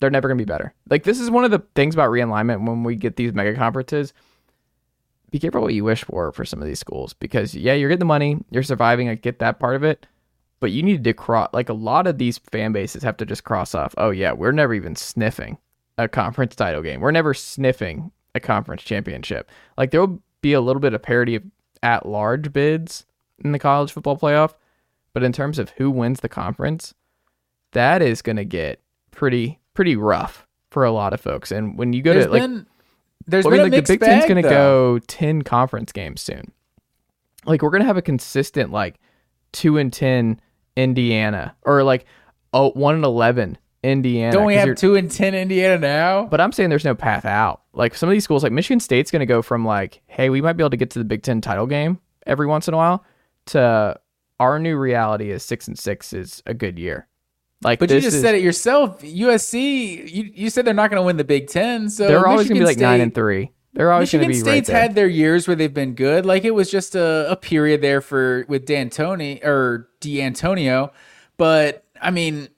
They're 0.00 0.10
never 0.10 0.28
going 0.28 0.38
to 0.38 0.44
be 0.44 0.50
better. 0.50 0.74
Like 0.88 1.04
this 1.04 1.20
is 1.20 1.30
one 1.30 1.44
of 1.44 1.50
the 1.50 1.62
things 1.74 1.94
about 1.94 2.10
realignment 2.10 2.66
when 2.66 2.84
we 2.84 2.96
get 2.96 3.16
these 3.16 3.34
mega 3.34 3.54
conferences. 3.54 4.12
Be 5.30 5.38
careful 5.38 5.60
what 5.60 5.74
you 5.74 5.84
wish 5.84 6.04
for 6.04 6.32
for 6.32 6.44
some 6.44 6.60
of 6.60 6.66
these 6.66 6.80
schools 6.80 7.14
because 7.14 7.54
yeah, 7.54 7.74
you're 7.74 7.88
getting 7.88 8.00
the 8.00 8.06
money, 8.06 8.38
you're 8.50 8.62
surviving. 8.62 9.08
I 9.08 9.14
get 9.14 9.38
that 9.40 9.60
part 9.60 9.76
of 9.76 9.84
it, 9.84 10.06
but 10.60 10.70
you 10.70 10.82
need 10.82 11.02
to 11.04 11.12
cross. 11.12 11.48
Like 11.52 11.68
a 11.68 11.74
lot 11.74 12.06
of 12.06 12.18
these 12.18 12.38
fan 12.38 12.72
bases 12.72 13.02
have 13.02 13.16
to 13.18 13.26
just 13.26 13.44
cross 13.44 13.74
off. 13.74 13.94
Oh 13.98 14.10
yeah, 14.10 14.32
we're 14.32 14.52
never 14.52 14.74
even 14.74 14.94
sniffing 14.94 15.58
a 15.98 16.08
conference 16.08 16.54
title 16.54 16.82
game. 16.82 17.00
We're 17.00 17.10
never 17.10 17.34
sniffing 17.34 18.12
a 18.34 18.40
conference 18.40 18.82
championship. 18.82 19.50
Like 19.76 19.90
there 19.90 20.00
will 20.00 20.22
be 20.42 20.52
a 20.52 20.60
little 20.60 20.80
bit 20.80 20.94
of 20.94 21.02
parity 21.02 21.34
of 21.34 21.42
at 21.82 22.06
large 22.06 22.52
bids 22.52 23.06
in 23.42 23.52
the 23.52 23.58
college 23.58 23.92
football 23.92 24.16
playoff, 24.16 24.54
but 25.12 25.22
in 25.22 25.32
terms 25.32 25.58
of 25.58 25.70
who 25.70 25.90
wins 25.90 26.20
the 26.20 26.28
conference, 26.28 26.94
that 27.72 28.02
is 28.02 28.22
going 28.22 28.36
to 28.36 28.44
get 28.44 28.80
pretty 29.10 29.58
pretty 29.74 29.96
rough 29.96 30.46
for 30.70 30.84
a 30.84 30.92
lot 30.92 31.12
of 31.12 31.20
folks. 31.20 31.50
And 31.50 31.78
when 31.78 31.92
you 31.92 32.02
go 32.02 32.12
There's 32.12 32.26
to 32.26 32.30
like 32.30 32.42
been 32.42 32.66
There's 33.26 33.46
I 33.46 33.50
mean, 33.50 33.56
been 33.58 33.72
a 33.72 33.76
like 33.76 33.86
the 33.86 33.92
Big 33.94 34.00
Ten's 34.00 34.22
bag, 34.22 34.28
going 34.28 34.42
to 34.42 34.48
go 34.48 34.98
ten 35.06 35.42
conference 35.42 35.92
games 35.92 36.20
soon. 36.20 36.52
Like 37.46 37.62
we're 37.62 37.70
going 37.70 37.82
to 37.82 37.86
have 37.86 37.96
a 37.96 38.02
consistent 38.02 38.70
like 38.70 38.96
two 39.52 39.78
and 39.78 39.92
ten 39.92 40.40
Indiana 40.76 41.54
or 41.62 41.82
like 41.82 42.06
oh 42.52 42.70
one 42.72 42.94
and 42.94 43.04
eleven 43.04 43.58
Indiana. 43.82 44.32
Don't 44.32 44.46
we 44.46 44.54
have 44.54 44.76
two 44.76 44.96
and 44.96 45.10
ten 45.10 45.34
Indiana 45.34 45.78
now? 45.78 46.26
But 46.26 46.40
I'm 46.40 46.52
saying 46.52 46.70
there's 46.70 46.84
no 46.84 46.94
path 46.94 47.24
out. 47.24 47.62
Like 47.72 47.94
some 47.94 48.08
of 48.08 48.12
these 48.12 48.24
schools, 48.24 48.42
like 48.42 48.52
Michigan 48.52 48.80
State's 48.80 49.10
going 49.10 49.20
to 49.20 49.26
go 49.26 49.42
from 49.42 49.64
like, 49.64 50.02
hey, 50.06 50.28
we 50.30 50.40
might 50.40 50.54
be 50.54 50.62
able 50.62 50.70
to 50.70 50.76
get 50.76 50.90
to 50.90 50.98
the 50.98 51.04
Big 51.04 51.22
Ten 51.22 51.40
title 51.40 51.66
game 51.66 51.98
every 52.26 52.46
once 52.46 52.68
in 52.68 52.74
a 52.74 52.76
while, 52.76 53.04
to 53.46 53.98
our 54.38 54.58
new 54.58 54.76
reality 54.76 55.30
is 55.30 55.42
six 55.44 55.68
and 55.68 55.78
six 55.78 56.12
is 56.12 56.42
a 56.46 56.54
good 56.54 56.78
year. 56.78 57.06
Like, 57.62 57.78
But 57.78 57.90
you 57.90 58.00
just 58.00 58.16
is- 58.16 58.22
said 58.22 58.34
it 58.34 58.42
yourself. 58.42 59.02
USC, 59.02 60.10
you, 60.10 60.30
you 60.34 60.50
said 60.50 60.64
they're 60.64 60.72
not 60.74 60.90
going 60.90 61.00
to 61.00 61.04
win 61.06 61.16
the 61.18 61.24
Big 61.24 61.48
Ten. 61.48 61.90
So 61.90 62.06
they're 62.06 62.26
always 62.26 62.48
going 62.48 62.58
to 62.58 62.62
be 62.62 62.66
like 62.66 62.78
nine 62.78 63.00
and 63.00 63.14
three. 63.14 63.52
They're 63.72 63.92
always 63.92 64.10
going 64.10 64.22
to 64.22 64.28
Michigan 64.28 64.44
be 64.46 64.50
right 64.50 64.54
State's 64.56 64.68
there. 64.68 64.80
had 64.80 64.94
their 64.94 65.06
years 65.08 65.46
where 65.46 65.54
they've 65.54 65.72
been 65.72 65.94
good. 65.94 66.26
Like 66.26 66.44
it 66.44 66.50
was 66.52 66.70
just 66.70 66.94
a, 66.96 67.30
a 67.30 67.36
period 67.36 67.80
there 67.82 68.00
for 68.00 68.44
with 68.48 68.66
D'Antoni 68.66 69.44
or 69.44 69.88
D'Antonio, 70.00 70.92
but 71.36 71.84
I 72.02 72.10
mean, 72.10 72.48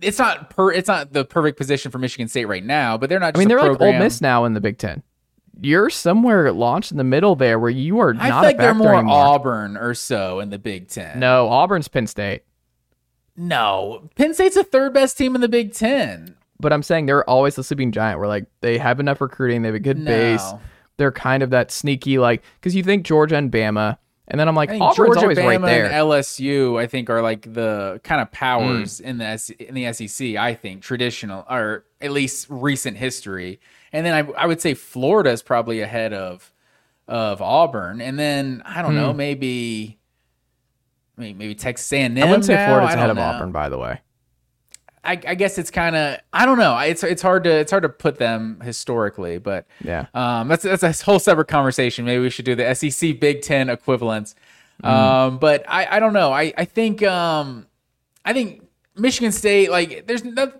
it's 0.00 0.18
not 0.18 0.50
per 0.50 0.70
it's 0.70 0.88
not 0.88 1.12
the 1.12 1.24
perfect 1.24 1.58
position 1.58 1.90
for 1.90 1.98
Michigan 1.98 2.28
State 2.28 2.44
right 2.44 2.64
now. 2.64 2.96
But 2.96 3.08
they're 3.10 3.18
not. 3.18 3.36
I 3.36 3.38
mean, 3.38 3.48
they're 3.48 3.60
like. 3.60 3.80
Ole 3.80 3.98
Miss 3.98 4.20
now 4.20 4.44
in 4.44 4.54
the 4.54 4.60
Big 4.60 4.78
Ten. 4.78 5.02
You're 5.60 5.90
somewhere 5.90 6.50
launched 6.52 6.90
in 6.90 6.98
the 6.98 7.04
middle 7.04 7.36
there 7.36 7.58
where 7.58 7.70
you 7.70 8.00
are 8.00 8.10
I 8.10 8.28
not 8.28 8.40
feel 8.40 8.48
like 8.50 8.58
they're 8.58 8.74
more 8.74 8.94
anymore. 8.94 9.14
Auburn 9.14 9.76
or 9.76 9.94
so 9.94 10.40
in 10.40 10.50
the 10.50 10.58
Big 10.58 10.88
Ten. 10.88 11.18
No, 11.20 11.48
Auburn's 11.48 11.88
Penn 11.88 12.06
State. 12.06 12.42
no, 13.36 14.08
Penn 14.16 14.34
State's 14.34 14.56
the 14.56 14.64
third 14.64 14.92
best 14.94 15.16
team 15.18 15.34
in 15.34 15.40
the 15.40 15.48
Big 15.48 15.72
Ten. 15.72 16.36
But 16.64 16.72
I'm 16.72 16.82
saying 16.82 17.04
they're 17.04 17.28
always 17.28 17.56
the 17.56 17.62
sleeping 17.62 17.92
giant. 17.92 18.18
Where 18.18 18.26
like 18.26 18.46
they 18.62 18.78
have 18.78 18.98
enough 18.98 19.20
recruiting, 19.20 19.60
they 19.60 19.68
have 19.68 19.74
a 19.74 19.80
good 19.80 19.98
No. 19.98 20.06
base. 20.06 20.52
They're 20.96 21.12
kind 21.12 21.42
of 21.42 21.50
that 21.50 21.70
sneaky 21.70 22.16
like 22.18 22.42
because 22.54 22.74
you 22.74 22.82
think 22.82 23.04
Georgia 23.04 23.36
and 23.36 23.52
Bama, 23.52 23.98
and 24.28 24.40
then 24.40 24.48
I'm 24.48 24.54
like 24.54 24.70
Auburn's 24.70 24.96
Georgia, 24.96 25.20
always 25.20 25.36
Bama, 25.36 25.46
right 25.46 25.60
there. 25.60 25.84
and 25.84 25.92
LSU, 25.92 26.80
I 26.80 26.86
think, 26.86 27.10
are 27.10 27.20
like 27.20 27.52
the 27.52 28.00
kind 28.02 28.22
of 28.22 28.32
powers 28.32 28.98
mm. 28.98 29.04
in 29.04 29.18
the 29.18 29.26
S- 29.26 29.50
in 29.50 29.74
the 29.74 29.92
SEC. 29.92 30.36
I 30.36 30.54
think 30.54 30.80
traditional, 30.80 31.44
or 31.50 31.84
at 32.00 32.12
least 32.12 32.46
recent 32.48 32.96
history. 32.96 33.60
And 33.92 34.06
then 34.06 34.14
I, 34.14 34.32
I 34.32 34.46
would 34.46 34.62
say 34.62 34.72
Florida 34.72 35.32
is 35.32 35.42
probably 35.42 35.82
ahead 35.82 36.14
of 36.14 36.50
of 37.06 37.42
Auburn. 37.42 38.00
And 38.00 38.18
then 38.18 38.62
I 38.64 38.80
don't 38.80 38.94
know, 38.94 39.12
mm. 39.12 39.16
maybe 39.16 39.98
maybe, 41.18 41.34
maybe 41.34 41.54
Texas 41.54 41.92
A&M. 41.92 42.16
I 42.16 42.24
wouldn't 42.24 42.46
say 42.46 42.54
now? 42.54 42.68
Florida's 42.68 42.94
ahead 42.94 43.08
don't 43.08 43.10
of 43.10 43.16
know. 43.16 43.22
Auburn, 43.22 43.52
by 43.52 43.68
the 43.68 43.76
way. 43.76 44.00
I, 45.04 45.12
I 45.28 45.34
guess 45.34 45.58
it's 45.58 45.70
kind 45.70 45.94
of 45.96 46.18
I 46.32 46.46
don't 46.46 46.58
know. 46.58 46.78
It's 46.78 47.02
it's 47.04 47.22
hard 47.22 47.44
to 47.44 47.50
it's 47.50 47.70
hard 47.70 47.82
to 47.84 47.88
put 47.88 48.18
them 48.18 48.60
historically, 48.62 49.38
but 49.38 49.66
Yeah. 49.82 50.06
um, 50.14 50.48
that's 50.48 50.62
that's 50.62 50.82
a 50.82 50.92
whole 51.04 51.18
separate 51.18 51.48
conversation. 51.48 52.04
Maybe 52.04 52.22
we 52.22 52.30
should 52.30 52.44
do 52.44 52.54
the 52.54 52.74
SEC 52.74 53.20
Big 53.20 53.42
Ten 53.42 53.68
equivalents. 53.68 54.34
Um, 54.82 55.38
but 55.38 55.64
I, 55.68 55.96
I 55.96 56.00
don't 56.00 56.12
know. 56.12 56.32
I 56.32 56.52
I 56.56 56.64
think 56.64 57.02
um, 57.02 57.66
I 58.24 58.32
think 58.32 58.62
Michigan 58.96 59.30
State 59.32 59.70
like 59.70 60.06
there's 60.06 60.24
no 60.24 60.52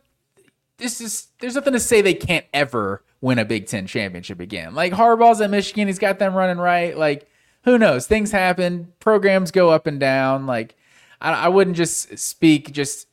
this 0.78 1.01
is 1.01 1.28
there's 1.40 1.55
nothing 1.55 1.72
to 1.72 1.80
say 1.80 2.01
they 2.01 2.14
can't 2.14 2.47
ever 2.53 3.03
win 3.20 3.38
a 3.38 3.45
Big 3.45 3.66
Ten 3.66 3.86
championship 3.86 4.40
again. 4.40 4.74
Like 4.74 4.92
Harbaugh's 4.92 5.40
at 5.40 5.51
Michigan, 5.51 5.88
he's 5.88 5.99
got 5.99 6.18
them 6.18 6.34
running 6.34 6.59
right. 6.59 6.97
Like 6.97 7.28
who 7.64 7.78
knows? 7.78 8.07
Things 8.07 8.30
happen. 8.30 8.92
Programs 9.01 9.51
go 9.51 9.70
up 9.70 9.86
and 9.86 9.99
down. 9.99 10.47
Like 10.47 10.76
I, 11.20 11.32
I 11.32 11.49
wouldn't 11.49 11.76
just 11.76 12.18
speak 12.18 12.72
just 12.72 13.07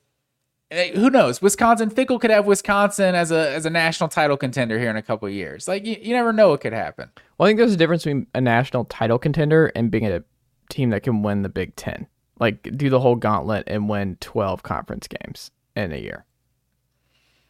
who 0.72 1.09
knows? 1.09 1.41
Wisconsin 1.41 1.89
Fickle 1.89 2.17
could 2.17 2.30
have 2.32 2.45
Wisconsin 2.45 3.13
as 3.13 3.32
a 3.32 3.51
as 3.51 3.65
a 3.65 3.69
national 3.69 4.09
title 4.09 4.38
contender 4.38 4.80
here 4.80 4.89
in 4.89 4.95
a 4.95 5.01
couple 5.01 5.28
of 5.28 5.34
years. 5.34 5.67
Like 5.67 5.86
you, 5.86 5.97
you 6.01 6.13
never 6.13 6.32
know 6.32 6.49
what 6.49 6.61
could 6.61 6.74
happen. 6.74 7.09
Well, 7.38 7.47
I 7.47 7.49
think 7.49 7.57
there's 7.57 7.74
a 7.74 7.78
difference 7.78 8.03
between 8.03 8.28
a 8.34 8.41
national 8.41 8.86
title 8.86 9.19
contender 9.19 9.67
and 9.76 9.91
being 9.91 10.05
a 10.07 10.24
team 10.69 10.91
that 10.91 11.03
can 11.03 11.24
win 11.24 11.41
the 11.41 11.49
Big 11.49 11.76
Ten. 11.76 12.07
Like 12.39 12.63
do 12.78 12.89
the 12.89 12.99
whole 12.99 13.15
gauntlet 13.15 13.65
and 13.67 13.89
win 13.89 14.17
12 14.22 14.63
conference 14.63 15.07
games 15.07 15.51
in 15.76 15.91
a 15.91 15.97
year. 15.97 16.26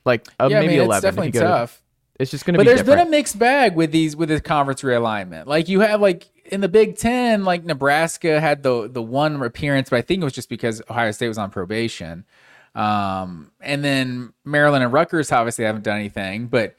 Like 0.03 0.27
uh, 0.39 0.47
yeah, 0.49 0.61
maybe 0.61 0.73
I 0.73 0.77
mean, 0.77 0.85
11. 0.85 0.95
it's 0.97 1.01
definitely 1.03 1.31
go 1.31 1.39
to- 1.41 1.45
tough. 1.45 1.83
it's 2.19 2.31
just 2.31 2.45
going 2.45 2.55
to 2.55 2.57
be. 2.57 2.63
But 2.63 2.69
there's 2.69 2.79
different. 2.79 3.01
been 3.01 3.07
a 3.07 3.11
mixed 3.11 3.37
bag 3.37 3.75
with 3.75 3.91
these 3.91 4.15
with 4.15 4.29
this 4.29 4.41
conference 4.41 4.81
realignment. 4.81 5.45
Like 5.45 5.69
you 5.69 5.81
have 5.81 6.01
like 6.01 6.29
in 6.45 6.61
the 6.61 6.67
Big 6.69 6.97
Ten, 6.97 7.45
like 7.45 7.63
Nebraska 7.63 8.41
had 8.41 8.63
the 8.63 8.89
the 8.89 9.01
one 9.01 9.41
appearance, 9.43 9.91
but 9.91 9.97
I 9.97 10.01
think 10.01 10.21
it 10.21 10.23
was 10.23 10.33
just 10.33 10.49
because 10.49 10.81
Ohio 10.89 11.11
State 11.11 11.27
was 11.27 11.37
on 11.37 11.51
probation. 11.51 12.25
Um, 12.73 13.51
and 13.59 13.83
then 13.83 14.33
Maryland 14.45 14.83
and 14.83 14.93
Rutgers 14.93 15.31
obviously 15.31 15.65
haven't 15.65 15.83
done 15.83 15.97
anything, 15.97 16.47
but 16.47 16.75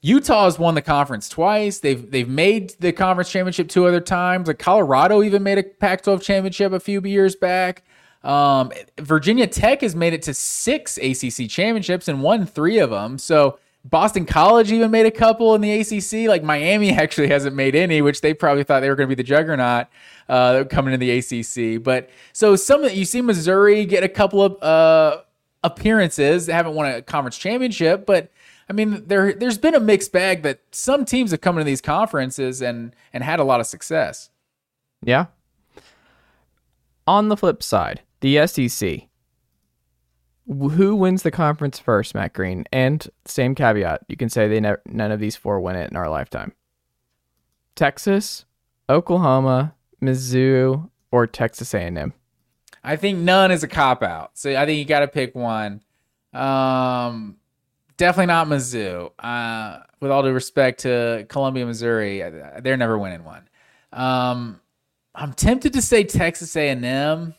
Utah 0.00 0.44
has 0.44 0.58
won 0.58 0.74
the 0.74 0.82
conference 0.82 1.28
twice. 1.28 1.80
They've 1.80 2.08
they've 2.10 2.28
made 2.28 2.74
the 2.80 2.92
conference 2.92 3.30
championship 3.30 3.68
two 3.68 3.86
other 3.86 4.00
times. 4.00 4.46
Like 4.46 4.58
Colorado 4.58 5.22
even 5.22 5.42
made 5.42 5.58
a 5.58 5.64
Pac-12 5.64 6.22
championship 6.22 6.72
a 6.72 6.80
few 6.80 7.00
years 7.02 7.34
back. 7.34 7.82
Um, 8.22 8.72
Virginia 8.98 9.46
Tech 9.46 9.80
has 9.80 9.94
made 9.96 10.12
it 10.12 10.22
to 10.22 10.34
six 10.34 10.98
ACC 10.98 11.48
championships 11.48 12.08
and 12.08 12.22
won 12.22 12.46
three 12.46 12.78
of 12.78 12.90
them. 12.90 13.18
So 13.18 13.58
Boston 13.84 14.26
College 14.26 14.70
even 14.70 14.90
made 14.90 15.06
a 15.06 15.10
couple 15.10 15.54
in 15.54 15.60
the 15.60 15.80
ACC. 15.80 16.28
Like 16.28 16.42
Miami 16.42 16.90
actually 16.96 17.28
hasn't 17.28 17.56
made 17.56 17.74
any, 17.74 18.02
which 18.02 18.20
they 18.20 18.34
probably 18.34 18.64
thought 18.64 18.80
they 18.80 18.88
were 18.88 18.96
going 18.96 19.08
to 19.08 19.16
be 19.16 19.20
the 19.20 19.26
juggernaut 19.26 19.86
uh, 20.28 20.64
coming 20.70 20.94
into 20.94 21.04
the 21.04 21.18
ACC. 21.18 21.82
But 21.82 22.10
so 22.32 22.54
some 22.54 22.84
you 22.84 23.04
see 23.04 23.20
Missouri 23.20 23.84
get 23.84 24.04
a 24.04 24.08
couple 24.08 24.42
of 24.42 24.62
uh, 24.62 25.22
appearances. 25.64 26.46
They 26.46 26.52
haven't 26.52 26.74
won 26.74 26.86
a 26.86 27.02
conference 27.02 27.38
championship, 27.38 28.06
but 28.06 28.30
I 28.68 28.72
mean 28.72 29.04
there 29.06 29.32
there's 29.32 29.58
been 29.58 29.74
a 29.74 29.80
mixed 29.80 30.12
bag 30.12 30.42
that 30.42 30.60
some 30.70 31.04
teams 31.04 31.30
have 31.30 31.40
come 31.40 31.56
into 31.56 31.64
these 31.64 31.80
conferences 31.80 32.62
and 32.62 32.94
and 33.12 33.24
had 33.24 33.40
a 33.40 33.44
lot 33.44 33.60
of 33.60 33.66
success. 33.66 34.30
Yeah. 35.02 35.26
On 37.06 37.28
the 37.28 37.36
flip 37.36 37.62
side, 37.62 38.02
the 38.20 38.46
SEC. 38.46 39.02
Who 40.46 40.96
wins 40.96 41.22
the 41.22 41.30
conference 41.30 41.78
first, 41.78 42.14
Matt 42.14 42.32
Green? 42.32 42.64
And 42.72 43.06
same 43.26 43.54
caveat, 43.54 44.02
you 44.08 44.16
can 44.16 44.30
say 44.30 44.48
they 44.48 44.60
never, 44.60 44.80
none 44.86 45.12
of 45.12 45.20
these 45.20 45.36
four 45.36 45.60
win 45.60 45.76
it 45.76 45.90
in 45.90 45.96
our 45.96 46.08
lifetime. 46.08 46.52
Texas, 47.74 48.46
Oklahoma, 48.88 49.74
Mizzou, 50.02 50.90
or 51.10 51.26
Texas 51.26 51.74
A&M. 51.74 52.14
I 52.88 52.96
think 52.96 53.18
none 53.18 53.50
is 53.50 53.62
a 53.62 53.68
cop 53.68 54.02
out. 54.02 54.38
So 54.38 54.56
I 54.56 54.64
think 54.66 54.78
you 54.78 54.84
got 54.84 55.00
to 55.00 55.08
pick 55.08 55.34
one. 55.34 55.82
Um, 56.32 57.36
definitely 57.96 58.26
not 58.26 58.46
Mizzou. 58.46 59.10
Uh, 59.18 59.80
with 60.00 60.10
all 60.10 60.22
due 60.22 60.32
respect 60.32 60.80
to 60.80 61.26
Columbia, 61.28 61.66
Missouri, 61.66 62.22
they're 62.60 62.76
never 62.76 62.98
winning 62.98 63.24
one. 63.24 63.48
Um, 63.92 64.60
I'm 65.14 65.32
tempted 65.32 65.72
to 65.72 65.82
say 65.82 66.04
Texas 66.04 66.54
A&M, 66.56 67.34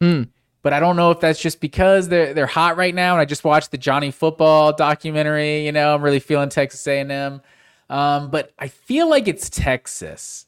Hmm. 0.00 0.22
but 0.62 0.72
I 0.72 0.80
don't 0.80 0.96
know 0.96 1.10
if 1.10 1.20
that's 1.20 1.40
just 1.40 1.60
because 1.60 2.08
they're 2.08 2.32
they're 2.32 2.46
hot 2.46 2.76
right 2.76 2.94
now. 2.94 3.12
And 3.14 3.20
I 3.20 3.24
just 3.24 3.44
watched 3.44 3.70
the 3.72 3.78
Johnny 3.78 4.10
Football 4.10 4.72
documentary. 4.72 5.64
You 5.66 5.72
know, 5.72 5.94
I'm 5.94 6.02
really 6.02 6.20
feeling 6.20 6.48
Texas 6.48 6.86
A&M. 6.86 7.42
Um, 7.90 8.30
but 8.30 8.52
I 8.58 8.68
feel 8.68 9.10
like 9.10 9.26
it's 9.28 9.50
Texas. 9.50 10.46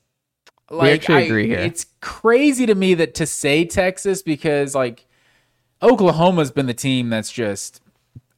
Actually 0.80 1.14
I- 1.16 1.20
agree 1.20 1.46
here. 1.46 1.58
It's 1.58 1.86
crazy 2.00 2.66
to 2.66 2.74
me 2.74 2.94
that 2.94 3.14
to 3.16 3.26
say 3.26 3.64
Texas 3.64 4.22
because 4.22 4.74
like 4.74 5.06
Oklahoma's 5.82 6.50
been 6.50 6.66
the 6.66 6.74
team 6.74 7.10
that's 7.10 7.30
just 7.30 7.80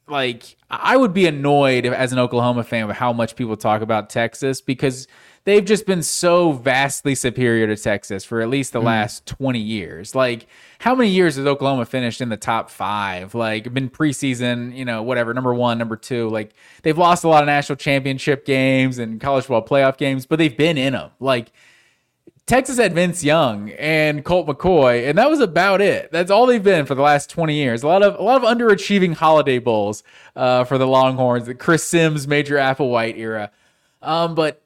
like 0.08 0.56
I 0.70 0.96
would 0.96 1.14
be 1.14 1.26
annoyed 1.26 1.86
if, 1.86 1.92
as 1.92 2.12
an 2.12 2.18
Oklahoma 2.18 2.64
fan 2.64 2.86
with 2.86 2.96
how 2.96 3.12
much 3.12 3.36
people 3.36 3.56
talk 3.56 3.80
about 3.80 4.10
Texas 4.10 4.60
because 4.60 5.06
they've 5.44 5.64
just 5.64 5.86
been 5.86 6.02
so 6.02 6.52
vastly 6.52 7.14
superior 7.14 7.66
to 7.66 7.76
Texas 7.80 8.24
for 8.24 8.40
at 8.40 8.48
least 8.48 8.72
the 8.72 8.80
mm-hmm. 8.80 8.86
last 8.86 9.26
20 9.26 9.58
years. 9.58 10.14
Like 10.14 10.46
how 10.78 10.94
many 10.94 11.10
years 11.10 11.36
has 11.36 11.46
Oklahoma 11.46 11.86
finished 11.86 12.20
in 12.20 12.28
the 12.28 12.36
top 12.36 12.70
5? 12.70 13.34
Like 13.34 13.72
been 13.72 13.88
preseason, 13.88 14.76
you 14.76 14.84
know, 14.84 15.02
whatever, 15.02 15.32
number 15.32 15.54
1, 15.54 15.78
number 15.78 15.96
2. 15.96 16.28
Like 16.28 16.52
they've 16.82 16.98
lost 16.98 17.24
a 17.24 17.28
lot 17.28 17.42
of 17.42 17.46
national 17.46 17.76
championship 17.76 18.44
games 18.44 18.98
and 18.98 19.20
college 19.20 19.44
football 19.44 19.66
playoff 19.66 19.96
games, 19.96 20.26
but 20.26 20.38
they've 20.38 20.56
been 20.56 20.76
in 20.76 20.92
them. 20.94 21.10
Like 21.20 21.52
Texas 22.46 22.76
had 22.76 22.92
Vince 22.92 23.24
Young 23.24 23.70
and 23.70 24.22
Colt 24.22 24.46
McCoy, 24.46 25.08
and 25.08 25.16
that 25.16 25.30
was 25.30 25.40
about 25.40 25.80
it. 25.80 26.12
That's 26.12 26.30
all 26.30 26.44
they've 26.44 26.62
been 26.62 26.84
for 26.84 26.94
the 26.94 27.02
last 27.02 27.30
twenty 27.30 27.54
years. 27.54 27.82
A 27.82 27.86
lot 27.86 28.02
of 28.02 28.18
a 28.18 28.22
lot 28.22 28.42
of 28.42 28.48
underachieving 28.48 29.14
holiday 29.14 29.58
bowls 29.58 30.02
uh, 30.36 30.64
for 30.64 30.76
the 30.76 30.86
Longhorns, 30.86 31.46
the 31.46 31.54
Chris 31.54 31.84
Simms, 31.84 32.28
Major 32.28 32.56
Applewhite 32.56 33.16
era. 33.16 33.50
Um, 34.02 34.34
but 34.34 34.60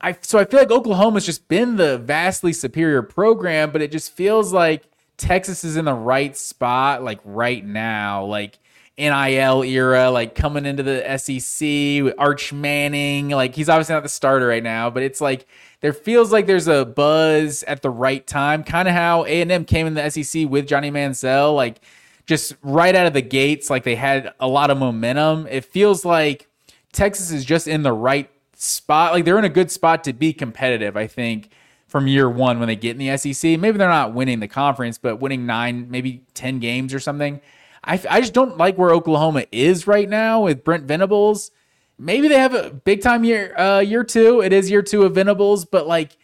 I 0.00 0.16
so 0.20 0.38
I 0.38 0.44
feel 0.44 0.60
like 0.60 0.70
Oklahoma's 0.70 1.26
just 1.26 1.48
been 1.48 1.76
the 1.76 1.98
vastly 1.98 2.52
superior 2.52 3.02
program, 3.02 3.72
but 3.72 3.82
it 3.82 3.90
just 3.90 4.12
feels 4.12 4.52
like 4.52 4.84
Texas 5.16 5.64
is 5.64 5.76
in 5.76 5.86
the 5.86 5.94
right 5.94 6.36
spot, 6.36 7.02
like 7.02 7.18
right 7.24 7.64
now, 7.64 8.24
like 8.24 8.60
NIL 8.98 9.62
era, 9.62 10.10
like 10.10 10.34
coming 10.34 10.66
into 10.66 10.82
the 10.82 11.16
SEC 11.18 12.14
Arch 12.18 12.52
Manning. 12.52 13.28
Like 13.28 13.54
he's 13.54 13.68
obviously 13.68 13.94
not 13.94 14.02
the 14.02 14.08
starter 14.08 14.46
right 14.46 14.62
now, 14.62 14.90
but 14.90 15.02
it's 15.02 15.20
like 15.20 15.46
there 15.80 15.92
feels 15.92 16.32
like 16.32 16.46
there's 16.46 16.68
a 16.68 16.84
buzz 16.84 17.62
at 17.62 17.82
the 17.82 17.90
right 17.90 18.26
time, 18.26 18.64
kind 18.64 18.88
of 18.88 18.94
how 18.94 19.24
A 19.24 19.40
and 19.40 19.52
M 19.52 19.64
came 19.64 19.86
in 19.86 19.94
the 19.94 20.10
SEC 20.10 20.48
with 20.48 20.66
Johnny 20.66 20.90
Manziel, 20.90 21.54
like 21.54 21.80
just 22.26 22.56
right 22.62 22.94
out 22.94 23.06
of 23.06 23.12
the 23.12 23.22
gates, 23.22 23.70
like 23.70 23.84
they 23.84 23.94
had 23.94 24.34
a 24.40 24.48
lot 24.48 24.70
of 24.70 24.78
momentum. 24.78 25.46
It 25.48 25.64
feels 25.64 26.04
like 26.04 26.48
Texas 26.92 27.30
is 27.30 27.44
just 27.44 27.68
in 27.68 27.82
the 27.82 27.92
right 27.92 28.28
spot. 28.54 29.12
Like 29.12 29.24
they're 29.24 29.38
in 29.38 29.44
a 29.44 29.48
good 29.48 29.70
spot 29.70 30.04
to 30.04 30.12
be 30.12 30.32
competitive. 30.32 30.96
I 30.96 31.06
think 31.06 31.50
from 31.86 32.06
year 32.06 32.28
one 32.28 32.58
when 32.58 32.68
they 32.68 32.76
get 32.76 32.98
in 32.98 32.98
the 32.98 33.16
SEC. 33.16 33.58
Maybe 33.58 33.78
they're 33.78 33.88
not 33.88 34.12
winning 34.12 34.40
the 34.40 34.48
conference, 34.48 34.98
but 34.98 35.20
winning 35.20 35.46
nine, 35.46 35.90
maybe 35.90 36.22
ten 36.34 36.58
games 36.58 36.92
or 36.92 37.00
something. 37.00 37.40
I, 37.88 38.00
I 38.10 38.20
just 38.20 38.34
don't 38.34 38.58
like 38.58 38.76
where 38.76 38.90
Oklahoma 38.90 39.46
is 39.50 39.86
right 39.86 40.08
now 40.08 40.42
with 40.42 40.62
Brent 40.62 40.84
Venables. 40.84 41.50
Maybe 41.98 42.28
they 42.28 42.38
have 42.38 42.54
a 42.54 42.70
big 42.70 43.00
time 43.00 43.24
year 43.24 43.58
uh, 43.58 43.80
year 43.80 44.04
two. 44.04 44.40
It 44.42 44.52
is 44.52 44.70
year 44.70 44.82
two 44.82 45.04
of 45.04 45.14
Venables, 45.14 45.64
but 45.64 45.86
like 45.86 46.16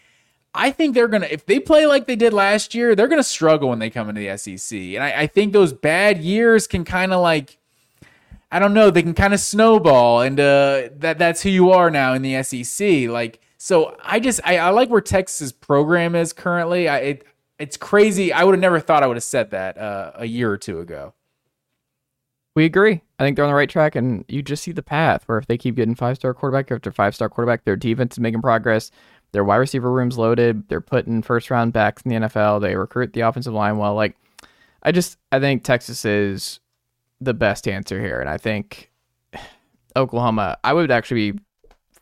I 0.54 0.70
think 0.70 0.94
they're 0.94 1.08
gonna 1.08 1.26
if 1.30 1.46
they 1.46 1.58
play 1.58 1.86
like 1.86 2.06
they 2.06 2.16
did 2.16 2.34
last 2.34 2.74
year, 2.74 2.94
they're 2.94 3.08
gonna 3.08 3.24
struggle 3.24 3.70
when 3.70 3.78
they 3.78 3.88
come 3.88 4.10
into 4.10 4.20
the 4.20 4.36
SEC. 4.36 4.78
And 4.78 5.02
I, 5.02 5.22
I 5.22 5.26
think 5.26 5.54
those 5.54 5.72
bad 5.72 6.18
years 6.18 6.66
can 6.66 6.84
kind 6.84 7.12
of 7.14 7.22
like 7.22 7.58
I 8.52 8.58
don't 8.58 8.74
know, 8.74 8.90
they 8.90 9.02
can 9.02 9.14
kind 9.14 9.34
of 9.34 9.40
snowball, 9.40 10.20
and 10.20 10.38
uh, 10.38 10.90
that 10.98 11.18
that's 11.18 11.42
who 11.42 11.48
you 11.48 11.70
are 11.70 11.90
now 11.90 12.12
in 12.12 12.22
the 12.22 12.42
SEC. 12.42 13.08
Like 13.08 13.40
so, 13.56 13.96
I 14.04 14.20
just 14.20 14.40
I, 14.44 14.58
I 14.58 14.68
like 14.68 14.90
where 14.90 15.00
Texas 15.00 15.50
program 15.50 16.14
is 16.14 16.34
currently. 16.34 16.88
I 16.88 16.98
it, 16.98 17.26
it's 17.58 17.78
crazy. 17.78 18.34
I 18.34 18.44
would 18.44 18.52
have 18.52 18.60
never 18.60 18.80
thought 18.80 19.02
I 19.02 19.06
would 19.06 19.16
have 19.16 19.24
said 19.24 19.50
that 19.52 19.78
uh, 19.78 20.12
a 20.16 20.26
year 20.26 20.52
or 20.52 20.58
two 20.58 20.78
ago. 20.78 21.14
We 22.54 22.64
agree. 22.64 23.02
I 23.18 23.24
think 23.24 23.36
they're 23.36 23.44
on 23.44 23.50
the 23.50 23.56
right 23.56 23.68
track, 23.68 23.96
and 23.96 24.24
you 24.28 24.42
just 24.42 24.62
see 24.62 24.72
the 24.72 24.82
path 24.82 25.24
where 25.26 25.38
if 25.38 25.46
they 25.46 25.58
keep 25.58 25.74
getting 25.74 25.94
five 25.94 26.16
star 26.16 26.32
quarterback 26.34 26.70
after 26.70 26.92
five 26.92 27.14
star 27.14 27.28
quarterback, 27.28 27.64
their 27.64 27.76
defense 27.76 28.14
is 28.14 28.20
making 28.20 28.42
progress. 28.42 28.90
Their 29.32 29.42
wide 29.42 29.56
receiver 29.56 29.90
room's 29.90 30.16
loaded. 30.16 30.68
They're 30.68 30.80
putting 30.80 31.22
first 31.22 31.50
round 31.50 31.72
backs 31.72 32.02
in 32.02 32.10
the 32.10 32.28
NFL. 32.28 32.60
They 32.60 32.76
recruit 32.76 33.12
the 33.12 33.22
offensive 33.22 33.52
line 33.52 33.78
well. 33.78 33.94
Like, 33.94 34.16
I 34.84 34.92
just 34.92 35.18
I 35.32 35.40
think 35.40 35.64
Texas 35.64 36.04
is 36.04 36.60
the 37.20 37.34
best 37.34 37.66
answer 37.66 38.00
here, 38.00 38.20
and 38.20 38.30
I 38.30 38.38
think 38.38 38.92
Oklahoma. 39.96 40.58
I 40.62 40.72
would 40.72 40.92
actually 40.92 41.32
be 41.32 41.40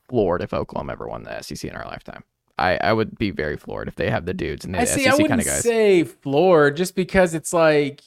floored 0.09 0.43
if 0.43 0.53
Oklahoma 0.53 0.93
ever 0.93 1.09
won 1.09 1.23
the 1.23 1.41
SEC 1.41 1.65
in 1.65 1.75
our 1.75 1.87
lifetime. 1.87 2.25
I, 2.59 2.77
I 2.77 2.93
would 2.93 3.17
be 3.17 3.31
very 3.31 3.57
floored 3.57 3.89
if 3.89 3.97
they 3.97 4.11
have 4.11 4.27
the 4.27 4.35
dudes 4.35 4.67
and 4.67 4.75
the 4.75 4.81
I 4.81 4.85
see. 4.85 5.07
I 5.07 5.11
kind 5.11 5.23
wouldn't 5.23 5.41
of 5.41 5.47
guys. 5.47 5.63
say 5.63 6.05
floored 6.05 6.77
just 6.77 6.95
because 6.95 7.33
it's 7.33 7.55
like 7.55 8.03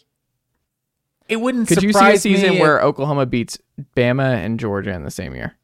it 1.27 1.37
wouldn't. 1.37 1.67
Could 1.67 1.83
you 1.83 1.91
see 1.93 2.11
a 2.11 2.17
season 2.17 2.51
me 2.55 2.59
where 2.61 2.81
Oklahoma 2.81 3.25
beats 3.25 3.57
Bama 3.95 4.35
and 4.43 4.59
Georgia 4.59 4.91
in 4.93 5.03
the 5.03 5.11
same 5.11 5.33
year? 5.35 5.57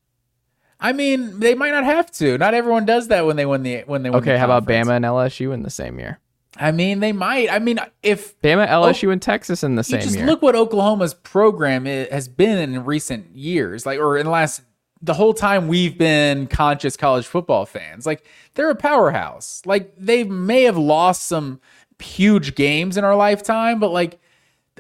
I 0.80 0.94
mean, 0.94 1.40
they 1.40 1.54
might 1.54 1.70
not 1.72 1.84
have 1.84 2.10
to. 2.14 2.38
Not 2.40 2.54
everyone 2.56 2.86
does 2.86 3.10
that 3.10 3.26
when 3.26 3.36
they 3.36 3.46
win 3.46 3.62
the 3.64 3.82
when 3.86 4.02
they 4.04 4.10
win. 4.10 4.20
Okay, 4.22 4.34
the 4.34 4.40
how 4.40 4.46
about. 4.46 4.66
Bama 4.66 4.96
and 4.96 5.06
LSU 5.06 5.54
in 5.54 5.62
the 5.64 5.70
same 5.70 6.00
year? 6.00 6.20
I 6.58 6.72
mean, 6.72 7.00
they 7.00 7.14
might. 7.14 7.52
I 7.52 7.60
mean, 7.60 7.80
if 8.04 8.40
Bama, 8.42 8.68
LSU, 8.68 9.12
and 9.12 9.22
Texas 9.22 9.64
in 9.64 9.76
the 9.76 9.82
you 9.82 9.84
same 9.84 10.02
just 10.02 10.16
year. 10.18 10.26
look 10.26 10.42
what 10.42 10.56
Oklahoma's 10.56 11.14
program 11.14 11.86
i- 11.86 12.08
has 12.12 12.28
been 12.28 12.58
in 12.58 12.84
recent 12.84 13.36
years, 13.36 13.86
like 13.86 14.00
or 14.00 14.18
in 14.18 14.26
the 14.26 14.32
last 14.32 14.62
the 15.04 15.14
whole 15.16 15.34
time 15.34 15.68
we've 15.68 15.98
been 15.98 16.46
conscious 16.48 16.96
college 16.98 17.26
football 17.26 17.66
fans. 17.66 18.06
Like 18.06 18.26
they're 18.56 18.70
a 18.70 18.76
powerhouse. 18.76 19.62
Like 19.66 19.94
they 19.98 20.24
may 20.24 20.64
have 20.64 20.78
lost 20.78 21.28
some 21.28 21.60
huge 22.00 22.56
games 22.56 22.98
in 22.98 23.04
our 23.04 23.16
lifetime, 23.16 23.80
but 23.80 23.92
like 23.92 24.20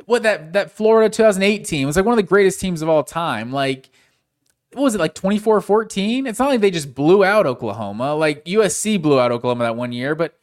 what 0.05 0.23
that 0.23 0.53
that 0.53 0.71
Florida 0.71 1.09
2018 1.09 1.65
team 1.65 1.87
was 1.87 1.95
like 1.95 2.05
one 2.05 2.13
of 2.13 2.17
the 2.17 2.23
greatest 2.23 2.59
teams 2.59 2.81
of 2.81 2.89
all 2.89 3.03
time. 3.03 3.51
Like 3.51 3.89
what 4.73 4.83
was 4.83 4.95
it 4.95 4.99
like 4.99 5.15
24-14? 5.15 6.27
It's 6.27 6.39
not 6.39 6.49
like 6.49 6.61
they 6.61 6.71
just 6.71 6.95
blew 6.95 7.25
out 7.25 7.45
Oklahoma. 7.45 8.15
Like 8.15 8.45
USC 8.45 9.01
blew 9.01 9.19
out 9.19 9.31
Oklahoma 9.31 9.65
that 9.65 9.75
one 9.75 9.91
year, 9.91 10.15
but 10.15 10.37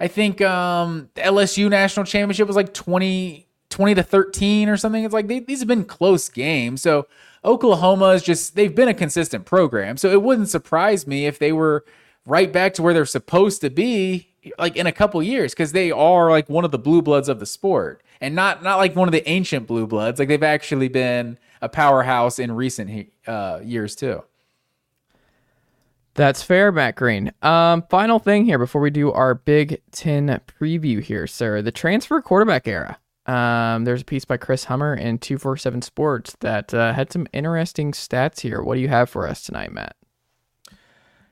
I 0.00 0.08
think 0.08 0.40
um 0.40 1.10
the 1.14 1.22
LSU 1.22 1.68
national 1.68 2.06
championship 2.06 2.46
was 2.46 2.56
like 2.56 2.74
20 2.74 3.46
20 3.70 3.94
to 3.96 4.02
13 4.04 4.68
or 4.68 4.76
something. 4.76 5.02
It's 5.02 5.12
like 5.12 5.26
they, 5.26 5.40
these 5.40 5.58
have 5.58 5.68
been 5.68 5.84
close 5.84 6.28
games. 6.28 6.80
So 6.80 7.08
Oklahoma 7.44 8.10
is 8.10 8.22
just 8.22 8.54
they've 8.54 8.74
been 8.74 8.88
a 8.88 8.94
consistent 8.94 9.46
program. 9.46 9.96
So 9.96 10.10
it 10.10 10.22
wouldn't 10.22 10.48
surprise 10.48 11.06
me 11.06 11.26
if 11.26 11.38
they 11.38 11.52
were 11.52 11.84
right 12.24 12.52
back 12.52 12.74
to 12.74 12.82
where 12.82 12.94
they're 12.94 13.04
supposed 13.04 13.60
to 13.62 13.70
be 13.70 14.28
like 14.58 14.76
in 14.76 14.86
a 14.86 14.92
couple 14.92 15.22
years 15.22 15.52
because 15.52 15.72
they 15.72 15.90
are 15.90 16.30
like 16.30 16.48
one 16.48 16.64
of 16.64 16.70
the 16.70 16.78
blue 16.78 17.02
bloods 17.02 17.28
of 17.28 17.40
the 17.40 17.46
sport 17.46 18.02
and 18.20 18.34
not 18.34 18.62
not 18.62 18.76
like 18.78 18.96
one 18.96 19.08
of 19.08 19.12
the 19.12 19.28
ancient 19.28 19.66
blue 19.66 19.86
bloods 19.86 20.18
like 20.18 20.28
they've 20.28 20.42
actually 20.42 20.88
been 20.88 21.38
a 21.62 21.68
powerhouse 21.68 22.38
in 22.38 22.52
recent 22.52 23.08
uh, 23.26 23.60
years 23.62 23.94
too 23.96 24.22
That's 26.14 26.42
fair, 26.42 26.70
Matt 26.70 26.94
Green. 26.94 27.32
Um, 27.42 27.82
final 27.90 28.20
thing 28.20 28.44
here 28.44 28.58
before 28.58 28.80
we 28.80 28.90
do 28.90 29.10
our 29.12 29.34
Big 29.34 29.80
Ten 29.90 30.40
preview 30.46 31.02
here, 31.02 31.26
sir. 31.26 31.60
The 31.60 31.72
transfer 31.72 32.20
quarterback 32.22 32.68
era. 32.68 32.98
Um, 33.26 33.84
there's 33.84 34.02
a 34.02 34.04
piece 34.04 34.24
by 34.24 34.36
Chris 34.36 34.64
Hummer 34.64 34.94
in 34.94 35.18
247 35.18 35.82
Sports 35.82 36.36
that 36.40 36.72
uh, 36.74 36.92
had 36.92 37.10
some 37.12 37.26
interesting 37.32 37.92
stats 37.92 38.40
here. 38.40 38.62
What 38.62 38.74
do 38.76 38.80
you 38.80 38.88
have 38.88 39.10
for 39.10 39.26
us 39.26 39.42
tonight, 39.42 39.72
Matt? 39.72 39.96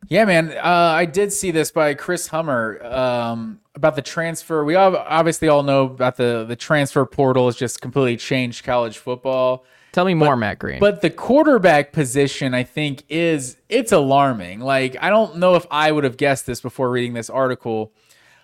Yeah, 0.09 0.25
man. 0.25 0.53
Uh, 0.53 0.61
I 0.63 1.05
did 1.05 1.33
see 1.33 1.51
this 1.51 1.71
by 1.71 1.95
Chris 1.95 2.27
Hummer 2.29 2.85
um, 2.85 3.61
about 3.75 3.97
the 3.97 4.03
transfer. 4.03 4.65
We 4.65 4.75
all, 4.75 4.97
obviously 4.97 5.49
all 5.49 5.63
know 5.63 5.85
about 5.85 6.17
the 6.17 6.45
the 6.47 6.57
transfer 6.57 7.05
portal 7.07 7.47
has 7.47 7.57
just 7.57 7.81
completely 7.81 8.17
changed 8.17 8.65
college 8.65 8.99
football. 8.99 9.65
Tell 9.93 10.05
me 10.07 10.15
more, 10.15 10.37
Matt 10.37 10.59
Green. 10.59 10.81
But 10.81 11.03
the 11.03 11.11
quarterback 11.11 11.93
position, 11.93 12.55
I 12.55 12.63
think, 12.65 13.05
is 13.09 13.59
it's 13.69 13.93
alarming. 13.93 14.61
Like 14.61 14.97
I 15.01 15.11
don't 15.11 15.37
know 15.37 15.55
if 15.55 15.67
I 15.71 15.93
would 15.93 16.05
have 16.05 16.17
guessed 16.17 16.47
this 16.47 16.61
before 16.61 16.91
reading 16.91 17.15
this 17.15 17.31
article. 17.31 17.93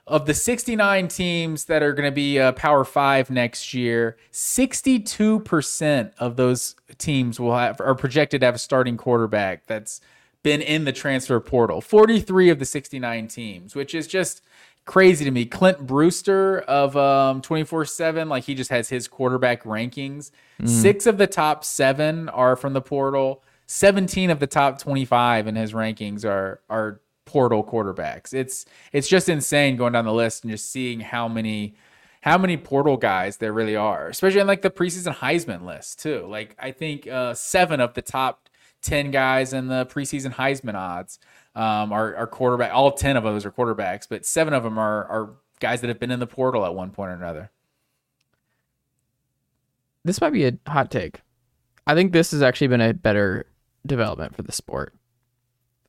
Of 0.07 0.25
the 0.25 0.33
69 0.33 1.09
teams 1.09 1.67
that 1.67 1.83
are 1.83 1.93
going 1.93 2.07
to 2.09 2.15
be 2.15 2.39
uh, 2.39 2.53
Power 2.53 2.83
Five 2.83 3.29
next 3.29 3.75
year, 3.75 4.17
62% 4.33 6.13
of 6.19 6.37
those 6.37 6.77
teams 6.97 7.39
will 7.39 7.55
have 7.55 7.79
are 7.83 7.95
projected 7.95 8.41
to 8.41 8.47
have 8.47 8.55
a 8.55 8.59
starting 8.59 8.97
quarterback 8.97 9.67
that's 9.67 10.01
been 10.43 10.63
in 10.63 10.85
the 10.85 10.93
transfer 10.93 11.41
portal. 11.41 11.81
43 11.81 12.51
of 12.51 12.59
the 12.59 12.65
69 12.65 13.29
teams, 13.29 13.75
which 13.75 13.95
is 13.95 14.07
just 14.07 14.43
crazy 14.85 15.25
to 15.25 15.31
me. 15.31 15.45
Clint 15.45 15.87
Brewster 15.87 16.61
of 16.61 16.97
um 16.97 17.43
24/7, 17.43 18.29
like 18.29 18.45
he 18.45 18.55
just 18.55 18.71
has 18.71 18.89
his 18.89 19.09
quarterback 19.09 19.65
rankings. 19.65 20.31
6 20.65 21.07
of 21.07 21.19
the 21.19 21.27
top 21.29 21.65
7 21.65 22.29
are 22.31 22.57
from 22.57 22.73
the 22.73 22.81
portal. 22.81 23.43
17 23.67 24.31
of 24.31 24.41
the 24.41 24.47
top 24.47 24.79
25 24.79 25.47
in 25.47 25.55
his 25.57 25.73
rankings 25.73 26.25
are 26.25 26.61
are 26.69 27.01
portal 27.27 27.63
quarterbacks. 27.63 28.33
It's 28.33 28.65
it's 28.93 29.07
just 29.07 29.29
insane 29.29 29.77
going 29.77 29.93
down 29.93 30.07
the 30.07 30.13
list 30.13 30.43
and 30.43 30.51
just 30.51 30.73
seeing 30.73 31.01
how 31.01 31.29
many 31.29 31.75
how 32.23 32.39
many 32.39 32.57
portal 32.57 32.97
guys 32.97 33.37
there 33.37 33.53
really 33.53 33.77
are, 33.77 34.09
especially 34.09 34.41
in 34.41 34.47
like 34.47 34.63
the 34.63 34.71
preseason 34.71 35.15
Heisman 35.15 35.65
list 35.65 36.01
too. 36.01 36.27
Like 36.27 36.57
I 36.59 36.73
think 36.73 37.07
uh, 37.07 37.35
seven 37.35 37.81
of 37.81 37.95
the 37.95 38.03
top 38.03 38.48
ten 38.83 39.11
guys 39.11 39.53
in 39.53 39.69
the 39.69 39.87
preseason 39.87 40.35
Heisman 40.35 40.75
odds 40.75 41.19
um, 41.55 41.93
are, 41.93 42.15
are 42.17 42.27
quarterback. 42.27 42.73
All 42.73 42.93
ten 42.93 43.17
of 43.17 43.25
those 43.25 43.45
are 43.45 43.51
quarterbacks, 43.51 44.07
but 44.09 44.25
seven 44.25 44.55
of 44.55 44.63
them 44.63 44.79
are 44.79 45.05
are 45.07 45.31
guys 45.61 45.81
that 45.81 45.89
have 45.89 45.99
been 45.99 46.11
in 46.11 46.21
the 46.21 46.27
portal 46.27 46.65
at 46.65 46.75
one 46.75 46.91
point 46.91 47.11
or 47.11 47.15
another. 47.15 47.51
this 50.05 50.21
might 50.21 50.31
be 50.33 50.47
a 50.47 50.53
hot 50.67 50.91
take. 50.91 51.21
I 51.87 51.95
think 51.95 52.13
this 52.13 52.31
has 52.31 52.43
actually 52.43 52.69
been 52.69 52.81
a 52.81 52.95
better 52.95 53.47
development 53.87 54.35
for 54.37 54.43
the 54.43 54.53
sport. 54.53 54.95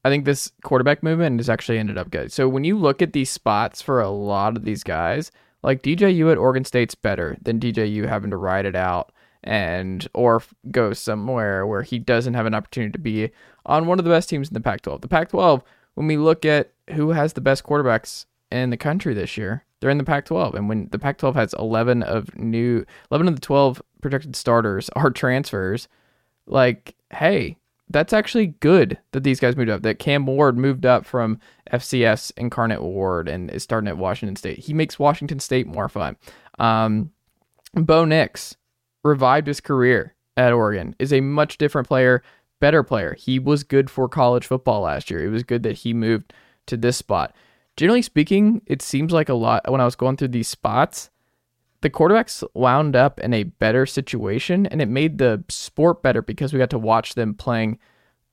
I 0.03 0.09
think 0.09 0.25
this 0.25 0.51
quarterback 0.63 1.03
movement 1.03 1.39
has 1.39 1.49
actually 1.49 1.77
ended 1.77 1.97
up 1.97 2.09
good. 2.09 2.31
So 2.31 2.47
when 2.47 2.63
you 2.63 2.77
look 2.77 3.01
at 3.01 3.13
these 3.13 3.29
spots 3.29 3.81
for 3.81 3.99
a 3.99 4.09
lot 4.09 4.55
of 4.55 4.63
these 4.63 4.83
guys, 4.83 5.29
like 5.61 5.83
DJU 5.83 6.31
at 6.31 6.37
Oregon 6.37 6.63
State's 6.63 6.95
better 6.95 7.37
than 7.41 7.59
DJU 7.59 8.07
having 8.07 8.31
to 8.31 8.37
ride 8.37 8.65
it 8.65 8.75
out 8.75 9.11
and 9.43 10.07
or 10.13 10.43
go 10.71 10.93
somewhere 10.93 11.65
where 11.65 11.81
he 11.81 11.99
doesn't 11.99 12.33
have 12.33 12.45
an 12.45 12.53
opportunity 12.53 12.91
to 12.91 12.99
be 12.99 13.31
on 13.65 13.87
one 13.87 13.99
of 13.99 14.05
the 14.05 14.11
best 14.11 14.29
teams 14.29 14.49
in 14.49 14.53
the 14.53 14.61
Pac-12. 14.61 15.01
The 15.01 15.07
Pac-12, 15.07 15.61
when 15.95 16.07
we 16.07 16.17
look 16.17 16.45
at 16.45 16.73
who 16.91 17.11
has 17.11 17.33
the 17.33 17.41
best 17.41 17.63
quarterbacks 17.63 18.25
in 18.51 18.69
the 18.69 18.77
country 18.77 19.13
this 19.13 19.37
year, 19.37 19.63
they're 19.79 19.89
in 19.89 19.97
the 19.97 20.03
Pac-12, 20.03 20.55
and 20.55 20.67
when 20.67 20.89
the 20.91 20.99
Pac-12 20.99 21.35
has 21.35 21.53
11 21.57 22.03
of 22.03 22.35
new 22.37 22.85
11 23.11 23.27
of 23.27 23.35
the 23.35 23.41
12 23.41 23.81
projected 24.01 24.35
starters 24.35 24.89
are 24.95 25.11
transfers, 25.11 25.87
like 26.45 26.95
hey, 27.11 27.57
that's 27.89 28.13
actually 28.13 28.47
good 28.47 28.99
that 29.11 29.23
these 29.23 29.39
guys 29.39 29.55
moved 29.55 29.69
up. 29.69 29.81
That 29.81 29.99
Cam 29.99 30.25
Ward 30.25 30.57
moved 30.57 30.85
up 30.85 31.05
from 31.05 31.39
FCS 31.71 32.31
Incarnate 32.37 32.83
Word 32.83 33.27
and 33.27 33.49
is 33.49 33.63
starting 33.63 33.87
at 33.87 33.97
Washington 33.97 34.35
State. 34.35 34.59
He 34.59 34.73
makes 34.73 34.99
Washington 34.99 35.39
State 35.39 35.65
more 35.65 35.89
fun. 35.89 36.15
Um, 36.59 37.11
Bo 37.73 38.05
Nix 38.05 38.55
revived 39.03 39.47
his 39.47 39.61
career 39.61 40.15
at 40.37 40.53
Oregon. 40.53 40.95
Is 40.99 41.13
a 41.13 41.21
much 41.21 41.57
different 41.57 41.87
player, 41.87 42.23
better 42.59 42.83
player. 42.83 43.15
He 43.15 43.39
was 43.39 43.63
good 43.63 43.89
for 43.89 44.07
college 44.07 44.45
football 44.45 44.81
last 44.81 45.09
year. 45.09 45.25
It 45.25 45.29
was 45.29 45.43
good 45.43 45.63
that 45.63 45.77
he 45.77 45.93
moved 45.93 46.33
to 46.67 46.77
this 46.77 46.97
spot. 46.97 47.35
Generally 47.77 48.01
speaking, 48.03 48.61
it 48.65 48.81
seems 48.81 49.13
like 49.13 49.29
a 49.29 49.33
lot 49.33 49.69
when 49.71 49.81
I 49.81 49.85
was 49.85 49.95
going 49.95 50.17
through 50.17 50.29
these 50.29 50.47
spots 50.47 51.09
the 51.81 51.89
quarterbacks 51.89 52.43
wound 52.53 52.95
up 52.95 53.19
in 53.19 53.33
a 53.33 53.43
better 53.43 53.85
situation 53.85 54.65
and 54.65 54.81
it 54.81 54.87
made 54.87 55.17
the 55.17 55.43
sport 55.49 56.03
better 56.03 56.21
because 56.21 56.51
we 56.51 56.59
got 56.59 56.69
to 56.71 56.79
watch 56.79 57.15
them 57.15 57.33
playing 57.33 57.79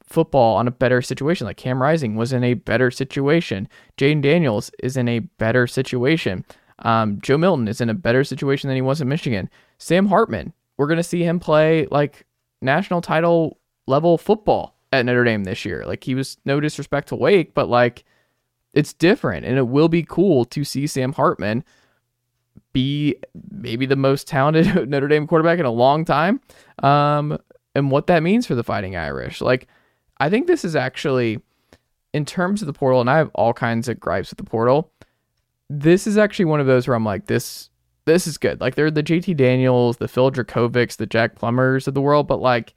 football 0.02 0.56
on 0.56 0.66
a 0.66 0.72
better 0.72 1.00
situation. 1.02 1.46
Like 1.46 1.56
Cam 1.56 1.80
Rising 1.80 2.16
was 2.16 2.32
in 2.32 2.42
a 2.42 2.54
better 2.54 2.90
situation. 2.90 3.68
Jayden 3.96 4.22
Daniels 4.22 4.70
is 4.80 4.96
in 4.96 5.08
a 5.08 5.20
better 5.20 5.66
situation. 5.66 6.44
Um, 6.80 7.20
Joe 7.20 7.38
Milton 7.38 7.68
is 7.68 7.80
in 7.80 7.88
a 7.88 7.94
better 7.94 8.24
situation 8.24 8.68
than 8.68 8.76
he 8.76 8.82
was 8.82 9.00
in 9.00 9.08
Michigan. 9.08 9.48
Sam 9.78 10.06
Hartman, 10.06 10.52
we're 10.76 10.86
going 10.86 10.98
to 10.98 11.02
see 11.02 11.22
him 11.22 11.40
play 11.40 11.86
like 11.90 12.26
national 12.60 13.00
title 13.00 13.58
level 13.86 14.18
football 14.18 14.76
at 14.92 15.04
Notre 15.04 15.24
Dame 15.24 15.44
this 15.44 15.64
year. 15.64 15.84
Like 15.86 16.04
he 16.04 16.14
was 16.14 16.36
no 16.44 16.60
disrespect 16.60 17.08
to 17.08 17.16
Wake, 17.16 17.54
but 17.54 17.68
like 17.68 18.04
it's 18.72 18.92
different 18.92 19.46
and 19.46 19.56
it 19.56 19.68
will 19.68 19.88
be 19.88 20.02
cool 20.02 20.44
to 20.46 20.64
see 20.64 20.86
Sam 20.86 21.12
Hartman 21.12 21.64
be 22.72 23.16
maybe 23.50 23.86
the 23.86 23.96
most 23.96 24.28
talented 24.28 24.88
Notre 24.88 25.08
Dame 25.08 25.26
quarterback 25.26 25.58
in 25.58 25.64
a 25.64 25.70
long 25.70 26.04
time. 26.04 26.40
Um, 26.82 27.38
and 27.74 27.90
what 27.90 28.06
that 28.06 28.22
means 28.22 28.46
for 28.46 28.54
the 28.54 28.64
Fighting 28.64 28.96
Irish. 28.96 29.40
Like 29.40 29.68
I 30.18 30.30
think 30.30 30.46
this 30.46 30.64
is 30.64 30.76
actually 30.76 31.40
in 32.12 32.24
terms 32.24 32.62
of 32.62 32.66
the 32.66 32.72
portal, 32.72 33.00
and 33.00 33.10
I 33.10 33.18
have 33.18 33.30
all 33.34 33.52
kinds 33.52 33.88
of 33.88 34.00
gripes 34.00 34.30
with 34.30 34.38
the 34.38 34.44
portal. 34.44 34.90
This 35.68 36.06
is 36.06 36.16
actually 36.16 36.46
one 36.46 36.60
of 36.60 36.66
those 36.66 36.88
where 36.88 36.94
I'm 36.94 37.04
like, 37.04 37.26
this 37.26 37.68
this 38.06 38.26
is 38.26 38.38
good. 38.38 38.60
Like 38.60 38.74
they're 38.74 38.90
the 38.90 39.02
JT 39.02 39.36
Daniels, 39.36 39.98
the 39.98 40.08
Phil 40.08 40.30
Jurkovec's, 40.30 40.96
the 40.96 41.06
Jack 41.06 41.34
Plummers 41.34 41.86
of 41.86 41.94
the 41.94 42.00
world, 42.00 42.26
but 42.26 42.40
like 42.40 42.74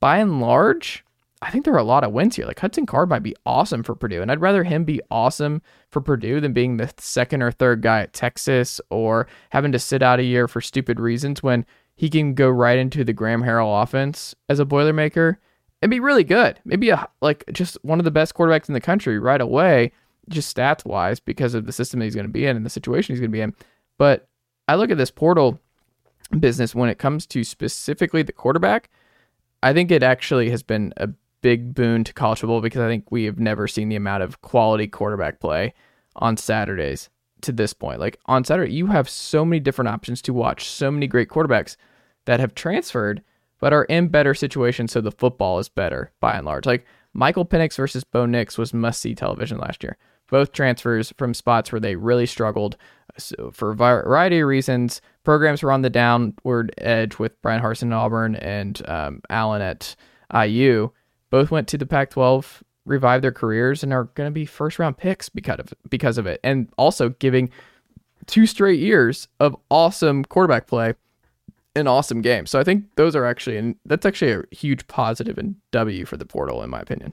by 0.00 0.18
and 0.18 0.40
large, 0.40 1.04
I 1.42 1.50
think 1.50 1.64
there 1.64 1.74
are 1.74 1.78
a 1.78 1.84
lot 1.84 2.04
of 2.04 2.12
wins 2.12 2.36
here. 2.36 2.46
Like 2.46 2.60
Hudson 2.60 2.86
Card 2.86 3.08
might 3.08 3.22
be 3.22 3.34
awesome 3.44 3.82
for 3.82 3.94
Purdue, 3.94 4.22
and 4.22 4.30
I'd 4.30 4.40
rather 4.40 4.64
him 4.64 4.84
be 4.84 5.00
awesome 5.10 5.62
for 5.88 6.00
Purdue 6.00 6.40
than 6.40 6.52
being 6.52 6.76
the 6.76 6.92
second 6.98 7.42
or 7.42 7.50
third 7.50 7.82
guy 7.82 8.00
at 8.00 8.12
Texas 8.12 8.80
or 8.90 9.26
having 9.50 9.72
to 9.72 9.78
sit 9.78 10.02
out 10.02 10.20
a 10.20 10.24
year 10.24 10.46
for 10.46 10.60
stupid 10.60 11.00
reasons 11.00 11.42
when 11.42 11.66
he 11.94 12.10
can 12.10 12.34
go 12.34 12.48
right 12.48 12.78
into 12.78 13.04
the 13.04 13.12
Graham 13.12 13.42
Harrell 13.42 13.82
offense 13.82 14.34
as 14.48 14.60
a 14.60 14.66
Boilermaker 14.66 15.36
and 15.80 15.90
be 15.90 16.00
really 16.00 16.24
good. 16.24 16.60
Maybe 16.64 16.90
a, 16.90 17.08
like 17.22 17.44
just 17.52 17.78
one 17.82 17.98
of 17.98 18.04
the 18.04 18.10
best 18.10 18.34
quarterbacks 18.34 18.68
in 18.68 18.74
the 18.74 18.80
country 18.80 19.18
right 19.18 19.40
away, 19.40 19.92
just 20.28 20.54
stats 20.54 20.84
wise, 20.84 21.20
because 21.20 21.54
of 21.54 21.66
the 21.66 21.72
system 21.72 22.00
he's 22.00 22.14
going 22.14 22.26
to 22.26 22.32
be 22.32 22.46
in 22.46 22.56
and 22.56 22.66
the 22.66 22.70
situation 22.70 23.14
he's 23.14 23.20
going 23.20 23.30
to 23.30 23.36
be 23.36 23.40
in. 23.40 23.54
But 23.98 24.28
I 24.68 24.74
look 24.74 24.90
at 24.90 24.98
this 24.98 25.10
portal 25.10 25.60
business 26.38 26.74
when 26.74 26.88
it 26.88 26.98
comes 26.98 27.26
to 27.26 27.44
specifically 27.44 28.22
the 28.22 28.32
quarterback. 28.32 28.90
I 29.62 29.72
think 29.72 29.90
it 29.90 30.02
actually 30.02 30.50
has 30.50 30.62
been 30.62 30.92
a 30.96 31.08
big 31.40 31.74
boon 31.74 32.04
to 32.04 32.12
college 32.12 32.40
football 32.40 32.60
because 32.60 32.80
I 32.80 32.88
think 32.88 33.10
we 33.10 33.24
have 33.24 33.38
never 33.38 33.68
seen 33.68 33.88
the 33.88 33.96
amount 33.96 34.22
of 34.22 34.42
quality 34.42 34.88
quarterback 34.88 35.40
play 35.40 35.74
on 36.16 36.36
Saturdays 36.36 37.08
to 37.42 37.52
this 37.52 37.72
point. 37.72 38.00
Like 38.00 38.18
on 38.26 38.44
Saturday, 38.44 38.72
you 38.72 38.86
have 38.86 39.08
so 39.08 39.44
many 39.44 39.60
different 39.60 39.88
options 39.88 40.20
to 40.22 40.32
watch, 40.32 40.68
so 40.68 40.90
many 40.90 41.06
great 41.06 41.28
quarterbacks 41.28 41.76
that 42.24 42.40
have 42.40 42.54
transferred 42.54 43.22
but 43.58 43.72
are 43.72 43.84
in 43.84 44.08
better 44.08 44.34
situations 44.34 44.92
so 44.92 45.00
the 45.00 45.10
football 45.10 45.58
is 45.58 45.68
better 45.68 46.12
by 46.20 46.32
and 46.34 46.44
large. 46.44 46.66
Like 46.66 46.84
Michael 47.12 47.46
Penix 47.46 47.76
versus 47.76 48.04
Bo 48.04 48.26
Nix 48.26 48.58
was 48.58 48.74
must 48.74 49.00
see 49.00 49.14
television 49.14 49.58
last 49.58 49.82
year. 49.82 49.96
Both 50.28 50.52
transfers 50.52 51.12
from 51.16 51.32
spots 51.32 51.72
where 51.72 51.80
they 51.80 51.96
really 51.96 52.26
struggled 52.26 52.76
so 53.18 53.50
for 53.52 53.70
a 53.70 53.74
variety 53.74 54.40
of 54.40 54.48
reasons. 54.48 55.00
Programs 55.24 55.62
were 55.62 55.72
on 55.72 55.82
the 55.82 55.90
downward 55.90 56.72
edge 56.78 57.18
with 57.18 57.40
Bryan 57.42 57.62
Harsin 57.62 57.88
at 57.88 57.92
Auburn 57.92 58.36
and 58.36 58.80
um, 58.88 59.20
Allen 59.28 59.62
at 59.62 59.96
IU. 60.32 60.90
Both 61.30 61.50
went 61.50 61.66
to 61.68 61.78
the 61.78 61.86
Pac 61.86 62.10
12, 62.10 62.62
revived 62.84 63.24
their 63.24 63.32
careers, 63.32 63.82
and 63.82 63.92
are 63.92 64.04
going 64.04 64.28
to 64.28 64.34
be 64.34 64.46
first 64.46 64.78
round 64.78 64.96
picks 64.96 65.28
because 65.28 65.58
of, 65.58 65.74
because 65.88 66.18
of 66.18 66.26
it. 66.26 66.38
And 66.44 66.68
also 66.78 67.08
giving 67.10 67.50
two 68.26 68.46
straight 68.46 68.78
years 68.78 69.28
of 69.40 69.56
awesome 69.70 70.24
quarterback 70.24 70.66
play 70.66 70.94
an 71.76 71.86
awesome 71.86 72.22
game. 72.22 72.46
So 72.46 72.58
I 72.58 72.64
think 72.64 72.86
those 72.96 73.14
are 73.14 73.26
actually, 73.26 73.58
and 73.58 73.76
that's 73.84 74.06
actually 74.06 74.32
a 74.32 74.42
huge 74.50 74.86
positive 74.88 75.36
and 75.38 75.56
W 75.72 76.06
for 76.06 76.16
the 76.16 76.24
portal, 76.24 76.62
in 76.62 76.70
my 76.70 76.80
opinion. 76.80 77.12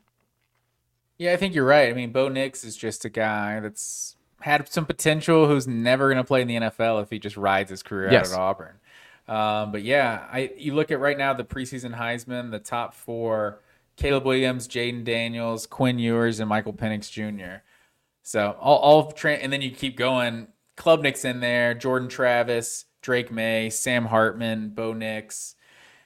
Yeah, 1.17 1.33
I 1.33 1.37
think 1.37 1.53
you're 1.53 1.65
right. 1.65 1.89
I 1.89 1.93
mean, 1.93 2.11
Bo 2.11 2.29
Nix 2.29 2.63
is 2.63 2.75
just 2.75 3.05
a 3.05 3.09
guy 3.09 3.59
that's 3.59 4.15
had 4.43 4.67
some 4.67 4.85
potential 4.85 5.47
who's 5.47 5.69
never 5.69 6.09
going 6.09 6.17
to 6.17 6.23
play 6.27 6.41
in 6.41 6.49
the 6.49 6.55
NFL 6.55 7.01
if 7.01 7.09
he 7.09 7.17
just 7.17 7.37
rides 7.37 7.69
his 7.69 7.81
career 7.81 8.11
yes. 8.11 8.33
out 8.33 8.33
at 8.33 8.41
Auburn. 8.41 8.75
Um, 9.25 9.71
but 9.71 9.83
yeah, 9.83 10.27
I 10.29 10.51
you 10.57 10.75
look 10.75 10.91
at 10.91 10.99
right 10.99 11.17
now 11.17 11.33
the 11.33 11.45
preseason 11.45 11.97
Heisman, 11.97 12.51
the 12.51 12.59
top 12.59 12.93
four: 12.93 13.61
Caleb 13.95 14.25
Williams, 14.25 14.67
Jayden 14.67 15.05
Daniels, 15.05 15.65
Quinn 15.65 15.97
Ewers, 15.97 16.41
and 16.41 16.49
Michael 16.49 16.73
Penix 16.73 17.09
Jr. 17.09 17.63
So 18.21 18.57
all, 18.59 18.79
all 18.79 19.11
tra- 19.13 19.35
and 19.35 19.51
then 19.53 19.61
you 19.61 19.71
keep 19.71 19.95
going. 19.95 20.49
Klubnik's 20.75 21.23
in 21.23 21.39
there, 21.39 21.73
Jordan 21.73 22.09
Travis, 22.09 22.83
Drake 23.01 23.31
Maye, 23.31 23.69
Sam 23.69 24.05
Hartman, 24.05 24.69
Bo 24.69 24.91
Nix. 24.91 25.55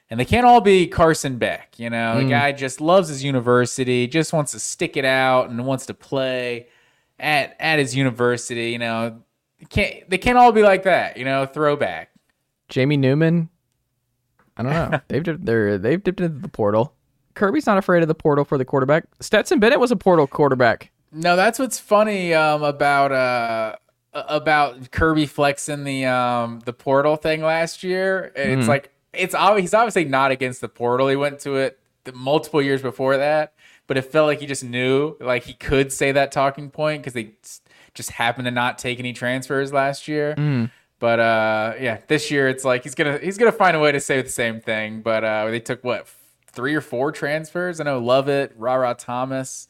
And 0.10 0.20
they 0.20 0.26
can't 0.26 0.46
all 0.46 0.62
be 0.62 0.88
Carson 0.88 1.38
Beck. 1.38 1.74
You 1.78 1.90
know, 1.90 2.16
mm. 2.16 2.24
the 2.24 2.30
guy 2.30 2.52
just 2.52 2.80
loves 2.82 3.10
his 3.10 3.24
university, 3.24 4.08
just 4.08 4.32
wants 4.32 4.52
to 4.52 4.60
stick 4.60 4.96
it 4.96 5.06
out 5.06 5.50
and 5.50 5.66
wants 5.66 5.88
to 5.88 5.94
play 5.94 6.68
at 7.20 7.56
at 7.60 7.80
his 7.80 7.96
university. 7.96 8.72
You 8.72 8.80
know, 8.80 9.22
can't 9.70 10.10
they 10.10 10.18
can't 10.18 10.38
all 10.38 10.52
be 10.52 10.64
like 10.64 10.84
that. 10.84 11.18
You 11.18 11.26
know, 11.26 11.46
throwback. 11.46 12.12
Jamie 12.70 12.98
Newman. 12.98 13.50
I 14.56 14.64
don't 14.64 14.72
know. 14.72 15.00
they've 15.08 15.24
dipped, 15.24 15.46
they're 15.46 15.78
they've 15.78 16.04
dipped 16.04 16.22
into 16.22 16.40
the 16.40 16.50
portal. 16.50 16.94
Kirby's 17.34 17.68
not 17.68 17.78
afraid 17.78 18.02
of 18.02 18.08
the 18.08 18.16
portal 18.16 18.44
for 18.44 18.58
the 18.58 18.66
quarterback. 18.66 19.06
Stetson 19.20 19.60
Bennett 19.60 19.80
was 19.80 19.92
a 19.92 19.96
portal 19.96 20.26
quarterback. 20.26 20.92
No, 21.12 21.36
that's 21.36 21.60
what's 21.60 21.80
funny 21.80 22.34
um, 22.34 22.64
about 22.64 23.12
uh, 23.12 23.76
about 24.14 24.92
Kirby 24.92 25.26
flexing 25.26 25.84
the 25.84 26.06
um 26.06 26.62
the 26.66 26.74
portal 26.74 27.16
thing 27.16 27.42
last 27.42 27.84
year. 27.84 28.32
It's 28.36 28.66
mm. 28.66 28.68
like 28.68 28.92
it's 29.14 29.36
he's 29.60 29.74
obviously 29.74 30.06
not 30.06 30.32
against 30.32 30.62
the 30.62 30.70
portal. 30.70 31.08
He 31.08 31.16
went 31.16 31.40
to 31.42 31.56
it 31.56 31.80
multiple 32.14 32.62
years 32.62 32.82
before 32.82 33.18
that, 33.18 33.54
but 33.88 33.98
it 33.98 34.04
felt 34.04 34.28
like 34.28 34.40
he 34.40 34.46
just 34.46 34.64
knew 34.64 35.16
like 35.20 35.44
he 35.44 35.54
could 35.54 35.92
say 35.92 36.12
that 36.12 36.32
talking 36.32 36.70
point 36.70 37.02
because 37.02 37.14
they 37.14 37.32
just 37.94 38.12
happened 38.12 38.46
to 38.46 38.52
not 38.52 38.78
take 38.78 39.00
any 39.00 39.14
transfers 39.14 39.74
last 39.74 40.08
year. 40.08 40.36
Mm. 40.38 40.72
But 41.00 41.20
uh, 41.20 41.74
yeah, 41.80 42.00
this 42.08 42.32
year 42.32 42.48
it's 42.48 42.66
like 42.66 42.84
he's 42.84 42.96
gonna 42.96 43.18
he's 43.20 43.38
gonna 43.38 43.52
find 43.52 43.76
a 43.76 43.80
way 43.80 43.92
to 43.92 44.00
say 44.00 44.22
the 44.22 44.30
same 44.30 44.62
thing. 44.62 45.02
But 45.02 45.24
uh, 45.24 45.50
they 45.50 45.60
took 45.60 45.84
what 45.84 46.08
three 46.48 46.76
or 46.76 46.82
four 46.82 47.12
transfers. 47.12 47.80
I 47.80 47.84
know 47.84 48.00
Lovett, 48.00 48.54
Rara 48.58 48.96
Thomas. 48.98 49.68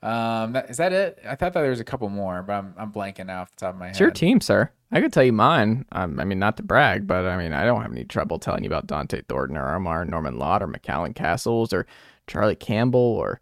Um, 0.00 0.52
that, 0.52 0.70
is 0.70 0.76
that 0.76 0.92
it? 0.92 1.18
I 1.24 1.34
thought 1.34 1.52
that 1.54 1.60
there 1.60 1.70
was 1.70 1.80
a 1.80 1.84
couple 1.84 2.08
more, 2.08 2.42
but 2.42 2.54
I'm 2.54 2.74
I'm 2.76 2.92
blanking 2.92 3.26
now 3.26 3.42
off 3.42 3.50
the 3.52 3.60
top 3.60 3.74
of 3.74 3.80
my 3.80 3.86
head. 3.86 3.90
It's 3.92 4.00
your 4.00 4.10
team, 4.10 4.40
sir. 4.40 4.70
I 4.90 5.00
could 5.00 5.12
tell 5.12 5.24
you 5.24 5.32
mine. 5.32 5.84
Um, 5.92 6.18
I 6.18 6.24
mean, 6.24 6.38
not 6.38 6.56
to 6.56 6.62
brag, 6.62 7.06
but 7.06 7.26
I 7.26 7.36
mean, 7.36 7.52
I 7.52 7.64
don't 7.64 7.82
have 7.82 7.92
any 7.92 8.04
trouble 8.04 8.38
telling 8.38 8.64
you 8.64 8.70
about 8.70 8.86
Dont'e 8.86 9.26
Thornton 9.28 9.56
or 9.56 9.74
Omar 9.74 10.04
Norman 10.06 10.38
Lott 10.38 10.62
or 10.62 10.66
McCallan 10.66 11.14
Castles 11.14 11.72
or 11.72 11.86
Charlie 12.28 12.56
Campbell 12.56 13.00
or 13.00 13.40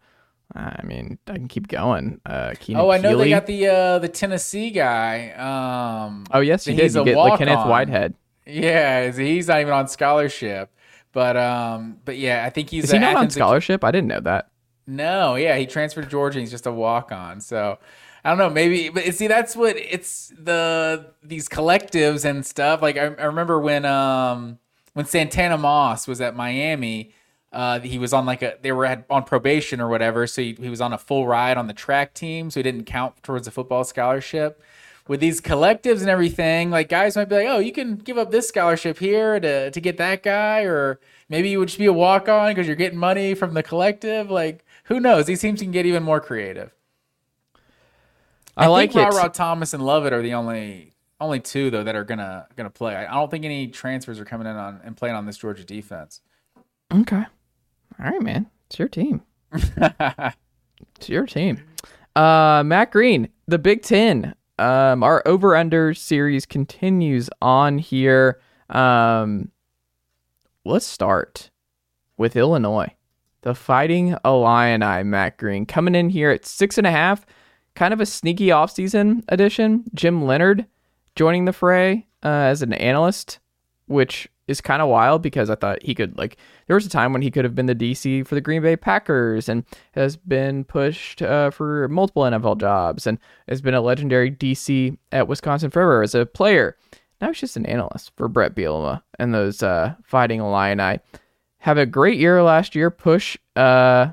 I 0.55 0.81
mean, 0.83 1.19
I 1.27 1.33
can 1.33 1.47
keep 1.47 1.67
going. 1.67 2.21
Uh, 2.25 2.53
Keenan 2.59 2.81
oh, 2.81 2.89
I 2.89 2.97
know 2.97 3.09
Keeley. 3.09 3.25
they 3.25 3.29
got 3.29 3.45
the 3.45 3.67
uh, 3.67 3.99
the 3.99 4.07
Tennessee 4.07 4.71
guy. 4.71 5.31
Um, 5.31 6.25
oh 6.31 6.39
yes, 6.39 6.65
he 6.65 6.73
did. 6.73 6.93
You 6.93 7.03
get 7.03 7.17
like 7.17 7.37
Kenneth 7.37 7.67
Whitehead. 7.67 8.15
Yeah, 8.45 9.11
he's 9.11 9.49
not 9.49 9.59
even 9.59 9.73
on 9.73 9.87
scholarship. 9.87 10.71
But 11.11 11.35
um, 11.35 11.97
but 12.05 12.17
yeah, 12.17 12.45
I 12.45 12.49
think 12.49 12.69
he's. 12.69 12.85
Is 12.85 12.91
he 12.91 12.99
not 12.99 13.15
Athens 13.15 13.35
on 13.35 13.39
scholarship? 13.39 13.83
I 13.83 13.91
didn't 13.91 14.07
know 14.07 14.21
that. 14.21 14.49
No, 14.87 15.35
yeah, 15.35 15.57
he 15.57 15.65
transferred 15.65 16.03
to 16.03 16.09
Georgia. 16.09 16.39
He's 16.39 16.51
just 16.51 16.65
a 16.65 16.71
walk 16.71 17.11
on. 17.11 17.41
So 17.41 17.77
I 18.23 18.29
don't 18.29 18.37
know, 18.37 18.49
maybe, 18.49 18.89
but 18.89 19.03
see, 19.15 19.27
that's 19.27 19.55
what 19.55 19.75
it's 19.77 20.33
the 20.37 21.13
these 21.23 21.49
collectives 21.49 22.25
and 22.25 22.45
stuff. 22.45 22.81
Like 22.81 22.97
I, 22.97 23.05
I 23.05 23.25
remember 23.25 23.59
when 23.59 23.85
um 23.85 24.59
when 24.93 25.05
Santana 25.05 25.57
Moss 25.57 26.07
was 26.07 26.21
at 26.21 26.35
Miami. 26.35 27.13
Uh, 27.51 27.79
he 27.79 27.97
was 27.97 28.11
on 28.13 28.25
like 28.25 28.41
a 28.41 28.57
they 28.61 28.71
were 28.71 29.03
on 29.09 29.23
probation 29.23 29.79
or 29.79 29.87
whatever, 29.87 30.27
so 30.27 30.41
he, 30.41 30.53
he 30.59 30.69
was 30.69 30.81
on 30.81 30.93
a 30.93 30.97
full 30.97 31.27
ride 31.27 31.57
on 31.57 31.67
the 31.67 31.73
track 31.73 32.13
team, 32.13 32.51
so 32.51 32.59
he 32.59 32.63
didn't 32.63 32.85
count 32.85 33.23
towards 33.23 33.45
the 33.45 33.51
football 33.51 33.83
scholarship. 33.83 34.61
With 35.07 35.21
these 35.21 35.39
collectives 35.39 36.01
and 36.01 36.09
everything, 36.09 36.69
like 36.69 36.89
guys 36.89 37.15
might 37.15 37.29
be 37.29 37.35
like, 37.35 37.47
"Oh, 37.47 37.59
you 37.59 37.71
can 37.71 37.95
give 37.95 38.17
up 38.17 38.31
this 38.31 38.49
scholarship 38.49 38.99
here 38.99 39.39
to 39.39 39.71
to 39.71 39.81
get 39.81 39.95
that 39.97 40.23
guy," 40.23 40.63
or 40.63 40.99
maybe 41.29 41.49
you 41.49 41.59
would 41.59 41.69
just 41.69 41.79
be 41.79 41.85
a 41.85 41.93
walk 41.93 42.27
on 42.27 42.51
because 42.51 42.67
you're 42.67 42.75
getting 42.75 42.99
money 42.99 43.33
from 43.33 43.53
the 43.53 43.63
collective. 43.63 44.29
Like, 44.29 44.65
who 44.85 44.99
knows? 44.99 45.25
These 45.25 45.39
teams 45.39 45.61
can 45.61 45.71
get 45.71 45.85
even 45.85 46.03
more 46.03 46.19
creative. 46.19 46.73
I, 48.57 48.65
I 48.65 48.67
like 48.67 48.91
think 48.91 49.13
it. 49.13 49.33
Thomas 49.33 49.73
and 49.73 49.85
Lovett 49.85 50.11
are 50.11 50.21
the 50.21 50.33
only 50.33 50.93
only 51.21 51.39
two 51.39 51.69
though 51.69 51.83
that 51.83 51.95
are 51.95 52.03
gonna 52.03 52.47
gonna 52.55 52.69
play. 52.69 52.95
I, 52.95 53.05
I 53.05 53.13
don't 53.13 53.31
think 53.31 53.45
any 53.45 53.67
transfers 53.67 54.19
are 54.19 54.25
coming 54.25 54.47
in 54.47 54.55
on 54.55 54.81
and 54.83 54.97
playing 54.97 55.15
on 55.15 55.25
this 55.25 55.37
Georgia 55.37 55.63
defense. 55.63 56.21
Okay, 56.91 57.25
all 57.99 58.11
right, 58.11 58.21
man. 58.21 58.47
It's 58.67 58.79
your 58.79 58.87
team. 58.87 59.21
it's 59.51 61.07
your 61.07 61.25
team. 61.25 61.63
Uh, 62.15 62.63
Matt 62.65 62.91
Green, 62.91 63.29
the 63.47 63.59
Big 63.59 63.81
Ten. 63.81 64.35
Um, 64.59 65.03
our 65.03 65.21
over 65.25 65.55
under 65.55 65.93
series 65.93 66.45
continues 66.45 67.29
on 67.41 67.77
here. 67.77 68.39
Um, 68.69 69.51
let's 70.65 70.85
start 70.85 71.51
with 72.17 72.35
Illinois. 72.35 72.93
The 73.43 73.53
Fighting 73.53 74.17
Illini, 74.25 75.03
Matt 75.03 75.37
Green, 75.37 75.65
coming 75.65 75.95
in 75.95 76.09
here 76.09 76.31
at 76.31 76.45
six 76.45 76.77
and 76.77 76.87
a 76.87 76.91
half. 76.91 77.25
Kind 77.75 77.93
of 77.93 78.01
a 78.01 78.05
sneaky 78.05 78.47
offseason 78.47 79.23
addition. 79.29 79.83
Jim 79.93 80.25
Leonhard 80.25 80.65
joining 81.15 81.45
the 81.45 81.53
fray 81.53 82.07
uh, 82.23 82.27
as 82.27 82.61
an 82.61 82.73
analyst, 82.73 83.39
which 83.85 84.27
is 84.47 84.61
kind 84.61 84.81
of 84.81 84.89
wild 84.89 85.21
because 85.21 85.49
I 85.49 85.55
thought 85.55 85.83
he 85.83 85.93
could, 85.93 86.17
like, 86.17 86.37
there 86.67 86.75
was 86.75 86.85
a 86.85 86.89
time 86.89 87.13
when 87.13 87.21
he 87.21 87.31
could 87.31 87.45
have 87.45 87.55
been 87.55 87.65
the 87.65 87.75
DC 87.75 88.25
for 88.25 88.35
the 88.35 88.41
Green 88.41 88.61
Bay 88.61 88.75
Packers 88.75 89.49
and 89.49 89.63
has 89.93 90.15
been 90.15 90.63
pushed 90.63 91.21
uh, 91.21 91.51
for 91.51 91.87
multiple 91.87 92.23
NFL 92.23 92.59
jobs 92.59 93.05
and 93.05 93.19
has 93.47 93.61
been 93.61 93.73
a 93.73 93.81
legendary 93.81 94.31
DC 94.31 94.97
at 95.11 95.27
Wisconsin 95.27 95.69
forever 95.69 96.01
as 96.01 96.15
a 96.15 96.25
player. 96.25 96.77
Now 97.19 97.27
he's 97.27 97.39
just 97.39 97.57
an 97.57 97.65
analyst 97.65 98.11
for 98.15 98.27
Bret 98.27 98.55
Bielema 98.55 99.01
and 99.17 99.33
those 99.33 99.63
uh, 99.63 99.95
Fighting 100.03 100.39
Illini 100.39 100.99
have 101.59 101.77
a 101.77 101.85
great 101.85 102.17
year 102.17 102.41
last 102.43 102.75
year, 102.75 102.89
push 102.89 103.37
uh, 103.55 104.11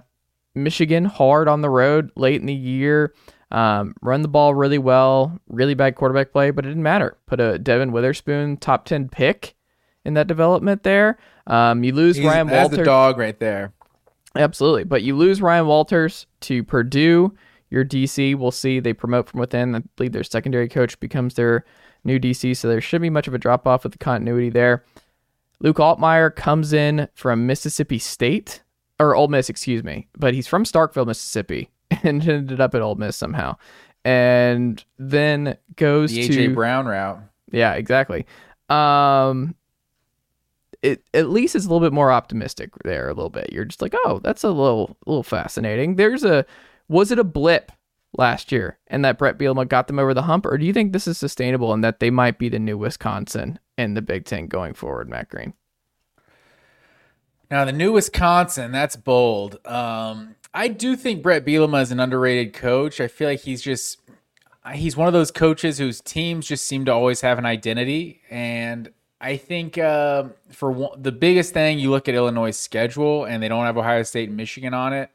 Michigan 0.55 1.05
hard 1.05 1.49
on 1.49 1.61
the 1.61 1.71
road 1.71 2.11
late 2.17 2.41
in 2.41 2.47
the 2.47 2.55
year. 2.55 3.15
Um, 3.51 3.95
run 4.03 4.23
the 4.23 4.29
ball 4.29 4.55
really 4.55 4.79
well, 4.79 5.39
really 5.49 5.75
bad 5.75 5.95
quarterback 5.95 6.33
play, 6.33 6.51
but 6.51 6.65
it 6.65 6.69
didn't 6.69 6.83
matter. 6.83 7.17
Put 7.27 7.41
a 7.41 7.59
Devon 7.59 7.93
Witherspoon 7.93 8.57
top 8.57 8.85
10 8.87 9.09
pick 9.09 9.54
in 10.05 10.15
that 10.15 10.27
development 10.27 10.83
there. 10.83 11.19
Um, 11.47 11.85
you 11.85 11.93
lose 11.93 12.17
He's, 12.17 12.25
Ryan 12.27 12.47
that's 12.47 12.63
Walters. 12.71 12.79
the 12.79 12.85
dog 12.85 13.19
right 13.19 13.39
there. 13.39 13.73
Absolutely. 14.37 14.85
But 14.85 15.03
you 15.03 15.17
lose 15.17 15.41
Ryan 15.41 15.67
Walters 15.67 16.27
to 16.43 16.65
Purdue. 16.65 17.35
Your 17.71 17.85
DC, 17.85 18.37
we'll 18.37 18.51
see. 18.51 18.81
They 18.81 18.93
promote 18.93 19.29
from 19.29 19.41
within. 19.41 19.75
I 19.75 19.81
believe 19.97 20.13
their 20.13 20.25
secondary 20.25 20.69
coach 20.69 20.99
becomes 21.01 21.35
their 21.35 21.65
new 22.05 22.19
DC, 22.19 22.57
so 22.57 22.69
there 22.69 22.81
shouldn't 22.81 23.03
be 23.03 23.11
much 23.11 23.27
of 23.29 23.35
a 23.35 23.39
drop 23.39 23.67
off 23.67 23.83
with 23.85 23.93
the 23.93 23.99
continuity 23.99 24.51
there. 24.51 24.85
Luke 25.61 25.79
Altmyer 25.79 26.35
comes 26.35 26.73
in 26.73 27.09
from 27.15 27.47
Mississippi 27.47 27.99
State, 27.99 28.63
or 29.01 29.17
Ole 29.17 29.29
Miss, 29.29 29.49
excuse 29.49 29.83
me, 29.83 30.09
but 30.17 30.35
he's 30.35 30.47
from 30.47 30.65
Starkville, 30.65 31.07
Mississippi, 31.07 31.71
and 32.03 32.29
ended 32.29 32.61
up 32.61 32.75
at 32.75 32.83
Ole 32.83 32.97
Miss 32.97 33.17
somehow. 33.17 33.57
And 34.05 34.85
then 34.99 35.57
goes 35.77 36.13
The 36.13 36.29
to 36.29 36.49
AJ 36.51 36.55
Brown 36.55 36.87
route. 36.87 37.21
yeah, 37.51 37.73
exactly. 37.75 38.27
Um, 38.69 39.55
it 40.85 41.03
at 41.15 41.31
least 41.31 41.57
is 41.57 41.65
a 41.65 41.69
little 41.69 41.85
bit 41.85 41.95
more 41.95 42.13
optimistic 42.13 42.71
there. 42.85 43.09
A 43.09 43.15
little 43.15 43.31
bit. 43.31 43.51
You're 43.53 43.65
just 43.65 43.81
like, 43.81 43.95
oh, 44.05 44.21
that's 44.23 44.45
a 44.45 44.51
little, 44.51 44.99
little 45.07 45.23
fascinating. 45.23 45.97
There's 45.97 46.25
a, 46.25 46.45
was 46.89 47.11
it 47.11 47.19
a 47.19 47.25
blip 47.25 47.73
last 48.19 48.53
year, 48.53 48.79
and 48.87 49.03
that 49.03 49.17
Bret 49.17 49.39
Bielema 49.39 49.67
got 49.67 49.87
them 49.87 49.99
over 49.99 50.13
the 50.13 50.23
hump, 50.23 50.45
or 50.45 50.59
do 50.59 50.67
you 50.67 50.75
think 50.75 50.93
this 50.93 51.09
is 51.09 51.17
sustainable 51.17 51.73
and 51.73 51.83
that 51.83 52.01
they 52.01 52.11
might 52.11 52.39
be 52.39 52.51
the 52.51 52.59
new 52.59 52.77
Wisconsin 52.77 53.59
in 53.79 53.95
the 53.95 54.03
Big 54.03 54.27
Ten 54.27 54.47
going 54.47 54.75
forward, 54.75 55.09
Matt 55.09 55.31
Green? 55.31 55.55
Now 57.51 57.65
the 57.65 57.73
new 57.73 57.93
Wisconsin, 57.93 58.71
that's 58.71 58.97
bold. 58.97 59.59
Um, 59.67 60.37
I 60.53 60.69
do 60.69 60.97
think 60.97 61.23
Bret 61.23 61.47
Bielema 61.47 61.81
is 61.81 61.93
an 61.93 62.01
underrated 62.01 62.53
coach. 62.53 63.01
I 63.01 63.09
feel 63.09 63.29
like 63.29 63.41
he's 63.41 63.63
just 63.63 64.01
he's 64.75 64.97
one 64.97 65.09
of 65.09 65.15
those 65.15 65.31
coaches 65.31 65.79
whose 65.79 66.01
teams 66.03 66.47
just 66.47 66.65
seem 66.65 66.85
to 66.85 66.93
always 66.93 67.23
have 67.23 67.39
an 67.39 67.47
identity, 67.47 68.21
and 68.31 68.91
I 69.25 69.39
think 69.39 69.79
uh, 69.79 70.25
for 70.51 70.71
one, 70.71 71.01
the 71.01 71.11
biggest 71.11 71.55
thing, 71.55 71.79
you 71.79 71.91
look 71.91 72.11
at 72.11 72.15
Illinois' 72.15 72.51
schedule, 72.51 73.25
and 73.25 73.43
they 73.43 73.49
don't 73.49 73.65
have 73.65 73.79
Ohio 73.79 74.03
State 74.03 74.29
and 74.29 74.37
Michigan 74.37 74.75
on 74.75 74.93
it, 74.93 75.09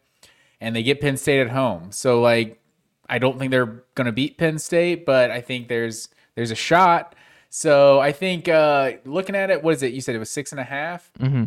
and 0.60 0.76
they 0.76 0.82
get 0.82 1.00
Penn 1.00 1.16
State 1.16 1.42
at 1.42 1.52
home. 1.52 1.92
So 1.92 2.20
like, 2.20 2.60
I 3.08 3.20
don't 3.20 3.38
think 3.38 3.52
they're 3.52 3.84
going 3.94 4.06
to 4.06 4.12
beat 4.12 4.40
Penn 4.40 4.58
State, 4.58 5.06
but 5.06 5.30
I 5.30 5.42
think 5.42 5.68
there's 5.68 6.10
there's 6.34 6.50
a 6.50 6.56
shot. 6.56 7.14
So 7.50 8.00
I 8.00 8.12
think 8.12 8.48
uh, 8.48 8.94
looking 9.06 9.36
at 9.36 9.52
it, 9.52 9.62
what 9.62 9.76
is 9.76 9.84
it? 9.84 9.94
You 9.94 10.02
said 10.02 10.16
it 10.16 10.20
was 10.20 10.32
six 10.32 10.52
and 10.52 10.60
a 10.60 10.64
half. 10.64 11.12
Mm-hmm. 11.20 11.44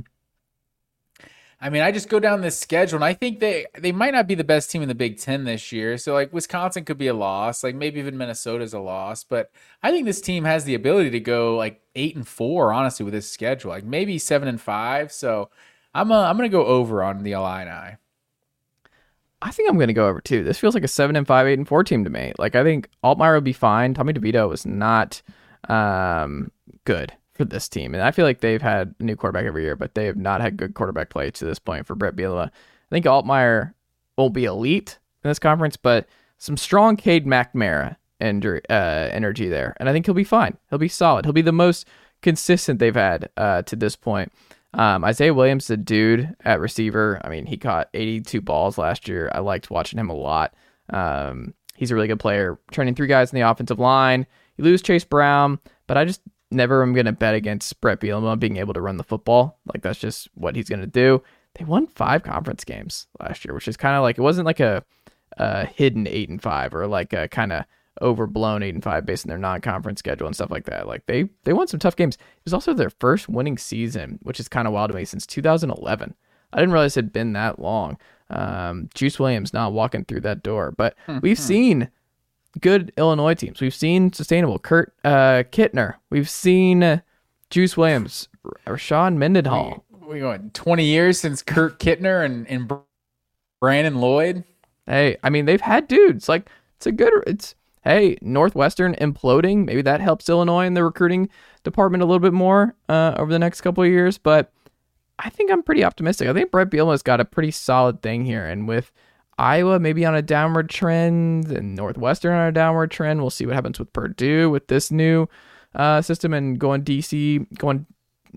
I 1.63 1.71
mean, 1.71 1.83
I 1.83 1.93
just 1.93 2.09
go 2.09 2.19
down 2.19 2.41
this 2.41 2.59
schedule, 2.59 2.97
and 2.97 3.05
I 3.05 3.15
think 3.15 3.39
they 3.39 3.67
they 3.79 3.93
might 3.93 4.15
not 4.15 4.27
be 4.27 4.35
the 4.35 4.43
best 4.43 4.69
team 4.69 4.83
in 4.83 4.89
the 4.89 4.97
Big 4.97 5.19
Ten 5.19 5.45
this 5.45 5.71
year. 5.71 5.97
So 5.97 6.13
like 6.13 6.33
Wisconsin 6.33 6.85
could 6.85 6.99
be 6.99 7.07
a 7.07 7.15
loss, 7.15 7.63
like 7.63 7.77
maybe 7.77 8.01
even 8.01 8.19
Minnesota's 8.19 8.75
a 8.75 8.81
loss. 8.81 9.23
But 9.23 9.53
I 9.81 9.93
think 9.93 10.05
this 10.05 10.21
team 10.21 10.43
has 10.43 10.65
the 10.65 10.75
ability 10.75 11.11
to 11.11 11.21
go 11.21 11.57
like 11.57 11.81
eight 11.95 12.17
and 12.17 12.27
four, 12.27 12.73
honestly, 12.73 13.05
with 13.05 13.15
this 13.15 13.31
schedule, 13.31 13.71
like 13.71 13.85
maybe 13.85 14.19
seven 14.19 14.49
and 14.49 14.61
five. 14.61 15.13
So 15.13 15.51
I'm 15.95 16.11
uh, 16.11 16.25
I'm 16.29 16.37
gonna 16.37 16.49
go 16.49 16.67
over 16.67 17.01
on 17.01 17.23
the 17.23 17.31
Illini. 17.31 17.97
I 19.41 19.51
think 19.53 19.71
I'm 19.71 19.77
going 19.77 19.89
to 19.89 19.93
go 19.93 20.07
over 20.07 20.21
too. 20.21 20.45
This 20.45 20.59
feels 20.59 20.75
like 20.75 20.85
a 20.85 20.89
seven 20.89 21.17
and 21.17 21.27
five, 21.27 21.49
eight 21.49 21.59
and 21.59 21.67
four 21.67 21.83
team 21.83 22.05
to 22.05 22.11
me. 22.11 22.33
Like 22.39 22.55
I 22.55 22.63
think 22.63 22.89
Altmyer 23.05 23.35
will 23.35 23.41
be 23.41 23.53
fine. 23.53 23.93
Tommy 23.93 24.13
DeVito 24.13 24.49
was 24.49 24.65
not 24.65 25.21
um, 25.69 26.53
good 26.85 27.13
for 27.35 27.45
this 27.45 27.69
team, 27.69 27.95
and 27.95 28.03
I 28.03 28.11
feel 28.11 28.25
like 28.25 28.41
they've 28.41 28.63
had 28.63 28.95
a 28.99 29.03
new 29.03 29.17
quarterback 29.17 29.47
every 29.47 29.63
year, 29.63 29.77
but 29.77 29.95
they 29.95 30.07
have 30.07 30.17
not 30.17 30.41
had 30.41 30.57
good 30.57 30.75
quarterback 30.75 31.11
play 31.11 31.31
to 31.31 31.45
this 31.45 31.59
point 31.59 31.87
for 31.87 31.95
Bret 31.95 32.17
Bielema. 32.17 32.49
I 32.49 32.51
think 32.91 33.07
Altmyer 33.07 33.73
won't 34.17 34.35
be 34.35 34.45
elite 34.45 34.99
in 35.25 35.31
this 35.31 35.39
conference, 35.39 35.77
but 35.77 36.07
some 36.39 36.57
strong 36.57 36.97
Cade 36.97 37.27
McNamara 37.27 37.97
uh, 38.21 38.65
energy 38.71 39.49
there, 39.49 39.75
and 39.79 39.89
I 39.89 39.93
think 39.93 40.07
he'll 40.07 40.15
be 40.15 40.25
fine. 40.25 40.59
He'll 40.71 40.79
be 40.79 40.89
solid. 40.89 41.25
He'll 41.25 41.33
be 41.33 41.43
the 41.43 41.53
most 41.53 41.87
consistent 42.21 42.79
they've 42.79 42.95
had 42.95 43.31
uh, 43.37 43.63
to 43.63 43.77
this 43.77 43.97
point. 43.97 44.33
Um, 44.75 45.05
Isaiah 45.05 45.35
Williams, 45.35 45.67
the 45.67 45.77
dude 45.77 46.35
at 46.45 46.61
receiver. 46.61 47.21
I 47.25 47.29
mean, 47.29 47.47
he 47.47 47.57
caught 47.57 47.89
82 47.93 48.41
balls 48.41 48.79
last 48.79 49.07
year. 49.07 49.31
I 49.35 49.41
liked 49.41 49.71
watching 49.71 49.99
him 49.99 50.09
a 50.09 50.15
lot. 50.15 50.55
Um, 50.91 51.55
he's 51.75 51.91
a 51.91 51.95
really 51.95 52.09
good 52.09 52.21
player. 52.21 52.59
Turning 52.71 52.95
three 52.95 53.07
guys 53.07 53.33
in 53.33 53.37
the 53.39 53.49
offensive 53.49 53.79
line. 53.79 54.27
You 54.57 54.65
lose 54.65 54.83
Chase 54.83 55.05
Brown, 55.05 55.59
but 55.87 55.99
I 55.99 56.05
just 56.05 56.23
never 56.53 56.83
am 56.83 56.93
going 56.93 57.07
to 57.07 57.13
bet 57.13 57.35
against 57.35 57.81
Bret 57.81 58.01
Bielema 58.01 58.39
being 58.39 58.57
able 58.57 58.75
to 58.75 58.81
run 58.81 58.97
the 58.97 59.05
football. 59.05 59.59
Like 59.73 59.83
that's 59.83 59.99
just 59.99 60.29
what 60.35 60.57
he's 60.57 60.69
going 60.69 60.81
to 60.81 60.87
do. 60.87 61.23
They 61.55 61.65
won 61.65 61.87
five 61.87 62.23
conference 62.23 62.65
games 62.65 63.07
last 63.21 63.45
year, 63.45 63.55
which 63.55 63.69
is 63.69 63.77
kind 63.77 63.97
of 63.97 64.03
like 64.03 64.19
it 64.19 64.23
wasn't 64.23 64.47
like 64.47 64.61
a, 64.61 64.85
a 65.37 65.67
hidden 65.67 66.07
eight 66.07 66.29
and 66.29 66.43
five 66.43 66.75
or 66.75 66.87
like 66.87 67.13
a 67.13 67.29
kind 67.29 67.53
of 67.53 67.65
overblown 68.01 68.63
eight 68.63 68.75
and 68.75 68.83
five 68.83 69.05
based 69.05 69.27
on 69.27 69.29
their 69.29 69.39
non-conference 69.39 69.99
schedule 69.99 70.27
and 70.27 70.35
stuff 70.35 70.51
like 70.51 70.65
that. 70.65 70.87
Like 70.87 71.07
they 71.07 71.29
they 71.45 71.53
won 71.53 71.67
some 71.67 71.81
tough 71.81 71.97
games. 71.97 72.15
It 72.17 72.45
was 72.45 72.55
also 72.55 72.73
their 72.73 72.91
first 72.91 73.29
winning 73.29 73.59
season, 73.59 74.19
which 74.23 74.41
is 74.41 74.49
kind 74.49 74.67
of 74.67 74.73
wild 74.73 74.91
to 74.91 74.97
me 74.97 75.05
since 75.05 75.27
2011. 75.27 76.15
I 76.53 76.59
didn't 76.59 76.73
realize 76.73 76.97
it 76.97 77.05
had 77.05 77.13
been 77.13 77.33
that 77.35 77.59
long. 77.59 77.99
Um, 78.31 78.89
Juice 78.95 79.19
Williams 79.19 79.53
not 79.53 79.73
walking 79.73 80.05
through 80.05 80.21
that 80.21 80.43
door, 80.43 80.73
but 80.77 80.95
we've 81.21 81.39
seen 81.39 81.91
good 82.61 82.93
Illinois 82.97 83.35
teams. 83.35 83.61
We've 83.61 83.75
seen 83.75 84.13
sustainable 84.13 84.59
Kurt 84.59 84.95
uh, 85.05 85.45
Kittner. 85.51 85.95
We've 86.11 86.29
seen 86.29 87.03
Juice 87.51 87.77
Williams, 87.77 88.29
Rashawn 88.67 89.17
Mendenhall. 89.17 89.85
We 90.07 90.21
going 90.21 90.51
20 90.51 90.85
years 90.85 91.19
since 91.19 91.43
Kurt 91.43 91.79
Kittner 91.79 92.25
and 92.25 92.47
and 92.49 92.71
Brandon 93.61 93.97
Lloyd. 93.97 94.45
Hey, 94.87 95.17
I 95.23 95.31
mean 95.31 95.47
they've 95.47 95.61
had 95.61 95.89
dudes 95.89 96.29
like 96.29 96.49
it's 96.77 96.87
a 96.87 96.93
good. 96.93 97.13
It's 97.27 97.55
hey 97.85 98.19
Northwestern 98.21 98.95
imploding. 98.97 99.65
Maybe 99.65 99.83
that 99.83 100.01
helps 100.01 100.29
Illinois 100.29 100.67
in 100.67 100.75
the 100.75 100.85
recruiting 100.85 101.29
department 101.63 102.03
a 102.03 102.07
little 102.07 102.21
bit 102.21 102.33
more 102.33 102.75
uh, 102.89 103.15
over 103.17 103.33
the 103.33 103.39
next 103.39 103.61
couple 103.61 103.85
of 103.85 103.91
years. 103.91 104.19
But 104.19 104.53
I 105.19 105.31
think 105.31 105.51
I'm 105.51 105.63
pretty 105.63 105.85
optimistic. 105.85 106.29
I 106.29 106.33
think 106.33 106.51
Bret 106.51 106.71
Bielema's 106.71 107.03
got 107.03 107.21
a 107.21 107.25
pretty 107.25 107.53
solid 107.53 108.03
thing 108.03 108.25
here, 108.25 108.47
and 108.47 108.67
with 108.67 108.91
Iowa 109.43 109.81
maybe 109.81 110.07
on 110.07 110.15
a 110.15 110.23
downward 110.23 110.71
trend 110.71 111.51
and 111.51 111.75
Northwestern 111.75 112.33
on 112.33 112.47
a 112.47 112.53
downward 112.53 112.93
trend, 112.93 113.21
we'll 113.21 113.31
see 113.31 113.45
what 113.45 113.57
happens 113.57 113.77
with 113.77 113.93
Purdue 113.93 114.49
with 114.49 114.69
this 114.69 114.93
new 114.93 115.29
uh, 115.75 116.01
system 116.01 116.33
and 116.33 116.61
going 116.61 116.85
DC 116.85 117.59
going 117.59 117.85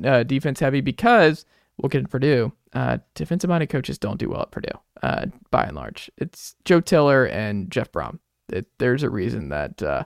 uh, 0.03 0.23
defense 0.23 0.59
heavy 0.59 0.81
because 0.81 1.45
we'll 1.77 1.89
get 1.89 2.01
to 2.01 2.07
Purdue. 2.07 2.51
Uh, 2.73 2.97
defensive 3.13 3.49
minded 3.51 3.69
coaches 3.69 3.99
don't 3.99 4.17
do 4.17 4.29
well 4.29 4.41
at 4.41 4.51
Purdue, 4.51 4.79
uh, 5.03 5.27
by 5.51 5.65
and 5.65 5.75
large. 5.75 6.09
It's 6.17 6.55
Joe 6.65 6.81
Tiller 6.81 7.25
and 7.25 7.69
Jeff 7.69 7.91
Brohm. 7.91 8.17
It, 8.49 8.65
there's 8.79 9.03
a 9.03 9.09
reason 9.09 9.49
that 9.49 9.83
uh, 9.83 10.05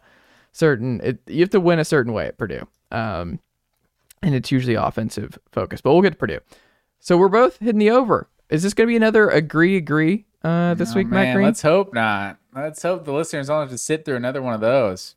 certain 0.51 0.99
it, 1.01 1.21
you 1.27 1.39
have 1.39 1.49
to 1.51 1.61
win 1.61 1.79
a 1.79 1.85
certain 1.85 2.11
way 2.11 2.27
at 2.27 2.37
Purdue, 2.37 2.67
um, 2.91 3.39
and 4.21 4.35
it's 4.35 4.51
usually 4.51 4.75
offensive 4.75 5.39
focus. 5.49 5.79
But 5.79 5.93
we'll 5.93 6.01
get 6.01 6.11
to 6.11 6.17
Purdue. 6.17 6.41
So 6.99 7.17
we're 7.17 7.29
both 7.29 7.59
hitting 7.59 7.79
the 7.79 7.89
over. 7.89 8.27
Is 8.49 8.63
this 8.63 8.73
going 8.73 8.87
to 8.87 8.91
be 8.91 8.97
another 8.97 9.29
agree 9.29 9.77
agree 9.77 10.25
uh, 10.43 10.73
this 10.75 10.91
Oh, 10.91 10.95
week, 10.95 11.07
Matt 11.07 11.35
Green? 11.35 11.45
let's 11.45 11.61
hope 11.61 11.93
not. 11.93 12.37
Let's 12.55 12.81
hope 12.81 13.05
the 13.05 13.13
listeners 13.13 13.47
don't 13.47 13.61
have 13.61 13.69
to 13.69 13.77
sit 13.77 14.05
through 14.05 14.15
another 14.15 14.41
one 14.41 14.53
of 14.53 14.61
those. 14.61 15.15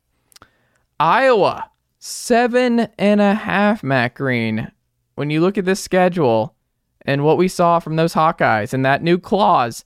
Iowa, 0.99 1.69
seven 1.99 2.87
and 2.97 3.21
a 3.21 3.33
half, 3.33 3.83
Matt 3.83 4.15
Green. 4.15 4.71
When 5.15 5.29
you 5.29 5.41
look 5.41 5.57
at 5.57 5.65
this 5.65 5.79
schedule 5.79 6.55
and 7.05 7.23
what 7.23 7.37
we 7.37 7.47
saw 7.47 7.79
from 7.79 7.95
those 7.95 8.13
Hawkeyes 8.13 8.73
and 8.73 8.85
that 8.85 9.03
new 9.03 9.17
clause, 9.17 9.83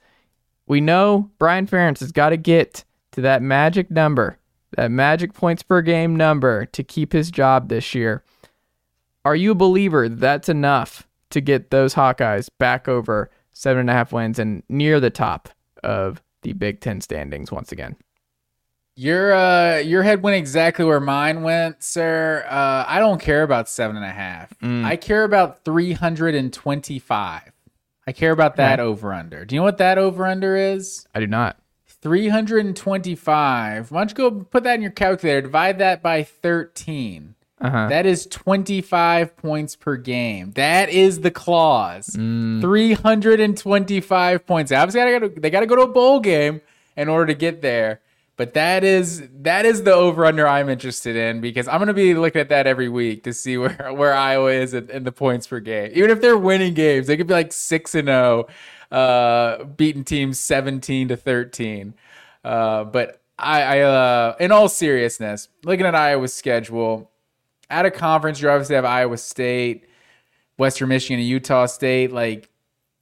we 0.67 0.81
know 0.81 1.31
Brian 1.39 1.67
Ferentz 1.67 1.99
has 1.99 2.11
got 2.11 2.29
to 2.29 2.38
get 2.38 2.83
to 3.13 3.21
that 3.21 3.41
magic 3.41 3.89
number, 3.89 4.38
that 4.75 4.91
magic 4.91 5.33
points 5.33 5.63
per 5.63 5.81
game 5.81 6.15
number 6.15 6.65
to 6.67 6.83
keep 6.83 7.13
his 7.13 7.31
job 7.31 7.69
this 7.69 7.95
year. 7.95 8.23
Are 9.25 9.35
you 9.35 9.51
a 9.51 9.55
believer 9.55 10.07
that's 10.07 10.49
enough 10.49 11.07
to 11.31 11.41
get 11.41 11.71
those 11.71 11.95
Hawkeyes 11.95 12.49
back 12.57 12.88
over 12.88 13.29
seven 13.58 13.82
and 13.82 13.89
a 13.89 13.93
half 13.93 14.14
wins 14.14 14.39
and 14.39 14.64
near 14.70 14.99
the 14.99 15.10
top 15.10 15.49
of 15.84 16.22
the 16.43 16.53
Big 16.53 16.80
Ten 16.80 17.01
standings 17.01 17.51
once 17.51 17.72
again? 17.72 17.95
Your 18.95 19.34
uh, 19.34 19.78
your 19.78 20.03
head 20.03 20.24
went 20.24 20.38
exactly 20.38 20.84
where 20.84 20.99
mine 20.99 21.43
went, 21.43 21.84
sir. 21.84 22.45
Uh, 22.49 22.86
I 22.88 22.99
don't 22.99 23.22
care 23.22 23.43
about 23.43 23.70
seven 23.70 23.95
and 23.95 24.05
a 24.05 24.12
half. 24.12 24.53
I 24.62 24.95
care 24.95 25.24
about 25.24 25.64
three 25.64 25.93
hundred 25.93 26.34
and 26.34 26.51
twenty-five. 26.51 27.51
I 28.08 28.12
care 28.12 28.32
about 28.32 28.55
that 28.55 28.80
over 28.80 29.14
under. 29.14 29.43
Do 29.45 29.53
you 29.53 29.60
know 29.60 29.66
what 29.66 29.78
that 29.80 29.97
over 29.97 30.26
under 30.26 30.55
is? 30.55 31.05
I 31.14 31.20
do 31.20 31.28
not. 31.28 31.58
325. 32.01 33.91
Why 33.91 33.99
don't 33.99 34.10
you 34.10 34.16
go 34.16 34.32
put 34.32 34.64
that 34.64 34.76
in 34.76 34.82
your 34.82 34.91
calculator? 34.91 35.41
Divide 35.41 35.80
that 35.80 36.01
by 36.01 36.24
13. 36.24 37.36
Uh-huh. 37.60 37.88
That 37.88 38.05
is 38.05 38.28
25 38.28 39.36
points 39.36 39.76
per 39.76 39.97
game. 39.97 40.51
That 40.51 40.89
is 40.89 41.22
the 41.22 41.32
clause. 41.32 42.08
325 42.62 44.45
points. 44.45 44.72
Obviously, 44.72 45.01
gotta 45.01 45.20
go 45.20 45.28
to, 45.28 45.39
they 45.39 45.49
got 45.49 45.62
to 45.62 45.66
go 45.66 45.76
to 45.76 45.82
a 45.82 45.88
bowl 45.88 46.20
game 46.20 46.62
in 46.95 47.10
order 47.10 47.26
to 47.28 47.34
get 47.34 47.62
there. 47.62 48.01
But 48.36 48.53
that 48.53 48.84
is 48.84 49.28
that 49.41 49.66
is 49.66 49.82
the 49.82 49.93
over 49.93 50.24
under 50.24 50.47
I'm 50.47 50.70
interested 50.70 51.16
in 51.16 51.41
because 51.41 51.68
I'm 51.68 51.80
gonna 51.80 51.95
be 51.95 52.14
looking 52.14 52.39
at 52.39 52.49
that 52.49 52.68
every 52.68 52.88
week 52.88 53.24
to 53.24 53.34
see 53.34 53.58
where 53.58 53.91
where 53.93 54.14
Iowa 54.14 54.51
is 54.51 54.76
in, 54.76 55.03
the 55.03 55.12
points 55.12 55.47
per 55.47 55.60
game. 55.60 55.91
Even 55.95 56.12
if 56.12 56.22
they're 56.22 56.38
winning 56.38 56.76
games, 56.76 57.08
they 57.08 57.18
could 57.18 57.26
be 57.26 57.34
like 57.34 57.51
six 57.51 57.95
and 57.95 58.08
zero, 58.08 58.45
uh, 58.91 59.64
beating 59.64 60.03
teams 60.03 60.39
seventeen 60.39 61.08
to 61.08 61.18
thirteen. 61.18 61.95
Uh, 62.43 62.84
but 62.84 63.20
I, 63.39 63.64
I 63.64 63.80
uh, 63.80 64.36
in 64.39 64.51
all 64.51 64.70
seriousness, 64.70 65.49
looking 65.64 65.88
at 65.88 65.95
Iowa's 65.95 66.36
schedule, 66.36 67.10
at 67.70 67.86
a 67.86 67.91
conference, 67.91 68.41
you 68.41 68.49
obviously 68.49 68.76
have 68.76 68.86
Iowa 68.86 69.18
State, 69.18 69.86
Western 70.57 70.89
Michigan, 70.89 71.20
and 71.20 71.28
Utah 71.28 71.65
State. 71.65 72.11
Like 72.11 72.49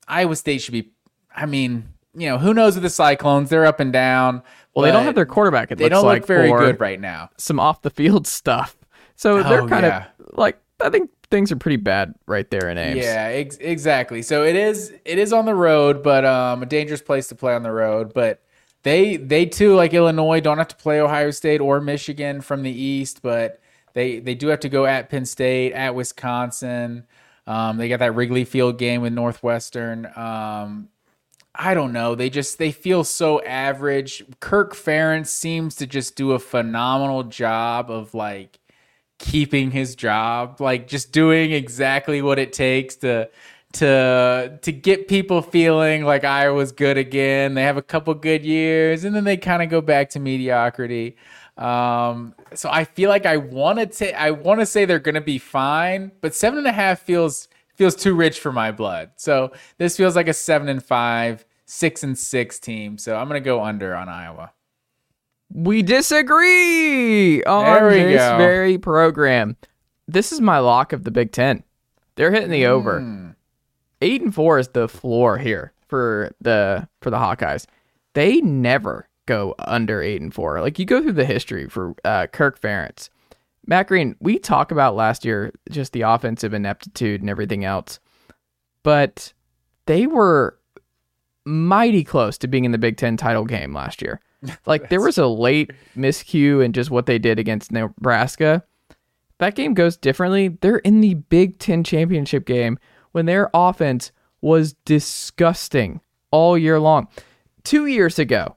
Iowa 0.08 0.36
State 0.36 0.62
should 0.62 0.74
be. 0.74 0.92
I 1.36 1.46
mean, 1.46 1.90
you 2.16 2.30
know, 2.30 2.38
who 2.38 2.54
knows 2.54 2.76
with 2.76 2.84
the 2.84 2.90
Cyclones? 2.90 3.50
They're 3.50 3.66
up 3.66 3.80
and 3.80 3.92
down. 3.92 4.42
Well, 4.74 4.84
they 4.86 4.92
don't 4.92 5.04
have 5.06 5.16
their 5.16 5.26
quarterback. 5.26 5.72
It 5.72 5.78
They 5.78 5.86
looks 5.86 5.94
don't 5.94 6.06
like 6.06 6.22
look 6.22 6.28
very 6.28 6.50
good 6.50 6.80
right 6.80 7.00
now. 7.00 7.30
Some 7.38 7.60
off 7.60 7.82
the 7.82 7.90
field 7.90 8.28
stuff. 8.28 8.76
So 9.16 9.42
they're 9.44 9.62
Oh, 9.62 9.68
kind 9.68 9.86
yeah. 9.86 10.06
of 10.20 10.38
like 10.38 10.58
I 10.82 10.90
think 10.90 11.10
things 11.32 11.52
are 11.52 11.56
pretty 11.56 11.78
bad 11.78 12.14
right 12.28 12.50
there 12.52 12.70
in 12.70 12.78
Ames. 12.78 12.98
Yeah, 12.98 13.28
ex- 13.32 13.58
exactly. 13.58 14.22
So 14.22 14.44
it 14.44 14.56
is 14.56 14.94
it 15.06 15.18
is 15.18 15.32
on 15.34 15.46
the 15.46 15.56
road, 15.56 16.04
but 16.04 16.26
um, 16.26 16.62
a 16.64 16.66
dangerous 16.66 17.02
place 17.02 17.28
to 17.30 17.36
play 17.36 17.54
on 17.54 17.64
the 17.64 17.72
road. 17.72 18.14
But 18.14 18.42
they 18.84 19.16
they 19.18 19.46
too 19.46 19.76
like 19.76 19.94
Illinois 19.94 20.42
don't 20.42 20.58
have 20.58 20.68
to 20.70 20.76
play 20.76 21.00
Ohio 21.00 21.32
State 21.32 21.62
or 21.62 21.80
Michigan 21.80 22.42
from 22.42 22.64
the 22.64 22.72
East, 22.72 23.22
but 23.22 23.60
they 23.96 24.20
they 24.20 24.36
do 24.36 24.50
have 24.50 24.60
to 24.60 24.70
go 24.70 24.86
at 24.86 25.10
Penn 25.10 25.26
State, 25.26 25.74
at 25.74 25.96
Wisconsin. 25.96 27.08
Um, 27.48 27.78
they 27.78 27.90
got 27.90 28.00
that 28.00 28.14
Wrigley 28.14 28.44
Field 28.44 28.78
game 28.78 29.02
with 29.02 29.14
Northwestern. 29.14 30.06
Um, 30.16 30.90
I 31.56 31.74
don't 31.74 31.94
know. 31.94 32.14
They 32.14 32.30
just 32.30 32.58
they 32.58 32.72
feel 32.72 33.04
so 33.06 33.42
average. 33.44 34.24
Kirk 34.42 34.76
Ferentz 34.76 35.28
seems 35.28 35.76
to 35.78 35.88
just 35.88 36.16
do 36.16 36.34
a 36.34 36.40
phenomenal 36.40 37.24
job 37.24 37.90
of 37.90 38.14
like 38.14 38.60
keeping 39.18 39.72
his 39.72 39.96
job, 39.96 40.60
like 40.60 40.88
just 40.88 41.14
doing 41.14 41.54
exactly 41.54 42.22
what 42.22 42.38
it 42.38 42.52
takes 42.52 42.98
to 42.98 43.30
to 43.74 44.60
to 44.62 44.72
get 44.74 45.08
people 45.08 45.42
feeling 45.42 46.04
like 46.04 46.26
Iowa's 46.26 46.74
good 46.74 46.98
again. 46.98 47.54
They 47.54 47.64
have 47.64 47.78
a 47.78 47.82
couple 47.82 48.14
good 48.16 48.44
years, 48.44 49.06
and 49.06 49.16
then 49.16 49.24
they 49.24 49.38
kind 49.38 49.64
of 49.64 49.70
go 49.70 49.80
back 49.80 50.10
to 50.12 50.20
mediocrity. 50.20 51.16
Um, 51.58 52.36
so 52.54 52.70
I 52.70 52.84
feel 52.84 53.10
like 53.10 53.26
I 53.26 53.38
want 53.38 53.80
to 53.80 53.86
take 53.86 54.14
I 54.16 54.32
want 54.32 54.60
to 54.60 54.66
say 54.66 54.86
they're 54.86 55.00
going 55.00 55.16
to 55.16 55.22
be 55.22 55.38
fine, 55.38 56.12
but 56.22 56.36
seven 56.36 56.60
and 56.60 56.68
a 56.68 56.72
half 56.72 57.00
feels 57.00 57.48
feels 57.76 57.96
too 57.96 58.14
rich 58.14 58.40
for 58.40 58.52
my 58.52 58.72
blood. 58.72 59.12
So 59.16 59.52
this 59.78 59.96
feels 59.96 60.16
like 60.16 60.28
a 60.28 60.34
seven 60.34 60.68
and 60.68 60.84
five, 60.84 61.46
six 61.66 62.04
and 62.04 62.18
six 62.18 62.60
team. 62.60 62.98
So 62.98 63.16
I'm 63.16 63.28
going 63.30 63.42
to 63.42 63.46
go 63.46 63.64
under 63.64 63.96
on 63.96 64.10
Iowa. 64.10 64.52
We 65.54 65.82
disagree 65.82 67.44
on 67.44 67.92
this 67.92 68.22
go. 68.22 68.38
very 68.38 68.78
program. 68.78 69.56
This 70.08 70.32
is 70.32 70.42
my 70.42 70.60
lock 70.60 70.92
of 70.92 71.04
the 71.04 71.12
Big 71.12 71.32
Ten. 71.32 71.64
They're 72.16 72.32
hitting 72.32 72.50
the 72.50 72.66
over. 72.66 73.00
Hmm. 73.00 73.30
Eight 74.02 74.22
and 74.22 74.34
four 74.34 74.60
is 74.60 74.70
the 74.70 74.88
floor 74.90 75.38
here 75.38 75.74
for 75.88 76.36
the 76.42 76.88
for 77.02 77.10
the 77.10 77.18
Hawkeyes. 77.18 77.66
They 78.14 78.42
never 78.42 79.08
go 79.26 79.56
under 79.60 80.02
eight 80.02 80.22
and 80.22 80.34
four. 80.34 80.62
Like 80.62 80.80
you 80.80 80.86
go 80.86 81.02
through 81.02 81.14
the 81.14 81.26
history 81.26 81.68
for 81.68 81.96
uh, 82.04 82.28
Kirk 82.28 82.60
Ferentz, 82.60 83.10
Matt 83.66 83.88
Green. 83.88 84.16
We 84.20 84.40
talk 84.40 84.72
about 84.72 84.96
last 84.96 85.26
year 85.26 85.54
just 85.70 85.94
the 85.94 86.02
offensive 86.02 86.54
ineptitude 86.54 87.22
and 87.22 87.30
everything 87.30 87.66
else, 87.66 88.00
but 88.84 89.34
they 89.86 90.08
were 90.08 90.58
mighty 91.46 92.04
close 92.04 92.38
to 92.40 92.48
being 92.48 92.66
in 92.66 92.72
the 92.72 92.78
Big 92.78 92.98
Ten 92.98 93.18
title 93.18 93.46
game 93.46 93.74
last 93.74 94.02
year. 94.02 94.20
Like 94.68 94.90
there 94.90 95.02
was 95.02 95.18
a 95.18 95.26
late 95.26 95.72
miscue 95.98 96.64
in 96.64 96.72
just 96.72 96.92
what 96.92 97.08
they 97.08 97.18
did 97.18 97.40
against 97.40 97.72
Nebraska. 97.72 98.64
That 99.40 99.56
game 99.56 99.74
goes 99.74 99.98
differently. 99.98 100.50
They're 100.50 100.78
in 100.78 101.02
the 101.02 101.16
Big 101.16 101.58
Ten 101.58 101.84
championship 101.84 102.46
game 102.46 102.78
when 103.12 103.26
their 103.26 103.50
offense 103.56 104.12
was 104.42 104.74
disgusting 104.86 106.00
all 106.30 106.58
year 106.58 106.80
long. 106.80 107.08
Two 107.64 107.88
years 107.88 108.20
ago, 108.20 108.56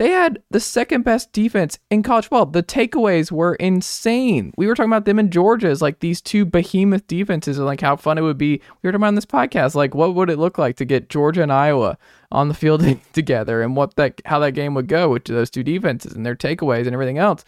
they 0.00 0.08
had 0.12 0.42
the 0.50 0.60
second 0.60 1.04
best 1.04 1.30
defense 1.30 1.78
in 1.90 2.02
college 2.02 2.24
football. 2.24 2.46
The 2.46 2.62
takeaways 2.62 3.30
were 3.30 3.54
insane. 3.56 4.50
We 4.56 4.66
were 4.66 4.74
talking 4.74 4.90
about 4.90 5.04
them 5.04 5.18
in 5.18 5.30
Georgia 5.30 5.68
as 5.68 5.82
like 5.82 6.00
these 6.00 6.22
two 6.22 6.46
behemoth 6.46 7.06
defenses 7.06 7.58
and 7.58 7.66
like 7.66 7.82
how 7.82 7.96
fun 7.96 8.16
it 8.16 8.22
would 8.22 8.38
be. 8.38 8.62
We 8.80 8.88
were 8.88 8.92
talking 8.92 9.02
about 9.02 9.08
on 9.08 9.14
this 9.16 9.26
podcast, 9.26 9.74
like 9.74 9.94
what 9.94 10.14
would 10.14 10.30
it 10.30 10.38
look 10.38 10.56
like 10.56 10.76
to 10.76 10.86
get 10.86 11.10
Georgia 11.10 11.42
and 11.42 11.52
Iowa 11.52 11.98
on 12.32 12.48
the 12.48 12.54
field 12.54 12.82
together 13.12 13.60
and 13.60 13.76
what 13.76 13.96
that 13.96 14.22
how 14.24 14.38
that 14.38 14.52
game 14.52 14.72
would 14.72 14.88
go 14.88 15.10
with 15.10 15.24
those 15.24 15.50
two 15.50 15.62
defenses 15.62 16.14
and 16.14 16.24
their 16.24 16.34
takeaways 16.34 16.86
and 16.86 16.94
everything 16.94 17.18
else. 17.18 17.44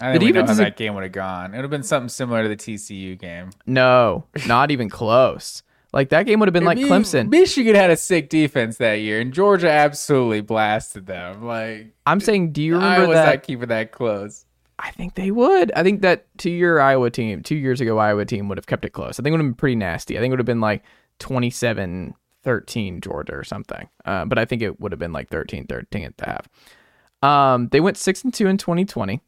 I 0.00 0.14
The 0.14 0.18
think 0.18 0.34
we 0.34 0.40
know 0.40 0.46
how 0.48 0.54
that 0.54 0.76
game 0.76 0.96
would 0.96 1.04
have 1.04 1.12
gone. 1.12 1.54
It 1.54 1.58
would 1.58 1.62
have 1.62 1.70
been 1.70 1.84
something 1.84 2.08
similar 2.08 2.42
to 2.42 2.48
the 2.48 2.56
TCU 2.56 3.16
game. 3.16 3.50
No, 3.64 4.24
not 4.48 4.72
even 4.72 4.90
close. 4.90 5.62
Like 5.94 6.08
that 6.08 6.26
game 6.26 6.40
would 6.40 6.48
have 6.48 6.52
been 6.52 6.64
like 6.64 6.76
Mi- 6.76 6.88
Clemson. 6.88 7.28
Michigan 7.28 7.76
had 7.76 7.88
a 7.88 7.96
sick 7.96 8.28
defense 8.28 8.78
that 8.78 8.94
year, 8.94 9.20
and 9.20 9.32
Georgia 9.32 9.70
absolutely 9.70 10.40
blasted 10.40 11.06
them. 11.06 11.44
Like 11.44 11.94
I'm 12.04 12.18
saying, 12.18 12.50
do 12.50 12.62
you 12.62 12.78
I 12.80 12.94
remember 12.94 13.08
was 13.08 13.14
that? 13.14 13.26
not 13.26 13.42
keeping 13.44 13.68
that 13.68 13.92
close. 13.92 14.44
I 14.76 14.90
think 14.90 15.14
they 15.14 15.30
would. 15.30 15.70
I 15.76 15.84
think 15.84 16.02
that 16.02 16.26
two 16.36 16.50
year 16.50 16.80
Iowa 16.80 17.10
team, 17.10 17.44
two 17.44 17.54
years 17.54 17.80
ago 17.80 17.98
Iowa 17.98 18.24
team 18.24 18.48
would 18.48 18.58
have 18.58 18.66
kept 18.66 18.84
it 18.84 18.90
close. 18.90 19.20
I 19.20 19.22
think 19.22 19.28
it 19.28 19.30
would 19.36 19.40
have 19.40 19.50
been 19.50 19.54
pretty 19.54 19.76
nasty. 19.76 20.18
I 20.18 20.20
think 20.20 20.30
it 20.30 20.32
would 20.32 20.40
have 20.40 20.46
been 20.46 20.60
like 20.60 20.82
27 21.20 22.14
13 22.42 23.00
Georgia 23.00 23.34
or 23.34 23.44
something. 23.44 23.88
Uh, 24.04 24.24
but 24.24 24.36
I 24.36 24.44
think 24.44 24.62
it 24.62 24.80
would 24.80 24.90
have 24.90 24.98
been 24.98 25.12
like 25.12 25.28
13 25.28 25.68
13 25.68 26.04
at 26.04 26.16
the 26.18 26.26
half. 26.26 26.48
Um, 27.22 27.68
they 27.68 27.78
went 27.78 27.96
6 27.96 28.24
and 28.24 28.34
2 28.34 28.48
in 28.48 28.58
2020. 28.58 29.20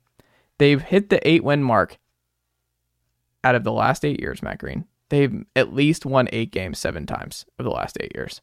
They've 0.58 0.82
hit 0.82 1.10
the 1.10 1.26
8 1.26 1.44
win 1.44 1.62
mark 1.62 1.96
out 3.44 3.54
of 3.54 3.62
the 3.62 3.72
last 3.72 4.04
8 4.04 4.18
years, 4.18 4.42
Matt 4.42 4.58
Green. 4.58 4.84
They've 5.08 5.44
at 5.54 5.72
least 5.72 6.04
won 6.04 6.28
8 6.32 6.50
games 6.50 6.78
7 6.78 7.06
times 7.06 7.46
over 7.58 7.68
the 7.68 7.74
last 7.74 7.96
8 8.00 8.12
years. 8.14 8.40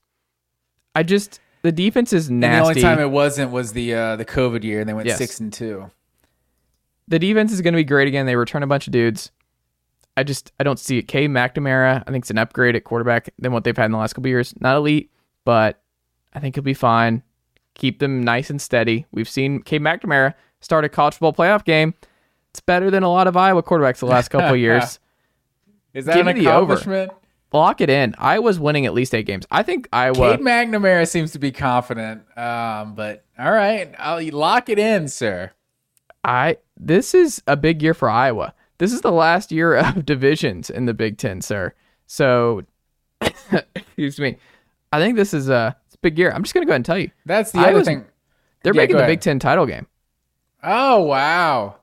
I 0.96 1.04
just 1.04 1.40
the 1.64 1.72
defense 1.72 2.14
is 2.14 2.28
And 2.30 2.40
nasty. 2.40 2.60
the 2.62 2.70
only 2.70 2.82
time 2.82 3.00
it 3.00 3.10
wasn't 3.12 3.52
was 3.52 3.74
the 3.74 3.94
uh, 3.94 4.16
the 4.16 4.26
COVID 4.26 4.64
year, 4.64 4.80
and 4.80 4.88
they 4.90 4.94
went 4.94 5.08
Yes. 5.08 5.18
six 5.18 5.40
and 5.40 5.52
two. 5.52 5.90
the 7.08 7.20
defense 7.20 7.52
is 7.52 7.62
going 7.62 7.74
to 7.74 7.78
be 7.78 7.84
great 7.84 8.08
again. 8.08 8.26
They 8.26 8.36
return 8.36 8.64
a 8.64 8.68
bunch 8.68 8.88
of 8.88 8.92
dudes. 8.94 9.32
I 10.16 10.24
just 10.24 10.52
I 10.60 10.64
don't 10.64 10.80
see 10.80 11.00
it. 11.00 11.04
K 11.04 11.28
McNamara, 11.28 12.04
I 12.06 12.12
think 12.12 12.24
it's 12.24 12.30
an 12.32 12.38
upgrade 12.38 12.76
at 12.76 12.84
quarterback 12.84 13.30
than 13.40 13.52
what 13.52 13.64
they've 13.64 13.76
had 13.76 13.86
in 13.86 13.92
the 13.92 13.98
last 13.98 14.14
couple 14.14 14.30
years. 14.30 14.54
Not 14.60 14.76
elite, 14.78 15.12
but 15.46 15.82
I 16.34 16.40
think 16.40 16.56
he'll 16.56 16.64
be 16.64 16.74
fine. 16.76 17.24
Keep 17.76 18.00
them 18.00 18.22
nice 18.24 18.50
and 18.52 18.62
steady. 18.62 19.06
We've 19.12 19.28
seen 19.28 19.62
K 19.64 19.80
McNamara 19.80 20.36
start 20.62 20.86
a 20.86 20.90
college 20.90 21.16
football 21.16 21.34
playoff 21.34 21.66
game. 21.66 21.94
It's 22.52 22.60
better 22.62 22.92
than 22.92 23.02
a 23.02 23.10
lot 23.10 23.26
of 23.28 23.36
Iowa 23.36 23.64
quarterbacks 23.64 23.98
the 24.00 24.06
last 24.06 24.30
couple 24.30 24.54
of 24.54 24.58
years. 24.60 25.00
Is 25.94 26.06
that 26.06 26.16
Give 26.16 26.28
an 26.28 26.36
me 26.38 26.44
the 26.44 26.52
over. 26.52 26.74
accomplishment? 26.74 27.12
Lock 27.52 27.82
it 27.82 27.90
in. 27.90 28.16
Iowa's 28.18 28.60
winning 28.60 28.88
at 28.88 28.94
least 28.96 29.14
eight 29.14 29.28
games. 29.28 29.46
I 29.52 29.62
think 29.62 29.88
Iowa. 29.94 30.16
Cade 30.16 30.40
McNamara 30.40 31.08
seems 31.08 31.32
to 31.34 31.40
be 31.40 31.52
confident, 31.52 32.24
um, 32.38 32.96
but 32.96 33.26
all 33.38 33.52
right, 33.52 33.94
I'll 34.00 34.28
lock 34.32 34.70
it 34.70 34.80
in, 34.80 35.08
sir. 35.08 35.52
I 36.24 36.58
this 36.78 37.14
is 37.14 37.44
a 37.46 37.56
big 37.56 37.84
year 37.84 37.94
for 37.94 38.10
Iowa. 38.10 38.54
This 38.80 38.92
is 38.92 39.02
the 39.02 39.12
last 39.12 39.52
year 39.52 39.76
of 39.78 40.04
divisions 40.06 40.70
in 40.72 40.86
the 40.88 40.94
Big 40.96 41.18
Ten, 41.20 41.42
sir. 41.42 41.74
So, 42.08 42.64
excuse 43.76 44.20
me. 44.20 44.38
I 44.92 45.00
think 45.00 45.16
this 45.16 45.34
is 45.34 45.50
a, 45.50 45.76
it's 45.88 45.96
a 45.96 46.00
big 46.00 46.18
year. 46.18 46.32
I'm 46.32 46.44
just 46.44 46.54
gonna 46.54 46.66
go 46.66 46.72
ahead 46.72 46.78
and 46.78 46.86
tell 46.86 46.98
you 47.00 47.12
That's 47.26 47.52
the 47.52 47.60
other 47.60 47.84
thing. 47.84 48.06
they're 48.64 48.74
Yeah, 48.74 48.82
making 48.82 48.98
the. 48.98 49.06
Big 49.06 49.22
Ten 49.22 49.40
title 49.40 49.66
game. 49.66 49.88
Oh 50.64 51.02
wow, 51.04 51.76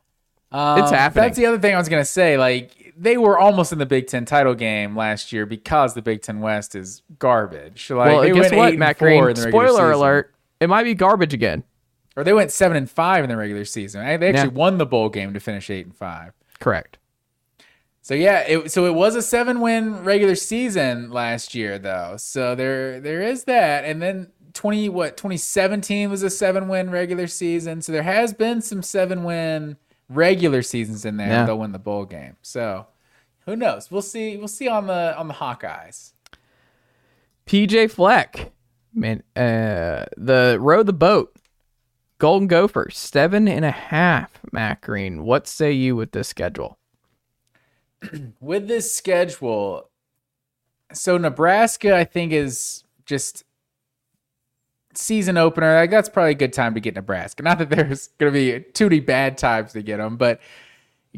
um, 0.53 0.81
It's 0.81 0.91
happening. 0.91 1.23
That's 1.25 1.37
the 1.37 1.47
other 1.47 1.59
thing 1.59 1.75
I 1.75 1.79
was 1.79 1.89
gonna 1.89 2.05
say. 2.05 2.39
Like 2.39 2.73
they 3.03 3.17
were 3.17 3.39
almost 3.39 3.73
in 3.73 3.79
the 3.79 3.87
Big 3.87 4.07
Ten 4.07 4.27
title 4.27 4.55
game 4.55 4.95
last 4.95 5.33
year 5.33 5.47
because 5.47 5.95
the 5.95 6.03
Big 6.03 6.21
Ten 6.21 6.41
West 6.41 6.75
is 6.75 7.03
garbage. 7.19 7.91
Like, 7.91 8.09
well, 8.09 8.35
guess 8.35 8.53
what, 8.53 8.77
Matt 8.77 8.99
Green? 8.99 9.19
in 9.27 9.35
the 9.35 9.43
regular 9.43 9.51
Spoiler 9.69 9.91
alert: 9.93 10.35
it 10.61 10.69
might 10.69 10.85
be 10.85 10.95
garbage 10.95 11.33
again. 11.33 11.65
Or 12.17 12.25
they 12.25 12.33
went 12.33 12.51
seven 12.53 12.77
and 12.77 12.91
five 12.91 13.25
in 13.25 13.31
the 13.31 13.37
regular 13.37 13.65
season. 13.65 14.05
They 14.05 14.29
actually 14.29 14.33
Yeah. 14.33 14.59
won 14.59 14.79
the 14.79 14.85
bowl 14.87 15.09
game 15.09 15.33
to 15.33 15.41
finish 15.41 15.71
eight 15.71 15.87
and 15.87 15.97
five. 15.97 16.33
Correct. 16.59 16.99
So 18.03 18.15
yeah, 18.15 18.41
it, 18.41 18.73
so 18.73 18.87
it 18.87 18.95
was 18.95 19.15
a 19.15 19.23
seven 19.23 19.61
win 19.61 20.05
regular 20.05 20.35
season 20.35 21.11
last 21.11 21.55
year 21.55 21.79
though. 21.79 22.17
So 22.19 22.55
there 22.55 23.01
there 23.01 23.23
is 23.23 23.45
that, 23.45 23.85
and 23.85 24.03
then 24.03 24.33
twenty 24.53 24.89
what 24.89 25.17
twenty 25.17 25.37
seventeen 25.37 26.11
was 26.11 26.23
a 26.23 26.31
seven 26.31 26.69
win 26.69 26.91
regular 26.91 27.27
season. 27.27 27.81
So 27.83 27.93
there 27.93 28.03
has 28.03 28.35
been 28.35 28.61
some 28.61 28.83
seven 28.83 29.23
win 29.25 29.77
regular 30.09 30.63
seasons 30.63 31.05
in 31.05 31.17
there. 31.17 31.29
Yeah. 31.29 31.47
They'll 31.47 31.59
win 31.59 31.73
the 31.73 31.79
bowl 31.79 32.05
game. 32.05 32.37
So 32.43 32.87
who 33.47 33.57
knows? 33.57 33.91
We'll 33.91 34.03
see. 34.03 34.37
We'll 34.37 34.49
see 34.49 34.69
on 34.69 34.87
the 34.87 35.17
on 35.17 35.29
the 35.29 35.35
Hawkeyes. 35.35 36.13
PJ 37.47 37.91
Fleck, 37.91 38.53
man, 38.95 39.23
uh, 39.37 40.07
the 40.17 40.59
row 40.61 40.83
the 40.83 40.93
boat. 40.93 41.35
Golden 42.19 42.49
Gopher, 42.49 42.91
seven 42.91 43.49
and 43.49 43.65
a 43.65 43.71
half. 43.71 44.31
Matt 44.53 44.83
Green, 44.83 45.25
what 45.25 45.47
say 45.47 45.73
you 45.73 45.97
with 45.97 46.13
this 46.13 46.29
schedule? 46.29 46.79
with 48.41 48.69
this 48.69 48.95
schedule, 48.95 49.89
so 50.93 51.17
Nebraska, 51.17 51.97
I 51.97 52.05
think, 52.05 52.33
is 52.33 52.85
just 53.07 53.45
season 54.95 55.37
opener, 55.37 55.77
like 55.77 55.91
that's 55.91 56.09
probably 56.09 56.33
a 56.33 56.35
good 56.35 56.53
time 56.53 56.75
to 56.75 56.81
get 56.81 56.95
Nebraska. 56.95 57.43
Not 57.43 57.59
that 57.59 57.71
there's 57.71 58.09
going 58.19 58.33
to 58.33 58.39
be 58.39 58.65
too 58.73 58.87
many 58.87 59.01
bad 59.01 59.39
times 59.39 59.73
to 59.73 59.83
get 59.83 59.99
them, 59.99 60.17
but 60.17 60.41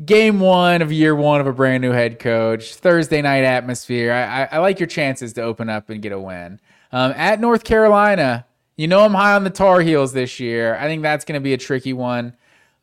game 0.05 0.41
one 0.41 0.83
of 0.83 0.91
year 0.91 1.15
one 1.15 1.41
of 1.41 1.47
a 1.47 1.53
brand 1.53 1.83
new 1.83 1.93
head 1.93 2.19
coach, 2.19 2.75
Thursday 2.75 3.23
night 3.23 3.45
atmosphere. 3.45 4.13
I, 4.13 4.43
I, 4.43 4.49
I 4.53 4.59
like 4.59 4.81
your 4.81 4.87
chances 4.87 5.33
to 5.35 5.43
open 5.43 5.69
up 5.69 5.91
and 5.91 6.01
get 6.01 6.13
a 6.13 6.21
win. 6.21 6.61
Um, 6.93 7.13
at 7.17 7.41
North 7.41 7.65
Carolina, 7.65 8.47
you 8.77 8.89
know 8.89 9.05
I'm 9.05 9.15
high 9.15 9.35
on 9.35 9.45
the 9.45 9.51
Tar 9.51 9.81
Heels 9.81 10.13
this 10.13 10.41
year. 10.41 10.77
I 10.77 10.85
think 10.85 11.03
that's 11.03 11.25
going 11.25 11.41
to 11.41 11.45
be 11.45 11.53
a 11.53 11.59
tricky 11.59 11.93
one. 11.93 12.35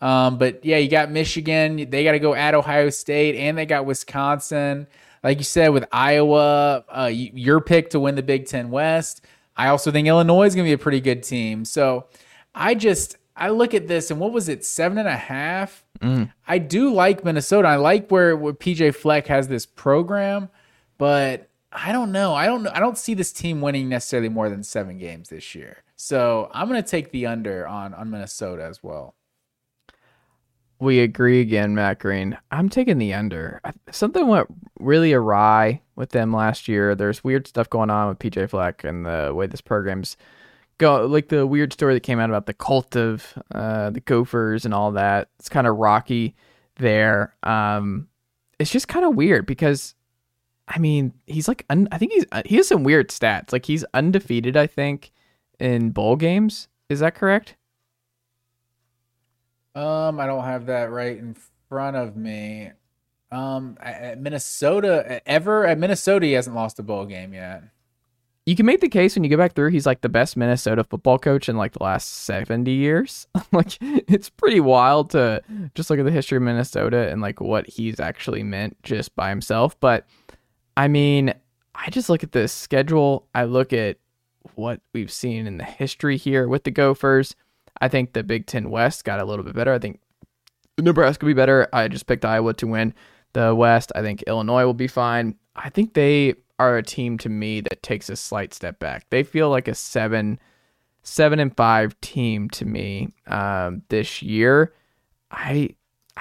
Um, 0.02 0.38
but 0.38 0.64
yeah, 0.64 0.78
you 0.78 0.90
got 0.90 1.12
Michigan. 1.12 1.90
They 1.90 2.04
got 2.04 2.14
to 2.14 2.20
go 2.20 2.34
at 2.34 2.54
Ohio 2.54 2.90
State, 2.90 3.36
and 3.36 3.58
they 3.58 3.66
got 3.66 3.86
Wisconsin. 3.86 4.88
Like 5.24 5.40
you 5.40 5.44
said, 5.44 5.70
with 5.70 5.86
Iowa, 5.92 6.86
uh, 6.88 7.12
your 7.12 7.60
pick 7.60 7.90
to 7.90 8.00
win 8.00 8.16
the 8.16 8.24
Big 8.24 8.46
Ten 8.46 8.70
West. 8.70 9.26
I 9.58 9.68
also 9.68 9.92
think 9.92 10.08
Illinois 10.08 10.46
is 10.46 10.56
going 10.56 10.66
to 10.66 10.70
be 10.70 10.74
a 10.74 10.78
pretty 10.78 11.02
good 11.02 11.22
team. 11.22 11.66
So 11.66 12.06
I 12.56 12.76
just 12.76 13.18
I 13.40 13.50
look 13.50 13.74
at 13.74 13.88
this 13.88 14.12
and 14.12 14.20
what 14.20 14.34
was 14.34 14.50
it 14.50 14.66
seven 14.66 14.98
and 14.98 15.08
a 15.08 15.16
half? 15.16 15.86
Mm. 16.02 16.32
I 16.48 16.58
do 16.58 16.94
like 16.94 17.24
Minnesota. 17.24 17.70
I 17.70 17.78
like 17.78 18.10
where, 18.10 18.36
where 18.36 18.54
PJ 18.54 18.94
Fleck 18.96 19.28
has 19.28 19.48
this 19.48 19.66
program, 19.66 20.50
but 20.98 21.50
I 21.72 21.92
don't 21.92 22.12
know. 22.12 22.34
I 22.36 22.46
don't 22.46 22.68
I 22.68 22.80
don't 22.80 22.98
see 22.98 23.14
this 23.14 23.32
team 23.32 23.62
winning 23.62 23.90
necessarily 23.90 24.30
more 24.30 24.50
than 24.50 24.64
seven 24.64 24.98
games 24.98 25.30
this 25.30 25.56
year. 25.56 25.84
So 25.96 26.50
I'm 26.54 26.68
going 26.68 26.82
to 26.82 26.88
take 26.88 27.12
the 27.12 27.28
under 27.28 27.68
on 27.68 27.94
on 27.94 28.10
Minnesota 28.10 28.66
as 28.66 28.84
well. 28.84 29.16
We 30.82 31.02
agree 31.02 31.42
again, 31.42 31.76
Matt 31.76 32.00
Green. 32.00 32.38
I'm 32.52 32.70
taking 32.70 33.00
the 33.00 33.14
under. 33.14 33.62
Something 33.92 34.28
went 34.28 34.48
really 34.80 35.12
awry 35.12 35.82
with 35.98 36.12
them 36.12 36.34
last 36.34 36.70
year. 36.70 36.96
There's 36.96 37.22
weird 37.22 37.48
stuff 37.48 37.70
going 37.70 37.90
on 37.90 38.08
with 38.08 38.20
PJ 38.20 38.50
Fleck 38.50 38.86
and 38.86 39.06
the 39.06 39.34
way 39.36 39.46
this 39.46 39.60
program's 39.60 40.16
go. 40.80 41.06
Like 41.06 41.30
the 41.30 41.46
weird 41.46 41.72
story 41.72 41.94
that 41.94 42.02
came 42.02 42.20
out 42.20 42.30
about 42.30 42.48
the 42.48 42.54
cult 42.54 42.96
of 42.96 43.38
uh, 43.54 43.92
the 43.92 44.00
Gophers 44.00 44.66
and 44.66 44.74
all 44.74 44.92
that. 44.94 45.30
It's 45.38 45.50
kind 45.50 45.68
of 45.68 45.78
rocky 45.78 46.36
there. 46.78 47.36
Um, 47.44 48.08
it's 48.58 48.72
just 48.72 48.88
kind 48.88 49.06
of 49.06 49.16
weird 49.16 49.46
because, 49.46 49.94
I 50.68 50.80
mean, 50.80 51.14
he's 51.28 51.48
like, 51.48 51.66
un- 51.70 51.88
I 51.92 52.00
think 52.00 52.14
he's 52.14 52.26
he 52.46 52.56
has 52.56 52.68
some 52.68 52.84
weird 52.84 53.10
stats. 53.10 53.54
Like 53.54 53.66
he's 53.66 53.86
undefeated, 53.94 54.58
I 54.58 54.66
think, 54.66 55.12
in 55.60 55.92
bowl 55.92 56.16
games. 56.16 56.68
Is 56.90 57.02
that 57.02 57.14
correct? 57.14 57.56
Um, 59.76 60.20
I 60.20 60.26
don't 60.26 60.44
have 60.44 60.66
that 60.66 60.92
right 60.92 61.18
in 61.18 61.36
front 61.70 61.96
of 61.96 62.18
me. 62.18 62.72
Um, 63.32 63.78
at 63.80 64.20
Minnesota, 64.20 65.22
ever 65.28 65.68
at 65.68 65.78
Minnesota, 65.78 66.26
he 66.26 66.32
hasn't 66.32 66.56
lost 66.56 66.80
a 66.80 66.84
bowl 66.84 67.06
game 67.06 67.32
yet. 67.34 67.64
You 68.50 68.56
can 68.56 68.66
make 68.66 68.82
the 68.82 68.90
case 68.90 69.16
when 69.16 69.24
you 69.24 69.30
go 69.30 69.38
back 69.38 69.54
through, 69.54 69.70
he's 69.70 69.86
like 69.86 70.02
the 70.02 70.10
best 70.10 70.36
Minnesota 70.36 70.84
football 70.84 71.20
coach 71.20 71.50
in 71.50 71.56
like 71.56 71.74
the 71.74 71.84
last 71.84 72.24
70 72.24 72.72
years. 72.72 73.28
like, 73.52 73.78
it's 73.80 74.32
pretty 74.32 74.60
wild 74.60 75.12
to 75.12 75.44
just 75.76 75.92
look 75.92 76.00
at 76.00 76.06
the 76.06 76.10
history 76.10 76.38
of 76.38 76.42
Minnesota 76.42 77.12
and 77.12 77.22
like 77.22 77.40
what 77.40 77.68
he's 77.68 78.00
actually 78.00 78.42
meant 78.42 78.82
just 78.82 79.16
by 79.16 79.30
himself. 79.30 79.80
But 79.80 80.08
I 80.76 80.88
mean, 80.88 81.32
I 81.76 81.92
just 81.92 82.10
look 82.10 82.24
at 82.24 82.32
the 82.32 82.48
schedule, 82.48 83.28
I 83.36 83.44
look 83.44 83.72
at 83.72 83.98
what 84.56 84.82
we've 84.96 85.12
seen 85.12 85.46
in 85.46 85.60
the 85.60 85.64
history 85.64 86.18
here 86.18 86.48
with 86.48 86.64
the 86.64 86.72
Gophers. 86.72 87.36
I 87.82 87.88
think 87.88 88.14
the 88.14 88.24
Big 88.24 88.48
Ten 88.48 88.72
West 88.72 89.04
got 89.04 89.20
a 89.20 89.26
little 89.26 89.46
bit 89.46 89.54
better. 89.54 89.76
I 89.76 89.78
think 89.78 90.00
Nebraska 90.80 91.24
will 91.24 91.34
be 91.34 91.36
better. 91.36 91.68
I 91.72 91.88
just 91.88 92.08
picked 92.08 92.26
Iowa 92.26 92.56
to 92.56 92.66
win 92.66 92.96
the 93.34 93.54
West. 93.54 93.92
I 93.94 94.02
think 94.02 94.24
Illinois 94.24 94.66
will 94.66 94.74
be 94.74 94.88
fine. 94.88 95.36
I 95.56 95.70
think 95.70 95.94
they 95.94 96.34
are 96.60 96.78
a 96.78 96.84
team 96.84 97.18
to 97.20 97.30
me 97.30 97.62
that 97.62 97.82
takes 97.82 98.10
a 98.10 98.16
slight 98.16 98.54
step 98.54 98.80
back. 98.80 99.06
They 99.10 99.24
feel 99.24 99.50
like 99.50 99.68
a 99.68 99.76
seven, 99.76 100.40
seven 101.04 101.40
and 101.40 101.56
five 101.56 102.00
team 102.02 102.50
to 102.52 102.66
me 102.66 103.10
um, 103.28 103.82
this 103.90 104.22
year. 104.22 104.74
I 105.32 105.70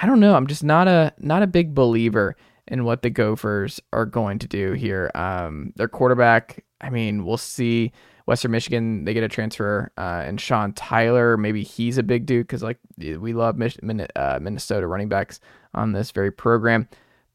I 0.00 0.06
don't 0.06 0.20
know. 0.20 0.34
I'm 0.34 0.46
just 0.46 0.64
not 0.64 0.88
a 0.88 1.12
not 1.18 1.42
a 1.42 1.46
big 1.46 1.74
believer 1.74 2.36
in 2.68 2.84
what 2.84 3.02
the 3.02 3.10
Gophers 3.10 3.80
are 3.92 4.06
going 4.06 4.38
to 4.38 4.48
do 4.48 4.72
here. 4.72 5.10
Um, 5.14 5.72
their 5.76 5.88
quarterback. 5.88 6.64
I 6.80 6.90
mean, 6.90 7.24
we'll 7.24 7.36
see 7.36 7.92
Western 8.28 8.50
Michigan, 8.50 9.04
they 9.06 9.14
get 9.14 9.24
a 9.24 9.28
transfer, 9.28 9.90
uh, 9.96 10.22
and 10.24 10.38
Sean 10.38 10.74
Tyler, 10.74 11.38
maybe 11.38 11.62
he's 11.62 11.96
a 11.96 12.02
big 12.02 12.26
dude 12.26 12.46
because 12.46 12.62
like 12.62 12.76
we 12.98 13.32
love 13.32 13.58
uh, 13.58 14.38
Minnesota 14.40 14.86
running 14.86 15.08
backs 15.08 15.40
on 15.72 15.92
this 15.92 16.10
very 16.10 16.30
program. 16.30 16.86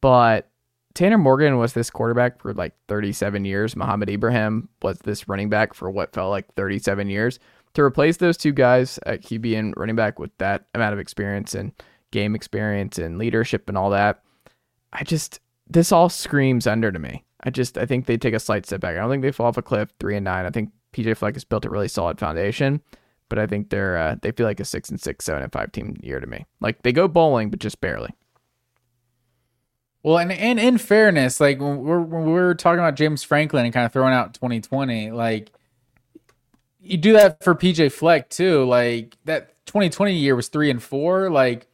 But 0.02 0.52
Tanner 0.96 1.18
Morgan 1.18 1.58
was 1.58 1.74
this 1.74 1.90
quarterback 1.90 2.40
for 2.40 2.54
like 2.54 2.74
37 2.88 3.46
years. 3.46 3.76
Mohamed 3.76 4.10
Ibrahim 4.10 4.70
was 4.82 5.00
this 5.00 5.28
running 5.28 5.50
back 5.50 5.74
for 5.74 5.90
what 5.90 6.14
felt 6.14 6.30
like 6.30 6.54
37 6.54 7.10
years. 7.10 7.40
To 7.74 7.82
replace 7.82 8.18
those 8.18 8.38
two 8.38 8.52
guys 8.52 9.00
at 9.06 9.24
QB 9.24 9.58
and 9.58 9.74
running 9.76 9.96
back 9.96 10.20
with 10.20 10.36
that 10.38 10.66
amount 10.76 10.94
of 10.94 11.00
experience 11.00 11.56
and 11.56 11.72
game 12.12 12.36
experience 12.36 13.00
and 13.00 13.18
leadership 13.18 13.68
and 13.68 13.78
all 13.78 13.90
that, 13.90 14.22
I 14.92 15.04
just 15.04 15.40
this 15.68 15.92
all 15.92 16.10
screams 16.10 16.68
under 16.68 16.92
to 16.92 17.00
me. 17.00 17.24
I 17.44 17.50
just 17.50 17.78
I 17.78 17.88
think 17.88 18.06
they 18.06 18.18
take 18.18 18.36
a 18.36 18.40
slight 18.40 18.68
step 18.68 18.82
back. 18.82 18.96
I 18.96 19.00
don't 19.00 19.10
think 19.10 19.24
they 19.24 19.32
fall 19.32 19.48
off 19.48 19.58
a 19.58 19.64
cliff 19.64 19.90
three 20.00 20.16
and 20.16 20.24
nine. 20.24 20.46
I 20.46 20.52
think 20.52 20.70
PJ 20.94 21.18
Fleck 21.18 21.34
has 21.34 21.44
built 21.44 21.66
a 21.66 21.70
really 21.70 21.88
solid 21.88 22.20
foundation, 22.20 22.82
but 23.30 23.40
I 23.40 23.48
think 23.48 23.72
they're 23.72 23.98
uh, 23.98 24.16
they 24.22 24.32
feel 24.32 24.46
like 24.46 24.60
a 24.60 24.66
six 24.66 24.90
and 24.90 25.02
six, 25.02 25.26
seven 25.26 25.42
and 25.42 25.52
five 25.52 25.72
team 25.72 25.98
year 26.04 26.20
to 26.20 26.28
me. 26.28 26.46
Like 26.62 26.84
they 26.84 26.92
go 26.92 27.08
bowling, 27.08 27.50
but 27.50 27.60
just 27.60 27.82
barely. 27.82 28.12
Well, 30.04 30.18
and, 30.18 30.32
and 30.32 30.60
in 30.60 30.78
fairness, 30.78 31.40
like 31.40 31.60
when 31.60 31.78
we're 31.80 32.02
when 32.02 32.26
we're 32.26 32.54
talking 32.54 32.80
about 32.80 32.96
James 32.96 33.24
Franklin 33.24 33.66
and 33.66 33.74
kind 33.74 33.86
of 33.86 33.94
throwing 33.94 34.14
out 34.14 34.34
2020, 34.34 35.12
like 35.12 35.52
you 36.82 36.98
do 36.98 37.14
that 37.14 37.42
for 37.44 37.56
PJ 37.56 37.92
Fleck 37.94 38.30
too. 38.30 38.66
Like 38.66 39.16
that 39.26 39.66
2020 39.66 40.14
year 40.14 40.36
was 40.36 40.50
three 40.50 40.70
and 40.70 40.84
four. 40.84 41.30
Like 41.30 41.68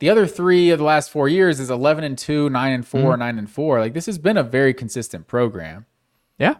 the 0.00 0.10
other 0.10 0.26
three 0.26 0.70
of 0.70 0.78
the 0.80 0.84
last 0.84 1.10
four 1.10 1.28
years 1.28 1.60
is 1.60 1.70
11 1.70 2.02
and 2.02 2.18
two, 2.18 2.50
nine 2.50 2.72
and 2.72 2.86
4 2.86 3.00
mm-hmm. 3.00 3.20
nine 3.20 3.38
and 3.38 3.48
four. 3.48 3.78
Like 3.78 3.94
this 3.94 4.06
has 4.06 4.18
been 4.18 4.36
a 4.36 4.42
very 4.42 4.74
consistent 4.74 5.28
program. 5.28 5.86
Yeah, 6.38 6.56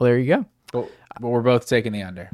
well, 0.00 0.06
there 0.06 0.18
you 0.18 0.34
go. 0.34 0.46
But, 0.72 0.90
but 1.20 1.28
we're 1.28 1.42
both 1.42 1.68
taking 1.68 1.92
the 1.92 2.02
under. 2.02 2.30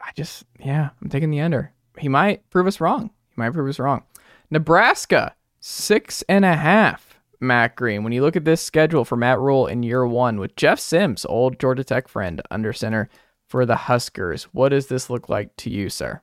I 0.00 0.12
just, 0.14 0.44
yeah, 0.60 0.90
I'm 1.02 1.08
taking 1.08 1.30
the 1.30 1.40
under. 1.40 1.72
He 1.98 2.08
might 2.08 2.48
prove 2.50 2.68
us 2.68 2.80
wrong. 2.80 3.10
He 3.30 3.34
might 3.36 3.50
prove 3.50 3.68
us 3.68 3.80
wrong. 3.80 4.04
Nebraska, 4.50 5.34
six 5.60 6.22
and 6.28 6.44
a 6.44 6.56
half. 6.56 7.08
Matt 7.40 7.76
Green. 7.76 8.02
When 8.02 8.12
you 8.12 8.22
look 8.22 8.36
at 8.36 8.44
this 8.44 8.60
schedule 8.60 9.04
for 9.04 9.16
Matt 9.16 9.38
Rhule 9.38 9.66
in 9.66 9.82
year 9.82 10.06
one 10.06 10.40
with 10.40 10.56
Jeff 10.56 10.80
Sims, 10.80 11.24
old 11.24 11.58
Georgia 11.58 11.84
Tech 11.84 12.08
friend, 12.08 12.42
under 12.50 12.72
center 12.72 13.08
for 13.46 13.64
the 13.64 13.76
Huskers, 13.76 14.44
what 14.52 14.70
does 14.70 14.88
this 14.88 15.08
look 15.08 15.28
like 15.28 15.54
to 15.58 15.70
you, 15.70 15.88
sir? 15.88 16.20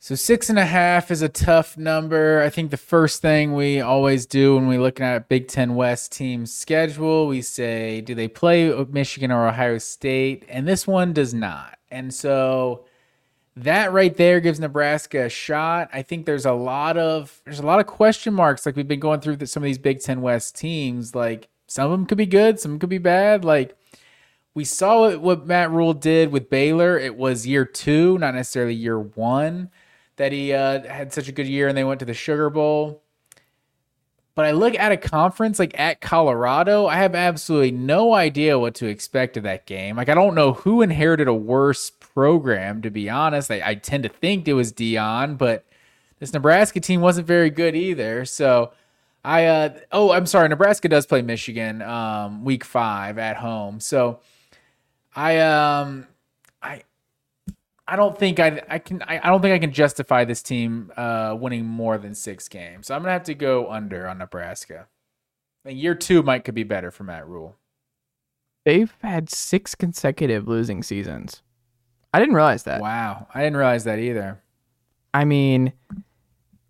So 0.00 0.16
six 0.16 0.50
and 0.50 0.58
a 0.58 0.66
half 0.66 1.12
is 1.12 1.22
a 1.22 1.28
tough 1.28 1.78
number. 1.78 2.42
I 2.42 2.50
think 2.50 2.72
the 2.72 2.76
first 2.76 3.22
thing 3.22 3.54
we 3.54 3.80
always 3.80 4.26
do 4.26 4.56
when 4.56 4.66
we 4.66 4.76
look 4.76 5.00
at 5.00 5.28
Big 5.28 5.46
Ten 5.46 5.76
West 5.76 6.10
team 6.10 6.44
schedule, 6.44 7.28
we 7.28 7.40
say, 7.40 8.00
do 8.00 8.12
they 8.12 8.26
play 8.26 8.74
Michigan 8.90 9.30
or 9.30 9.46
Ohio 9.46 9.78
State? 9.78 10.44
And 10.48 10.66
this 10.66 10.88
one 10.88 11.12
does 11.12 11.32
not. 11.32 11.78
And 11.88 12.12
so 12.12 12.84
that 13.56 13.92
right 13.92 14.16
there 14.16 14.40
gives 14.40 14.58
Nebraska 14.58 15.26
a 15.26 15.28
shot. 15.28 15.90
I 15.92 16.02
think 16.02 16.24
there's 16.24 16.46
a 16.46 16.52
lot 16.52 16.96
of 16.96 17.40
there's 17.44 17.58
a 17.58 17.66
lot 17.66 17.80
of 17.80 17.86
question 17.86 18.32
marks. 18.32 18.64
Like 18.64 18.76
we've 18.76 18.88
been 18.88 19.00
going 19.00 19.20
through 19.20 19.44
some 19.46 19.62
of 19.62 19.66
these 19.66 19.78
Big 19.78 20.00
Ten 20.00 20.22
West 20.22 20.56
teams. 20.56 21.14
Like 21.14 21.48
some 21.66 21.86
of 21.86 21.90
them 21.90 22.06
could 22.06 22.18
be 22.18 22.26
good, 22.26 22.58
some 22.58 22.78
could 22.78 22.88
be 22.88 22.98
bad. 22.98 23.44
Like 23.44 23.76
we 24.54 24.64
saw 24.64 25.00
what, 25.00 25.20
what 25.20 25.46
Matt 25.46 25.70
Rhule 25.70 25.94
did 25.94 26.32
with 26.32 26.50
Baylor. 26.50 26.98
It 26.98 27.16
was 27.16 27.46
year 27.46 27.64
two, 27.64 28.18
not 28.18 28.34
necessarily 28.34 28.74
year 28.74 28.98
one 28.98 29.70
that 30.16 30.32
he 30.32 30.52
uh, 30.52 30.82
had 30.86 31.12
such 31.12 31.28
a 31.28 31.32
good 31.32 31.46
year 31.46 31.68
and 31.68 31.76
they 31.76 31.84
went 31.84 32.00
to 32.00 32.06
the 32.06 32.14
Sugar 32.14 32.50
Bowl. 32.50 33.02
But 34.34 34.46
I 34.46 34.52
look 34.52 34.74
at 34.78 34.92
a 34.92 34.96
conference 34.96 35.58
like 35.58 35.78
at 35.78 36.00
Colorado, 36.00 36.86
I 36.86 36.96
have 36.96 37.14
absolutely 37.14 37.72
no 37.72 38.14
idea 38.14 38.58
what 38.58 38.74
to 38.76 38.86
expect 38.86 39.36
of 39.36 39.42
that 39.42 39.66
game. 39.66 39.96
Like 39.96 40.08
I 40.08 40.14
don't 40.14 40.34
know 40.34 40.54
who 40.54 40.80
inherited 40.80 41.28
a 41.28 41.34
worse 41.34 41.90
program, 42.14 42.82
to 42.82 42.90
be 42.90 43.08
honest. 43.08 43.50
I, 43.50 43.62
I 43.64 43.74
tend 43.74 44.02
to 44.04 44.08
think 44.08 44.48
it 44.48 44.54
was 44.54 44.72
Deion, 44.72 45.38
but 45.38 45.64
this 46.18 46.32
Nebraska 46.32 46.80
team 46.80 47.00
wasn't 47.00 47.26
very 47.26 47.50
good 47.50 47.74
either. 47.74 48.24
So 48.24 48.72
I 49.24 49.46
uh 49.46 49.78
oh, 49.90 50.12
I'm 50.12 50.26
sorry, 50.26 50.48
Nebraska 50.48 50.88
does 50.88 51.06
play 51.06 51.22
Michigan 51.22 51.82
um 51.82 52.44
week 52.44 52.64
five 52.64 53.18
at 53.18 53.36
home. 53.36 53.80
So 53.80 54.20
I 55.14 55.38
um 55.38 56.06
I 56.62 56.82
I 57.86 57.96
don't 57.96 58.16
think 58.16 58.40
I 58.40 58.62
I 58.68 58.78
can 58.78 59.02
I, 59.02 59.20
I 59.22 59.28
don't 59.28 59.42
think 59.42 59.54
I 59.54 59.58
can 59.58 59.72
justify 59.72 60.24
this 60.24 60.42
team 60.42 60.92
uh, 60.96 61.36
winning 61.38 61.66
more 61.66 61.98
than 61.98 62.14
six 62.14 62.48
games. 62.48 62.86
So 62.86 62.94
I'm 62.94 63.02
gonna 63.02 63.12
have 63.12 63.24
to 63.24 63.34
go 63.34 63.70
under 63.70 64.06
on 64.06 64.18
Nebraska. 64.18 64.86
And 65.64 65.78
year 65.78 65.94
two 65.94 66.22
might 66.22 66.44
could 66.44 66.54
be 66.54 66.64
better 66.64 66.90
for 66.90 67.04
Matt 67.04 67.26
Rhule. 67.26 67.56
They've 68.64 68.94
had 69.02 69.28
six 69.28 69.74
consecutive 69.74 70.46
losing 70.46 70.82
seasons. 70.82 71.42
I 72.12 72.20
didn't 72.20 72.34
realize 72.34 72.64
that. 72.64 72.80
Wow, 72.80 73.26
I 73.34 73.42
didn't 73.42 73.56
realize 73.56 73.84
that 73.84 73.98
either. 73.98 74.42
I 75.14 75.24
mean, 75.24 75.72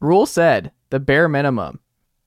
Rhule 0.00 0.26
said 0.26 0.72
the 0.90 1.00
bare 1.00 1.28
minimum 1.28 1.80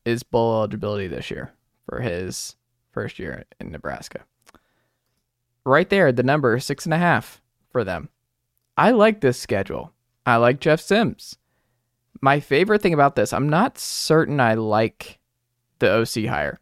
is 0.03 0.23
bowl 0.23 0.55
eligibility 0.57 1.07
this 1.07 1.31
year 1.31 1.51
for 1.89 2.01
his 2.01 2.55
first 2.91 3.19
year 3.19 3.45
in 3.59 3.71
Nebraska. 3.71 4.21
right 5.65 5.89
there, 5.89 6.11
the 6.11 6.23
number 6.23 6.55
is 6.55 6.65
six 6.65 6.85
and 6.85 6.93
a 6.93 6.97
half 6.97 7.41
for 7.71 7.83
them. 7.83 8.09
I 8.77 8.91
like 8.91 9.21
this 9.21 9.39
schedule. 9.39 9.91
I 10.25 10.35
like 10.37 10.59
Jeff 10.59 10.79
Sims. 10.79 11.37
My 12.21 12.39
favorite 12.39 12.81
thing 12.81 12.93
about 12.93 13.15
this, 13.15 13.33
I'm 13.33 13.49
not 13.49 13.77
certain 13.77 14.39
I 14.39 14.53
like 14.55 15.19
the 15.79 15.91
OC 15.91 16.25
hire. 16.29 16.59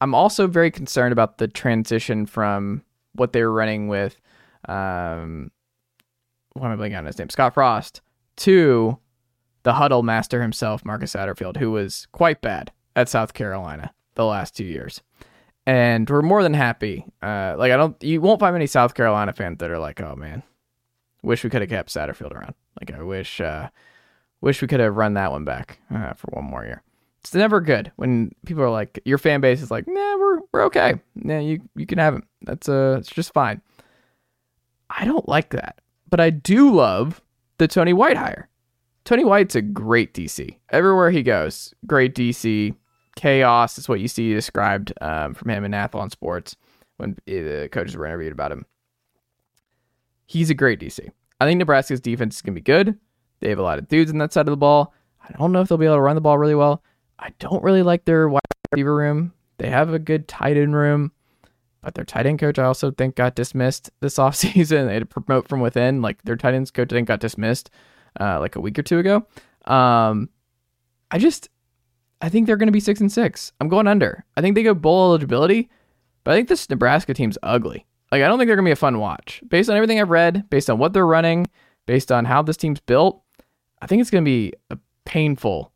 I'm 0.00 0.14
also 0.14 0.46
very 0.46 0.70
concerned 0.70 1.12
about 1.12 1.38
the 1.38 1.48
transition 1.48 2.26
from 2.26 2.82
what 3.14 3.32
they 3.32 3.42
were 3.42 3.52
running 3.52 3.88
with, 3.88 4.16
um, 4.68 5.50
what 6.54 6.70
am 6.70 6.80
I 6.80 6.88
blanking 6.88 6.98
on 6.98 7.06
his 7.06 7.18
name? 7.18 7.30
Scott 7.30 7.54
Frost 7.54 8.00
to 8.36 8.98
the 9.62 9.74
huddle 9.74 10.02
master 10.02 10.42
himself, 10.42 10.84
Marcus 10.84 11.12
Satterfield, 11.14 11.56
who 11.56 11.70
was 11.70 12.06
quite 12.12 12.40
bad 12.40 12.72
at 12.96 13.08
South 13.08 13.34
Carolina 13.34 13.92
the 14.14 14.24
last 14.24 14.56
two 14.56 14.64
years. 14.64 15.02
And 15.66 16.08
we're 16.10 16.22
more 16.22 16.42
than 16.42 16.54
happy. 16.54 17.06
Uh, 17.22 17.54
like 17.56 17.70
I 17.70 17.76
don't, 17.76 18.00
you 18.02 18.20
won't 18.20 18.40
find 18.40 18.52
many 18.52 18.66
South 18.66 18.94
Carolina 18.94 19.32
fans 19.32 19.58
that 19.58 19.70
are 19.70 19.78
like, 19.78 20.00
"Oh 20.00 20.16
man, 20.16 20.42
wish 21.22 21.44
we 21.44 21.50
could 21.50 21.62
have 21.62 21.70
kept 21.70 21.94
Satterfield 21.94 22.32
around." 22.32 22.54
Like 22.80 22.98
I 22.98 23.02
wish, 23.02 23.40
uh, 23.40 23.68
wish 24.40 24.60
we 24.60 24.66
could 24.66 24.80
have 24.80 24.96
run 24.96 25.14
that 25.14 25.30
one 25.30 25.44
back 25.44 25.78
uh, 25.94 26.14
for 26.14 26.30
one 26.32 26.44
more 26.44 26.64
year. 26.64 26.82
It's 27.20 27.32
never 27.32 27.60
good 27.60 27.92
when 27.94 28.32
people 28.44 28.64
are 28.64 28.70
like, 28.70 28.98
your 29.04 29.18
fan 29.18 29.40
base 29.40 29.62
is 29.62 29.70
like, 29.70 29.86
"Nah, 29.86 30.16
we're 30.16 30.40
we're 30.52 30.64
okay. 30.64 30.94
Yeah, 31.14 31.38
you 31.38 31.60
you 31.76 31.86
can 31.86 31.98
have 31.98 32.14
him. 32.14 32.24
That's 32.42 32.68
uh, 32.68 32.96
it's 32.98 33.10
just 33.10 33.32
fine." 33.32 33.62
I 34.90 35.04
don't 35.04 35.28
like 35.28 35.50
that, 35.50 35.78
but 36.12 36.20
I 36.20 36.28
do 36.28 36.70
love 36.70 37.22
the 37.56 37.66
Tony 37.66 37.94
White 37.94 38.18
hire. 38.18 38.50
Tony 39.06 39.24
White's 39.24 39.54
a 39.54 39.62
great 39.62 40.12
DC. 40.12 40.58
Everywhere 40.68 41.10
he 41.10 41.22
goes, 41.22 41.72
great 41.86 42.14
DC. 42.14 42.74
Chaos 43.16 43.78
is 43.78 43.88
what 43.88 43.98
you 43.98 44.08
see 44.08 44.34
described 44.34 44.92
um, 45.00 45.32
from 45.32 45.48
him 45.50 45.64
in 45.64 45.72
Athlon 45.72 46.10
Sports 46.10 46.54
when 46.98 47.16
the 47.24 47.70
coaches 47.72 47.96
were 47.96 48.04
interviewed 48.04 48.32
about 48.32 48.52
him. 48.52 48.66
He's 50.26 50.50
a 50.50 50.54
great 50.54 50.80
DC. 50.80 51.00
I 51.40 51.46
think 51.46 51.56
Nebraska's 51.56 52.00
defense 52.00 52.36
is 52.36 52.42
going 52.42 52.56
to 52.56 52.60
be 52.60 52.64
good. 52.64 52.98
They 53.40 53.48
have 53.48 53.58
a 53.58 53.62
lot 53.62 53.78
of 53.78 53.88
dudes 53.88 54.10
on 54.10 54.18
that 54.18 54.34
side 54.34 54.46
of 54.46 54.52
the 54.52 54.56
ball. 54.58 54.92
I 55.26 55.32
don't 55.38 55.50
know 55.50 55.62
if 55.62 55.68
they'll 55.70 55.78
be 55.78 55.86
able 55.86 55.96
to 55.96 56.02
run 56.02 56.14
the 56.14 56.20
ball 56.20 56.36
really 56.36 56.54
well. 56.54 56.82
I 57.18 57.30
don't 57.38 57.64
really 57.64 57.82
like 57.82 58.04
their 58.04 58.28
wide 58.28 58.42
receiver 58.70 58.94
room. 58.94 59.32
They 59.56 59.70
have 59.70 59.94
a 59.94 59.98
good 59.98 60.28
tight 60.28 60.58
end 60.58 60.76
room, 60.76 61.10
but 61.82 61.94
their 61.94 62.04
tight 62.04 62.26
end 62.26 62.38
coach 62.38 62.58
I 62.58 62.64
also 62.64 62.90
think 62.90 63.16
got 63.16 63.34
dismissed 63.34 63.90
this 64.00 64.16
offseason. 64.18 64.86
They 64.86 64.94
had 64.94 65.08
to 65.08 65.20
promote 65.20 65.48
from 65.48 65.60
within. 65.60 66.02
Like 66.02 66.22
their 66.22 66.36
tight 66.36 66.54
ends 66.54 66.70
coach 66.70 66.92
I 66.92 66.96
think 66.96 67.08
got 67.08 67.20
dismissed 67.20 67.70
uh, 68.18 68.40
like 68.40 68.56
a 68.56 68.60
week 68.60 68.78
or 68.78 68.82
two 68.82 68.98
ago. 68.98 69.26
Um, 69.66 70.28
I 71.10 71.18
just 71.18 71.48
I 72.20 72.28
think 72.28 72.46
they're 72.46 72.56
going 72.56 72.68
to 72.68 72.72
be 72.72 72.80
six 72.80 73.00
and 73.00 73.10
six. 73.10 73.52
I'm 73.60 73.68
going 73.68 73.88
under. 73.88 74.24
I 74.36 74.40
think 74.40 74.54
they 74.54 74.62
go 74.62 74.74
bowl 74.74 75.10
eligibility, 75.10 75.68
but 76.24 76.32
I 76.32 76.36
think 76.36 76.48
this 76.48 76.70
Nebraska 76.70 77.14
team's 77.14 77.36
ugly. 77.42 77.86
Like 78.10 78.22
I 78.22 78.28
don't 78.28 78.38
think 78.38 78.48
they're 78.48 78.56
going 78.56 78.64
to 78.64 78.68
be 78.68 78.72
a 78.72 78.76
fun 78.76 78.98
watch. 78.98 79.42
Based 79.48 79.68
on 79.68 79.76
everything 79.76 80.00
I've 80.00 80.10
read, 80.10 80.48
based 80.50 80.70
on 80.70 80.78
what 80.78 80.92
they're 80.92 81.06
running, 81.06 81.48
based 81.86 82.12
on 82.12 82.24
how 82.24 82.42
this 82.42 82.56
team's 82.56 82.80
built, 82.80 83.22
I 83.80 83.86
think 83.86 84.00
it's 84.00 84.10
going 84.10 84.24
to 84.24 84.28
be 84.28 84.52
a 84.70 84.78
painful 85.04 85.72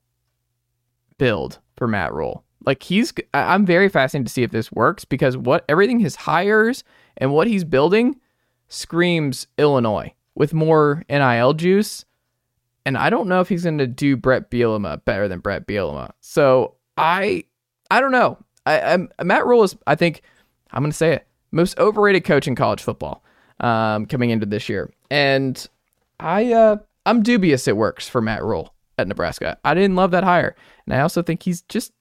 build 1.18 1.58
for 1.76 1.88
Matt 1.88 2.14
Rhule. 2.14 2.44
Like 2.64 2.82
he's, 2.82 3.12
I'm 3.34 3.66
very 3.66 3.88
fascinated 3.88 4.26
to 4.26 4.32
see 4.32 4.42
if 4.42 4.50
this 4.50 4.72
works 4.72 5.04
because 5.04 5.36
what 5.36 5.64
everything 5.68 6.00
his 6.00 6.16
hires 6.16 6.82
and 7.16 7.32
what 7.32 7.46
he's 7.46 7.64
building 7.64 8.20
screams 8.68 9.46
Illinois 9.58 10.12
with 10.34 10.52
more 10.52 11.04
NIL 11.08 11.54
juice 11.54 12.04
and 12.86 12.96
I 12.96 13.10
don't 13.10 13.28
know 13.28 13.40
if 13.40 13.48
he's 13.48 13.64
going 13.64 13.78
to 13.78 13.86
do 13.88 14.16
Bret 14.16 14.48
Bielema 14.48 15.04
better 15.04 15.26
than 15.26 15.40
Bret 15.40 15.66
Bielema. 15.66 16.12
So 16.20 16.76
I, 16.96 17.44
I 17.90 18.00
don't 18.00 18.12
know. 18.12 18.38
I, 18.64 18.80
I'm 18.92 19.10
Matt 19.24 19.44
Rhule 19.44 19.64
is, 19.64 19.76
I 19.88 19.96
think, 19.96 20.22
I'm 20.70 20.82
going 20.82 20.92
to 20.92 20.96
say 20.96 21.14
it, 21.14 21.26
most 21.50 21.76
overrated 21.80 22.24
coach 22.24 22.46
in 22.46 22.54
college 22.54 22.80
football 22.80 23.24
um, 23.58 24.06
coming 24.06 24.30
into 24.30 24.46
this 24.46 24.68
year, 24.68 24.92
and 25.10 25.68
I, 26.20 26.52
uh, 26.52 26.76
I'm 27.04 27.22
dubious 27.22 27.66
it 27.66 27.76
works 27.76 28.08
for 28.08 28.20
Matt 28.20 28.44
Rhule 28.44 28.72
at 28.98 29.08
Nebraska. 29.08 29.58
I 29.64 29.74
didn't 29.74 29.96
love 29.96 30.12
that 30.12 30.24
hire, 30.24 30.54
and 30.86 30.94
I 30.94 31.00
also 31.00 31.22
think 31.22 31.42
he's 31.42 31.62
just 31.62 31.92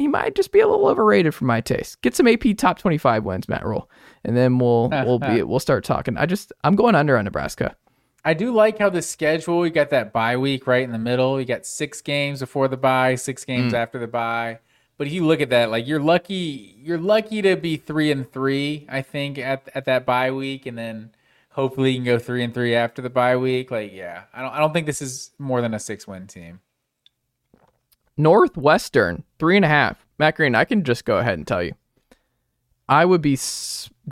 he 0.00 0.08
might 0.08 0.34
just 0.34 0.50
be 0.50 0.60
a 0.60 0.66
little 0.66 0.86
overrated 0.86 1.34
for 1.34 1.44
my 1.44 1.60
taste. 1.60 2.00
Get 2.00 2.16
some 2.16 2.26
AP 2.26 2.56
top 2.56 2.78
25 2.78 3.22
wins, 3.22 3.48
Matt 3.48 3.64
Rhule, 3.66 3.90
and 4.24 4.34
then 4.36 4.58
we'll 4.58 4.88
we'll 5.04 5.18
be 5.18 5.42
we'll 5.42 5.60
start 5.60 5.84
talking. 5.84 6.16
I 6.16 6.26
just 6.26 6.52
I'm 6.64 6.74
going 6.74 6.94
under 6.94 7.16
on 7.16 7.24
Nebraska. 7.24 7.76
I 8.24 8.34
do 8.34 8.52
like 8.52 8.78
how 8.78 8.90
the 8.90 9.02
schedule, 9.02 9.66
you 9.66 9.72
got 9.72 9.90
that 9.90 10.12
bye 10.12 10.36
week 10.36 10.66
right 10.66 10.82
in 10.82 10.92
the 10.92 10.98
middle. 10.98 11.38
You 11.38 11.46
got 11.46 11.64
six 11.64 12.00
games 12.00 12.40
before 12.40 12.68
the 12.68 12.76
bye, 12.76 13.14
six 13.14 13.44
games 13.44 13.72
mm. 13.72 13.76
after 13.76 13.98
the 13.98 14.06
bye. 14.06 14.58
But 14.98 15.06
if 15.06 15.12
you 15.14 15.26
look 15.26 15.40
at 15.40 15.48
that, 15.50 15.70
like 15.70 15.86
you're 15.86 16.00
lucky, 16.00 16.76
you're 16.78 16.98
lucky 16.98 17.40
to 17.42 17.56
be 17.56 17.76
three 17.76 18.10
and 18.10 18.30
three, 18.30 18.86
I 18.88 19.02
think, 19.02 19.38
at 19.38 19.68
at 19.74 19.84
that 19.84 20.06
bye 20.06 20.30
week, 20.30 20.66
and 20.66 20.78
then 20.78 21.10
hopefully 21.50 21.92
you 21.92 21.98
can 21.98 22.04
go 22.04 22.18
three 22.18 22.42
and 22.42 22.54
three 22.54 22.74
after 22.74 23.02
the 23.02 23.10
bye 23.10 23.36
week. 23.36 23.70
Like, 23.70 23.92
yeah, 23.92 24.24
I 24.32 24.42
don't, 24.42 24.52
I 24.52 24.58
don't 24.58 24.72
think 24.72 24.86
this 24.86 25.02
is 25.02 25.30
more 25.38 25.60
than 25.60 25.74
a 25.74 25.78
six 25.78 26.06
win 26.06 26.26
team. 26.26 26.60
Northwestern 28.16 29.24
three 29.38 29.56
and 29.56 29.64
a 29.64 29.68
half. 29.68 30.04
Matt 30.18 30.36
Green, 30.36 30.54
I 30.54 30.64
can 30.64 30.84
just 30.84 31.04
go 31.04 31.18
ahead 31.18 31.38
and 31.38 31.46
tell 31.46 31.62
you, 31.62 31.72
I 32.88 33.04
would 33.04 33.22
be 33.22 33.38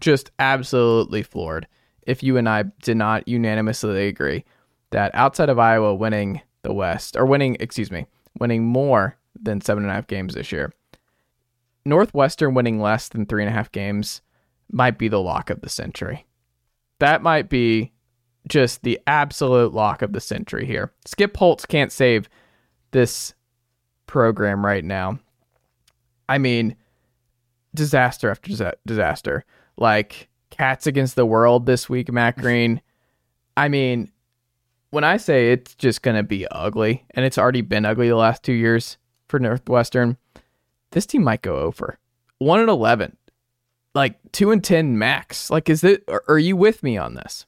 just 0.00 0.30
absolutely 0.38 1.22
floored 1.22 1.66
if 2.02 2.22
you 2.22 2.36
and 2.36 2.48
I 2.48 2.64
did 2.82 2.96
not 2.96 3.28
unanimously 3.28 4.06
agree 4.06 4.44
that 4.90 5.14
outside 5.14 5.50
of 5.50 5.58
Iowa 5.58 5.94
winning 5.94 6.40
the 6.62 6.72
West, 6.72 7.16
or 7.16 7.26
winning, 7.26 7.56
excuse 7.60 7.90
me, 7.90 8.06
winning 8.40 8.64
more 8.64 9.16
than 9.40 9.60
seven 9.60 9.84
and 9.84 9.90
a 9.90 9.94
half 9.94 10.06
games 10.06 10.34
this 10.34 10.50
year, 10.50 10.72
Northwestern 11.84 12.54
winning 12.54 12.80
less 12.80 13.08
than 13.08 13.26
three 13.26 13.42
and 13.42 13.50
a 13.50 13.54
half 13.54 13.70
games 13.70 14.22
might 14.70 14.98
be 14.98 15.08
the 15.08 15.20
lock 15.20 15.50
of 15.50 15.60
the 15.60 15.68
century. 15.68 16.26
That 16.98 17.22
might 17.22 17.48
be 17.48 17.92
just 18.48 18.82
the 18.82 18.98
absolute 19.06 19.72
lock 19.72 20.02
of 20.02 20.12
the 20.12 20.20
century 20.20 20.66
here. 20.66 20.92
Skip 21.04 21.36
Holtz 21.36 21.66
can't 21.66 21.92
save 21.92 22.28
this 22.92 23.34
program 24.08 24.66
right 24.66 24.84
now. 24.84 25.20
I 26.28 26.38
mean, 26.38 26.74
disaster 27.74 28.30
after 28.30 28.74
disaster. 28.84 29.44
Like, 29.76 30.28
Cats 30.50 30.88
Against 30.88 31.14
the 31.14 31.24
World 31.24 31.66
this 31.66 31.88
week, 31.88 32.10
Matt 32.10 32.36
Green. 32.40 32.80
I 33.56 33.68
mean, 33.68 34.10
when 34.90 35.04
I 35.04 35.16
say 35.16 35.52
it's 35.52 35.74
just 35.74 36.02
going 36.02 36.16
to 36.16 36.22
be 36.22 36.46
ugly, 36.48 37.04
and 37.12 37.24
it's 37.24 37.38
already 37.38 37.60
been 37.60 37.84
ugly 37.84 38.08
the 38.08 38.16
last 38.16 38.42
two 38.42 38.52
years 38.52 38.98
for 39.28 39.38
Northwestern, 39.38 40.16
this 40.90 41.06
team 41.06 41.22
might 41.22 41.42
go 41.42 41.56
over. 41.58 41.98
1 42.38 42.60
and 42.60 42.68
11. 42.68 43.16
Like 43.94 44.18
2 44.32 44.50
and 44.50 44.62
10 44.62 44.98
max. 44.98 45.50
Like 45.50 45.68
is 45.68 45.82
it 45.82 46.04
are 46.28 46.38
you 46.38 46.56
with 46.56 46.82
me 46.82 46.96
on 46.96 47.14
this? 47.14 47.46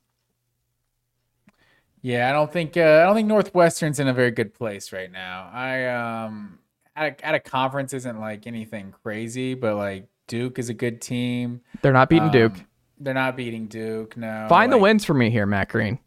Yeah, 2.02 2.30
I 2.30 2.32
don't 2.32 2.52
think 2.52 2.76
uh, 2.76 3.00
I 3.02 3.04
don't 3.04 3.14
think 3.14 3.28
Northwestern's 3.28 4.00
in 4.00 4.08
a 4.08 4.14
very 4.14 4.30
good 4.30 4.54
place 4.54 4.92
right 4.92 5.10
now. 5.10 5.50
I 5.52 5.86
um 5.86 6.58
at 6.96 7.20
a, 7.20 7.26
at 7.26 7.34
a 7.34 7.40
conference 7.40 7.92
isn't 7.92 8.18
like 8.18 8.46
anything 8.46 8.94
crazy, 9.02 9.54
but 9.54 9.76
like 9.76 10.08
Duke 10.26 10.58
is 10.58 10.68
a 10.68 10.74
good 10.74 11.00
team. 11.00 11.60
They're 11.82 11.92
not 11.92 12.08
beating 12.08 12.26
um, 12.26 12.32
Duke. 12.32 12.54
They're 12.98 13.14
not 13.14 13.36
beating 13.36 13.66
Duke. 13.66 14.16
No. 14.16 14.46
Find 14.48 14.70
like, 14.70 14.78
the 14.78 14.82
wins 14.82 15.04
for 15.04 15.14
me 15.14 15.30
here, 15.30 15.46
Matt 15.46 15.68
Green. 15.68 15.98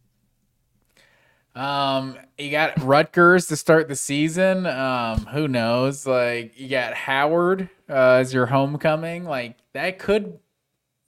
Um, 1.56 2.18
you 2.38 2.50
got 2.50 2.82
Rutgers 2.82 3.48
to 3.48 3.56
start 3.56 3.88
the 3.88 3.96
season. 3.96 4.66
Um, 4.66 5.26
who 5.28 5.48
knows? 5.48 6.08
Like 6.08 6.60
you 6.60 6.70
got 6.70 6.94
Howard 6.94 7.70
uh, 7.90 8.20
as 8.20 8.34
your 8.34 8.48
homecoming. 8.48 9.26
Like 9.26 9.58
that 9.74 10.00
could, 10.00 10.40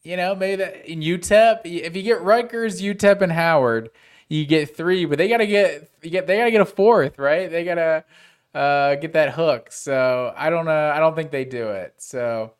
you 0.03 0.17
know, 0.17 0.35
maybe 0.35 0.57
that 0.57 0.87
in 0.87 0.99
UTEP. 0.99 1.61
If 1.63 1.95
you 1.95 2.03
get 2.03 2.21
Rutgers, 2.21 2.81
UTEP, 2.81 3.21
and 3.21 3.31
Howard, 3.31 3.89
you 4.29 4.45
get 4.45 4.75
three. 4.75 5.05
But 5.05 5.17
they 5.17 5.27
gotta 5.27 5.47
get 5.47 5.89
you 6.01 6.09
get 6.09 6.27
they 6.27 6.37
gotta 6.37 6.51
get 6.51 6.61
a 6.61 6.65
fourth, 6.65 7.17
right? 7.17 7.49
They 7.49 7.63
gotta 7.63 8.05
uh, 8.53 8.95
get 8.95 9.13
that 9.13 9.33
hook. 9.33 9.71
So 9.71 10.33
I 10.35 10.49
don't 10.49 10.65
know. 10.65 10.91
I 10.91 10.99
don't 10.99 11.15
think 11.15 11.31
they 11.31 11.45
do 11.45 11.69
it. 11.69 11.95
So 11.97 12.53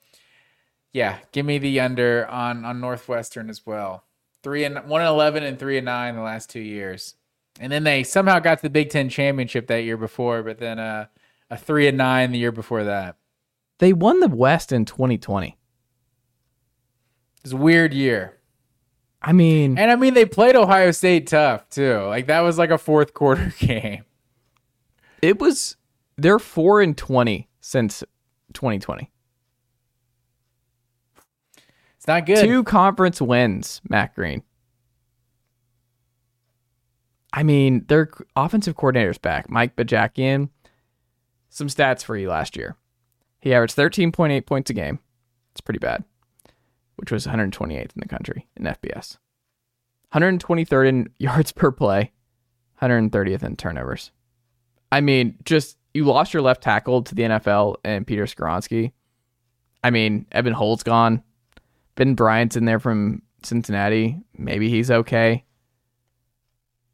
yeah, 0.93 1.17
give 1.31 1.45
me 1.45 1.57
the 1.57 1.79
under 1.79 2.27
on 2.27 2.65
on 2.65 2.79
Northwestern 2.79 3.49
as 3.49 3.65
well. 3.65 4.03
Three 4.43 4.63
and 4.63 4.87
one 4.87 5.01
and 5.01 5.09
eleven 5.09 5.43
and 5.43 5.59
three 5.59 5.77
and 5.77 5.85
nine 5.85 6.15
the 6.15 6.21
last 6.21 6.49
two 6.49 6.61
years, 6.61 7.15
and 7.59 7.71
then 7.71 7.83
they 7.83 8.03
somehow 8.03 8.39
got 8.39 8.59
to 8.59 8.61
the 8.61 8.69
Big 8.69 8.89
Ten 8.89 9.09
championship 9.09 9.67
that 9.67 9.83
year 9.83 9.97
before, 9.97 10.43
but 10.43 10.59
then 10.59 10.79
uh, 10.79 11.07
a 11.49 11.57
three 11.57 11.87
and 11.87 11.97
nine 11.97 12.31
the 12.31 12.37
year 12.37 12.51
before 12.51 12.83
that. 12.83 13.17
They 13.79 13.91
won 13.91 14.21
the 14.21 14.29
West 14.29 14.71
in 14.71 14.85
2020. 14.85 15.57
It's 17.43 17.53
a 17.53 17.57
weird 17.57 17.93
year. 17.93 18.37
I 19.27 19.33
mean, 19.33 19.79
and 19.79 19.89
I 19.89 19.95
mean 19.95 20.13
they 20.13 20.25
played 20.25 20.55
Ohio 20.55 20.91
State 20.91 21.25
tough 21.27 21.67
too. 21.69 21.97
Like 22.01 22.27
that 22.27 22.41
was 22.41 22.59
like 22.59 22.69
a 22.69 22.77
fourth 22.77 23.15
quarter 23.15 23.53
game. 23.59 24.05
It 25.21 25.39
was 25.39 25.77
they're 26.15 26.37
four 26.37 26.79
and 26.79 26.95
twenty 26.95 27.49
since 27.59 28.03
2020. 28.53 29.11
It's 31.97 32.07
not 32.07 32.27
good. 32.27 32.45
Two 32.45 32.63
conference 32.63 33.19
wins, 33.19 33.81
Matt 33.89 34.13
Green. 34.13 34.43
I 37.33 37.41
mean, 37.41 37.83
their 37.87 38.11
offensive 38.35 38.75
coordinator's 38.75 39.17
back, 39.17 39.49
Mike 39.49 39.75
Bajakian. 39.75 40.49
Some 41.49 41.67
stats 41.67 42.03
for 42.03 42.15
you 42.15 42.29
last 42.29 42.55
year. 42.55 42.77
He 43.41 43.53
averaged 43.53 43.75
13.8 43.75 44.45
points 44.45 44.69
a 44.69 44.73
game. 44.73 44.99
It's 45.51 45.61
pretty 45.61 45.79
bad. 45.79 46.03
Which 46.95 47.11
was 47.11 47.25
128th 47.27 47.71
in 47.71 47.89
the 47.95 48.07
country 48.07 48.47
in 48.55 48.65
FBS. 48.65 49.17
123rd 50.13 50.87
in 50.87 51.09
yards 51.19 51.51
per 51.51 51.71
play, 51.71 52.11
130th 52.81 53.43
in 53.43 53.55
turnovers. 53.55 54.11
I 54.91 55.01
mean, 55.01 55.37
just 55.43 55.77
you 55.93 56.05
lost 56.05 56.33
your 56.33 56.43
left 56.43 56.61
tackle 56.61 57.03
to 57.03 57.15
the 57.15 57.23
NFL 57.23 57.77
and 57.83 58.05
Peter 58.05 58.25
Skoronski. 58.25 58.91
I 59.83 59.91
mean, 59.91 60.25
Evan 60.31 60.53
Hull's 60.53 60.83
gone. 60.83 61.23
Ben 61.95 62.15
Bryant's 62.15 62.55
in 62.55 62.65
there 62.65 62.79
from 62.79 63.21
Cincinnati. 63.43 64.19
Maybe 64.37 64.69
he's 64.69 64.91
okay. 64.91 65.45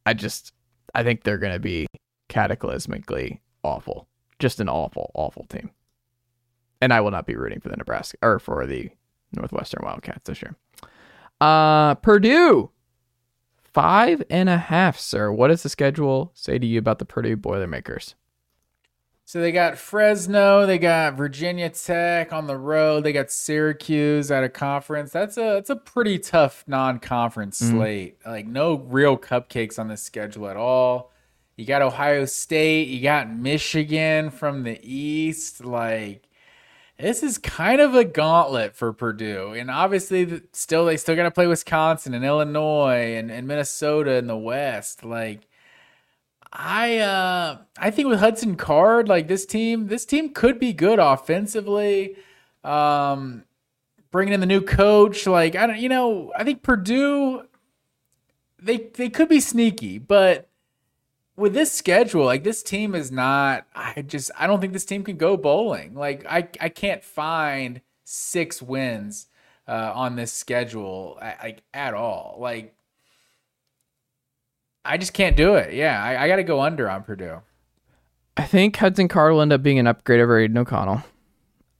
I 0.06 0.14
just, 0.14 0.54
I 0.94 1.04
think 1.04 1.24
they're 1.24 1.38
going 1.38 1.54
to 1.54 1.60
be 1.60 1.88
cataclysmically 2.30 3.40
awful. 3.64 4.08
Just 4.40 4.60
an 4.60 4.70
awful, 4.70 5.12
awful 5.14 5.46
team. 5.46 5.72
And 6.82 6.92
I 6.92 7.02
will 7.02 7.12
not 7.12 7.28
be 7.28 7.36
rooting 7.36 7.60
for 7.60 7.70
the 7.70 7.78
Nebraska 7.78 8.18
or 8.22 8.40
for 8.40 8.66
the 8.66 8.90
Northwestern 9.34 9.82
Wildcats 9.84 10.24
this 10.26 10.42
year. 10.42 10.56
Uh, 11.40 11.96
Purdue, 11.96 12.70
five 13.64 14.24
and 14.30 14.50
a 14.50 14.58
half, 14.58 15.00
sir. 15.00 15.32
What 15.32 15.48
does 15.48 15.64
the 15.64 15.70
schedule 15.70 16.32
say 16.36 16.60
to 16.60 16.66
you 16.66 16.80
about 16.80 17.00
the 17.00 17.06
Purdue 17.06 17.36
Boilermakers? 17.36 18.16
So 19.32 19.40
they 19.40 19.54
got 19.54 19.78
Fresno, 19.78 20.66
they 20.66 20.78
got 20.78 21.14
Virginia 21.14 21.70
Tech 21.70 22.34
on 22.34 22.48
the 22.48 22.58
road, 22.58 23.06
they 23.06 23.14
got 23.14 23.32
Syracuse 23.32 24.30
at 24.30 24.44
a 24.44 24.50
conference. 24.50 25.14
That's 25.14 25.38
a 25.38 25.54
that's 25.54 25.70
a 25.70 25.78
pretty 25.78 26.20
tough 26.20 26.66
non-conference 26.68 27.62
mm-hmm. 27.62 27.78
slate. 27.78 28.18
Like 28.26 28.46
no 28.46 28.76
real 28.76 29.18
cupcakes 29.18 29.80
on 29.80 29.88
the 29.88 29.96
schedule 29.96 30.50
at 30.50 30.58
all. 30.58 31.14
You 31.56 31.66
got 31.66 31.82
Ohio 31.82 32.26
State, 32.26 32.90
you 32.90 33.02
got 33.02 33.34
Michigan 33.34 34.32
from 34.32 34.64
the 34.64 34.78
East. 34.84 35.64
Like 35.64 36.28
this 37.02 37.24
is 37.24 37.38
kind 37.38 37.82
of 37.82 37.96
a 37.96 38.04
gauntlet 38.04 38.76
for 38.76 38.94
Purdue. 38.94 39.54
And 39.54 39.72
obviously 39.72 40.42
still 40.54 40.86
they 40.86 40.98
still 40.98 41.16
got 41.16 41.24
to 41.24 41.32
play 41.32 41.48
Wisconsin 41.48 42.14
and 42.14 42.24
Illinois 42.24 43.16
and, 43.16 43.32
and 43.32 43.48
Minnesota 43.48 44.14
in 44.14 44.28
the 44.28 44.38
West. 44.38 45.04
Like 45.04 45.48
I 46.54 47.00
uh 47.00 47.58
I 47.78 47.90
think 47.92 48.08
with 48.08 48.20
Hudson 48.20 48.56
Card, 48.56 49.08
like 49.08 49.28
this 49.28 49.46
team, 49.46 49.88
this 49.88 50.06
team 50.06 50.30
could 50.30 50.60
be 50.60 50.74
good 50.74 51.00
offensively. 51.00 52.16
Um 52.64 53.46
bringing 54.12 54.34
in 54.34 54.40
the 54.40 54.46
new 54.46 54.62
coach, 54.62 55.26
like 55.26 55.56
I 55.56 55.66
don't 55.66 55.80
you 55.80 55.90
know, 55.90 56.32
I 56.38 56.44
think 56.44 56.62
Purdue 56.62 57.48
they 58.62 58.78
they 58.78 59.10
could 59.10 59.28
be 59.28 59.40
sneaky, 59.40 59.98
but 59.98 60.51
with 61.42 61.54
this 61.54 61.72
schedule, 61.72 62.24
like 62.24 62.44
this 62.44 62.64
team 62.64 62.96
is 62.96 63.12
not 63.12 63.66
I 63.76 64.02
just 64.04 64.32
I 64.38 64.48
don't 64.48 64.62
think 64.62 64.74
this 64.74 64.86
team 64.86 65.04
can 65.04 65.18
go 65.18 65.36
bowling. 65.36 65.96
Like 65.96 66.26
I 66.30 66.48
I 66.60 66.70
can't 66.70 67.04
find 67.04 67.82
six 68.06 68.62
wins 68.62 69.28
uh 69.68 69.92
on 69.94 70.16
this 70.16 70.32
schedule 70.32 71.18
like 71.22 71.64
at 71.74 71.94
all. 71.94 72.38
Like 72.40 72.76
I 74.86 74.98
just 74.98 75.14
can't 75.14 75.36
do 75.36 75.56
it. 75.56 75.74
Yeah, 75.74 76.02
I, 76.02 76.24
I 76.24 76.28
got 76.28 76.38
to 76.38 76.44
go 76.44 76.62
under 76.62 76.90
on 76.90 77.04
Purdue. 77.04 77.42
I 78.38 78.44
think 78.46 78.76
Hudson 78.78 79.08
Card 79.08 79.34
will 79.34 79.42
end 79.42 79.54
up 79.54 79.62
being 79.62 79.78
an 79.78 79.88
upgrade 79.88 80.20
over 80.20 80.40
Aidan 80.40 80.58
O'Connell. 80.58 81.04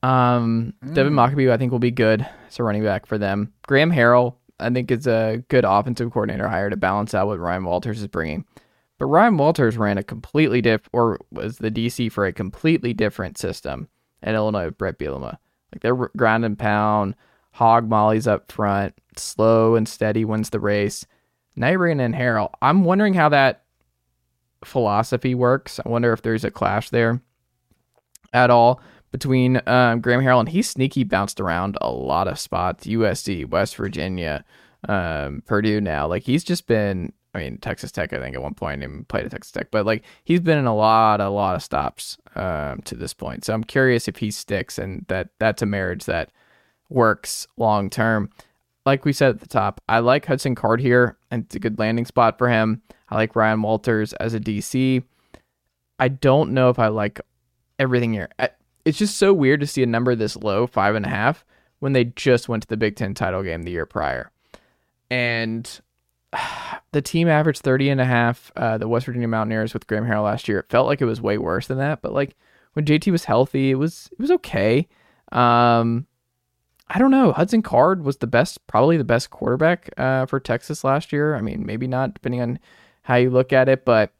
Um, 0.04 0.74
mm. 0.84 0.94
Devin 0.94 1.14
Mockobee, 1.14 1.52
I 1.52 1.58
think, 1.58 1.72
will 1.72 1.80
be 1.80 1.92
good 1.92 2.28
as 2.48 2.60
a 2.60 2.64
running 2.64 2.84
back 2.84 3.06
for 3.06 3.18
them. 3.18 3.54
Graham 3.68 3.92
Harrell, 3.92 4.36
I 4.60 4.70
think, 4.70 4.92
is 4.92 5.08
a 5.08 5.44
good 5.48 5.66
offensive 5.66 6.12
coordinator 6.12 6.48
hire 6.48 6.70
to 6.70 6.78
balance 6.78 7.14
out 7.14 7.28
what 7.28 7.40
Ryan 7.40 7.64
Walters 7.64 8.02
is 8.02 8.08
bringing. 8.08 8.46
But 9.02 9.08
Ryan 9.08 9.38
Walters 9.38 9.80
ran 9.80 9.98
a 9.98 10.04
completely 10.04 10.62
different, 10.62 10.92
or 10.94 11.20
was 11.32 11.58
the 11.58 11.72
DC 11.72 12.12
for 12.12 12.28
a 12.28 12.32
completely 12.32 12.94
different 12.94 13.36
system 13.36 13.88
at 14.22 14.36
Illinois 14.36 14.66
with 14.66 14.78
Bret 14.78 15.00
Bielema. 15.00 15.40
Like 15.74 15.82
they're 15.82 15.96
ground 15.96 16.46
and 16.46 16.56
pound, 16.56 17.16
hog 17.50 17.90
mollies 17.90 18.28
up 18.28 18.52
front, 18.52 18.94
slow 19.18 19.74
and 19.74 19.90
steady 19.90 20.24
wins 20.24 20.52
the 20.52 20.60
race. 20.60 21.08
Nyrin 21.58 22.00
and 22.00 22.14
Harrell. 22.14 22.52
I'm 22.62 22.84
wondering 22.84 23.16
how 23.16 23.30
that 23.30 23.64
philosophy 24.64 25.34
works. 25.34 25.80
I 25.84 25.90
wonder 25.90 26.14
if 26.14 26.22
there's 26.22 26.46
a 26.46 26.52
clash 26.52 26.92
there 26.92 27.24
at 28.34 28.52
all 28.52 28.82
between 29.12 29.64
um, 29.66 30.02
Graham 30.02 30.22
Harrell 30.22 30.42
and 30.42 30.50
he's 30.50 30.70
sneaky 30.70 31.06
bounced 31.06 31.40
around 31.40 31.76
a 31.82 31.90
lot 31.90 32.28
of 32.28 32.38
spots. 32.38 32.86
USC, 32.86 33.50
West 33.50 33.78
Virginia, 33.78 34.46
um, 34.88 35.42
Purdue 35.48 35.82
now. 35.82 36.06
Like 36.06 36.22
he's 36.22 36.44
just 36.44 36.68
been. 36.68 37.14
I 37.34 37.40
mean, 37.40 37.58
Texas 37.58 37.92
Tech. 37.92 38.14
I 38.14 38.20
think 38.20 38.36
at 38.36 38.42
one 38.42 38.54
point 38.54 38.84
and 38.84 39.08
played 39.08 39.26
at 39.26 39.32
Texas 39.32 39.52
Tech, 39.52 39.72
but 39.72 39.86
like 39.86 40.04
he's 40.24 40.42
been 40.42 40.58
in 40.58 40.66
a 40.66 40.76
lot, 40.76 41.22
a 41.22 41.30
lot 41.30 41.56
of 41.56 41.64
stops 41.64 42.18
um, 42.36 42.82
to 42.84 42.96
this 42.96 43.14
point. 43.14 43.46
So 43.46 43.54
I'm 43.54 43.64
curious 43.64 44.08
if 44.08 44.18
he 44.18 44.32
sticks 44.32 44.78
and 44.78 45.06
that 45.08 45.30
that's 45.40 45.62
a 45.62 45.66
marriage 45.66 46.06
that 46.06 46.32
works 46.90 47.48
long 47.58 47.90
term 47.90 48.30
like 48.86 49.06
we 49.06 49.14
said 49.14 49.30
at 49.30 49.40
the 49.40 49.48
top, 49.48 49.82
I 49.88 50.00
like 50.00 50.26
Hudson 50.26 50.56
Card 50.56 50.82
here, 50.82 51.18
and 51.30 51.44
it's 51.44 51.56
a 51.56 51.60
good 51.60 51.78
landing 51.80 52.06
spot 52.06 52.38
for 52.38 52.50
him. 52.50 52.82
I 53.10 53.16
like 53.16 53.36
Ryan 53.36 53.62
Walters 53.62 54.14
as 54.14 54.34
a 54.34 54.40
DC. 54.40 55.04
I 56.00 56.08
don't 56.08 56.52
know 56.52 56.70
if 56.70 56.80
I 56.80 56.88
like 56.88 57.22
everything 57.78 58.14
here. 58.14 58.30
It's 58.86 58.98
just 58.98 59.18
so 59.18 59.34
weird 59.34 59.60
to 59.60 59.68
see 59.68 59.84
a 59.84 59.88
number 59.88 60.16
this 60.16 60.36
low, 60.36 60.66
five 60.66 60.96
and 60.96 61.06
a 61.06 61.10
half, 61.10 61.46
when 61.80 61.94
they 61.94 62.06
just 62.06 62.50
went 62.50 62.64
to 62.64 62.70
the 62.70 62.78
Big 62.78 62.96
Ten 62.96 63.14
title 63.14 63.44
game 63.44 63.64
the 63.64 63.72
year 63.72 63.86
prior. 63.86 64.32
And 65.10 65.70
the 66.92 67.02
team 67.02 67.28
averaged 67.28 67.62
30 67.62 67.90
and 67.90 68.02
a 68.02 68.06
half, 68.06 68.52
uh, 68.56 68.78
the 68.78 68.88
West 68.88 69.06
Virginia 69.06 69.28
Mountaineers 69.28 69.74
with 69.74 69.88
Graham 69.88 70.06
Harrell 70.06 70.24
last 70.24 70.48
year. 70.48 70.60
It 70.60 70.70
felt 70.70 70.88
like 70.88 71.02
it 71.02 71.06
was 71.06 71.22
way 71.22 71.38
worse 71.38 71.68
than 71.68 71.78
that, 71.78 72.02
but 72.02 72.14
like 72.14 72.36
when 72.74 72.86
JT 72.86 73.12
was 73.12 73.26
healthy, 73.26 73.72
it 73.72 73.76
was 73.76 74.10
it 74.12 74.20
was 74.20 74.32
okay. 74.32 74.88
Um, 75.32 76.08
I 76.88 77.00
don't 77.00 77.12
know. 77.12 77.32
Hudson 77.32 77.62
Card 77.62 78.04
was 78.04 78.18
the 78.18 78.28
best, 78.28 78.66
probably 78.68 78.98
the 78.98 79.04
best 79.04 79.30
quarterback 79.30 79.90
uh, 79.98 80.26
for 80.26 80.40
Texas 80.40 80.84
last 80.84 81.14
year. 81.14 81.36
I 81.36 81.42
mean, 81.42 81.66
maybe 81.66 81.88
not 81.88 82.14
depending 82.14 82.42
on 82.42 82.60
how 83.04 83.16
you 83.16 83.30
look 83.30 83.54
at 83.54 83.70
it, 83.70 83.86
but 83.86 84.14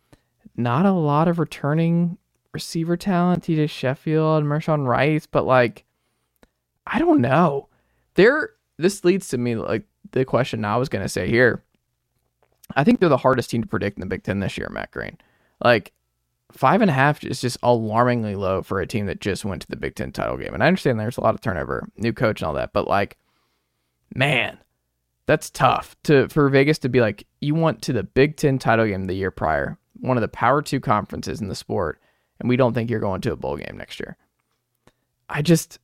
not 0.56 0.86
a 0.86 0.92
lot 0.92 1.28
of 1.28 1.40
returning 1.40 2.18
receiver 2.54 2.96
talent. 2.96 3.44
TJ 3.44 3.70
Sheffield, 3.70 4.44
Mershawn 4.44 4.88
Rice, 4.88 5.26
but 5.26 5.46
like, 5.46 5.84
I 6.88 7.00
don't 7.00 7.22
know. 7.22 7.68
There, 8.16 8.52
this 8.78 9.04
leads 9.04 9.28
to 9.30 9.38
me 9.38 9.56
like 9.56 9.84
the 10.12 10.26
question 10.26 10.64
I 10.64 10.78
was 10.78 10.90
gonna 10.90 11.10
say 11.10 11.30
here. 11.30 11.64
I 12.76 12.84
think 12.84 13.00
they're 13.00 13.10
the 13.10 13.18
hardest 13.18 13.50
team 13.50 13.62
to 13.62 13.68
predict 13.68 13.98
in 13.98 14.02
the 14.02 14.08
Big 14.08 14.24
Ten 14.24 14.40
this 14.40 14.58
year, 14.58 14.70
Matt 14.70 14.92
Green. 14.92 15.18
Like, 15.64 15.92
five 16.52 16.82
and 16.82 16.90
a 16.90 16.94
half 16.94 17.24
is 17.24 17.42
just 17.42 17.58
alarmingly 17.64 18.36
low 18.36 18.62
for 18.62 18.80
a 18.80 18.88
team 18.88 19.06
that 19.06 19.22
just 19.22 19.46
went 19.46 19.62
to 19.62 19.68
the 19.70 19.76
Big 19.76 19.96
Ten 19.96 20.12
title 20.12 20.38
game. 20.38 20.54
And 20.54 20.64
I 20.64 20.68
understand 20.68 21.00
there's 21.00 21.18
a 21.18 21.22
lot 21.22 21.36
of 21.36 21.42
turnover, 21.42 21.88
new 21.98 22.14
coach 22.14 22.42
and 22.42 22.48
all 22.48 22.54
that, 22.56 22.74
but 22.74 22.88
like, 22.88 23.18
man, 24.14 24.58
that's 25.26 25.50
tough 25.50 25.96
to 26.04 26.28
for 26.28 26.50
Vegas 26.50 26.80
to 26.80 26.90
be 26.90 27.00
like, 27.00 27.26
you 27.40 27.56
went 27.56 27.82
to 27.84 27.94
the 27.94 28.04
Big 28.04 28.36
Ten 28.36 28.60
title 28.60 28.86
game 28.86 29.06
the 29.06 29.14
year 29.14 29.32
prior, 29.32 29.78
one 30.00 30.18
of 30.18 30.22
the 30.22 30.28
Power 30.28 30.62
Two 30.62 30.80
conferences 30.80 31.42
in 31.42 31.48
the 31.48 31.56
sport, 31.56 32.02
and 32.40 32.50
we 32.50 32.58
don't 32.58 32.74
think 32.74 32.90
you're 32.90 33.00
going 33.00 33.22
to 33.22 33.32
a 33.32 33.38
bowl 33.38 33.58
game 33.58 33.78
next 33.78 34.00
year. 34.00 34.18
I 35.30 35.42
just, 35.42 35.80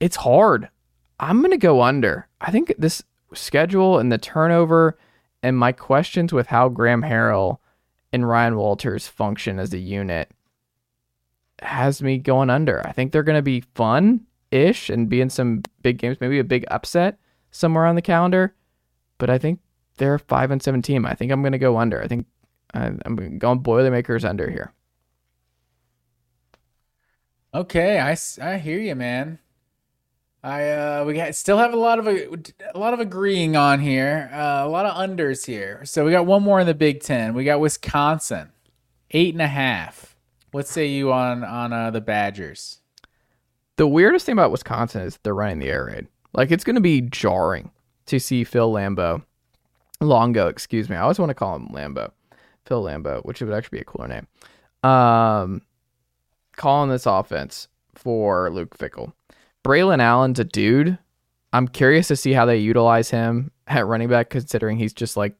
it's 0.00 0.16
hard. 0.16 0.68
I'm 1.20 1.42
gonna 1.42 1.58
go 1.58 1.82
under. 1.82 2.28
I 2.40 2.50
think 2.50 2.74
this 2.78 3.02
schedule 3.34 3.98
and 3.98 4.10
the 4.10 4.18
turnover 4.18 4.96
and 5.44 5.58
my 5.58 5.72
questions 5.72 6.32
with 6.32 6.46
how 6.46 6.70
Graham 6.70 7.02
Harrell 7.02 7.58
and 8.14 8.26
Ryan 8.26 8.56
Walters 8.56 9.06
function 9.06 9.58
as 9.58 9.74
a 9.74 9.78
unit 9.78 10.30
has 11.60 12.02
me 12.02 12.16
going 12.16 12.48
under. 12.48 12.84
I 12.86 12.92
think 12.92 13.12
they're 13.12 13.22
going 13.22 13.38
to 13.38 13.42
be 13.42 13.60
fun 13.74 14.22
ish 14.50 14.88
and 14.88 15.06
be 15.06 15.20
in 15.20 15.28
some 15.28 15.62
big 15.82 15.98
games, 15.98 16.16
maybe 16.18 16.38
a 16.38 16.44
big 16.44 16.64
upset 16.70 17.18
somewhere 17.50 17.84
on 17.84 17.94
the 17.94 18.00
calendar. 18.00 18.54
But 19.18 19.28
I 19.28 19.36
think 19.36 19.60
they're 19.98 20.14
a 20.14 20.18
five 20.18 20.50
and 20.50 20.62
seven 20.62 20.80
team. 20.80 21.04
I 21.04 21.12
think 21.12 21.30
I'm 21.30 21.42
going 21.42 21.52
to 21.52 21.58
go 21.58 21.76
under. 21.76 22.02
I 22.02 22.08
think 22.08 22.24
uh, 22.72 22.92
I'm 23.04 23.38
going 23.38 23.58
Boilermakers 23.58 24.24
under 24.24 24.50
here. 24.50 24.72
Okay, 27.52 28.00
I, 28.00 28.16
I 28.42 28.56
hear 28.56 28.80
you, 28.80 28.94
man. 28.94 29.38
I 30.44 30.70
uh, 30.72 31.04
we 31.06 31.14
got, 31.14 31.34
still 31.34 31.56
have 31.56 31.72
a 31.72 31.78
lot 31.78 31.98
of 31.98 32.06
a, 32.06 32.28
a 32.74 32.78
lot 32.78 32.92
of 32.92 33.00
agreeing 33.00 33.56
on 33.56 33.80
here, 33.80 34.28
uh, 34.30 34.62
a 34.62 34.68
lot 34.68 34.84
of 34.84 34.94
unders 34.94 35.46
here. 35.46 35.80
So 35.86 36.04
we 36.04 36.10
got 36.10 36.26
one 36.26 36.42
more 36.42 36.60
in 36.60 36.66
the 36.66 36.74
Big 36.74 37.00
Ten. 37.00 37.32
We 37.32 37.44
got 37.44 37.60
Wisconsin, 37.60 38.52
eight 39.12 39.32
and 39.34 39.40
a 39.40 39.48
half. 39.48 40.14
What 40.50 40.68
say 40.68 40.86
you 40.86 41.10
on 41.14 41.42
on 41.42 41.72
uh, 41.72 41.90
the 41.90 42.02
Badgers? 42.02 42.80
The 43.76 43.86
weirdest 43.86 44.26
thing 44.26 44.34
about 44.34 44.50
Wisconsin 44.50 45.00
is 45.00 45.18
they're 45.22 45.34
running 45.34 45.60
the 45.60 45.70
air 45.70 45.86
raid. 45.86 46.08
Like 46.34 46.50
it's 46.50 46.62
going 46.62 46.74
to 46.74 46.82
be 46.82 47.00
jarring 47.00 47.70
to 48.04 48.20
see 48.20 48.44
Phil 48.44 48.70
Lambo, 48.70 49.24
Longo, 50.02 50.48
excuse 50.48 50.90
me. 50.90 50.96
I 50.96 51.00
always 51.00 51.18
want 51.18 51.30
to 51.30 51.34
call 51.34 51.56
him 51.56 51.68
Lambo, 51.68 52.10
Phil 52.66 52.84
Lambo, 52.84 53.24
which 53.24 53.40
would 53.40 53.54
actually 53.54 53.78
be 53.78 53.82
a 53.82 53.84
cooler 53.84 54.08
name. 54.08 54.26
Um, 54.82 55.62
calling 56.54 56.90
this 56.90 57.06
offense 57.06 57.68
for 57.94 58.50
Luke 58.50 58.76
Fickell 58.76 59.14
Braylon 59.64 60.00
Allen's 60.00 60.38
a 60.38 60.44
dude. 60.44 60.98
I'm 61.52 61.68
curious 61.68 62.08
to 62.08 62.16
see 62.16 62.32
how 62.32 62.44
they 62.44 62.58
utilize 62.58 63.10
him 63.10 63.50
at 63.66 63.86
running 63.86 64.08
back, 64.08 64.30
considering 64.30 64.76
he's 64.76 64.92
just 64.92 65.16
like 65.16 65.34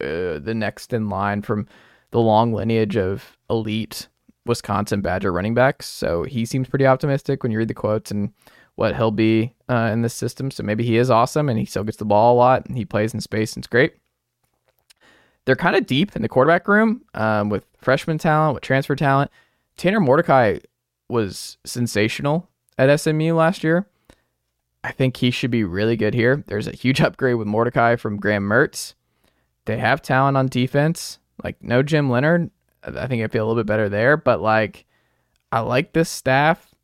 uh, 0.00 0.38
the 0.38 0.54
next 0.54 0.92
in 0.92 1.08
line 1.08 1.42
from 1.42 1.68
the 2.10 2.20
long 2.20 2.52
lineage 2.52 2.96
of 2.96 3.36
elite 3.48 4.08
Wisconsin 4.46 5.00
Badger 5.00 5.32
running 5.32 5.54
backs. 5.54 5.86
So 5.86 6.24
he 6.24 6.44
seems 6.44 6.68
pretty 6.68 6.86
optimistic 6.86 7.42
when 7.42 7.52
you 7.52 7.58
read 7.58 7.68
the 7.68 7.74
quotes 7.74 8.10
and 8.10 8.32
what 8.74 8.96
he'll 8.96 9.10
be 9.10 9.54
uh, 9.68 9.90
in 9.92 10.02
this 10.02 10.14
system. 10.14 10.50
So 10.50 10.62
maybe 10.62 10.84
he 10.84 10.96
is 10.96 11.10
awesome 11.10 11.48
and 11.48 11.58
he 11.58 11.64
still 11.64 11.84
gets 11.84 11.98
the 11.98 12.04
ball 12.04 12.34
a 12.34 12.38
lot 12.38 12.66
and 12.66 12.76
he 12.76 12.84
plays 12.84 13.14
in 13.14 13.20
space 13.20 13.54
and 13.54 13.62
it's 13.62 13.68
great. 13.68 13.94
They're 15.44 15.56
kind 15.56 15.76
of 15.76 15.86
deep 15.86 16.16
in 16.16 16.22
the 16.22 16.28
quarterback 16.28 16.68
room 16.68 17.02
um, 17.14 17.48
with 17.48 17.66
freshman 17.78 18.18
talent, 18.18 18.54
with 18.54 18.62
transfer 18.62 18.96
talent. 18.96 19.30
Tanner 19.76 20.00
Mordecai 20.00 20.58
was 21.08 21.58
sensational 21.64 22.48
at 22.78 23.00
SMU 23.00 23.34
last 23.34 23.64
year. 23.64 23.86
I 24.84 24.92
think 24.92 25.16
he 25.16 25.30
should 25.30 25.50
be 25.50 25.64
really 25.64 25.96
good 25.96 26.14
here. 26.14 26.42
There's 26.46 26.66
a 26.66 26.76
huge 26.76 27.00
upgrade 27.02 27.36
with 27.36 27.46
Mordecai 27.46 27.96
from 27.96 28.18
Graham 28.18 28.44
Mertz. 28.44 28.94
They 29.64 29.78
have 29.78 30.02
talent 30.02 30.36
on 30.36 30.48
defense. 30.48 31.18
Like 31.42 31.62
no 31.62 31.82
Jim 31.82 32.10
Leonhard. 32.10 32.50
I 32.82 33.06
think 33.06 33.22
I 33.22 33.28
feel 33.28 33.44
a 33.44 33.46
little 33.46 33.62
bit 33.62 33.68
better 33.68 33.88
there, 33.88 34.16
but 34.16 34.40
like 34.40 34.86
I 35.50 35.60
like 35.60 35.92
this 35.92 36.10
staff. 36.10 36.74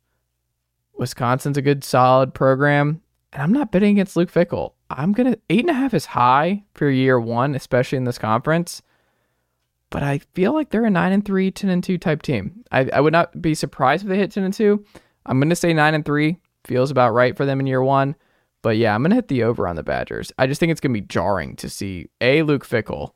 Wisconsin's 0.97 1.57
a 1.57 1.61
good 1.61 1.83
solid 1.83 2.33
program. 2.33 3.01
And 3.31 3.43
I'm 3.43 3.53
not 3.53 3.71
betting 3.71 3.91
against 3.91 4.15
Luke 4.15 4.31
Fickell. 4.31 4.73
I'm 4.89 5.11
gonna 5.13 5.37
eight 5.49 5.61
and 5.61 5.69
a 5.69 5.73
half 5.73 5.93
is 5.93 6.07
high 6.07 6.63
for 6.73 6.89
year 6.89 7.19
one, 7.19 7.53
especially 7.53 7.97
in 7.97 8.05
this 8.05 8.17
conference. 8.17 8.81
But 9.91 10.03
I 10.03 10.19
feel 10.33 10.53
like 10.53 10.69
they're 10.69 10.85
a 10.85 10.89
nine 10.89 11.11
and 11.11 11.25
three, 11.25 11.51
10 11.51 11.69
and 11.69 11.83
two 11.83 11.97
type 11.97 12.21
team. 12.21 12.63
I, 12.71 12.89
I 12.93 13.01
would 13.01 13.13
not 13.13 13.41
be 13.41 13.55
surprised 13.55 14.03
if 14.03 14.09
they 14.09 14.17
hit 14.17 14.31
ten 14.31 14.43
and 14.43 14.53
two. 14.53 14.85
I'm 15.29 15.39
gonna 15.39 15.55
say 15.55 15.73
nine 15.73 15.93
and 15.93 16.03
three. 16.03 16.39
Feels 16.65 16.91
about 16.91 17.13
right 17.13 17.37
for 17.37 17.45
them 17.45 17.59
in 17.59 17.67
year 17.67 17.83
one. 17.83 18.15
But 18.61 18.75
yeah, 18.75 18.93
I'm 18.93 19.03
gonna 19.03 19.15
hit 19.15 19.29
the 19.29 19.43
over 19.43 19.67
on 19.67 19.75
the 19.75 19.83
Badgers. 19.83 20.33
I 20.37 20.47
just 20.47 20.59
think 20.59 20.71
it's 20.71 20.81
gonna 20.81 20.93
be 20.93 21.01
jarring 21.01 21.55
to 21.57 21.69
see 21.69 22.07
a 22.19 22.41
Luke 22.41 22.67
Fickell 22.67 23.11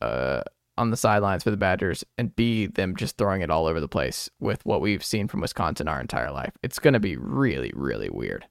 uh, 0.00 0.42
on 0.76 0.90
the 0.90 0.96
sidelines 0.96 1.44
for 1.44 1.50
the 1.50 1.56
Badgers, 1.56 2.04
and 2.16 2.34
b 2.34 2.66
them 2.66 2.96
just 2.96 3.18
throwing 3.18 3.42
it 3.42 3.50
all 3.50 3.66
over 3.66 3.80
the 3.80 3.86
place 3.86 4.28
with 4.40 4.64
what 4.64 4.80
we've 4.80 5.04
seen 5.04 5.28
from 5.28 5.42
Wisconsin 5.42 5.86
our 5.86 6.00
entire 6.00 6.32
life. 6.32 6.52
It's 6.62 6.78
gonna 6.78 7.00
be 7.00 7.16
really, 7.16 7.70
really 7.76 8.08
weird. 8.10 8.46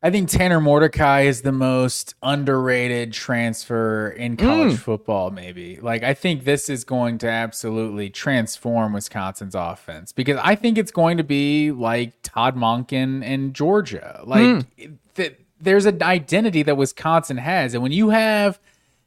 I 0.00 0.10
think 0.10 0.28
Tanner 0.28 0.60
Mordecai 0.60 1.22
is 1.22 1.42
the 1.42 1.50
most 1.50 2.14
underrated 2.22 3.12
transfer 3.12 4.10
in 4.10 4.36
college 4.36 4.74
mm. 4.74 4.78
football, 4.78 5.30
maybe. 5.30 5.80
Like, 5.80 6.04
I 6.04 6.14
think 6.14 6.44
this 6.44 6.68
is 6.68 6.84
going 6.84 7.18
to 7.18 7.28
absolutely 7.28 8.08
transform 8.08 8.92
Wisconsin's 8.92 9.56
offense 9.56 10.12
because 10.12 10.38
I 10.42 10.54
think 10.54 10.78
it's 10.78 10.92
going 10.92 11.16
to 11.16 11.24
be 11.24 11.72
like 11.72 12.12
Todd 12.22 12.54
Monken 12.54 13.24
in 13.24 13.52
Georgia. 13.52 14.22
Like, 14.24 14.40
mm. 14.42 14.98
th- 15.16 15.36
there's 15.60 15.86
an 15.86 16.00
identity 16.00 16.62
that 16.62 16.76
Wisconsin 16.76 17.38
has. 17.38 17.74
And 17.74 17.82
when 17.82 17.90
you 17.90 18.10
have 18.10 18.60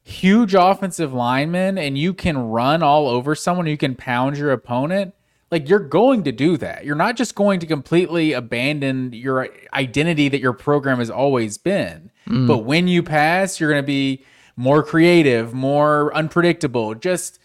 huge 0.03 0.53
offensive 0.53 1.13
linemen 1.13 1.77
and 1.77 1.97
you 1.97 2.13
can 2.13 2.37
run 2.37 2.83
all 2.83 3.07
over 3.07 3.33
someone, 3.33 3.65
you 3.65 3.77
can 3.77 3.95
pound 3.95 4.37
your 4.37 4.51
opponent 4.51 5.13
like 5.51 5.67
you're 5.67 5.79
going 5.79 6.23
to 6.23 6.31
do 6.31 6.55
that. 6.57 6.85
You're 6.85 6.95
not 6.95 7.17
just 7.17 7.35
going 7.35 7.59
to 7.59 7.67
completely 7.67 8.31
abandon 8.31 9.11
your 9.11 9.49
identity 9.73 10.29
that 10.29 10.39
your 10.39 10.53
program 10.53 10.99
has 10.99 11.09
always 11.09 11.57
been. 11.57 12.09
Mm. 12.27 12.47
But 12.47 12.59
when 12.59 12.87
you 12.87 13.03
pass, 13.03 13.59
you're 13.59 13.69
going 13.69 13.83
to 13.83 13.87
be 13.87 14.23
more 14.55 14.81
creative, 14.81 15.53
more 15.53 16.15
unpredictable. 16.15 16.95
Just 16.95 17.39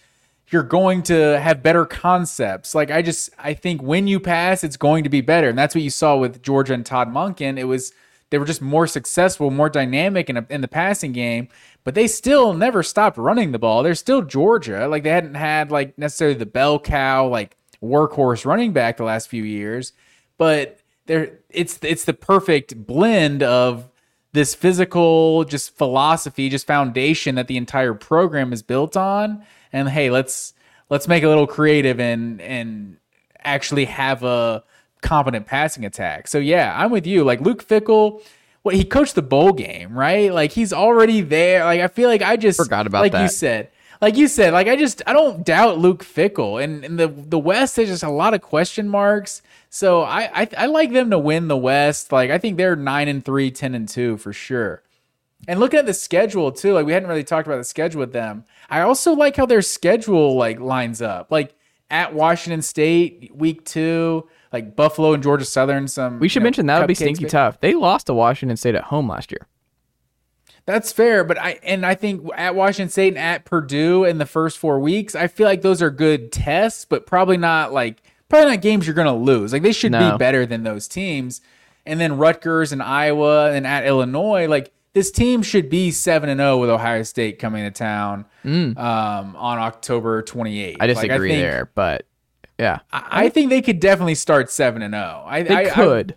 you're 0.51 0.63
going 0.63 1.03
to 1.05 1.41
have 1.41 1.63
better 1.63 1.85
concepts. 1.85 2.75
Like 2.75 2.93
I 2.93 3.03
just 3.03 3.31
I 3.39 3.55
think 3.55 3.83
when 3.83 4.07
you 4.07 4.21
pass, 4.21 4.63
it's 4.63 4.77
going 4.77 5.03
to 5.03 5.11
be 5.11 5.21
better. 5.21 5.49
And 5.49 5.59
that's 5.59 5.75
what 5.75 5.83
you 5.83 5.91
saw 5.91 6.17
with 6.17 6.43
Georgia 6.43 6.75
and 6.75 6.87
Todd 6.87 7.09
Monken. 7.09 7.59
It 7.59 7.65
was 7.65 7.93
they 8.31 8.39
were 8.39 8.45
just 8.45 8.63
more 8.63 8.87
successful, 8.87 9.51
more 9.51 9.69
dynamic 9.69 10.29
in, 10.29 10.37
a, 10.37 10.47
in 10.51 10.61
the 10.61 10.69
passing 10.69 11.13
game, 11.13 11.49
but 11.85 11.95
they 11.95 12.09
still 12.09 12.55
never 12.55 12.83
stopped 12.83 13.17
running 13.17 13.53
the 13.53 13.59
ball. 13.59 13.83
They're 13.83 13.95
still 13.95 14.23
Georgia. 14.23 14.89
Like 14.89 15.05
they 15.05 15.11
hadn't 15.11 15.35
had 15.35 15.71
like 15.71 15.97
necessarily 15.99 16.37
the 16.37 16.47
bell 16.47 16.79
cow 16.79 17.29
like 17.29 17.57
workhorse 17.83 18.45
running 18.45 18.73
back 18.73 18.97
the 18.97 19.05
last 19.05 19.29
few 19.29 19.45
years, 19.45 19.93
but 20.39 20.81
there 21.07 21.39
it's 21.51 21.79
it's 21.83 22.05
the 22.05 22.15
perfect 22.15 22.87
blend 22.87 23.43
of 23.43 23.89
this 24.33 24.55
physical 24.55 25.45
just 25.45 25.77
philosophy, 25.77 26.49
just 26.49 26.67
foundation 26.67 27.37
that 27.37 27.47
the 27.47 27.57
entire 27.57 27.95
program 27.95 28.53
is 28.53 28.63
built 28.63 28.97
on. 28.97 29.45
And 29.73 29.89
hey, 29.89 30.11
let's 30.11 30.53
let's 30.91 31.09
make 31.09 31.23
a 31.23 31.29
little 31.29 31.47
creative 31.47 32.01
and 32.01 32.41
and 32.41 32.99
actually 33.45 33.87
have 33.87 34.23
a 34.23 34.65
competent 35.03 35.47
passing 35.47 35.85
attack. 35.85 36.29
So 36.29 36.39
yeah, 36.39 36.75
I'm 36.77 36.91
with 36.91 37.07
you. 37.07 37.25
Like 37.25 37.41
Luke 37.41 37.67
Fickell 37.67 38.23
what 38.67 38.75
he 38.75 38.85
coached 38.85 39.15
the 39.15 39.23
bowl 39.23 39.53
game, 39.53 39.97
right? 39.97 40.35
Like 40.35 40.51
he's 40.51 40.73
already 40.73 41.21
there. 41.21 41.65
Like 41.65 41.81
I 41.81 41.87
feel 41.87 42.09
like 42.09 42.21
I 42.21 42.37
just 42.37 42.61
forgot 42.61 42.89
about 42.89 43.03
like 43.03 43.13
that. 43.13 43.23
you 43.23 43.29
said 43.29 43.71
like 44.01 44.17
you 44.17 44.29
said, 44.29 44.53
like 44.53 44.69
I 44.69 44.77
just 44.77 45.03
I 45.07 45.13
don't 45.13 45.45
doubt 45.45 45.79
Luke 45.79 46.05
Fickell, 46.05 46.63
and 46.63 46.85
in 46.85 46.97
the 46.97 47.09
the 47.09 47.39
West 47.39 47.77
there's 47.77 47.89
just 47.89 48.03
a 48.03 48.11
lot 48.11 48.35
of 48.35 48.43
question 48.43 48.89
marks. 48.89 49.43
So 49.71 50.03
I, 50.03 50.43
I 50.43 50.49
I 50.59 50.67
like 50.67 50.93
them 50.93 51.11
to 51.11 51.19
win 51.19 51.49
the 51.49 51.57
West. 51.57 52.13
Like 52.13 52.31
I 52.31 52.39
think 52.39 52.57
they're 52.57 52.77
nine 52.77 53.09
and 53.09 53.25
three, 53.25 53.51
10 53.51 53.75
and 53.75 53.89
two 53.89 54.17
for 54.17 54.33
sure. 54.33 54.83
And 55.49 55.61
looking 55.61 55.79
at 55.79 55.87
the 55.87 55.95
schedule 55.95 56.51
too, 56.53 56.73
like 56.73 56.87
we 56.87 56.93
hadn't 56.93 57.09
really 57.09 57.25
talked 57.25 57.47
about 57.47 57.59
the 57.59 57.65
schedule 57.65 58.01
with 58.01 58.13
them. 58.13 58.45
I 58.69 58.81
also 58.81 59.15
like 59.15 59.37
how 59.37 59.47
their 59.47 59.63
schedule 59.63 60.37
like 60.37 60.61
lines 60.61 61.01
up. 61.03 61.31
Like 61.31 61.55
at 61.91 62.15
Washington 62.15 62.63
State, 62.63 63.31
week 63.35 63.65
two, 63.65 64.29
like 64.53 64.75
Buffalo 64.75 65.13
and 65.13 65.23
Georgia 65.23 65.45
Southern. 65.45 65.89
Some 65.89 66.19
we 66.19 66.29
should 66.29 66.43
mention 66.43 66.67
that 66.67 66.81
would 66.81 66.89
be 66.89 66.95
stinky 66.95 67.27
tough. 67.27 67.61
They 67.61 67.75
lost 67.75 68.07
to 68.07 68.15
Washington 68.15 68.57
State 68.57 68.75
at 68.75 68.85
home 68.85 69.09
last 69.09 69.31
year. 69.31 69.47
That's 70.67 70.91
fair, 70.93 71.23
but 71.23 71.39
I 71.39 71.61
and 71.63 71.87
I 71.87 71.95
think 71.95 72.29
at 72.35 72.57
Washington 72.57 72.91
State 72.91 73.15
and 73.15 73.19
at 73.19 73.45
Purdue 73.45 74.05
in 74.05 74.19
the 74.19 74.27
first 74.27 74.59
four 74.59 74.81
weeks, 74.81 75.15
I 75.15 75.29
feel 75.29 75.47
like 75.47 75.63
those 75.63 75.81
are 75.81 75.91
good 75.91 76.33
tests, 76.33 76.85
but 76.85 77.07
probably 77.07 77.37
not 77.37 77.73
like 77.73 78.03
probably 78.29 78.51
not 78.51 78.63
games 78.63 78.85
you're 78.85 78.95
gonna 78.95 79.15
lose. 79.15 79.53
Like 79.53 79.63
they 79.63 79.73
should 79.73 79.93
no. 79.93 80.13
be 80.13 80.19
better 80.19 80.45
than 80.45 80.65
those 80.65 80.89
teams. 80.89 81.41
And 81.87 82.01
then 82.01 82.19
Rutgers 82.19 82.73
and 82.73 82.83
Iowa 82.83 83.53
and 83.53 83.65
at 83.65 83.87
Illinois, 83.87 84.49
like 84.49 84.73
this 84.93 85.13
team 85.13 85.43
should 85.43 85.71
be 85.71 85.93
seven 85.93 86.29
and 86.29 86.41
zero 86.41 86.55
oh 86.55 86.59
with 86.59 86.71
Ohio 86.71 87.05
State 87.05 87.39
coming 87.39 87.63
to 87.63 87.71
town 87.71 88.25
mm. 88.45 88.77
um, 88.77 89.37
on 89.37 89.59
October 89.59 90.21
28th. 90.25 90.79
I 90.81 90.87
disagree 90.89 91.11
like, 91.11 91.21
I 91.21 91.29
think, 91.29 91.43
there, 91.43 91.71
but 91.77 92.07
yeah, 92.59 92.81
I, 92.93 93.05
I, 93.11 93.29
think 93.29 93.51
they 93.51 93.63
could 93.63 93.79
definitely 93.79 94.17
start 94.17 94.51
seven 94.51 94.83
and 94.83 94.95
zero. 94.95 95.23
Oh. 95.25 95.29
I 95.29 95.43
they 95.43 95.55
I, 95.55 95.71
could. 95.71 96.17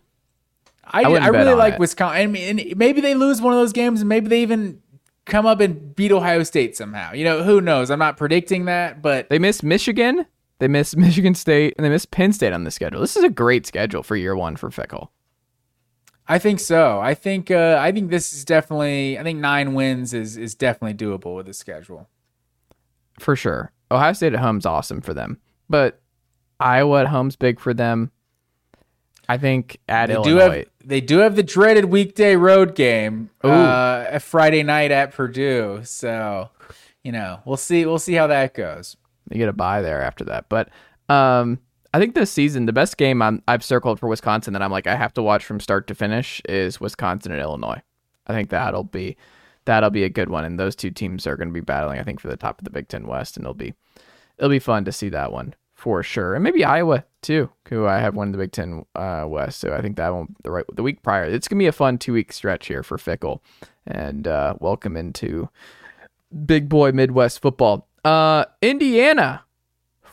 I, 0.91 1.03
I, 1.03 1.25
I 1.25 1.27
really 1.27 1.53
like 1.53 1.75
it. 1.75 1.79
Wisconsin. 1.79 2.35
And 2.35 2.77
maybe 2.77 3.01
they 3.01 3.15
lose 3.15 3.41
one 3.41 3.53
of 3.53 3.59
those 3.59 3.73
games, 3.73 4.01
and 4.01 4.09
maybe 4.09 4.27
they 4.27 4.41
even 4.41 4.81
come 5.25 5.45
up 5.45 5.59
and 5.61 5.95
beat 5.95 6.11
Ohio 6.11 6.43
State 6.43 6.75
somehow. 6.75 7.13
You 7.13 7.23
know, 7.23 7.43
who 7.43 7.61
knows? 7.61 7.91
I'm 7.91 7.99
not 7.99 8.17
predicting 8.17 8.65
that, 8.65 9.01
but 9.01 9.29
they 9.29 9.39
miss 9.39 9.63
Michigan, 9.63 10.25
they 10.59 10.67
miss 10.67 10.95
Michigan 10.97 11.35
State, 11.35 11.75
and 11.77 11.85
they 11.85 11.89
miss 11.89 12.05
Penn 12.05 12.33
State 12.33 12.53
on 12.53 12.63
the 12.63 12.71
schedule. 12.71 13.01
This 13.01 13.15
is 13.15 13.23
a 13.23 13.29
great 13.29 13.65
schedule 13.65 14.03
for 14.03 14.15
year 14.15 14.35
one 14.35 14.55
for 14.55 14.69
Fickell. 14.69 15.09
I 16.27 16.37
think 16.37 16.59
so. 16.59 16.99
I 16.99 17.15
think 17.15 17.49
uh, 17.49 17.79
I 17.81 17.91
think 17.91 18.11
this 18.11 18.33
is 18.33 18.45
definitely. 18.45 19.17
I 19.17 19.23
think 19.23 19.39
nine 19.39 19.73
wins 19.73 20.13
is 20.13 20.37
is 20.37 20.53
definitely 20.53 20.93
doable 20.93 21.35
with 21.35 21.47
the 21.47 21.53
schedule. 21.53 22.07
For 23.19 23.35
sure, 23.35 23.71
Ohio 23.89 24.13
State 24.13 24.33
at 24.33 24.39
home's 24.39 24.65
awesome 24.65 25.01
for 25.01 25.15
them, 25.15 25.39
but 25.69 26.01
Iowa 26.59 27.01
at 27.01 27.07
home's 27.07 27.35
big 27.35 27.59
for 27.59 27.73
them. 27.73 28.11
I 29.29 29.37
think 29.37 29.79
at 29.87 30.07
they 30.07 30.15
Illinois. 30.15 30.31
Do 30.31 30.37
have, 30.37 30.65
they 30.83 31.01
do 31.01 31.19
have 31.19 31.35
the 31.35 31.43
dreaded 31.43 31.85
weekday 31.85 32.35
road 32.35 32.73
game, 32.73 33.29
uh, 33.43 34.05
a 34.09 34.19
Friday 34.19 34.63
night 34.63 34.89
at 34.89 35.13
Purdue. 35.13 35.81
So, 35.83 36.49
you 37.03 37.11
know, 37.11 37.39
we'll 37.45 37.55
see. 37.55 37.85
We'll 37.85 37.99
see 37.99 38.15
how 38.15 38.25
that 38.25 38.55
goes. 38.55 38.97
They 39.27 39.37
get 39.37 39.47
a 39.47 39.53
bye 39.53 39.83
there 39.83 40.01
after 40.01 40.25
that, 40.25 40.49
but 40.49 40.69
um, 41.09 41.59
I 41.93 41.99
think 41.99 42.15
this 42.15 42.31
season 42.31 42.65
the 42.65 42.73
best 42.73 42.97
game 42.97 43.21
i 43.21 43.39
have 43.47 43.63
circled 43.63 43.99
for 43.99 44.07
Wisconsin 44.07 44.53
that 44.53 44.63
I'm 44.63 44.71
like 44.71 44.87
I 44.87 44.95
have 44.95 45.13
to 45.13 45.21
watch 45.21 45.45
from 45.45 45.59
start 45.59 45.85
to 45.87 45.95
finish 45.95 46.41
is 46.49 46.81
Wisconsin 46.81 47.31
and 47.31 47.39
Illinois. 47.39 47.81
I 48.25 48.33
think 48.33 48.49
that'll 48.49 48.83
be 48.83 49.15
that'll 49.65 49.91
be 49.91 50.03
a 50.03 50.09
good 50.09 50.29
one, 50.29 50.43
and 50.43 50.59
those 50.59 50.75
two 50.75 50.89
teams 50.89 51.27
are 51.27 51.37
going 51.37 51.49
to 51.49 51.53
be 51.53 51.61
battling. 51.61 51.99
I 51.99 52.03
think 52.03 52.19
for 52.19 52.29
the 52.29 52.37
top 52.37 52.59
of 52.59 52.63
the 52.63 52.71
Big 52.71 52.87
Ten 52.87 53.05
West, 53.05 53.37
and 53.37 53.43
it'll 53.45 53.53
be 53.53 53.75
it'll 54.39 54.49
be 54.49 54.57
fun 54.57 54.85
to 54.85 54.91
see 54.91 55.09
that 55.09 55.31
one 55.31 55.53
for 55.79 56.03
sure, 56.03 56.35
and 56.35 56.43
maybe 56.43 56.65
Iowa 56.65 57.05
too, 57.21 57.49
who 57.69 57.87
I 57.87 57.99
have 57.99 58.13
won 58.13 58.33
the 58.33 58.37
Big 58.37 58.51
Ten 58.51 58.85
uh, 58.95 59.23
West. 59.25 59.61
So 59.61 59.73
I 59.73 59.81
think 59.81 59.95
that 59.95 60.09
one 60.09 60.35
the 60.43 60.51
right 60.51 60.65
the 60.73 60.83
week 60.83 61.01
prior. 61.01 61.23
It's 61.23 61.47
gonna 61.47 61.59
be 61.59 61.67
a 61.67 61.71
fun 61.71 61.97
two 61.97 62.11
week 62.11 62.33
stretch 62.33 62.67
here 62.67 62.83
for 62.83 62.97
Fickell, 62.97 63.39
and 63.87 64.27
uh, 64.27 64.55
welcome 64.59 64.97
into 64.97 65.49
big 66.45 66.67
boy 66.67 66.91
Midwest 66.91 67.41
football. 67.41 67.87
Uh, 68.03 68.43
Indiana, 68.61 69.45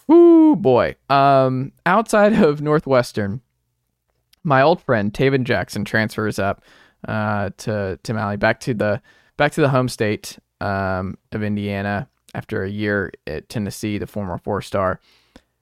whoo 0.07 0.55
boy. 0.55 0.95
Um, 1.11 1.73
outside 1.85 2.35
of 2.35 2.63
Northwestern, 2.63 3.41
my 4.45 4.63
old 4.63 4.81
friend 4.81 5.13
Tayven 5.13 5.43
Jackson 5.43 5.85
transfers 5.85 6.39
up 6.39 6.63
uh, 7.09 7.51
to 7.59 7.99
to 8.05 8.15
Mally 8.15 8.37
back 8.37 8.61
to 8.61 8.73
the 8.73 9.03
back 9.37 9.51
to 9.53 9.63
the 9.63 9.71
home 9.71 9.89
state 9.89 10.39
um, 10.61 11.19
of 11.33 11.43
Indiana 11.43 12.09
after 12.35 12.63
a 12.63 12.71
year 12.71 13.11
at 13.27 13.49
Tennessee, 13.49 13.99
the 13.99 14.07
former 14.07 14.39
four 14.39 14.63
star 14.63 15.01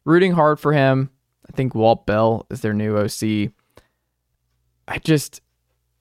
rooting 0.04 0.32
hard 0.32 0.60
for 0.60 0.72
him. 0.72 1.10
I 1.48 1.52
think 1.52 1.74
Walt 1.74 2.06
Bell 2.06 2.46
is 2.50 2.60
their 2.60 2.74
new 2.74 2.96
OC. 2.96 3.52
I 4.86 4.98
just, 4.98 5.40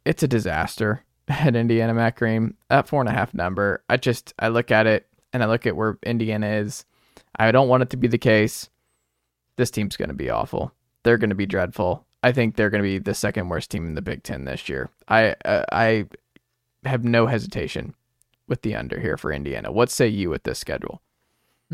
it's 0.05 0.23
a 0.23 0.27
disaster 0.27 1.03
at 1.27 1.55
Indiana 1.55 1.93
Matt 1.93 2.15
Green. 2.15 2.55
That 2.69 2.87
four 2.87 3.01
and 3.01 3.09
a 3.09 3.13
half 3.13 3.33
number, 3.33 3.83
I 3.89 3.97
just, 3.97 4.33
I 4.39 4.47
look 4.49 4.71
at 4.71 4.87
it 4.87 5.07
and 5.31 5.43
I 5.43 5.47
look 5.47 5.65
at 5.65 5.75
where 5.75 5.97
Indiana 6.03 6.47
is. 6.47 6.85
I 7.37 7.51
don't 7.51 7.67
want 7.67 7.83
it 7.83 7.89
to 7.91 7.97
be 7.97 8.07
the 8.07 8.17
case. 8.17 8.69
This 9.57 9.71
team's 9.71 9.97
going 9.97 10.09
to 10.09 10.15
be 10.15 10.29
awful. 10.29 10.71
They're 11.03 11.17
going 11.17 11.29
to 11.29 11.35
be 11.35 11.45
dreadful. 11.45 12.05
I 12.23 12.31
think 12.31 12.55
they're 12.55 12.69
going 12.69 12.83
to 12.83 12.89
be 12.89 12.99
the 12.99 13.13
second 13.13 13.49
worst 13.49 13.69
team 13.69 13.85
in 13.85 13.95
the 13.95 14.01
Big 14.01 14.23
Ten 14.23 14.45
this 14.45 14.69
year. 14.69 14.89
I 15.09 15.35
uh, 15.43 15.65
I 15.71 16.05
have 16.85 17.03
no 17.03 17.27
hesitation 17.27 17.95
with 18.47 18.61
the 18.61 18.75
under 18.75 18.99
here 18.99 19.17
for 19.17 19.31
Indiana. 19.31 19.71
What 19.71 19.89
say 19.89 20.07
you 20.07 20.29
with 20.29 20.43
this 20.43 20.59
schedule? 20.59 21.01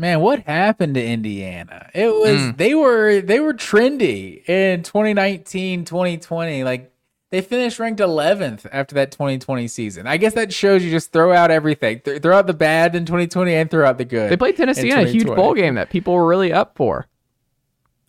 Man, 0.00 0.20
what 0.20 0.44
happened 0.44 0.94
to 0.94 1.04
Indiana? 1.04 1.90
It 1.92 2.06
was 2.06 2.40
mm. 2.40 2.56
they 2.56 2.74
were 2.74 3.20
they 3.20 3.38
were 3.38 3.52
trendy 3.52 4.48
in 4.48 4.82
2019, 4.82 5.84
2020. 5.84 6.64
Like 6.64 6.90
they 7.28 7.42
finished 7.42 7.78
ranked 7.78 8.00
11th 8.00 8.66
after 8.72 8.94
that 8.94 9.12
2020 9.12 9.68
season. 9.68 10.06
I 10.06 10.16
guess 10.16 10.32
that 10.32 10.54
shows 10.54 10.82
you 10.82 10.90
just 10.90 11.12
throw 11.12 11.34
out 11.34 11.50
everything. 11.50 12.00
Th- 12.00 12.22
throw 12.22 12.38
out 12.38 12.46
the 12.46 12.54
bad 12.54 12.96
in 12.96 13.04
2020 13.04 13.52
and 13.52 13.70
throw 13.70 13.86
out 13.86 13.98
the 13.98 14.06
good. 14.06 14.30
They 14.30 14.38
played 14.38 14.56
Tennessee 14.56 14.90
in 14.90 14.98
a 15.00 15.06
huge 15.06 15.26
bowl 15.26 15.52
game 15.52 15.74
that 15.74 15.90
people 15.90 16.14
were 16.14 16.26
really 16.26 16.50
up 16.50 16.76
for. 16.76 17.06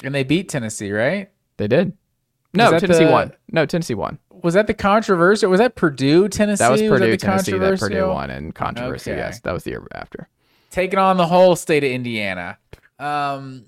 and 0.01 0.15
they 0.15 0.23
beat 0.23 0.47
Tennessee, 0.47 0.93
right? 0.93 1.29
They 1.57 1.67
did. 1.67 1.91
No, 2.53 2.79
Tennessee 2.79 3.03
the- 3.03 3.11
won. 3.11 3.33
No, 3.51 3.65
Tennessee 3.65 3.95
won. 3.95 4.17
Was 4.29 4.53
that 4.53 4.67
the 4.67 4.73
controversial? 4.73 5.51
Was 5.51 5.59
that 5.59 5.75
Purdue, 5.75 6.29
Tennessee? 6.29 6.63
That 6.63 6.71
was 6.71 6.81
Purdue, 6.81 7.11
the 7.11 7.17
Tennessee. 7.17 7.57
That 7.57 7.79
Purdue 7.79 8.07
won 8.07 8.29
in 8.29 8.53
controversy. 8.53 9.11
Okay. 9.11 9.19
Yes, 9.19 9.41
that 9.41 9.51
was 9.51 9.65
the 9.65 9.71
year 9.71 9.85
after. 9.91 10.29
Taking 10.71 10.97
on 10.97 11.17
the 11.17 11.27
whole 11.27 11.55
state 11.55 11.83
of 11.83 11.91
Indiana. 11.91 12.57
Um, 12.97 13.65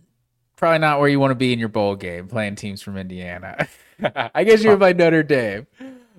probably 0.56 0.80
not 0.80 1.00
where 1.00 1.10
you 1.10 1.20
want 1.20 1.32
to 1.32 1.36
be 1.36 1.54
in 1.54 1.60
your 1.60 1.70
bowl 1.70 1.96
game, 1.96 2.28
playing 2.28 2.56
teams 2.56 2.82
from 2.82 2.98
Indiana. 2.98 3.68
I 4.34 4.44
guess 4.44 4.64
you're 4.64 4.78
by 4.78 4.94
Notre 4.94 5.22
Dame. 5.24 5.68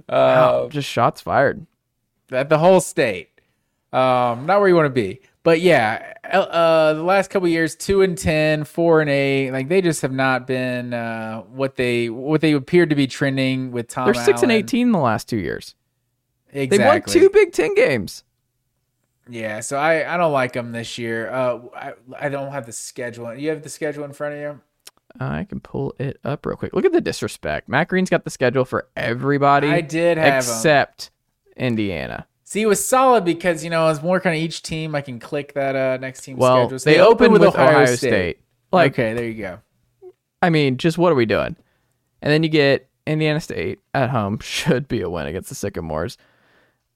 Wow, 0.09 0.67
Uh, 0.67 0.69
just 0.69 0.89
shots 0.89 1.21
fired. 1.21 1.67
that 2.29 2.49
the 2.49 2.59
whole 2.59 2.81
state. 2.81 3.31
Um, 3.93 4.47
not 4.47 4.61
where 4.61 4.69
you 4.69 4.75
want 4.77 4.87
to 4.87 4.91
be. 4.91 5.21
But 5.45 5.61
yeah, 5.61 6.15
uh, 6.33 6.95
the 6.95 7.03
last 7.03 7.29
couple 7.31 7.47
years, 7.49 7.77
two 7.77 8.01
and 8.01 8.17
10, 8.17 8.65
four 8.65 9.01
and 9.03 9.11
eight, 9.11 9.51
like 9.51 9.69
they 9.69 9.83
just 9.83 10.01
have 10.03 10.11
not 10.13 10.47
been 10.47 10.95
uh, 10.95 11.43
what 11.43 11.77
they 11.77 12.09
what 12.09 12.41
they 12.41 12.53
appeared 12.53 12.89
to 12.91 12.97
be 12.97 13.07
trending 13.07 13.71
with 13.71 13.89
Tom. 13.89 14.07
They're 14.07 14.15
six 14.15 14.43
and 14.43 14.51
Allen. 14.51 14.65
eighteen 14.65 14.91
the 14.93 14.99
last 14.99 15.29
two 15.29 15.37
years. 15.37 15.75
Exactly. 16.53 16.79
They 16.79 16.85
won 16.85 17.03
two 17.03 17.31
Big 17.31 17.53
Ten 17.53 17.75
games. 17.75 18.25
Yeah, 19.29 19.61
so 19.61 19.79
I, 19.79 20.15
I 20.15 20.17
don't 20.17 20.33
like 20.33 20.53
them 20.53 20.73
this 20.73 20.99
year. 20.99 21.31
Uh, 21.31 21.61
I 21.75 21.93
I 22.19 22.29
don't 22.29 22.53
have 22.53 22.67
the 22.67 22.73
schedule. 22.73 23.35
You 23.35 23.51
have 23.51 23.63
the 23.63 23.69
schedule 23.69 24.05
in 24.05 24.13
front 24.13 24.35
of 24.35 24.41
you. 24.41 24.61
I 25.21 25.45
can 25.45 25.61
pull 25.61 25.95
it 25.99 26.19
up 26.25 26.45
real 26.45 26.57
quick. 26.57 26.75
Look 26.75 26.85
at 26.85 26.93
the 26.93 27.01
disrespect. 27.01 27.69
Matt 27.69 27.89
Green's 27.89 28.11
got 28.11 28.25
the 28.25 28.31
schedule 28.31 28.65
for 28.65 28.89
everybody. 28.97 29.69
I 29.69 29.81
did 29.81 30.19
have 30.19 30.39
except 30.39 31.11
Indiana. 31.57 32.27
See, 32.43 32.63
it 32.63 32.67
was 32.67 32.85
solid 32.85 33.25
because 33.25 33.65
you 33.65 33.71
know 33.71 33.87
as 33.87 34.03
more 34.03 34.21
kind 34.21 34.37
of 34.37 34.43
each 34.43 34.63
team, 34.63 34.95
I 34.95 35.01
can 35.01 35.19
click 35.19 35.55
that 35.55 35.75
uh, 35.77 35.97
next 35.99 36.23
team 36.23 36.37
Well, 36.37 36.65
schedule. 36.65 36.79
So 36.79 36.91
they, 36.91 37.01
opened 37.01 37.33
with, 37.33 37.43
Ohio, 37.43 37.87
State. 37.87 38.41
Like, 38.73 38.93
okay, 38.93 39.15
there 39.15 39.25
you 39.25 39.35
go. 39.35 39.61
I 40.43 40.51
mean, 40.51 40.77
just 40.77 40.99
what 40.99 41.11
are 41.11 41.15
we 41.15 41.27
doing? 41.27 41.57
And 42.21 42.33
then 42.33 42.43
you 42.43 42.49
get 42.49 42.89
Indiana 43.07 43.41
State 43.41 43.81
at 43.95 44.11
home, 44.11 44.39
should 44.43 44.89
be 44.89 45.01
a 45.01 45.09
win 45.09 45.27
against 45.27 45.49
the 45.49 45.55
Sycamores. 45.55 46.19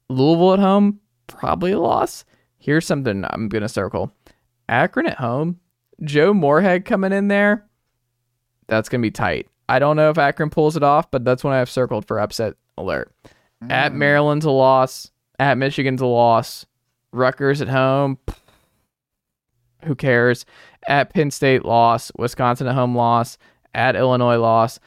Louisville 0.09 0.53
at 0.53 0.59
home, 0.59 0.99
probably 1.29 1.71
a 1.71 1.79
loss. 1.79 2.25
Here's 2.57 2.85
something 2.85 3.25
I'm 3.29 3.47
going 3.47 3.61
to 3.61 3.69
circle 3.69 4.11
Akron 4.67 5.07
at 5.07 5.17
home, 5.17 5.59
Joe 6.03 6.33
Moorhead 6.33 6.85
coming 6.85 7.11
in 7.13 7.27
there. 7.27 7.65
That's 8.67 8.89
going 8.89 9.01
to 9.01 9.05
be 9.05 9.11
tight. 9.11 9.47
I 9.67 9.79
don't 9.79 9.95
know 9.95 10.09
if 10.09 10.17
Akron 10.17 10.49
pulls 10.49 10.75
it 10.75 10.83
off, 10.83 11.09
but 11.11 11.23
that's 11.23 11.43
one 11.43 11.53
I 11.53 11.59
have 11.59 11.69
circled 11.69 12.05
for 12.05 12.19
upset 12.19 12.55
alert. 12.77 13.13
At 13.69 13.91
mm. 13.91 13.95
Maryland's 13.95 14.45
a 14.45 14.51
loss. 14.51 15.11
At 15.37 15.57
Michigan's 15.57 16.01
a 16.01 16.05
loss. 16.05 16.65
Rutgers 17.11 17.61
at 17.61 17.67
home. 17.67 18.17
Who 19.85 19.95
cares? 19.95 20.45
At 20.87 21.13
Penn 21.13 21.31
State 21.31 21.65
loss. 21.65 22.11
Wisconsin 22.17 22.67
at 22.67 22.75
home 22.75 22.95
loss. 22.95 23.37
At 23.73 23.95
Illinois 23.95 24.37
loss. 24.37 24.79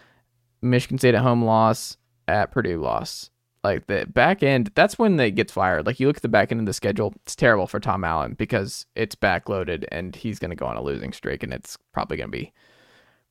Michigan 0.60 0.98
State 0.98 1.14
at 1.14 1.22
home 1.22 1.44
loss. 1.44 1.96
At 2.28 2.50
Purdue 2.50 2.80
loss. 2.80 3.30
Like 3.64 3.86
the 3.86 4.06
back 4.06 4.42
end, 4.42 4.72
that's 4.74 4.98
when 4.98 5.16
they 5.16 5.30
gets 5.30 5.52
fired. 5.52 5.86
Like 5.86 6.00
you 6.00 6.08
look 6.08 6.16
at 6.16 6.22
the 6.22 6.28
back 6.28 6.50
end 6.50 6.60
of 6.60 6.66
the 6.66 6.72
schedule, 6.72 7.14
it's 7.24 7.36
terrible 7.36 7.68
for 7.68 7.78
Tom 7.78 8.02
Allen 8.02 8.34
because 8.34 8.86
it's 8.96 9.14
backloaded 9.14 9.84
and 9.92 10.16
he's 10.16 10.40
going 10.40 10.50
to 10.50 10.56
go 10.56 10.66
on 10.66 10.76
a 10.76 10.82
losing 10.82 11.12
streak, 11.12 11.42
and 11.42 11.52
it's 11.52 11.78
probably 11.92 12.16
going 12.16 12.30
to 12.30 12.36
be 12.36 12.52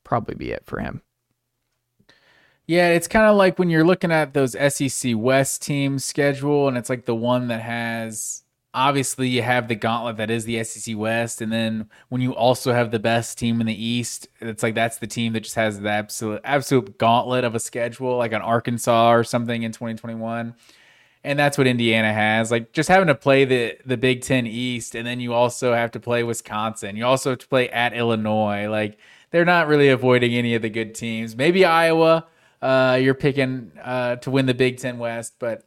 probably 0.03 0.36
be 0.36 0.52
it 0.52 0.64
for 0.66 0.80
him. 0.80 1.02
Yeah, 2.66 2.90
it's 2.90 3.08
kind 3.10 3.26
of 3.26 3.36
like 3.36 3.60
when 3.60 3.70
you're 3.70 3.84
looking 3.84 4.12
at 4.14 4.34
those 4.34 4.53
SEC 4.53 5.14
West 5.18 5.62
teams 5.62 6.06
schedule, 6.06 6.70
and 6.70 6.78
it's 6.78 6.90
like 6.90 7.06
the 7.06 7.16
one 7.16 7.49
that 7.49 7.62
has 7.62 8.44
obviously 8.73 9.27
you 9.27 9.41
have 9.41 9.68
the 9.68 9.76
gauntlet 9.76 10.18
that 10.18 10.30
is 10.30 10.45
the 10.45 10.64
SEC 10.64 10.98
West, 10.98 11.41
and 11.41 11.52
then 11.52 11.89
when 12.10 12.22
you 12.22 12.34
also 12.34 12.73
have 12.73 12.91
the 12.91 12.99
best 12.99 13.38
team 13.38 13.60
in 13.61 13.68
the 13.68 13.85
East, 13.85 14.27
it's 14.39 14.64
like 14.64 14.76
that's 14.76 14.98
the 14.98 15.07
team 15.07 15.34
that 15.34 15.41
just 15.41 15.56
has 15.56 15.80
the 15.80 15.89
absolute 15.89 16.41
absolute 16.43 16.98
gauntlet 16.98 17.43
of 17.43 17.56
a 17.56 17.60
schedule, 17.60 18.18
like 18.18 18.31
an 18.31 18.41
Arkansas 18.41 19.11
or 19.14 19.23
something 19.23 19.64
in 19.64 19.72
2021. 19.72 20.56
And 21.23 21.38
that's 21.38 21.56
what 21.57 21.68
Indiana 21.68 22.11
has. 22.11 22.49
Like 22.49 22.72
just 22.72 22.89
having 22.89 23.07
to 23.07 23.15
play 23.15 23.45
the 23.45 23.77
the 23.85 23.98
Big 23.98 24.22
Ten 24.22 24.48
East, 24.48 24.95
and 24.95 25.06
then 25.06 25.19
you 25.19 25.34
also 25.34 25.73
have 25.73 25.91
to 25.91 25.99
play 25.99 26.23
Wisconsin. 26.23 26.95
You 26.95 27.06
also 27.06 27.31
have 27.31 27.39
to 27.39 27.48
play 27.48 27.69
at 27.69 27.93
Illinois. 27.93 28.68
Like 28.69 28.98
they're 29.31 29.45
not 29.45 29.68
really 29.68 29.89
avoiding 29.89 30.34
any 30.34 30.56
of 30.56 30.61
the 30.61 30.69
good 30.69 30.95
teams. 30.95 31.35
Maybe 31.35 31.65
Iowa. 31.65 32.27
Uh, 32.61 32.99
you're 33.02 33.15
picking 33.15 33.72
uh, 33.84 34.18
to 34.18 34.30
win 34.30 34.45
the 34.45 34.53
Big 34.53 34.77
Ten 34.77 34.99
West, 34.99 35.34
but 35.39 35.64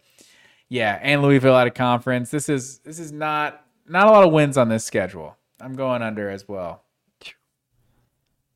yeah, 0.74 0.98
and 1.00 1.22
Louisville 1.22 1.54
out 1.54 1.68
of 1.68 1.74
conference. 1.74 2.32
This 2.32 2.48
is 2.48 2.78
this 2.78 2.98
is 2.98 3.12
not 3.12 3.64
not 3.86 4.08
a 4.08 4.10
lot 4.10 4.24
of 4.24 4.32
wins 4.32 4.58
on 4.58 4.68
this 4.68 4.84
schedule. 4.84 5.36
I'm 5.60 5.76
going 5.76 6.02
under 6.02 6.28
as 6.28 6.48
well. 6.48 6.82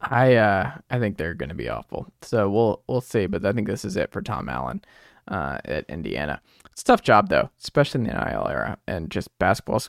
I 0.01 0.35
uh 0.35 0.73
I 0.91 0.99
think 0.99 1.17
they're 1.17 1.35
going 1.35 1.49
to 1.51 1.55
be 1.55 1.69
awful. 1.69 2.13
So 2.23 2.51
we'll 2.51 2.83
we'll 2.89 3.01
see, 3.01 3.27
but 3.27 3.47
I 3.47 3.53
think 3.53 3.69
this 3.69 3.85
is 3.85 3.97
it 3.97 4.11
for 4.11 4.21
Tom 4.21 4.49
Allen 4.49 4.83
uh, 5.29 5.59
at 5.65 5.89
Indiana. 5.89 6.41
It's 6.73 6.83
a 6.83 6.87
tough 6.87 7.03
job 7.03 7.29
though, 7.29 7.51
especially 7.63 8.01
in 8.01 8.09
the 8.09 8.15
NIL 8.15 8.49
era 8.49 8.79
and 8.89 9.13
just 9.13 9.29
basketball 9.39 9.81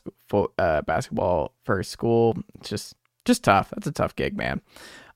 uh, 0.56 0.82
basketball 0.82 1.54
for 1.64 1.82
school. 1.82 2.38
It's 2.60 2.68
just 2.68 2.94
just 3.24 3.42
tough. 3.42 3.70
That's 3.70 3.88
a 3.88 3.92
tough 3.92 4.14
gig, 4.14 4.36
man. 4.36 4.60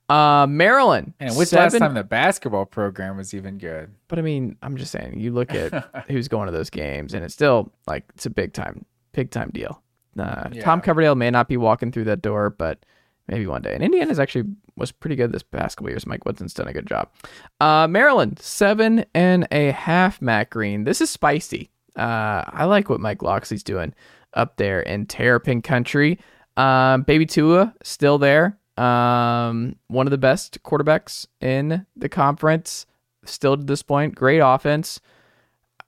Uh, 0.09 0.47
Maryland. 0.49 1.15
And 1.19 1.35
when's 1.35 1.51
the 1.51 1.57
last 1.57 1.79
time 1.79 1.95
the 1.95 2.05
basketball 2.05 2.67
program 2.67 3.17
was 3.17 3.33
even 3.33 3.59
good? 3.59 3.91
But 4.09 4.19
I 4.19 4.23
mean, 4.23 4.57
I'm 4.63 4.77
just 4.77 4.93
saying, 4.93 5.19
you 5.19 5.33
look 5.33 5.55
at 5.55 6.05
who's 6.09 6.29
going 6.29 6.47
to 6.47 6.53
those 6.53 6.71
games, 6.71 7.15
and 7.15 7.25
it's 7.25 7.35
still 7.35 7.73
like 7.87 8.05
it's 8.15 8.27
a 8.27 8.31
big 8.31 8.53
time, 8.53 8.85
big 9.13 9.31
time 9.31 9.51
deal. 9.51 9.83
Uh, 10.19 10.49
Tom 10.61 10.81
Coverdale 10.81 11.15
may 11.15 11.31
not 11.31 11.49
be 11.49 11.57
walking 11.57 11.91
through 11.91 12.05
that 12.05 12.23
door, 12.23 12.51
but 12.51 12.85
maybe 13.29 13.47
one 13.47 13.63
day. 13.63 13.75
And 13.75 13.83
Indiana's 13.83 14.21
actually 14.21 14.45
was 14.77 14.93
pretty 14.93 15.17
good 15.17 15.33
this 15.33 15.43
past 15.43 15.77
couple 15.77 15.91
years. 15.91 16.07
Mike 16.07 16.25
Woodson's 16.25 16.55
done 16.55 16.69
a 16.69 16.73
good 16.73 16.87
job. 16.87 17.11
Uh, 17.61 17.87
Maryland 17.89 18.39
seven 18.39 19.05
and 19.15 19.49
a 19.51 19.71
half. 19.71 20.21
Matt 20.21 20.51
Green. 20.51 20.85
This 20.85 21.01
is 21.01 21.11
spicy. 21.11 21.71
Uh, 21.97 22.43
I 22.47 22.65
like 22.65 22.91
what 22.91 23.01
Mike 23.01 23.23
Locksley's 23.23 23.63
doing 23.63 23.95
up 24.35 24.57
there 24.57 24.81
in 24.81 25.07
Terrapin 25.07 25.63
Country. 25.63 26.19
Um, 26.57 27.03
Baby 27.03 27.27
Tua 27.27 27.75
still 27.83 28.19
there. 28.19 28.59
Um, 28.77 29.77
one 29.87 30.07
of 30.07 30.11
the 30.11 30.19
best 30.19 30.63
quarterbacks 30.63 31.27
in 31.41 31.87
the 31.97 32.09
conference 32.09 32.87
still 33.25 33.57
to 33.57 33.65
this 33.65 33.83
point. 33.83 34.15
Great 34.15 34.41
offense. 34.41 35.01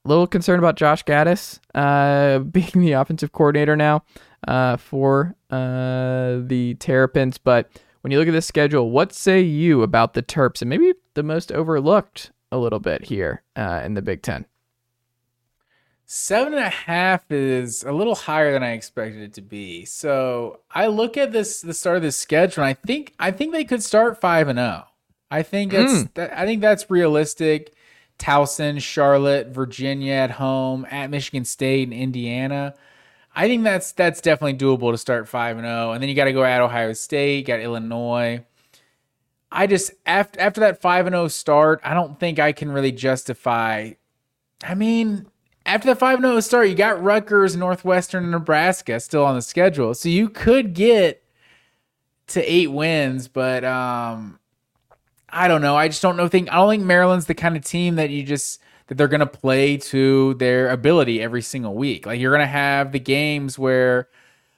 A 0.05 0.09
little 0.09 0.27
concerned 0.27 0.61
about 0.61 0.77
Josh 0.77 1.05
Gaddis 1.05 1.59
uh, 1.75 2.39
being 2.51 2.71
the 2.75 2.93
offensive 2.93 3.33
coordinator 3.33 3.77
now 3.77 4.05
uh, 4.47 4.77
for 4.77 5.35
uh, 5.51 6.39
the 6.43 6.77
Terrapins. 6.79 7.39
But 7.39 7.71
when 8.03 8.13
you 8.13 8.19
look 8.19 8.29
at 8.29 8.33
this 8.33 8.47
schedule, 8.47 8.91
what 8.91 9.13
say 9.13 9.41
you 9.41 9.83
about 9.83 10.15
the 10.15 10.23
Terps 10.23 10.63
and 10.63 10.69
maybe 10.69 10.95
the 11.15 11.23
most 11.23 11.51
overlooked 11.51 12.31
a 12.53 12.59
little 12.59 12.79
bit 12.79 13.05
here 13.05 13.43
uh, 13.57 13.83
in 13.85 13.95
the 13.95 14.03
Big 14.03 14.23
Ten? 14.23 14.47
Seven 16.09 16.55
and 16.55 16.65
a 16.65 16.69
half 16.69 17.31
is 17.33 17.83
a 17.83 17.91
little 17.91 18.15
higher 18.15 18.53
than 18.53 18.62
I 18.62 18.73
expected 18.73 19.23
it 19.23 19.35
to 19.35 19.43
be. 19.43 19.85
So 19.85 20.61
I 20.70 20.87
look 20.87 21.16
at 21.16 21.33
this 21.33 21.61
the 21.61 21.74
start 21.74 21.97
of 21.97 22.03
this 22.03 22.16
schedule, 22.16 22.62
and 22.62 22.70
I 22.70 22.74
think 22.74 23.12
I 23.19 23.33
think 23.33 23.53
they 23.53 23.65
could 23.65 23.83
start 23.83 24.20
five 24.20 24.47
and 24.47 24.57
zero. 24.57 24.85
I 25.33 25.43
think 25.43 25.73
that's 25.73 26.03
hmm. 26.03 26.07
that, 26.15 26.33
I 26.39 26.47
think 26.47 26.61
that's 26.61 26.89
realistic. 26.89 27.74
Towson, 28.20 28.81
Charlotte, 28.81 29.49
Virginia 29.49 30.12
at 30.12 30.31
home, 30.31 30.87
at 30.91 31.11
Michigan 31.11 31.45
State 31.45 31.89
and 31.89 31.93
Indiana. 31.93 32.74
I 33.35 33.49
think 33.49 33.65
that's 33.65 33.91
that's 33.91 34.20
definitely 34.20 34.59
doable 34.59 34.93
to 34.93 34.99
start 34.99 35.28
five 35.28 35.59
and 35.59 35.66
zero, 35.66 35.91
and 35.91 36.01
then 36.01 36.09
you 36.09 36.15
got 36.15 36.27
to 36.27 36.33
go 36.33 36.45
at 36.45 36.61
Ohio 36.61 36.93
State, 36.93 37.49
got 37.49 37.59
Illinois. 37.59 38.45
I 39.51 39.66
just 39.66 39.91
after 40.07 40.41
after 40.41 40.61
that 40.61 40.81
five 40.81 41.07
and 41.07 41.15
zero 41.15 41.27
start, 41.27 41.81
I 41.83 41.95
don't 41.95 42.20
think 42.20 42.39
I 42.39 42.53
can 42.53 42.70
really 42.70 42.93
justify. 42.93 43.95
I 44.62 44.74
mean, 44.77 45.27
after 45.67 45.89
the 45.89 45.97
5 45.97 46.21
0 46.21 46.41
start, 46.41 46.69
you 46.69 46.75
got 46.75 47.03
Rutgers, 47.03 47.57
Northwestern, 47.57 48.23
and 48.23 48.33
Nebraska 48.33 48.99
still 49.01 49.25
on 49.25 49.35
the 49.35 49.43
schedule. 49.43 49.93
So 49.95 50.09
you 50.09 50.29
could 50.29 50.73
get 50.75 51.23
to 52.29 52.43
eight 52.53 52.69
wins, 52.73 53.29
but 53.29 53.65
um, 53.65 54.39
I 55.29 55.49
don't 55.49 55.63
know. 55.63 55.77
I 55.77 55.89
just 55.89 56.03
don't 56.03 56.17
know. 56.17 56.29
Think 56.29 56.51
I 56.51 56.55
don't 56.57 56.71
think 56.71 56.85
Maryland's 56.85 57.27
the 57.27 57.35
kind 57.35 57.57
of 57.57 57.65
team 57.65 57.97
that 57.97 58.11
you 58.11 58.23
just 58.23 58.61
that 58.87 58.97
they're 58.97 59.09
gonna 59.09 59.27
play 59.27 59.77
to 59.77 60.35
their 60.35 60.71
ability 60.71 61.21
every 61.21 61.43
single 61.43 61.75
week. 61.75 62.07
Like 62.07 62.21
you're 62.21 62.33
gonna 62.33 62.47
have 62.47 62.93
the 62.93 63.01
games 63.01 63.59
where 63.59 64.09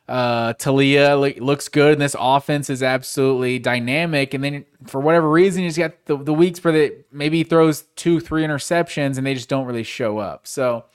Uh, 0.08 0.54
Taulia 0.54 1.20
lo- 1.20 1.44
looks 1.44 1.68
good, 1.68 1.92
and 1.92 2.00
this 2.00 2.16
offense 2.18 2.70
is 2.70 2.82
absolutely 2.82 3.58
dynamic. 3.58 4.32
And 4.32 4.42
then 4.42 4.64
for 4.86 5.02
whatever 5.02 5.28
reason, 5.28 5.64
he's 5.64 5.76
got 5.76 5.92
the, 6.06 6.16
the 6.16 6.32
weeks 6.32 6.64
where 6.64 6.72
they 6.72 6.92
maybe 7.12 7.42
throws 7.44 7.82
two, 7.94 8.18
three 8.18 8.42
interceptions, 8.42 9.18
and 9.18 9.26
they 9.26 9.34
just 9.34 9.50
don't 9.50 9.66
really 9.66 9.82
show 9.82 10.16
up. 10.16 10.46
So 10.46 10.86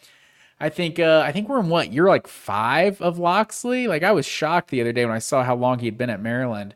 I 0.64 0.69
think 0.69 0.98
uh, 0.98 1.22
I 1.26 1.34
think 1.34 1.49
we're 1.49 1.60
in 1.60 1.68
what 1.68 1.91
you're 1.91 2.07
like 2.07 2.26
five 2.26 3.02
of 3.02 3.19
Locksley. 3.19 3.88
Like 3.88 4.02
I 4.02 4.14
was 4.14 4.26
shocked 4.26 4.69
the 4.69 4.80
other 4.80 4.94
day 4.94 5.03
when 5.03 5.14
I 5.14 5.19
saw 5.19 5.44
how 5.44 5.56
long 5.56 5.80
he 5.80 5.88
had 5.88 5.98
been 5.98 6.10
at 6.10 6.22
Maryland. 6.22 6.73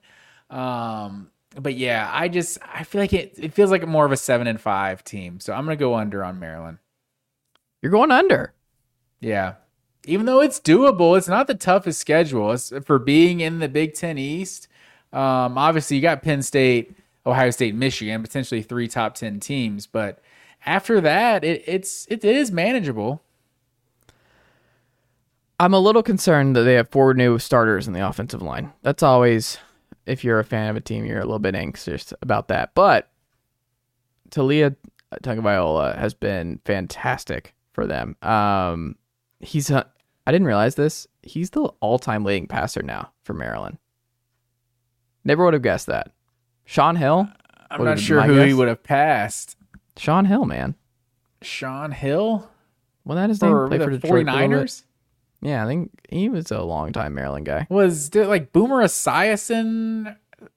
Um, 0.49 1.31
but 1.55 1.75
yeah, 1.75 2.11
I 2.13 2.27
just 2.27 2.57
I 2.61 2.83
feel 2.83 2.99
like 2.99 3.13
it 3.13 3.35
it 3.37 3.53
feels 3.53 3.71
like 3.71 3.87
more 3.87 4.05
of 4.05 4.11
a 4.11 4.17
seven 4.17 4.45
and 4.45 4.59
five 4.59 5.05
team. 5.05 5.39
So 5.39 5.53
I'm 5.53 5.63
gonna 5.63 5.77
go 5.77 5.95
under 5.95 6.21
on 6.21 6.37
Maryland. 6.37 6.79
You're 7.81 7.93
going 7.93 8.11
under. 8.11 8.53
Yeah. 9.21 9.53
Even 10.05 10.25
though 10.25 10.41
it's 10.41 10.59
doable, 10.59 11.17
it's 11.17 11.29
not 11.29 11.47
the 11.47 11.55
toughest 11.55 12.01
schedule. 12.01 12.51
It's 12.51 12.73
for 12.83 12.99
being 12.99 13.39
in 13.39 13.59
the 13.59 13.69
Big 13.69 13.93
Ten 13.93 14.17
East. 14.17 14.67
Um, 15.13 15.57
obviously, 15.57 15.95
you 15.95 16.01
got 16.01 16.23
Penn 16.23 16.41
State, 16.41 16.93
Ohio 17.25 17.51
State, 17.51 17.73
Michigan, 17.73 18.21
potentially 18.21 18.63
three 18.63 18.89
top 18.89 19.15
ten 19.15 19.39
teams. 19.39 19.87
But 19.87 20.19
after 20.65 20.99
that, 20.99 21.45
it, 21.45 21.63
it's 21.65 22.05
it, 22.09 22.25
it 22.25 22.35
is 22.35 22.51
manageable. 22.51 23.21
I'm 25.59 25.73
a 25.73 25.79
little 25.79 26.03
concerned 26.03 26.55
that 26.55 26.61
they 26.63 26.75
have 26.75 26.89
four 26.89 27.13
new 27.13 27.39
starters 27.39 27.87
in 27.87 27.93
the 27.93 28.07
offensive 28.07 28.41
line. 28.41 28.73
That's 28.83 29.01
always, 29.01 29.57
if 30.05 30.23
you're 30.23 30.39
a 30.39 30.43
fan 30.43 30.69
of 30.69 30.75
a 30.75 30.81
team, 30.81 31.03
you're 31.05 31.17
a 31.19 31.25
little 31.25 31.39
bit 31.39 31.55
anxious 31.55 32.13
about 32.21 32.47
that. 32.49 32.75
But 32.75 33.09
Taulia 34.29 34.75
Tagovailoa 35.23 35.97
has 35.97 36.13
been 36.13 36.59
fantastic 36.65 37.55
for 37.73 37.87
them. 37.87 38.15
Um, 38.21 38.97
he's 39.39 39.69
a, 39.71 39.87
I 40.27 40.31
didn't 40.31 40.47
realize 40.47 40.75
this. 40.75 41.07
He's 41.23 41.49
the 41.51 41.61
all-time 41.79 42.23
leading 42.23 42.47
passer 42.47 42.83
now 42.83 43.11
for 43.23 43.33
Maryland. 43.33 43.77
Never 45.23 45.43
would 45.43 45.53
have 45.53 45.63
guessed 45.63 45.87
that. 45.87 46.11
Shaun 46.65 46.95
Hill. 46.97 47.27
I'm 47.71 47.83
not 47.83 47.99
sure 47.99 48.21
who 48.21 48.41
he 48.41 48.53
would 48.53 48.67
have 48.67 48.83
passed. 48.83 49.55
Shaun 49.97 50.25
Hill, 50.25 50.45
man. 50.45 50.75
Shaun 51.41 51.91
Hill 51.91 52.49
Well, 53.03 53.15
that 53.15 53.29
his 53.29 53.41
name 53.41 53.67
played 53.67 53.81
the 53.81 53.85
for 53.85 53.91
Detroit. 53.91 54.01
for 54.01 54.17
a 54.17 54.23
49ers? 54.23 54.83
Yeah, 55.41 55.63
I 55.63 55.67
think 55.67 55.91
he 56.09 56.29
was 56.29 56.51
a 56.51 56.61
long 56.61 56.91
time 56.93 57.13
Maryland 57.13 57.45
guy. 57.45 57.67
Was 57.69 58.09
did 58.09 58.27
like 58.27 58.51
Boomer 58.51 58.83
Esiason 58.83 60.15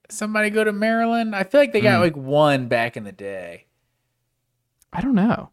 somebody 0.09 0.51
go 0.51 0.65
to 0.65 0.73
Maryland? 0.73 1.37
I 1.37 1.45
feel 1.45 1.61
like 1.61 1.73
they 1.73 1.81
got 1.81 1.97
Hmm. 1.97 2.03
like 2.03 2.17
one 2.17 2.69
back 2.69 2.97
in 2.97 3.05
the 3.05 3.13
day. 3.13 3.67
I 4.93 5.01
don't 5.01 5.15
know. 5.15 5.51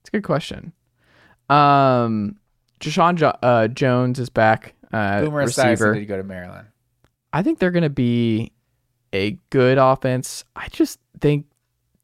It's 0.00 0.08
a 0.08 0.12
good 0.12 0.24
question. 0.24 0.72
Um, 1.48 2.36
Jeshaun 2.80 3.16
jo- 3.16 3.36
uh, 3.42 3.68
Jones 3.68 4.18
is 4.18 4.28
back. 4.30 4.74
Uh, 4.92 5.22
Boomer 5.22 5.44
Esiason 5.44 5.64
receiver. 5.70 5.94
did 5.94 6.06
go 6.06 6.16
to 6.16 6.22
Maryland. 6.24 6.68
I 7.32 7.42
think 7.42 7.58
they're 7.58 7.70
going 7.70 7.82
to 7.82 7.90
be 7.90 8.52
a 9.12 9.38
good 9.50 9.78
offense. 9.78 10.44
I 10.54 10.68
just 10.68 10.98
think 11.20 11.46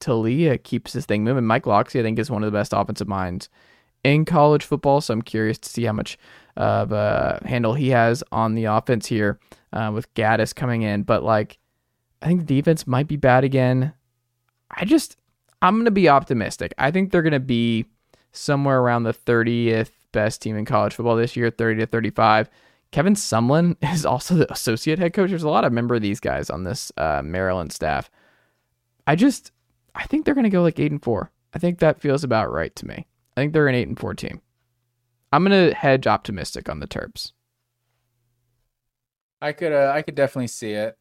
Taulia 0.00 0.62
keeps 0.62 0.92
this 0.92 1.06
thing 1.06 1.24
moving. 1.24 1.44
Mike 1.46 1.66
Locksley, 1.66 2.00
I 2.00 2.02
think, 2.02 2.18
is 2.18 2.30
one 2.30 2.42
of 2.42 2.50
the 2.50 2.56
best 2.56 2.72
offensive 2.74 3.08
minds 3.08 3.48
in 4.04 4.24
college 4.24 4.64
football. 4.64 5.00
So 5.00 5.12
I'm 5.14 5.22
curious 5.22 5.58
to 5.58 5.68
see 5.68 5.84
how 5.84 5.92
much 5.92 6.18
of 6.56 6.92
a 6.92 7.40
handle 7.44 7.74
he 7.74 7.90
has 7.90 8.22
on 8.32 8.54
the 8.54 8.64
offense 8.64 9.06
here 9.06 9.38
uh, 9.72 9.90
with 9.92 10.12
Gaddis 10.14 10.54
coming 10.54 10.82
in. 10.82 11.02
But 11.02 11.22
like, 11.22 11.58
I 12.20 12.26
think 12.26 12.40
the 12.40 12.56
defense 12.56 12.86
might 12.86 13.08
be 13.08 13.16
bad 13.16 13.44
again. 13.44 13.92
I 14.70 14.84
just, 14.84 15.16
I'm 15.60 15.74
going 15.74 15.84
to 15.86 15.90
be 15.90 16.08
optimistic. 16.08 16.74
I 16.78 16.90
think 16.90 17.10
they're 17.10 17.22
going 17.22 17.32
to 17.32 17.40
be 17.40 17.86
somewhere 18.32 18.80
around 18.80 19.02
the 19.02 19.14
30th 19.14 19.90
best 20.12 20.42
team 20.42 20.56
in 20.56 20.64
college 20.64 20.94
football 20.94 21.16
this 21.16 21.36
year, 21.36 21.50
30 21.50 21.80
to 21.80 21.86
35. 21.86 22.48
Kevin 22.90 23.14
Sumlin 23.14 23.76
is 23.94 24.06
also 24.06 24.34
the 24.34 24.52
associate 24.52 24.98
head 24.98 25.12
coach. 25.14 25.30
There's 25.30 25.42
a 25.42 25.48
lot 25.48 25.64
of 25.64 25.72
member 25.72 25.94
of 25.94 26.02
these 26.02 26.20
guys 26.20 26.50
on 26.50 26.64
this 26.64 26.92
uh, 26.96 27.22
Maryland 27.24 27.72
staff. 27.72 28.10
I 29.06 29.16
just, 29.16 29.50
I 29.94 30.04
think 30.04 30.24
they're 30.24 30.34
going 30.34 30.44
to 30.44 30.50
go 30.50 30.62
like 30.62 30.78
eight 30.78 30.92
and 30.92 31.02
four. 31.02 31.30
I 31.54 31.58
think 31.58 31.80
that 31.80 32.00
feels 32.00 32.24
about 32.24 32.52
right 32.52 32.74
to 32.76 32.86
me. 32.86 33.06
I 33.36 33.40
think 33.40 33.52
they're 33.52 33.68
an 33.68 33.74
eight 33.74 33.88
and 33.88 33.98
four 33.98 34.14
team. 34.14 34.40
I'm 35.32 35.44
going 35.44 35.70
to 35.70 35.74
hedge 35.74 36.06
optimistic 36.06 36.68
on 36.68 36.80
the 36.80 36.86
Terps. 36.86 37.32
I 39.40 39.52
could 39.52 39.72
uh, 39.72 39.92
I 39.92 40.02
could 40.02 40.14
definitely 40.14 40.46
see 40.46 40.72
it. 40.72 40.96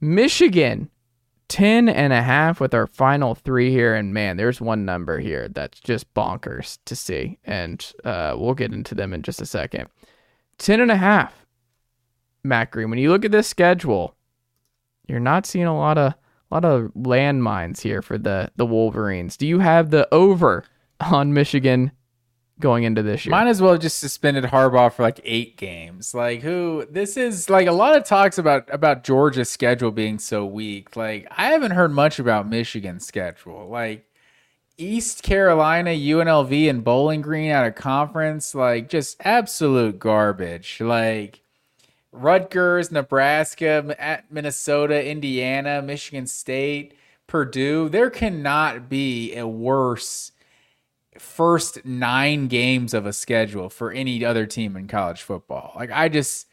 Michigan, 0.00 0.90
10 1.48 1.88
and 1.88 2.12
a 2.12 2.22
half 2.22 2.60
with 2.60 2.74
our 2.74 2.86
final 2.86 3.34
three 3.34 3.70
here. 3.70 3.94
And 3.94 4.12
man, 4.12 4.36
there's 4.36 4.60
one 4.60 4.84
number 4.84 5.18
here 5.18 5.48
that's 5.48 5.80
just 5.80 6.12
bonkers 6.14 6.78
to 6.86 6.96
see. 6.96 7.38
And 7.44 7.84
uh, 8.04 8.36
we'll 8.38 8.54
get 8.54 8.72
into 8.72 8.94
them 8.94 9.12
in 9.12 9.22
just 9.22 9.40
a 9.40 9.46
second. 9.46 9.88
10 10.58 10.80
and 10.80 10.90
a 10.90 10.96
half. 10.96 11.46
Matt 12.42 12.70
Green, 12.70 12.90
when 12.90 12.98
you 12.98 13.10
look 13.10 13.24
at 13.24 13.32
this 13.32 13.48
schedule, 13.48 14.14
you're 15.08 15.20
not 15.20 15.46
seeing 15.46 15.66
a 15.66 15.76
lot 15.76 15.98
of 15.98 16.14
a 16.50 16.54
lot 16.54 16.64
of 16.64 16.92
landmines 16.94 17.80
here 17.80 18.02
for 18.02 18.18
the 18.18 18.52
the 18.56 18.66
Wolverines. 18.66 19.36
Do 19.36 19.46
you 19.46 19.58
have 19.58 19.90
the 19.90 20.12
over 20.14 20.64
on 21.00 21.34
Michigan 21.34 21.90
going 22.60 22.84
into 22.84 23.02
this 23.02 23.24
year? 23.24 23.30
Might 23.30 23.48
as 23.48 23.60
well 23.60 23.76
just 23.78 23.98
suspended 23.98 24.44
Harbaugh 24.44 24.92
for 24.92 25.02
like 25.02 25.20
eight 25.24 25.56
games. 25.56 26.14
Like 26.14 26.42
who? 26.42 26.86
This 26.90 27.16
is 27.16 27.50
like 27.50 27.66
a 27.66 27.72
lot 27.72 27.96
of 27.96 28.04
talks 28.04 28.38
about 28.38 28.72
about 28.72 29.04
Georgia's 29.04 29.50
schedule 29.50 29.90
being 29.90 30.18
so 30.18 30.44
weak. 30.44 30.96
Like 30.96 31.26
I 31.36 31.46
haven't 31.46 31.72
heard 31.72 31.92
much 31.92 32.18
about 32.18 32.48
Michigan's 32.48 33.06
schedule. 33.06 33.68
Like 33.68 34.06
East 34.78 35.22
Carolina, 35.22 35.90
UNLV, 35.90 36.68
and 36.68 36.84
Bowling 36.84 37.22
Green 37.22 37.50
out 37.50 37.66
of 37.66 37.74
conference. 37.74 38.54
Like 38.54 38.88
just 38.88 39.16
absolute 39.20 39.98
garbage. 39.98 40.80
Like 40.80 41.40
Rutgers, 42.12 42.90
Nebraska, 42.90 43.94
at 43.98 44.30
Minnesota, 44.30 45.06
Indiana, 45.06 45.82
Michigan 45.82 46.26
State, 46.26 46.94
Purdue. 47.26 47.88
There 47.88 48.10
cannot 48.10 48.88
be 48.88 49.34
a 49.36 49.46
worse 49.46 50.32
first 51.20 51.84
nine 51.84 52.48
games 52.48 52.94
of 52.94 53.06
a 53.06 53.12
schedule 53.12 53.68
for 53.68 53.92
any 53.92 54.24
other 54.24 54.46
team 54.46 54.76
in 54.76 54.88
college 54.88 55.22
football. 55.22 55.72
Like 55.76 55.90
I 55.92 56.08
just 56.08 56.46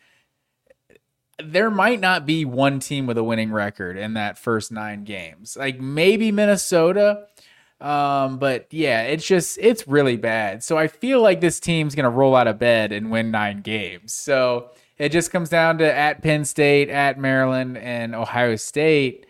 there 1.43 1.71
might 1.71 1.99
not 1.99 2.25
be 2.25 2.45
one 2.45 2.79
team 2.79 3.07
with 3.07 3.17
a 3.17 3.23
winning 3.23 3.51
record 3.51 3.97
in 3.97 4.13
that 4.13 4.37
first 4.37 4.71
nine 4.71 5.03
games. 5.03 5.57
Like 5.57 5.79
maybe 5.79 6.31
Minnesota. 6.31 7.27
Um, 7.81 8.37
but 8.37 8.67
yeah, 8.71 9.01
it's 9.03 9.25
just 9.25 9.57
it's 9.59 9.87
really 9.87 10.15
bad. 10.15 10.63
So 10.63 10.77
I 10.77 10.87
feel 10.87 11.21
like 11.21 11.41
this 11.41 11.59
team's 11.59 11.95
gonna 11.95 12.09
roll 12.09 12.35
out 12.35 12.47
of 12.47 12.59
bed 12.59 12.91
and 12.91 13.11
win 13.11 13.31
nine 13.31 13.61
games. 13.61 14.13
So 14.13 14.71
it 14.97 15.09
just 15.09 15.31
comes 15.31 15.49
down 15.49 15.79
to 15.79 15.93
at 15.93 16.21
Penn 16.21 16.45
State, 16.45 16.89
at 16.89 17.19
Maryland, 17.19 17.77
and 17.77 18.15
Ohio 18.15 18.55
State 18.55 19.25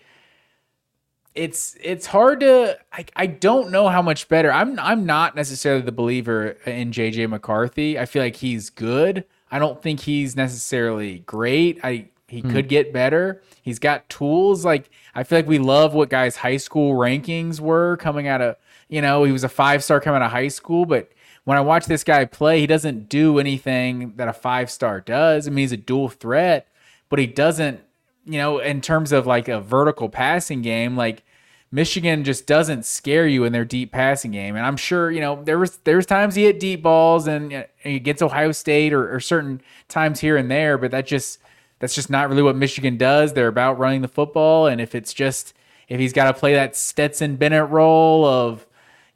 it's 1.35 1.75
it's 1.81 2.05
hard 2.05 2.41
to 2.41 2.77
I, 2.91 3.05
I 3.15 3.27
don't 3.27 3.71
know 3.71 3.87
how 3.89 4.01
much 4.01 4.27
better. 4.27 4.51
I'm 4.51 4.79
I'm 4.79 5.05
not 5.05 5.35
necessarily 5.35 5.81
the 5.81 5.91
believer 5.91 6.57
in 6.65 6.91
JJ 6.91 7.29
McCarthy. 7.29 7.97
I 7.97 8.05
feel 8.05 8.21
like 8.21 8.37
he's 8.37 8.69
good. 8.69 9.25
I 9.51 9.59
don't 9.59 9.81
think 9.81 10.01
he's 10.01 10.35
necessarily 10.35 11.19
great. 11.19 11.79
I 11.83 12.09
he 12.27 12.41
hmm. 12.41 12.51
could 12.51 12.67
get 12.67 12.93
better. 12.93 13.41
He's 13.61 13.79
got 13.79 14.07
tools. 14.09 14.63
Like 14.65 14.89
I 15.15 15.23
feel 15.23 15.39
like 15.39 15.47
we 15.47 15.59
love 15.59 15.93
what 15.93 16.09
guys' 16.09 16.37
high 16.37 16.57
school 16.57 16.93
rankings 16.93 17.59
were 17.59 17.97
coming 17.97 18.27
out 18.27 18.41
of 18.41 18.55
you 18.89 19.01
know, 19.01 19.23
he 19.23 19.31
was 19.31 19.43
a 19.43 19.49
five 19.49 19.83
star 19.83 19.99
coming 19.99 20.21
out 20.21 20.25
of 20.25 20.31
high 20.31 20.49
school, 20.49 20.85
but 20.85 21.11
when 21.45 21.57
I 21.57 21.61
watch 21.61 21.85
this 21.85 22.03
guy 22.03 22.25
play, 22.25 22.59
he 22.59 22.67
doesn't 22.67 23.09
do 23.09 23.39
anything 23.39 24.13
that 24.15 24.27
a 24.27 24.33
five 24.33 24.69
star 24.69 25.01
does. 25.01 25.47
I 25.47 25.49
mean, 25.49 25.63
he's 25.63 25.71
a 25.71 25.77
dual 25.77 26.09
threat, 26.09 26.67
but 27.09 27.19
he 27.19 27.27
doesn't 27.27 27.81
you 28.25 28.37
know, 28.37 28.59
in 28.59 28.81
terms 28.81 29.11
of 29.11 29.25
like 29.27 29.47
a 29.47 29.59
vertical 29.59 30.09
passing 30.09 30.61
game, 30.61 30.95
like 30.95 31.23
Michigan 31.71 32.23
just 32.23 32.45
doesn't 32.45 32.85
scare 32.85 33.27
you 33.27 33.43
in 33.43 33.53
their 33.53 33.65
deep 33.65 33.91
passing 33.91 34.31
game. 34.31 34.55
And 34.55 34.65
I'm 34.65 34.77
sure, 34.77 35.11
you 35.11 35.21
know, 35.21 35.43
there 35.43 35.57
was 35.57 35.77
there's 35.77 36.05
times 36.05 36.35
he 36.35 36.43
hit 36.43 36.59
deep 36.59 36.83
balls 36.83 37.27
and 37.27 37.53
uh, 37.53 37.63
he 37.77 37.99
gets 37.99 38.21
Ohio 38.21 38.51
State 38.51 38.93
or, 38.93 39.13
or 39.13 39.19
certain 39.19 39.61
times 39.87 40.19
here 40.19 40.37
and 40.37 40.49
there, 40.49 40.77
but 40.77 40.91
that 40.91 41.07
just 41.07 41.39
that's 41.79 41.95
just 41.95 42.09
not 42.09 42.29
really 42.29 42.43
what 42.43 42.55
Michigan 42.55 42.97
does. 42.97 43.33
They're 43.33 43.47
about 43.47 43.79
running 43.79 44.01
the 44.01 44.07
football, 44.07 44.67
and 44.67 44.79
if 44.79 44.95
it's 44.95 45.13
just 45.13 45.53
if 45.87 45.99
he's 45.99 46.13
got 46.13 46.25
to 46.25 46.39
play 46.39 46.53
that 46.53 46.75
Stetson 46.75 47.35
Bennett 47.35 47.69
role 47.69 48.25
of 48.25 48.65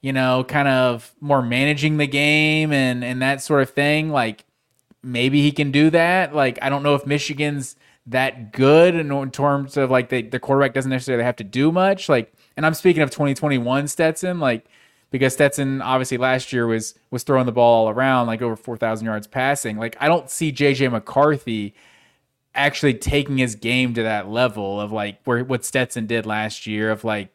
you 0.01 0.13
know, 0.13 0.43
kind 0.43 0.67
of 0.67 1.13
more 1.19 1.41
managing 1.41 1.97
the 1.97 2.07
game 2.07 2.71
and 2.71 3.03
and 3.03 3.21
that 3.21 3.41
sort 3.41 3.61
of 3.61 3.69
thing, 3.71 4.09
like 4.09 4.45
maybe 5.03 5.41
he 5.41 5.51
can 5.51 5.71
do 5.71 5.89
that. 5.89 6.35
Like 6.35 6.59
I 6.61 6.69
don't 6.69 6.83
know 6.83 6.95
if 6.95 7.05
Michigan's 7.05 7.75
that 8.07 8.53
good 8.53 8.95
in, 8.95 9.31
terms 9.31 9.77
of 9.77 9.91
like 9.91 10.09
the, 10.09 10.21
the 10.21 10.39
quarterback 10.39 10.73
doesn't 10.73 10.89
necessarily 10.89 11.23
have 11.23 11.35
to 11.35 11.43
do 11.43 11.71
much. 11.71 12.07
Like, 12.07 12.33
and 12.55 12.65
I'm 12.65 12.73
speaking 12.73 13.03
of 13.03 13.11
2021 13.11 13.87
Stetson, 13.87 14.39
like 14.39 14.65
because 15.11 15.33
Stetson 15.33 15.81
obviously 15.81 16.17
last 16.17 16.51
year 16.51 16.67
was 16.67 16.95
was 17.11 17.23
throwing 17.23 17.45
the 17.45 17.51
ball 17.51 17.85
all 17.85 17.89
around 17.89 18.27
like 18.27 18.41
over 18.41 18.55
4,000 18.55 19.05
yards 19.05 19.27
passing. 19.27 19.77
Like 19.77 19.97
I 19.99 20.07
don't 20.07 20.29
see 20.29 20.51
JJ 20.51 20.91
McCarthy 20.91 21.75
actually 22.55 22.95
taking 22.95 23.37
his 23.37 23.55
game 23.55 23.93
to 23.93 24.03
that 24.03 24.27
level 24.27 24.81
of 24.81 24.91
like 24.91 25.19
where 25.25 25.43
what 25.43 25.65
Stetson 25.65 26.07
did 26.07 26.25
last 26.25 26.65
year 26.65 26.89
of 26.91 27.03
like 27.03 27.29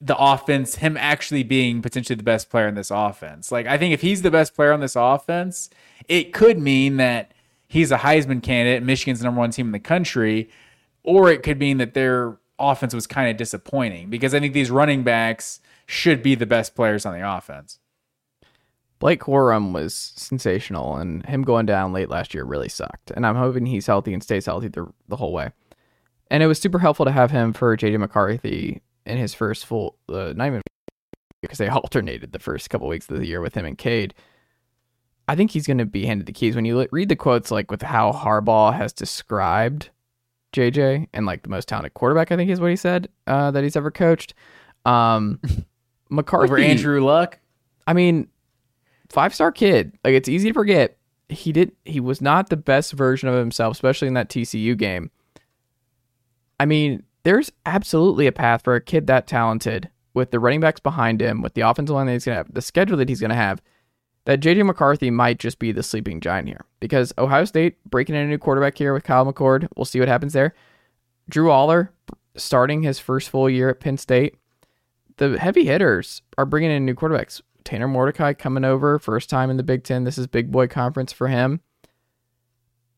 the 0.00 0.16
offense, 0.16 0.76
him 0.76 0.96
actually 0.96 1.42
being 1.42 1.82
potentially 1.82 2.16
the 2.16 2.22
best 2.22 2.48
player 2.48 2.68
in 2.68 2.74
this 2.74 2.90
offense. 2.90 3.50
Like 3.50 3.66
I 3.66 3.76
think 3.76 3.92
if 3.92 4.02
he's 4.02 4.22
the 4.22 4.30
best 4.30 4.54
player 4.54 4.72
on 4.72 4.80
this 4.80 4.96
offense, 4.96 5.70
it 6.08 6.32
could 6.32 6.58
mean 6.58 6.96
that 6.98 7.32
he's 7.70 7.92
a 7.92 7.98
Heisman 7.98 8.42
candidate, 8.42 8.82
Michigan's 8.82 9.22
number 9.22 9.38
one 9.38 9.52
team 9.52 9.66
in 9.66 9.72
the 9.72 9.78
country, 9.78 10.50
or 11.04 11.30
it 11.30 11.44
could 11.44 11.58
mean 11.58 11.78
that 11.78 11.94
their 11.94 12.36
offense 12.58 12.92
was 12.92 13.06
kind 13.06 13.30
of 13.30 13.36
disappointing 13.36 14.10
because 14.10 14.34
I 14.34 14.40
think 14.40 14.54
these 14.54 14.72
running 14.72 15.04
backs 15.04 15.60
should 15.86 16.20
be 16.20 16.34
the 16.34 16.46
best 16.46 16.74
players 16.74 17.06
on 17.06 17.18
the 17.18 17.26
offense. 17.26 17.78
Blake 18.98 19.20
Corum 19.20 19.72
was 19.72 19.94
sensational, 19.94 20.96
and 20.96 21.24
him 21.24 21.42
going 21.42 21.64
down 21.64 21.92
late 21.92 22.10
last 22.10 22.34
year 22.34 22.44
really 22.44 22.68
sucked. 22.68 23.12
And 23.12 23.24
I'm 23.24 23.36
hoping 23.36 23.64
he's 23.64 23.86
healthy 23.86 24.12
and 24.12 24.22
stays 24.22 24.46
healthy 24.46 24.68
the, 24.68 24.92
the 25.08 25.16
whole 25.16 25.32
way. 25.32 25.52
And 26.28 26.42
it 26.42 26.48
was 26.48 26.60
super 26.60 26.80
helpful 26.80 27.06
to 27.06 27.12
have 27.12 27.30
him 27.30 27.52
for 27.52 27.76
JJ 27.76 27.98
McCarthy 28.00 28.82
in 29.06 29.16
his 29.16 29.32
first 29.32 29.64
full, 29.64 29.96
uh, 30.08 30.32
not 30.34 30.60
because 31.40 31.58
they 31.58 31.68
alternated 31.70 32.32
the 32.32 32.40
first 32.40 32.68
couple 32.68 32.88
weeks 32.88 33.08
of 33.08 33.16
the 33.16 33.26
year 33.26 33.40
with 33.40 33.54
him 33.54 33.64
and 33.64 33.78
Cade. 33.78 34.12
I 35.30 35.36
think 35.36 35.52
he's 35.52 35.64
going 35.64 35.78
to 35.78 35.86
be 35.86 36.06
handed 36.06 36.26
the 36.26 36.32
keys. 36.32 36.56
When 36.56 36.64
you 36.64 36.88
read 36.90 37.08
the 37.08 37.14
quotes, 37.14 37.52
like 37.52 37.70
with 37.70 37.82
how 37.82 38.10
Harbaugh 38.10 38.74
has 38.74 38.92
described 38.92 39.90
JJ 40.52 41.06
and 41.14 41.24
like 41.24 41.44
the 41.44 41.48
most 41.48 41.68
talented 41.68 41.94
quarterback, 41.94 42.32
I 42.32 42.36
think 42.36 42.50
is 42.50 42.60
what 42.60 42.70
he 42.70 42.74
said 42.74 43.08
uh, 43.28 43.52
that 43.52 43.62
he's 43.62 43.76
ever 43.76 43.92
coached. 43.92 44.34
Um, 44.84 45.38
McCarthy 46.10 46.46
over 46.46 46.58
Andrew 46.58 47.04
Luck. 47.04 47.38
I 47.86 47.92
mean, 47.92 48.26
five 49.08 49.32
star 49.32 49.52
kid. 49.52 49.96
Like 50.02 50.14
it's 50.14 50.28
easy 50.28 50.48
to 50.48 50.52
forget. 50.52 50.98
He 51.28 51.52
did. 51.52 51.76
He 51.84 52.00
was 52.00 52.20
not 52.20 52.48
the 52.48 52.56
best 52.56 52.92
version 52.94 53.28
of 53.28 53.36
himself, 53.36 53.76
especially 53.76 54.08
in 54.08 54.14
that 54.14 54.30
TCU 54.30 54.76
game. 54.76 55.12
I 56.58 56.66
mean, 56.66 57.04
there's 57.22 57.52
absolutely 57.66 58.26
a 58.26 58.32
path 58.32 58.64
for 58.64 58.74
a 58.74 58.80
kid 58.80 59.06
that 59.06 59.28
talented 59.28 59.90
with 60.12 60.32
the 60.32 60.40
running 60.40 60.58
backs 60.58 60.80
behind 60.80 61.22
him, 61.22 61.40
with 61.40 61.54
the 61.54 61.60
offensive 61.60 61.94
line 61.94 62.06
that 62.06 62.14
he's 62.14 62.24
gonna 62.24 62.38
have, 62.38 62.52
the 62.52 62.60
schedule 62.60 62.96
that 62.96 63.08
he's 63.08 63.20
gonna 63.20 63.36
have. 63.36 63.62
That 64.30 64.38
JJ 64.38 64.64
McCarthy 64.64 65.10
might 65.10 65.40
just 65.40 65.58
be 65.58 65.72
the 65.72 65.82
sleeping 65.82 66.20
giant 66.20 66.46
here 66.46 66.64
because 66.78 67.12
Ohio 67.18 67.44
State 67.44 67.82
breaking 67.84 68.14
in 68.14 68.26
a 68.26 68.28
new 68.28 68.38
quarterback 68.38 68.78
here 68.78 68.94
with 68.94 69.02
Kyle 69.02 69.26
McCord. 69.26 69.66
We'll 69.74 69.84
see 69.84 69.98
what 69.98 70.06
happens 70.06 70.34
there. 70.34 70.54
Drew 71.28 71.48
Allar 71.48 71.88
starting 72.36 72.84
his 72.84 73.00
first 73.00 73.28
full 73.28 73.50
year 73.50 73.70
at 73.70 73.80
Penn 73.80 73.98
State. 73.98 74.36
The 75.16 75.36
heavy 75.36 75.64
hitters 75.64 76.22
are 76.38 76.46
bringing 76.46 76.70
in 76.70 76.86
new 76.86 76.94
quarterbacks. 76.94 77.40
Tanner 77.64 77.88
Mordecai 77.88 78.32
coming 78.32 78.64
over, 78.64 79.00
first 79.00 79.28
time 79.28 79.50
in 79.50 79.56
the 79.56 79.64
Big 79.64 79.82
Ten. 79.82 80.04
This 80.04 80.16
is 80.16 80.28
big 80.28 80.52
boy 80.52 80.68
conference 80.68 81.12
for 81.12 81.26
him. 81.26 81.60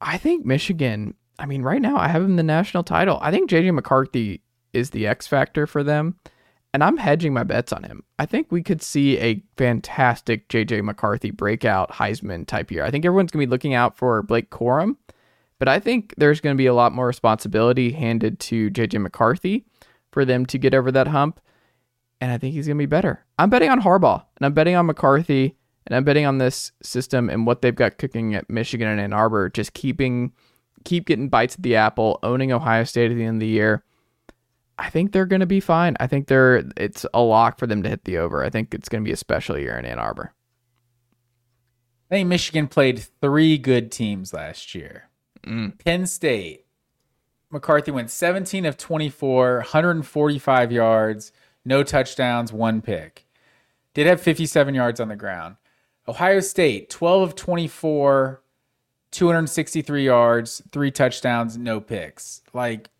I 0.02 0.18
think 0.18 0.44
Michigan, 0.44 1.14
I 1.38 1.46
mean, 1.46 1.62
right 1.62 1.80
now 1.80 1.96
I 1.96 2.08
have 2.08 2.22
him 2.22 2.36
the 2.36 2.42
national 2.42 2.82
title. 2.82 3.18
I 3.22 3.30
think 3.30 3.48
JJ 3.48 3.72
McCarthy 3.72 4.42
is 4.74 4.90
the 4.90 5.06
X 5.06 5.26
factor 5.28 5.66
for 5.66 5.82
them, 5.82 6.18
and 6.72 6.82
I'm 6.82 6.96
hedging 6.96 7.32
my 7.34 7.44
bets 7.44 7.72
on 7.72 7.84
him. 7.84 8.02
I 8.18 8.26
think 8.26 8.50
we 8.50 8.62
could 8.62 8.82
see 8.82 9.18
a 9.18 9.42
fantastic 9.56 10.48
JJ 10.48 10.82
McCarthy 10.84 11.30
breakout 11.30 11.90
Heisman 11.90 12.46
type 12.46 12.70
year. 12.70 12.84
I 12.84 12.90
think 12.90 13.04
everyone's 13.04 13.30
going 13.30 13.42
to 13.42 13.46
be 13.46 13.50
looking 13.50 13.74
out 13.74 13.96
for 13.96 14.22
Blake 14.22 14.50
Corum, 14.50 14.96
but 15.58 15.68
I 15.68 15.78
think 15.78 16.14
there's 16.16 16.40
going 16.40 16.56
to 16.56 16.58
be 16.58 16.66
a 16.66 16.74
lot 16.74 16.92
more 16.92 17.06
responsibility 17.06 17.92
handed 17.92 18.40
to 18.40 18.70
JJ 18.70 19.00
McCarthy 19.00 19.66
for 20.10 20.24
them 20.24 20.46
to 20.46 20.58
get 20.58 20.74
over 20.74 20.90
that 20.92 21.08
hump 21.08 21.40
and 22.22 22.30
I 22.30 22.38
think 22.38 22.54
he's 22.54 22.68
going 22.68 22.78
to 22.78 22.82
be 22.82 22.86
better. 22.86 23.24
I'm 23.36 23.50
betting 23.50 23.68
on 23.68 23.82
Harbaugh, 23.82 24.24
and 24.36 24.46
I'm 24.46 24.54
betting 24.54 24.76
on 24.76 24.86
McCarthy, 24.86 25.56
and 25.84 25.96
I'm 25.96 26.04
betting 26.04 26.24
on 26.24 26.38
this 26.38 26.70
system 26.80 27.28
and 27.28 27.48
what 27.48 27.62
they've 27.62 27.74
got 27.74 27.98
cooking 27.98 28.36
at 28.36 28.48
Michigan 28.48 28.86
and 28.86 29.00
Ann 29.00 29.12
Arbor, 29.12 29.48
just 29.48 29.74
keeping, 29.74 30.32
keep 30.84 31.06
getting 31.06 31.28
bites 31.28 31.56
at 31.56 31.64
the 31.64 31.74
apple, 31.74 32.20
owning 32.22 32.52
Ohio 32.52 32.84
State 32.84 33.10
at 33.10 33.16
the 33.16 33.24
end 33.24 33.38
of 33.38 33.40
the 33.40 33.48
year. 33.48 33.82
I 34.82 34.90
think 34.90 35.12
they're 35.12 35.26
going 35.26 35.40
to 35.40 35.46
be 35.46 35.60
fine. 35.60 35.96
I 36.00 36.06
think 36.06 36.26
they're 36.26 36.64
it's 36.76 37.06
a 37.14 37.22
lock 37.22 37.58
for 37.58 37.66
them 37.66 37.82
to 37.84 37.88
hit 37.88 38.04
the 38.04 38.18
over. 38.18 38.44
I 38.44 38.50
think 38.50 38.74
it's 38.74 38.88
going 38.88 39.02
to 39.02 39.08
be 39.08 39.12
a 39.12 39.16
special 39.16 39.58
year 39.58 39.78
in 39.78 39.84
Ann 39.84 39.98
Arbor. 39.98 40.34
I 42.10 42.16
think 42.16 42.28
Michigan 42.28 42.68
played 42.68 43.06
three 43.20 43.56
good 43.56 43.90
teams 43.90 44.34
last 44.34 44.74
year. 44.74 45.08
Mm. 45.46 45.82
Penn 45.82 46.04
State, 46.06 46.66
McCarthy 47.50 47.90
went 47.90 48.10
17 48.10 48.66
of 48.66 48.76
24, 48.76 49.56
145 49.56 50.72
yards 50.72 51.32
no 51.64 51.82
touchdowns, 51.82 52.52
one 52.52 52.82
pick. 52.82 53.26
Did 53.94 54.06
have 54.06 54.20
57 54.20 54.74
yards 54.74 55.00
on 55.00 55.08
the 55.08 55.16
ground. 55.16 55.56
Ohio 56.08 56.40
State, 56.40 56.90
12 56.90 57.22
of 57.22 57.34
24, 57.36 58.42
263 59.12 60.04
yards, 60.04 60.62
three 60.72 60.90
touchdowns, 60.90 61.56
no 61.56 61.80
picks. 61.80 62.42
Like, 62.52 62.90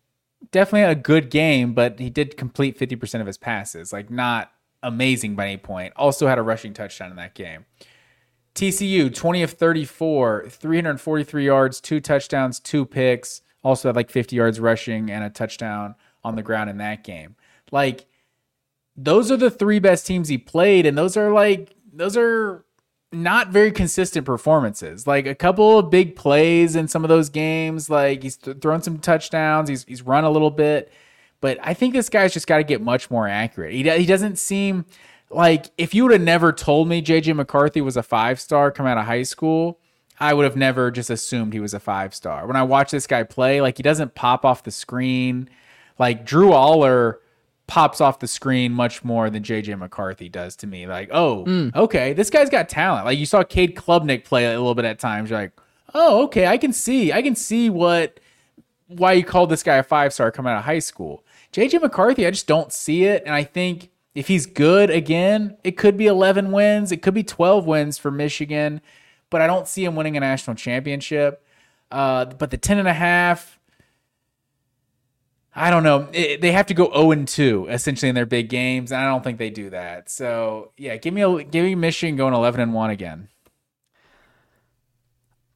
definitely 0.53 0.89
a 0.89 0.95
good 0.95 1.29
game, 1.29 1.73
but 1.73 1.99
he 1.99 2.09
did 2.09 2.37
complete 2.37 2.79
50% 2.79 3.19
of 3.19 3.27
his 3.27 3.37
passes. 3.37 3.91
Like, 3.91 4.09
not 4.09 4.51
amazing 4.81 5.35
by 5.35 5.47
any 5.47 5.57
point. 5.57 5.91
Also 5.97 6.27
had 6.27 6.37
a 6.37 6.41
rushing 6.41 6.73
touchdown 6.73 7.09
in 7.09 7.17
that 7.17 7.35
game. 7.35 7.65
TCU, 8.55 9.13
20 9.13 9.43
of 9.43 9.51
34, 9.51 10.45
343 10.47 11.45
yards, 11.45 11.81
two 11.81 11.99
touchdowns, 11.99 12.59
two 12.59 12.85
picks. 12.85 13.41
Also 13.63 13.89
had 13.89 13.95
like 13.95 14.09
50 14.09 14.35
yards 14.35 14.59
rushing 14.59 15.09
and 15.09 15.23
a 15.23 15.29
touchdown 15.29 15.95
on 16.23 16.35
the 16.35 16.43
ground 16.43 16.69
in 16.69 16.77
that 16.77 17.03
game. 17.03 17.35
Like, 17.71 18.05
those 18.95 19.31
are 19.31 19.37
the 19.37 19.49
three 19.49 19.79
best 19.79 20.05
teams 20.05 20.29
he 20.29 20.37
played, 20.37 20.85
and 20.85 20.95
those 20.95 21.17
are 21.17 21.31
like 21.31 21.75
those 21.91 22.15
are 22.15 22.63
not 23.13 23.49
very 23.49 23.71
consistent 23.71 24.25
performances. 24.25 25.07
Like 25.07 25.25
a 25.25 25.35
couple 25.35 25.79
of 25.79 25.89
big 25.89 26.15
plays 26.15 26.75
in 26.75 26.87
some 26.87 27.03
of 27.03 27.09
those 27.09 27.29
games, 27.29 27.89
like 27.89 28.23
he's 28.23 28.37
th- 28.37 28.57
thrown 28.57 28.81
some 28.81 28.99
touchdowns, 28.99 29.69
he's 29.69 29.83
he's 29.85 30.01
run 30.01 30.23
a 30.23 30.29
little 30.29 30.51
bit, 30.51 30.91
but 31.41 31.57
I 31.61 31.73
think 31.73 31.93
this 31.93 32.09
guy's 32.09 32.33
just 32.33 32.47
got 32.47 32.57
to 32.57 32.63
get 32.63 32.81
much 32.81 33.11
more 33.11 33.27
accurate. 33.27 33.73
He 33.73 33.89
he 33.89 34.05
doesn't 34.05 34.37
seem 34.37 34.85
like 35.29 35.71
if 35.77 35.93
you 35.93 36.03
would 36.03 36.11
have 36.11 36.21
never 36.21 36.51
told 36.51 36.87
me 36.87 37.01
JJ 37.01 37.35
McCarthy 37.35 37.81
was 37.81 37.97
a 37.97 38.03
five 38.03 38.39
star 38.39 38.71
coming 38.71 38.91
out 38.91 38.97
of 38.97 39.05
high 39.05 39.23
school, 39.23 39.79
I 40.19 40.33
would 40.33 40.43
have 40.45 40.55
never 40.55 40.91
just 40.91 41.09
assumed 41.09 41.53
he 41.53 41.59
was 41.59 41.73
a 41.73 41.79
five 41.79 42.13
star. 42.13 42.47
When 42.47 42.55
I 42.55 42.63
watch 42.63 42.91
this 42.91 43.07
guy 43.07 43.23
play, 43.23 43.61
like 43.61 43.77
he 43.77 43.83
doesn't 43.83 44.15
pop 44.15 44.45
off 44.45 44.63
the 44.63 44.71
screen. 44.71 45.49
Like 45.99 46.25
Drew 46.25 46.49
Allar 46.49 47.17
pops 47.73 47.99
off 47.99 48.19
the 48.19 48.27
screen 48.27 48.71
much 48.71 49.03
more 49.03 49.31
than 49.31 49.41
JJ 49.41 49.79
McCarthy 49.79 50.29
does 50.29 50.55
to 50.57 50.67
me. 50.67 50.85
Like, 50.85 51.09
oh, 51.11 51.43
mm. 51.43 51.75
okay, 51.75 52.13
this 52.13 52.29
guy's 52.29 52.47
got 52.51 52.69
talent. 52.69 53.03
Like 53.03 53.17
you 53.17 53.25
saw 53.25 53.41
Cade 53.41 53.75
Klubnik 53.75 54.25
play 54.25 54.45
a 54.45 54.59
little 54.59 54.75
bit 54.75 54.85
at 54.85 54.99
times. 54.99 55.31
You're 55.31 55.39
like, 55.39 55.53
oh, 55.95 56.25
okay, 56.25 56.45
I 56.45 56.59
can 56.59 56.71
see, 56.71 57.11
I 57.11 57.23
can 57.23 57.35
see 57.35 57.71
what 57.71 58.19
why 58.89 59.13
you 59.13 59.23
called 59.23 59.49
this 59.49 59.63
guy 59.63 59.77
a 59.77 59.83
five 59.83 60.13
star 60.13 60.29
coming 60.29 60.53
out 60.53 60.59
of 60.59 60.65
high 60.65 60.77
school. 60.77 61.25
JJ 61.51 61.81
McCarthy, 61.81 62.27
I 62.27 62.29
just 62.29 62.45
don't 62.45 62.71
see 62.71 63.05
it, 63.05 63.23
and 63.25 63.33
I 63.33 63.43
think 63.43 63.89
if 64.13 64.27
he's 64.27 64.45
good 64.45 64.91
again, 64.91 65.57
it 65.63 65.71
could 65.71 65.97
be 65.97 66.05
11 66.05 66.51
wins, 66.51 66.91
it 66.91 67.01
could 67.01 67.15
be 67.15 67.23
12 67.23 67.65
wins 67.65 67.97
for 67.97 68.11
Michigan, 68.11 68.81
but 69.31 69.41
I 69.41 69.47
don't 69.47 69.67
see 69.67 69.83
him 69.83 69.95
winning 69.95 70.15
a 70.15 70.19
national 70.19 70.57
championship. 70.57 71.43
Uh, 71.89 72.25
but 72.25 72.51
the 72.51 72.57
10 72.57 72.77
and 72.77 72.87
a 72.87 72.93
half 72.93 73.57
I 75.55 75.69
don't 75.69 75.83
know. 75.83 76.07
It, 76.13 76.41
they 76.41 76.51
have 76.51 76.65
to 76.67 76.73
go 76.73 76.91
0 76.91 77.11
and 77.11 77.27
2 77.27 77.67
essentially 77.69 78.09
in 78.09 78.15
their 78.15 78.25
big 78.25 78.49
games, 78.49 78.91
and 78.91 78.99
I 78.99 79.05
don't 79.05 79.23
think 79.23 79.37
they 79.37 79.49
do 79.49 79.69
that. 79.69 80.09
So 80.09 80.71
yeah, 80.77 80.97
give 80.97 81.13
me 81.13 81.21
a 81.21 81.43
give 81.43 81.63
me 81.63 81.75
Michigan 81.75 82.15
going 82.15 82.33
11 82.33 82.59
and 82.59 82.73
1 82.73 82.89
again. 82.89 83.29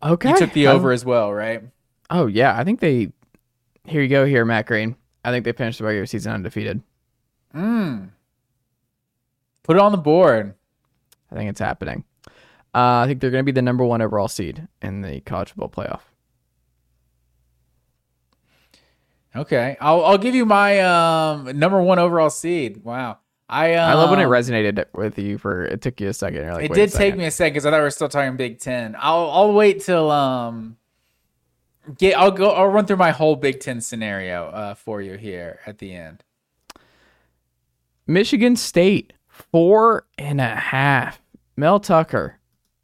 Okay. 0.03 0.29
You 0.29 0.37
took 0.37 0.53
the 0.53 0.67
over 0.67 0.91
as 0.91 1.03
well, 1.03 1.33
right? 1.33 1.63
Oh 2.09 2.27
yeah, 2.27 2.57
I 2.57 2.63
think 2.63 2.79
they. 2.79 3.11
Here 3.85 4.01
you 4.01 4.09
go, 4.09 4.25
here, 4.25 4.45
Matt 4.45 4.67
Green. 4.67 4.95
I 5.23 5.31
think 5.31 5.45
they 5.45 5.53
finished 5.53 5.79
the 5.79 5.85
regular 5.85 6.05
season 6.05 6.33
undefeated. 6.33 6.81
Hmm. 7.53 8.05
Put 9.63 9.77
it 9.77 9.81
on 9.81 9.91
the 9.91 9.97
board. 9.97 10.53
I 11.31 11.35
think 11.35 11.49
it's 11.49 11.59
happening. 11.59 12.03
Uh, 12.75 13.01
I 13.01 13.05
think 13.07 13.21
they're 13.21 13.31
going 13.31 13.43
to 13.43 13.45
be 13.45 13.55
the 13.55 13.61
number 13.61 13.83
one 13.83 14.01
overall 14.01 14.27
seed 14.27 14.67
in 14.81 15.01
the 15.01 15.21
college 15.21 15.53
football 15.53 15.69
playoff. 15.69 16.01
Okay, 19.37 19.77
I'll 19.79 20.03
I'll 20.03 20.17
give 20.17 20.33
you 20.33 20.45
my 20.45 20.79
um 20.79 21.59
number 21.59 21.81
one 21.81 21.99
overall 21.99 22.29
seed. 22.29 22.83
Wow, 22.83 23.19
I 23.47 23.75
um, 23.75 23.91
I 23.91 23.93
love 23.93 24.09
when 24.09 24.19
it 24.19 24.25
um, 24.25 24.31
resonated 24.31 24.85
with 24.93 25.19
you 25.19 25.37
for 25.37 25.65
it 25.65 25.81
took 25.81 26.01
you 26.01 26.07
a 26.07 26.11
2nd 26.11 26.53
like, 26.53 26.65
it 26.65 26.73
did 26.73 26.91
take 26.91 27.15
me 27.15 27.25
a 27.25 27.31
second 27.31 27.53
because 27.53 27.65
I 27.65 27.71
thought 27.71 27.77
we 27.77 27.83
were 27.83 27.91
still 27.91 28.09
talking 28.09 28.35
Big 28.35 28.59
Ten. 28.59 28.95
I'll 28.99 29.29
I'll 29.29 29.53
wait 29.53 29.83
till 29.83 30.09
um 30.09 30.77
get 31.97 32.17
I'll 32.17 32.31
go 32.31 32.49
I'll 32.49 32.67
run 32.67 32.85
through 32.85 32.97
my 32.97 33.11
whole 33.11 33.35
Big 33.35 33.59
Ten 33.59 33.79
scenario 33.79 34.47
uh, 34.47 34.73
for 34.73 35.01
you 35.01 35.17
here 35.17 35.59
at 35.65 35.77
the 35.77 35.93
end. 35.93 36.23
Michigan 38.07 38.55
State 38.55 39.13
four 39.27 40.07
and 40.17 40.41
a 40.41 40.55
half. 40.55 41.21
Mel 41.55 41.79
Tucker 41.79 42.39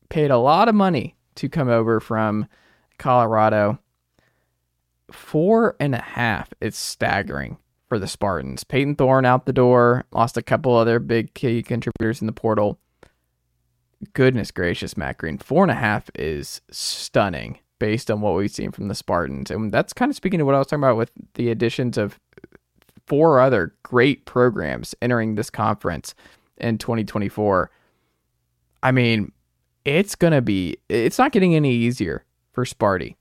paid 0.09 0.31
a 0.31 0.38
lot 0.38 0.69
of 0.69 0.75
money 0.75 1.15
to 1.35 1.49
come 1.49 1.67
over 1.67 1.99
from 1.99 2.47
Colorado 2.97 3.80
four 5.14 5.76
and 5.80 5.95
a 5.95 6.02
half. 6.02 6.53
It's 6.61 6.77
staggering 6.77 7.57
for 7.88 7.99
the 7.99 8.07
Spartans. 8.07 8.64
Payton 8.64 8.95
Thorne 8.95 9.26
out 9.26 9.45
the 9.45 9.53
door, 9.53 10.06
lost 10.11 10.38
a 10.38 10.41
couple 10.41 10.76
other 10.76 10.99
big 10.99 11.34
key 11.34 11.61
contributors 11.61 12.22
in 12.22 12.27
the 12.27 12.34
portal. 12.34 12.80
Goodness 14.14 14.52
gracious, 14.52 14.98
Matt 14.98 15.18
Green. 15.18 15.38
Four 15.38 15.64
and 15.64 15.72
a 15.72 15.76
half 15.76 16.10
is 16.15 16.61
stunning 16.72 17.60
based 17.80 18.10
on 18.10 18.22
what 18.22 18.35
we've 18.35 18.52
seen 18.52 18.72
from 18.72 18.88
the 18.88 18.95
Spartans. 18.95 19.52
And 19.52 19.72
that's 19.72 19.94
kind 19.94 20.10
of 20.10 20.15
speaking 20.15 20.40
to 20.40 20.45
what 20.45 20.56
I 20.56 20.57
was 20.57 20.68
talking 20.68 20.84
about 20.84 20.98
with 20.98 21.11
the 21.35 21.49
additions 21.49 21.98
of 21.98 22.19
four 23.06 23.40
other 23.40 23.76
great 23.84 24.26
programs 24.26 24.95
entering 25.02 25.35
this 25.35 25.49
conference 25.49 26.15
in 26.57 26.77
2024. 26.77 27.69
I 28.81 28.91
mean, 28.91 29.31
it's 29.85 30.15
going 30.15 30.34
to 30.34 30.41
be, 30.41 30.77
it's 30.90 31.18
not 31.18 31.31
getting 31.31 31.56
any 31.56 31.73
easier 31.73 32.26
for 32.53 32.65
Sparty. 32.65 33.15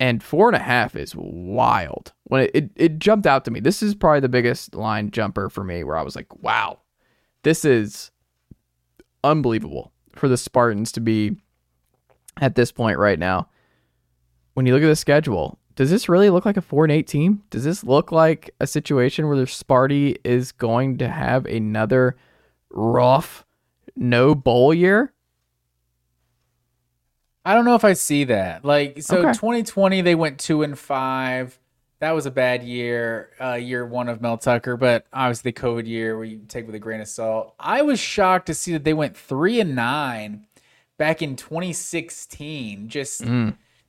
And 0.00 0.22
four 0.22 0.48
and 0.48 0.56
a 0.56 0.60
half 0.60 0.96
is 0.96 1.14
wild. 1.14 2.12
When 2.24 2.42
it, 2.42 2.50
it, 2.54 2.70
it 2.74 2.98
jumped 2.98 3.26
out 3.26 3.44
to 3.44 3.50
me, 3.50 3.60
this 3.60 3.82
is 3.82 3.94
probably 3.94 4.20
the 4.20 4.30
biggest 4.30 4.74
line 4.74 5.10
jumper 5.10 5.50
for 5.50 5.62
me 5.62 5.84
where 5.84 5.96
I 5.96 6.02
was 6.02 6.16
like, 6.16 6.34
wow, 6.42 6.80
this 7.42 7.66
is 7.66 8.10
unbelievable 9.22 9.92
for 10.16 10.26
the 10.26 10.38
Spartans 10.38 10.90
to 10.92 11.00
be 11.00 11.36
at 12.40 12.54
this 12.54 12.72
point 12.72 12.98
right 12.98 13.18
now. 13.18 13.48
When 14.54 14.64
you 14.64 14.72
look 14.72 14.82
at 14.82 14.88
the 14.88 14.96
schedule, 14.96 15.58
does 15.76 15.90
this 15.90 16.08
really 16.08 16.30
look 16.30 16.46
like 16.46 16.56
a 16.56 16.62
four 16.62 16.84
and 16.84 16.92
eight 16.92 17.06
team? 17.06 17.42
Does 17.50 17.64
this 17.64 17.84
look 17.84 18.10
like 18.10 18.50
a 18.58 18.66
situation 18.66 19.28
where 19.28 19.36
the 19.36 19.44
Sparty 19.44 20.16
is 20.24 20.50
going 20.50 20.98
to 20.98 21.08
have 21.08 21.44
another 21.44 22.16
rough 22.70 23.44
no 23.96 24.34
bowl 24.34 24.72
year? 24.72 25.12
I 27.44 27.54
don't 27.54 27.64
know 27.64 27.74
if 27.74 27.84
I 27.84 27.94
see 27.94 28.24
that. 28.24 28.64
Like, 28.64 29.02
so 29.02 29.18
Okay. 29.18 29.32
2020 29.32 30.00
they 30.02 30.14
went 30.14 30.38
two 30.38 30.62
and 30.62 30.78
five. 30.78 31.58
That 32.00 32.12
was 32.12 32.24
a 32.24 32.30
bad 32.30 32.62
year, 32.62 33.30
uh, 33.40 33.54
year 33.54 33.84
one 33.84 34.08
of 34.08 34.22
Mel 34.22 34.38
Tucker, 34.38 34.76
but 34.78 35.04
obviously 35.12 35.50
the 35.50 35.60
COVID 35.60 35.86
year 35.86 36.16
where 36.16 36.24
you 36.24 36.40
take 36.48 36.64
with 36.66 36.74
a 36.74 36.78
grain 36.78 37.00
of 37.02 37.08
salt. 37.08 37.54
I 37.60 37.82
was 37.82 38.00
shocked 38.00 38.46
to 38.46 38.54
see 38.54 38.72
that 38.72 38.84
they 38.84 38.94
went 38.94 39.16
three 39.16 39.60
and 39.60 39.74
nine 39.74 40.46
back 40.96 41.20
in 41.22 41.36
2016, 41.36 42.88
just 42.88 43.22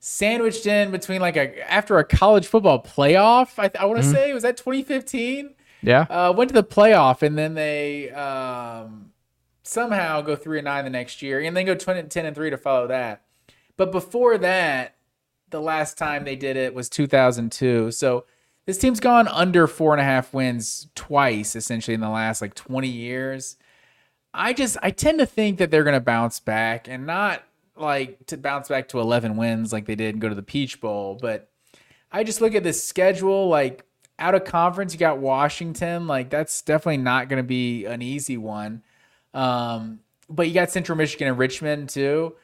sandwiched 0.00 0.66
in 0.66 0.90
between 0.90 1.20
like 1.20 1.36
a 1.36 1.70
after 1.72 1.98
a 1.98 2.04
college 2.04 2.46
football 2.46 2.82
playoff. 2.82 3.58
I, 3.58 3.70
I 3.80 3.84
want 3.86 4.02
to 4.02 4.04
say 4.10 4.32
was 4.34 4.42
that 4.42 4.56
2015 4.56 5.54
Yeah. 5.82 6.02
uh, 6.10 6.32
went 6.36 6.48
to 6.48 6.54
the 6.54 6.64
playoff 6.64 7.22
and 7.22 7.38
then 7.38 7.54
they 7.54 8.10
um, 8.10 9.12
somehow 9.62 10.20
go 10.22 10.36
three 10.36 10.58
and 10.58 10.64
nine 10.66 10.84
the 10.84 10.90
next 10.90 11.22
year 11.22 11.40
and 11.40 11.56
then 11.56 11.64
go 11.66 11.74
20, 11.74 12.04
10 12.04 12.26
and 12.26 12.34
three 12.36 12.50
to 12.50 12.56
follow 12.58 12.88
that. 12.88 13.22
But 13.82 13.90
before 13.90 14.38
that, 14.38 14.94
the 15.50 15.60
last 15.60 15.98
time 15.98 16.22
they 16.22 16.36
did 16.36 16.56
it 16.56 16.72
was 16.72 16.88
2002. 16.88 17.90
So 17.90 18.26
this 18.64 18.78
team's 18.78 19.00
gone 19.00 19.26
under 19.26 19.66
four 19.66 19.90
and 19.92 20.00
a 20.00 20.04
half 20.04 20.32
wins 20.32 20.86
twice, 20.94 21.56
essentially 21.56 21.92
in 21.96 22.00
the 22.00 22.08
last 22.08 22.40
like 22.40 22.54
20 22.54 22.86
years. 22.86 23.56
I 24.32 24.52
just 24.52 24.76
I 24.84 24.92
tend 24.92 25.18
to 25.18 25.26
think 25.26 25.58
that 25.58 25.72
they're 25.72 25.82
going 25.82 25.96
to 25.96 26.00
bounce 26.00 26.38
back 26.38 26.86
and 26.86 27.04
not 27.04 27.42
like 27.74 28.24
to 28.26 28.36
bounce 28.36 28.68
back 28.68 28.86
to 28.90 29.00
11 29.00 29.36
wins 29.36 29.72
like 29.72 29.86
they 29.86 29.96
did 29.96 30.14
and 30.14 30.22
go 30.22 30.28
to 30.28 30.34
the 30.36 30.44
Peach 30.44 30.80
Bowl, 30.80 31.18
but 31.20 31.50
I 32.12 32.22
just 32.22 32.40
look 32.40 32.54
at 32.54 32.62
this 32.62 32.86
schedule 32.86 33.48
like 33.48 33.84
out 34.16 34.36
of 34.36 34.44
conference 34.44 34.92
you 34.92 35.00
got 35.00 35.18
Washington, 35.18 36.06
like 36.06 36.30
that's 36.30 36.62
definitely 36.62 36.98
not 36.98 37.28
going 37.28 37.42
to 37.42 37.48
be 37.48 37.84
an 37.86 38.00
easy 38.00 38.36
one. 38.36 38.84
Um 39.34 39.98
but 40.30 40.46
you 40.46 40.54
got 40.54 40.70
Central 40.70 40.96
Michigan 40.96 41.26
and 41.26 41.36
Richmond 41.36 41.88
too. 41.88 42.36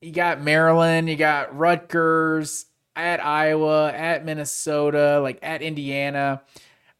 You 0.00 0.12
got 0.12 0.42
Maryland, 0.42 1.08
you 1.08 1.16
got 1.16 1.56
Rutgers, 1.56 2.66
at 2.96 3.22
Iowa, 3.24 3.92
at 3.92 4.24
Minnesota, 4.24 5.20
like 5.22 5.38
at 5.42 5.62
Indiana. 5.62 6.42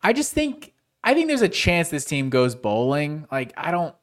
I 0.03 0.13
just 0.13 0.33
think 0.33 0.75
I 1.03 1.15
think 1.15 1.29
there's 1.29 1.43
a 1.43 1.49
chance 1.49 1.89
this 1.89 2.05
team 2.05 2.29
goes 2.29 2.55
bowling. 2.55 3.27
Like 3.33 3.53
I 3.57 3.71
don't 3.71 3.95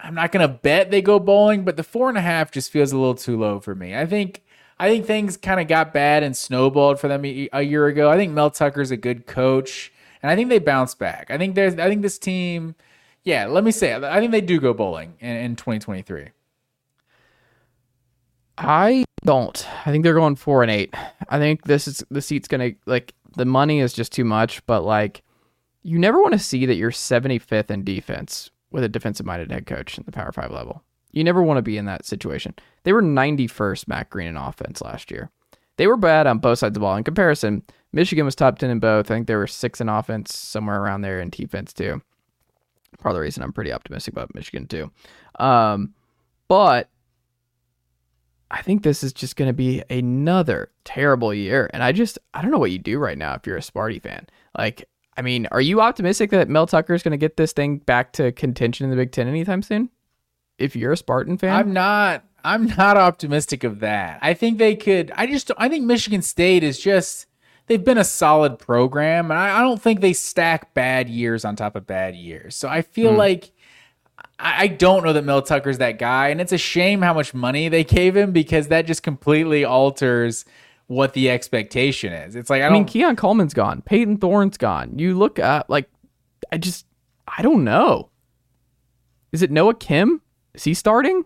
I'm 0.00 0.14
not 0.14 0.32
gonna 0.32 0.48
bet 0.48 0.90
they 0.90 1.02
go 1.02 1.20
bowling, 1.20 1.64
but 1.64 1.76
the 1.76 1.82
four 1.84 2.08
and 2.08 2.18
a 2.18 2.22
half 2.22 2.50
just 2.50 2.72
feels 2.72 2.92
a 2.92 2.98
little 2.98 3.14
too 3.14 3.38
low 3.38 3.60
for 3.60 3.74
me. 3.74 3.94
I 3.94 4.06
think 4.06 4.42
I 4.78 4.88
think 4.88 5.06
things 5.06 5.36
kind 5.36 5.60
of 5.60 5.68
got 5.68 5.92
bad 5.92 6.22
and 6.22 6.36
snowballed 6.36 6.98
for 6.98 7.08
them 7.08 7.24
a 7.24 7.48
a 7.52 7.62
year 7.62 7.86
ago. 7.86 8.10
I 8.10 8.16
think 8.16 8.32
Mel 8.32 8.50
Tucker's 8.50 8.90
a 8.90 8.96
good 8.96 9.26
coach, 9.26 9.92
and 10.22 10.30
I 10.30 10.36
think 10.36 10.48
they 10.48 10.58
bounce 10.58 10.94
back. 10.94 11.30
I 11.30 11.36
think 11.38 11.54
there's 11.54 11.74
I 11.74 11.88
think 11.88 12.02
this 12.02 12.18
team, 12.18 12.74
yeah. 13.24 13.46
Let 13.46 13.62
me 13.62 13.70
say, 13.70 13.94
I 13.94 14.20
think 14.20 14.32
they 14.32 14.40
do 14.40 14.58
go 14.58 14.72
bowling 14.72 15.14
in, 15.20 15.36
in 15.36 15.56
2023. 15.56 16.30
I 18.58 19.04
don't. 19.24 19.66
I 19.86 19.90
think 19.90 20.04
they're 20.04 20.14
going 20.14 20.36
four 20.36 20.62
and 20.62 20.70
eight. 20.70 20.94
I 21.28 21.38
think 21.38 21.64
this 21.64 21.86
is 21.86 22.02
the 22.10 22.22
seat's 22.22 22.48
gonna 22.48 22.72
like 22.86 23.14
the 23.36 23.44
money 23.44 23.80
is 23.80 23.92
just 23.92 24.12
too 24.12 24.24
much, 24.24 24.64
but 24.66 24.82
like 24.82 25.22
you 25.82 25.98
never 25.98 26.20
want 26.20 26.32
to 26.32 26.38
see 26.38 26.66
that 26.66 26.74
you're 26.74 26.90
75th 26.90 27.70
in 27.70 27.84
defense 27.84 28.50
with 28.70 28.82
a 28.82 28.88
defensive 28.88 29.26
minded 29.26 29.52
head 29.52 29.66
coach 29.66 29.98
in 29.98 30.04
the 30.04 30.12
Power 30.12 30.32
Five 30.32 30.50
level. 30.50 30.82
You 31.12 31.24
never 31.24 31.42
want 31.42 31.58
to 31.58 31.62
be 31.62 31.78
in 31.78 31.86
that 31.86 32.04
situation. 32.04 32.54
They 32.82 32.92
were 32.92 33.02
91st 33.02 33.88
Matt 33.88 34.10
Green 34.10 34.28
in 34.28 34.36
offense 34.36 34.82
last 34.82 35.10
year. 35.10 35.30
They 35.76 35.86
were 35.86 35.96
bad 35.96 36.26
on 36.26 36.38
both 36.38 36.58
sides 36.58 36.70
of 36.70 36.74
the 36.74 36.80
ball. 36.80 36.96
In 36.96 37.04
comparison, 37.04 37.62
Michigan 37.92 38.24
was 38.24 38.34
top 38.34 38.58
10 38.58 38.68
in 38.68 38.78
both. 38.80 39.10
I 39.10 39.14
think 39.14 39.26
they 39.26 39.36
were 39.36 39.46
six 39.46 39.80
in 39.80 39.88
offense, 39.88 40.36
somewhere 40.36 40.82
around 40.82 41.02
there 41.02 41.20
in 41.20 41.30
defense 41.30 41.72
too. 41.72 42.02
Part 42.98 43.12
of 43.12 43.14
the 43.14 43.22
reason 43.22 43.42
I'm 43.42 43.52
pretty 43.52 43.72
optimistic 43.72 44.12
about 44.12 44.34
Michigan 44.34 44.66
too. 44.66 44.90
Um, 45.38 45.94
but 46.48 46.88
I 48.50 48.62
think 48.62 48.82
this 48.82 49.02
is 49.02 49.12
just 49.12 49.36
going 49.36 49.48
to 49.48 49.52
be 49.52 49.82
another 49.90 50.70
terrible 50.84 51.34
year. 51.34 51.68
And 51.72 51.82
I 51.82 51.92
just, 51.92 52.18
I 52.32 52.42
don't 52.42 52.50
know 52.50 52.58
what 52.58 52.70
you 52.70 52.78
do 52.78 52.98
right 52.98 53.18
now 53.18 53.34
if 53.34 53.46
you're 53.46 53.56
a 53.56 53.60
Sparty 53.60 54.00
fan. 54.00 54.26
Like, 54.56 54.88
I 55.16 55.22
mean, 55.22 55.46
are 55.50 55.60
you 55.60 55.80
optimistic 55.80 56.30
that 56.30 56.48
Mel 56.48 56.66
Tucker 56.66 56.94
is 56.94 57.02
going 57.02 57.12
to 57.12 57.16
get 57.16 57.36
this 57.36 57.52
thing 57.52 57.78
back 57.78 58.12
to 58.14 58.32
contention 58.32 58.84
in 58.84 58.90
the 58.90 58.96
Big 58.96 59.12
Ten 59.12 59.26
anytime 59.26 59.62
soon? 59.62 59.90
If 60.58 60.76
you're 60.76 60.92
a 60.92 60.96
Spartan 60.96 61.38
fan, 61.38 61.54
I'm 61.54 61.72
not. 61.72 62.24
I'm 62.44 62.66
not 62.66 62.96
optimistic 62.96 63.64
of 63.64 63.80
that. 63.80 64.20
I 64.22 64.34
think 64.34 64.58
they 64.58 64.76
could. 64.76 65.10
I 65.14 65.26
just. 65.26 65.50
I 65.58 65.68
think 65.68 65.84
Michigan 65.84 66.22
State 66.22 66.62
is 66.62 66.78
just. 66.78 67.26
They've 67.66 67.82
been 67.82 67.98
a 67.98 68.04
solid 68.04 68.58
program, 68.58 69.30
and 69.30 69.40
I, 69.40 69.58
I 69.58 69.60
don't 69.60 69.82
think 69.82 70.00
they 70.00 70.12
stack 70.12 70.72
bad 70.72 71.10
years 71.10 71.44
on 71.44 71.56
top 71.56 71.74
of 71.76 71.86
bad 71.86 72.14
years. 72.14 72.54
So 72.56 72.68
I 72.68 72.82
feel 72.82 73.12
hmm. 73.12 73.18
like. 73.18 73.52
I 74.38 74.66
don't 74.68 75.02
know 75.02 75.12
that 75.14 75.24
Mel 75.24 75.40
Tucker's 75.40 75.78
that 75.78 75.98
guy, 75.98 76.28
and 76.28 76.40
it's 76.40 76.52
a 76.52 76.58
shame 76.58 77.00
how 77.00 77.14
much 77.14 77.32
money 77.32 77.68
they 77.68 77.84
gave 77.84 78.14
him 78.16 78.32
because 78.32 78.68
that 78.68 78.86
just 78.86 79.02
completely 79.02 79.64
alters 79.64 80.44
what 80.88 81.14
the 81.14 81.30
expectation 81.30 82.12
is. 82.12 82.36
It's 82.36 82.50
like 82.50 82.62
I 82.62 82.66
I 82.66 82.70
mean, 82.70 82.84
Keon 82.84 83.16
Coleman's 83.16 83.54
gone, 83.54 83.82
Payton 83.82 84.18
Thorne's 84.18 84.58
gone. 84.58 84.98
You 84.98 85.16
look 85.16 85.38
at 85.38 85.70
like, 85.70 85.88
I 86.52 86.58
just, 86.58 86.86
I 87.26 87.42
don't 87.42 87.64
know. 87.64 88.10
Is 89.32 89.42
it 89.42 89.50
Noah 89.50 89.74
Kim? 89.74 90.20
Is 90.54 90.64
he 90.64 90.74
starting? 90.74 91.24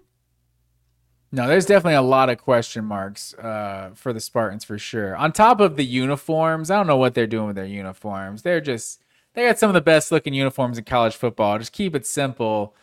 No, 1.32 1.46
there's 1.46 1.66
definitely 1.66 1.94
a 1.94 2.02
lot 2.02 2.28
of 2.28 2.38
question 2.38 2.84
marks 2.84 3.34
uh, 3.34 3.90
for 3.94 4.12
the 4.12 4.18
Spartans 4.20 4.64
for 4.64 4.78
sure. 4.78 5.16
On 5.16 5.30
top 5.30 5.60
of 5.60 5.76
the 5.76 5.84
uniforms, 5.84 6.70
I 6.70 6.76
don't 6.76 6.88
know 6.88 6.96
what 6.96 7.14
they're 7.14 7.26
doing 7.26 7.46
with 7.48 7.56
their 7.56 7.66
uniforms. 7.66 8.42
They're 8.42 8.60
just 8.60 9.02
they 9.34 9.46
got 9.46 9.58
some 9.58 9.70
of 9.70 9.74
the 9.74 9.80
best 9.80 10.10
looking 10.10 10.34
uniforms 10.34 10.76
in 10.76 10.84
college 10.84 11.14
football. 11.14 11.58
Just 11.58 11.72
keep 11.72 11.94
it 11.94 12.04
simple, 12.04 12.74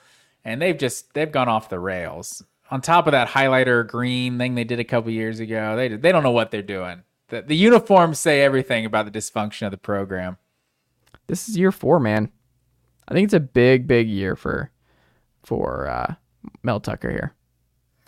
and 0.48 0.62
they've 0.62 0.78
just 0.78 1.14
they've 1.14 1.32
gone 1.32 1.50
off 1.50 1.70
the 1.70 1.80
rails. 1.80 2.42
On 2.72 2.82
top 2.82 3.06
of 3.06 3.12
that 3.12 3.28
highlighter 3.28 3.86
green 3.86 4.38
thing 4.38 4.56
they 4.56 4.64
did 4.64 4.80
a 4.80 4.86
couple 4.86 5.12
years 5.12 5.40
ago, 5.40 5.76
they 5.76 5.90
they 5.90 6.12
don't 6.12 6.24
know 6.24 6.32
what 6.32 6.50
they're 6.50 6.64
doing. 6.64 7.04
The, 7.28 7.42
the 7.42 7.56
uniforms 7.56 8.18
say 8.18 8.42
everything 8.42 8.86
about 8.86 9.12
the 9.12 9.20
dysfunction 9.20 9.68
of 9.68 9.72
the 9.72 9.78
program. 9.78 10.38
This 11.28 11.50
is 11.50 11.58
year 11.58 11.74
four, 11.74 12.00
man. 12.00 12.32
I 13.08 13.14
think 13.14 13.26
it's 13.26 13.34
a 13.34 13.42
big, 13.42 13.88
big 13.88 14.08
year 14.08 14.36
for 14.38 14.72
for 15.44 15.88
uh, 15.88 16.16
Mel 16.64 16.80
Tucker 16.80 17.12
here. 17.12 17.34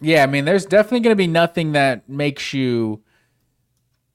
Yeah, 0.01 0.23
I 0.23 0.27
mean, 0.27 0.45
there's 0.45 0.65
definitely 0.65 1.01
going 1.01 1.11
to 1.11 1.21
be 1.21 1.27
nothing 1.27 1.73
that 1.73 2.07
makes 2.07 2.53
you 2.53 3.03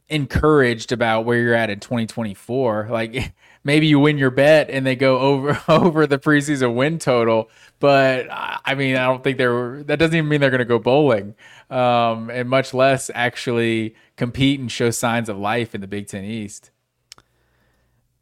encouraged 0.08 0.92
about 0.92 1.26
where 1.26 1.38
you're 1.38 1.54
at 1.54 1.68
in 1.68 1.80
2024. 1.80 2.88
Like 2.90 3.34
maybe 3.64 3.86
you 3.86 3.98
win 3.98 4.18
your 4.18 4.30
bet 4.30 4.70
and 4.70 4.86
they 4.86 4.94
go 4.94 5.18
over 5.18 5.60
over 5.68 6.06
the 6.06 6.18
preseason 6.18 6.74
win 6.74 6.98
total, 6.98 7.50
but 7.80 8.28
I 8.30 8.74
mean, 8.74 8.96
I 8.96 9.06
don't 9.06 9.24
think 9.24 9.38
they're 9.38 9.82
that 9.84 9.98
doesn't 9.98 10.14
even 10.14 10.28
mean 10.28 10.40
they're 10.40 10.50
going 10.50 10.58
to 10.60 10.64
go 10.64 10.78
bowling, 10.78 11.34
um, 11.70 12.30
and 12.30 12.48
much 12.48 12.72
less 12.72 13.10
actually 13.14 13.94
compete 14.16 14.60
and 14.60 14.70
show 14.70 14.90
signs 14.90 15.28
of 15.28 15.38
life 15.38 15.74
in 15.74 15.80
the 15.80 15.88
Big 15.88 16.06
Ten 16.06 16.24
East. 16.24 16.70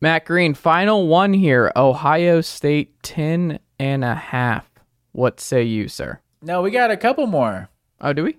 Matt 0.01 0.25
Green, 0.25 0.55
final 0.55 1.07
one 1.07 1.33
here. 1.33 1.71
Ohio 1.77 2.41
State 2.41 3.01
10 3.05 3.61
and 3.79 4.05
a 4.05 4.17
half. 4.17 4.69
What 5.13 5.39
say 5.39 5.63
you, 5.63 5.87
sir? 5.87 6.19
No, 6.43 6.61
we 6.61 6.73
got 6.73 6.91
a 6.91 6.97
couple 6.97 7.29
more. 7.29 7.69
Oh, 8.01 8.13
do 8.13 8.25
we? 8.25 8.39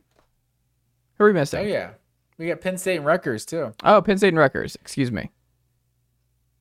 Who 1.17 1.23
are 1.23 1.27
we 1.27 1.33
missing? 1.33 1.61
Oh 1.61 1.63
yeah, 1.63 1.91
we 2.37 2.47
got 2.47 2.59
Penn 2.59 2.77
State 2.77 2.97
and 2.97 3.05
Rutgers 3.05 3.45
too. 3.45 3.71
Oh, 3.81 4.01
Penn 4.01 4.17
State 4.17 4.29
and 4.29 4.37
Rutgers. 4.37 4.75
Excuse 4.75 5.09
me. 5.09 5.29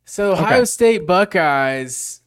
So 0.05 0.33
Ohio 0.33 0.59
Okay. 0.59 0.65
State 0.65 1.07
Buckeyes, 1.07 2.21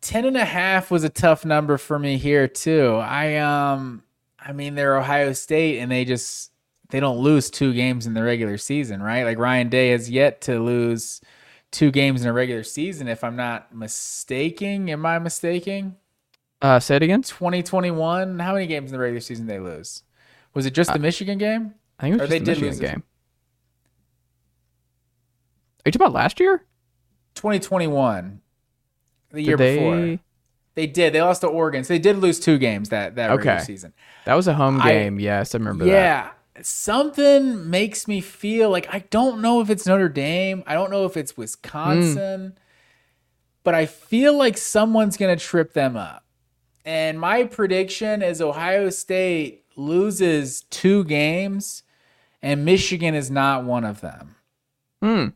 10 0.00 0.24
and 0.24 0.36
a 0.36 0.44
half 0.44 0.90
was 0.90 1.04
a 1.04 1.08
tough 1.08 1.44
number 1.44 1.78
for 1.78 1.98
me 1.98 2.16
here 2.16 2.48
too. 2.48 2.94
I 2.96 3.36
um 3.36 4.02
I 4.38 4.52
mean 4.52 4.74
they're 4.74 4.98
Ohio 4.98 5.32
State 5.32 5.78
and 5.80 5.90
they 5.90 6.04
just 6.04 6.52
they 6.90 7.00
don't 7.00 7.18
lose 7.18 7.50
two 7.50 7.72
games 7.72 8.06
in 8.06 8.14
the 8.14 8.22
regular 8.22 8.58
season, 8.58 9.02
right? 9.02 9.24
Like 9.24 9.38
Ryan 9.38 9.68
Day 9.68 9.90
has 9.90 10.10
yet 10.10 10.40
to 10.42 10.58
lose 10.58 11.20
two 11.70 11.90
games 11.92 12.22
in 12.22 12.28
a 12.28 12.32
regular 12.32 12.64
season 12.64 13.06
if 13.06 13.22
I'm 13.22 13.36
not 13.36 13.74
mistaken. 13.74 14.88
Am 14.88 15.06
I 15.06 15.18
mistaken? 15.20 15.96
Uh, 16.62 16.80
say 16.80 16.96
it 16.96 17.02
again. 17.02 17.22
2021, 17.22 18.38
how 18.38 18.52
many 18.52 18.66
games 18.66 18.90
in 18.90 18.92
the 18.92 18.98
regular 18.98 19.20
season 19.20 19.46
they 19.46 19.60
lose? 19.60 20.02
Was 20.52 20.66
it 20.66 20.74
just 20.74 20.92
the 20.92 20.98
Michigan 20.98 21.38
game? 21.38 21.74
I 21.98 22.02
think 22.02 22.14
it 22.16 22.20
was 22.22 22.30
Or 22.30 22.34
just 22.34 22.44
the 22.44 22.50
Michigan 22.50 22.78
game. 22.78 23.02
Are 25.80 25.88
you 25.88 25.92
talking 25.92 26.06
about 26.06 26.12
last 26.14 26.40
year? 26.40 26.64
2021. 27.34 28.40
The 29.30 29.36
Did 29.36 29.46
year 29.46 29.56
they? 29.56 29.74
before. 29.76 30.18
They 30.74 30.86
did. 30.86 31.12
They 31.12 31.20
lost 31.22 31.40
to 31.42 31.46
Oregon. 31.48 31.84
So 31.84 31.94
they 31.94 31.98
did 31.98 32.18
lose 32.18 32.38
two 32.40 32.58
games 32.58 32.88
that 32.90 33.16
that 33.16 33.28
regular 33.30 33.60
season. 33.60 33.92
That 34.24 34.34
was 34.34 34.46
a 34.48 34.54
home 34.54 34.80
I- 34.80 34.88
game. 34.90 35.20
yes, 35.20 35.54
I 35.54 35.58
remember 35.58 35.84
that. 35.84 35.90
Yeah. 35.90 36.30
something 36.62 37.70
makes 37.70 38.06
me 38.06 38.20
feel 38.20 38.70
like 38.70 38.92
I 38.92 39.00
don't 39.10 39.40
know 39.40 39.60
if 39.60 39.70
it's 39.70 39.86
Notre 39.86 40.08
Dame. 40.08 40.62
I 40.66 40.74
don't 40.74 40.90
know 40.90 41.04
if 41.06 41.16
it's 41.16 41.36
Wisconsin, 41.36 42.56
but 43.64 43.74
I 43.74 43.86
feel 43.86 44.36
like 44.36 44.58
someone's 44.58 45.16
going 45.16 45.36
to 45.36 45.42
trip 45.42 45.72
them 45.72 45.96
up. 45.96 46.24
And 46.84 47.18
my 47.20 47.44
prediction 47.44 48.22
is 48.22 48.40
Ohio 48.42 48.90
State 48.90 49.64
loses 49.76 50.62
two 50.70 51.04
games, 51.04 51.82
and 52.42 52.64
Michigan 52.64 53.14
is 53.14 53.30
not 53.30 53.64
one 53.64 53.84
of 53.84 54.00
them. 54.00 54.36
Hmm. 55.02 55.26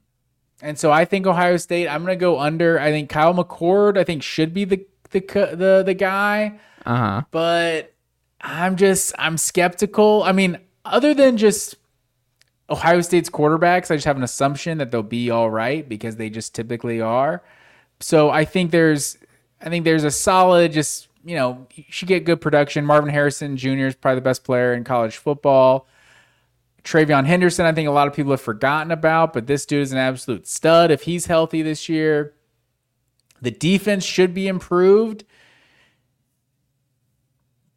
And 0.64 0.78
so 0.78 0.90
I 0.90 1.04
think 1.04 1.26
Ohio 1.26 1.58
State. 1.58 1.88
I'm 1.88 2.04
going 2.04 2.16
to 2.16 2.20
go 2.20 2.40
under. 2.40 2.80
I 2.80 2.90
think 2.90 3.10
Kyle 3.10 3.34
McCord. 3.34 3.98
I 3.98 4.04
think 4.04 4.22
should 4.22 4.54
be 4.54 4.64
the 4.64 4.86
the 5.10 5.20
the 5.20 5.82
the 5.84 5.94
guy, 5.94 6.58
Uh 6.86 6.96
huh. 6.96 7.22
but 7.30 7.92
I'm 8.40 8.76
just 8.76 9.12
I'm 9.18 9.36
skeptical. 9.36 10.22
I 10.24 10.32
mean, 10.32 10.58
other 10.84 11.12
than 11.14 11.36
just 11.36 11.76
Ohio 12.70 13.02
State's 13.02 13.28
quarterbacks, 13.28 13.90
I 13.90 13.96
just 13.96 14.06
have 14.06 14.16
an 14.16 14.22
assumption 14.22 14.78
that 14.78 14.90
they'll 14.90 15.02
be 15.02 15.30
all 15.30 15.50
right 15.50 15.86
because 15.88 16.16
they 16.16 16.30
just 16.30 16.54
typically 16.54 17.00
are. 17.00 17.42
So 18.00 18.30
I 18.30 18.44
think 18.46 18.70
there's 18.70 19.18
I 19.60 19.68
think 19.68 19.84
there's 19.84 20.04
a 20.04 20.10
solid 20.10 20.72
just 20.72 21.08
you 21.26 21.36
know 21.36 21.66
you 21.74 21.84
should 21.90 22.08
get 22.08 22.24
good 22.24 22.40
production. 22.40 22.86
Marvin 22.86 23.10
Harrison 23.10 23.56
Jr. 23.58 23.86
is 23.86 23.94
probably 23.94 24.16
the 24.16 24.24
best 24.24 24.44
player 24.44 24.72
in 24.74 24.82
college 24.84 25.18
football. 25.18 25.86
TreVeyon 26.84 27.24
Henderson, 27.24 27.64
I 27.64 27.72
think 27.72 27.88
a 27.88 27.92
lot 27.92 28.06
of 28.06 28.14
people 28.14 28.30
have 28.32 28.40
forgotten 28.40 28.92
about, 28.92 29.32
but 29.32 29.46
this 29.46 29.64
dude 29.64 29.82
is 29.82 29.92
an 29.92 29.98
absolute 29.98 30.46
stud 30.46 30.90
if 30.90 31.02
he's 31.02 31.26
healthy 31.26 31.62
this 31.62 31.88
year. 31.88 32.34
The 33.40 33.50
defense 33.50 34.04
should 34.04 34.34
be 34.34 34.46
improved. 34.46 35.24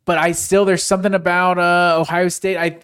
But 0.06 0.18
I 0.18 0.32
still 0.34 0.64
there's 0.66 0.84
something 0.84 1.14
about 1.14 1.58
uh, 1.58 2.00
Ohio 2.00 2.30
State. 2.30 2.58
I 2.58 2.80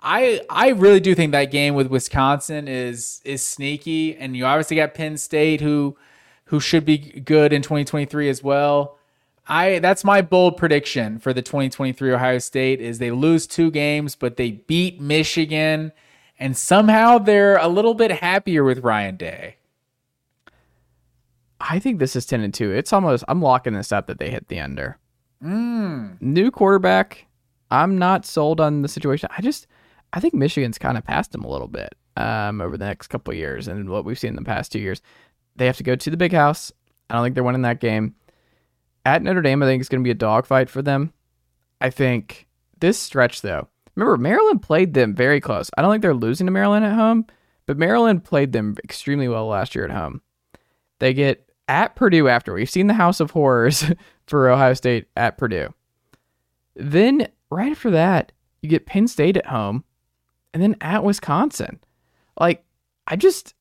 I 0.00 0.40
I 0.48 0.68
really 0.70 1.00
do 1.00 1.14
think 1.14 1.32
that 1.32 1.46
game 1.46 1.74
with 1.74 1.88
Wisconsin 1.88 2.68
is 2.68 3.20
is 3.24 3.42
sneaky, 3.44 4.16
and 4.16 4.36
you 4.36 4.44
obviously 4.44 4.76
got 4.76 4.94
Penn 4.94 5.16
State 5.16 5.60
who 5.60 5.96
who 6.44 6.60
should 6.60 6.84
be 6.84 6.98
good 6.98 7.52
in 7.52 7.62
2023 7.62 8.28
as 8.28 8.42
well. 8.42 8.99
I 9.50 9.80
that's 9.80 10.04
my 10.04 10.22
bold 10.22 10.56
prediction 10.56 11.18
for 11.18 11.32
the 11.32 11.42
2023 11.42 12.12
Ohio 12.12 12.38
State 12.38 12.80
is 12.80 12.98
they 12.98 13.10
lose 13.10 13.48
two 13.48 13.72
games, 13.72 14.14
but 14.14 14.36
they 14.36 14.52
beat 14.52 15.00
Michigan, 15.00 15.90
and 16.38 16.56
somehow 16.56 17.18
they're 17.18 17.56
a 17.56 17.66
little 17.66 17.94
bit 17.94 18.12
happier 18.12 18.62
with 18.62 18.78
Ryan 18.78 19.16
Day. 19.16 19.56
I 21.60 21.80
think 21.80 21.98
this 21.98 22.14
is 22.14 22.26
ten 22.26 22.42
and 22.42 22.54
two. 22.54 22.70
It's 22.70 22.92
almost. 22.92 23.24
I'm 23.26 23.42
locking 23.42 23.72
this 23.72 23.90
up 23.90 24.06
that 24.06 24.20
they 24.20 24.30
hit 24.30 24.46
the 24.46 24.60
under. 24.60 24.98
Mm. 25.42 26.22
New 26.22 26.52
quarterback. 26.52 27.26
I'm 27.72 27.98
not 27.98 28.24
sold 28.24 28.60
on 28.60 28.82
the 28.82 28.88
situation. 28.88 29.28
I 29.36 29.42
just. 29.42 29.66
I 30.12 30.20
think 30.20 30.32
Michigan's 30.32 30.78
kind 30.78 30.96
of 30.96 31.04
passed 31.04 31.32
them 31.32 31.42
a 31.42 31.50
little 31.50 31.68
bit 31.68 31.94
um, 32.16 32.60
over 32.60 32.76
the 32.76 32.84
next 32.84 33.08
couple 33.08 33.32
of 33.32 33.38
years, 33.38 33.66
and 33.66 33.90
what 33.90 34.04
we've 34.04 34.18
seen 34.18 34.30
in 34.30 34.36
the 34.36 34.42
past 34.42 34.70
two 34.70 34.78
years. 34.78 35.02
They 35.56 35.66
have 35.66 35.76
to 35.78 35.82
go 35.82 35.96
to 35.96 36.10
the 36.10 36.16
big 36.16 36.32
house. 36.32 36.72
I 37.10 37.14
don't 37.14 37.24
think 37.24 37.34
they're 37.34 37.44
winning 37.44 37.62
that 37.62 37.80
game. 37.80 38.14
At 39.04 39.22
Notre 39.22 39.42
Dame, 39.42 39.62
I 39.62 39.66
think 39.66 39.80
it's 39.80 39.88
going 39.88 40.02
to 40.02 40.06
be 40.06 40.10
a 40.10 40.14
dogfight 40.14 40.68
for 40.68 40.82
them. 40.82 41.12
I 41.80 41.90
think 41.90 42.46
this 42.78 42.98
stretch, 42.98 43.42
though. 43.42 43.68
Remember, 43.96 44.16
Maryland 44.16 44.62
played 44.62 44.94
them 44.94 45.14
very 45.14 45.40
close. 45.40 45.70
I 45.76 45.82
don't 45.82 45.90
think 45.90 46.02
they're 46.02 46.14
losing 46.14 46.46
to 46.46 46.50
Maryland 46.50 46.84
at 46.84 46.94
home, 46.94 47.26
but 47.66 47.78
Maryland 47.78 48.24
played 48.24 48.52
them 48.52 48.76
extremely 48.84 49.28
well 49.28 49.46
last 49.46 49.74
year 49.74 49.84
at 49.84 49.90
home. 49.90 50.20
They 50.98 51.14
get 51.14 51.50
at 51.68 51.96
Purdue 51.96 52.28
after. 52.28 52.52
We've 52.52 52.70
seen 52.70 52.86
the 52.86 52.94
House 52.94 53.20
of 53.20 53.30
Horrors 53.30 53.84
for 54.26 54.48
Ohio 54.48 54.74
State 54.74 55.06
at 55.16 55.38
Purdue. 55.38 55.74
Then, 56.76 57.28
right 57.50 57.72
after 57.72 57.90
that, 57.90 58.32
you 58.62 58.68
get 58.68 58.86
Penn 58.86 59.08
State 59.08 59.36
at 59.36 59.46
home 59.46 59.84
and 60.52 60.62
then 60.62 60.76
at 60.80 61.04
Wisconsin. 61.04 61.80
Like, 62.38 62.64
I 63.06 63.16
just, 63.16 63.54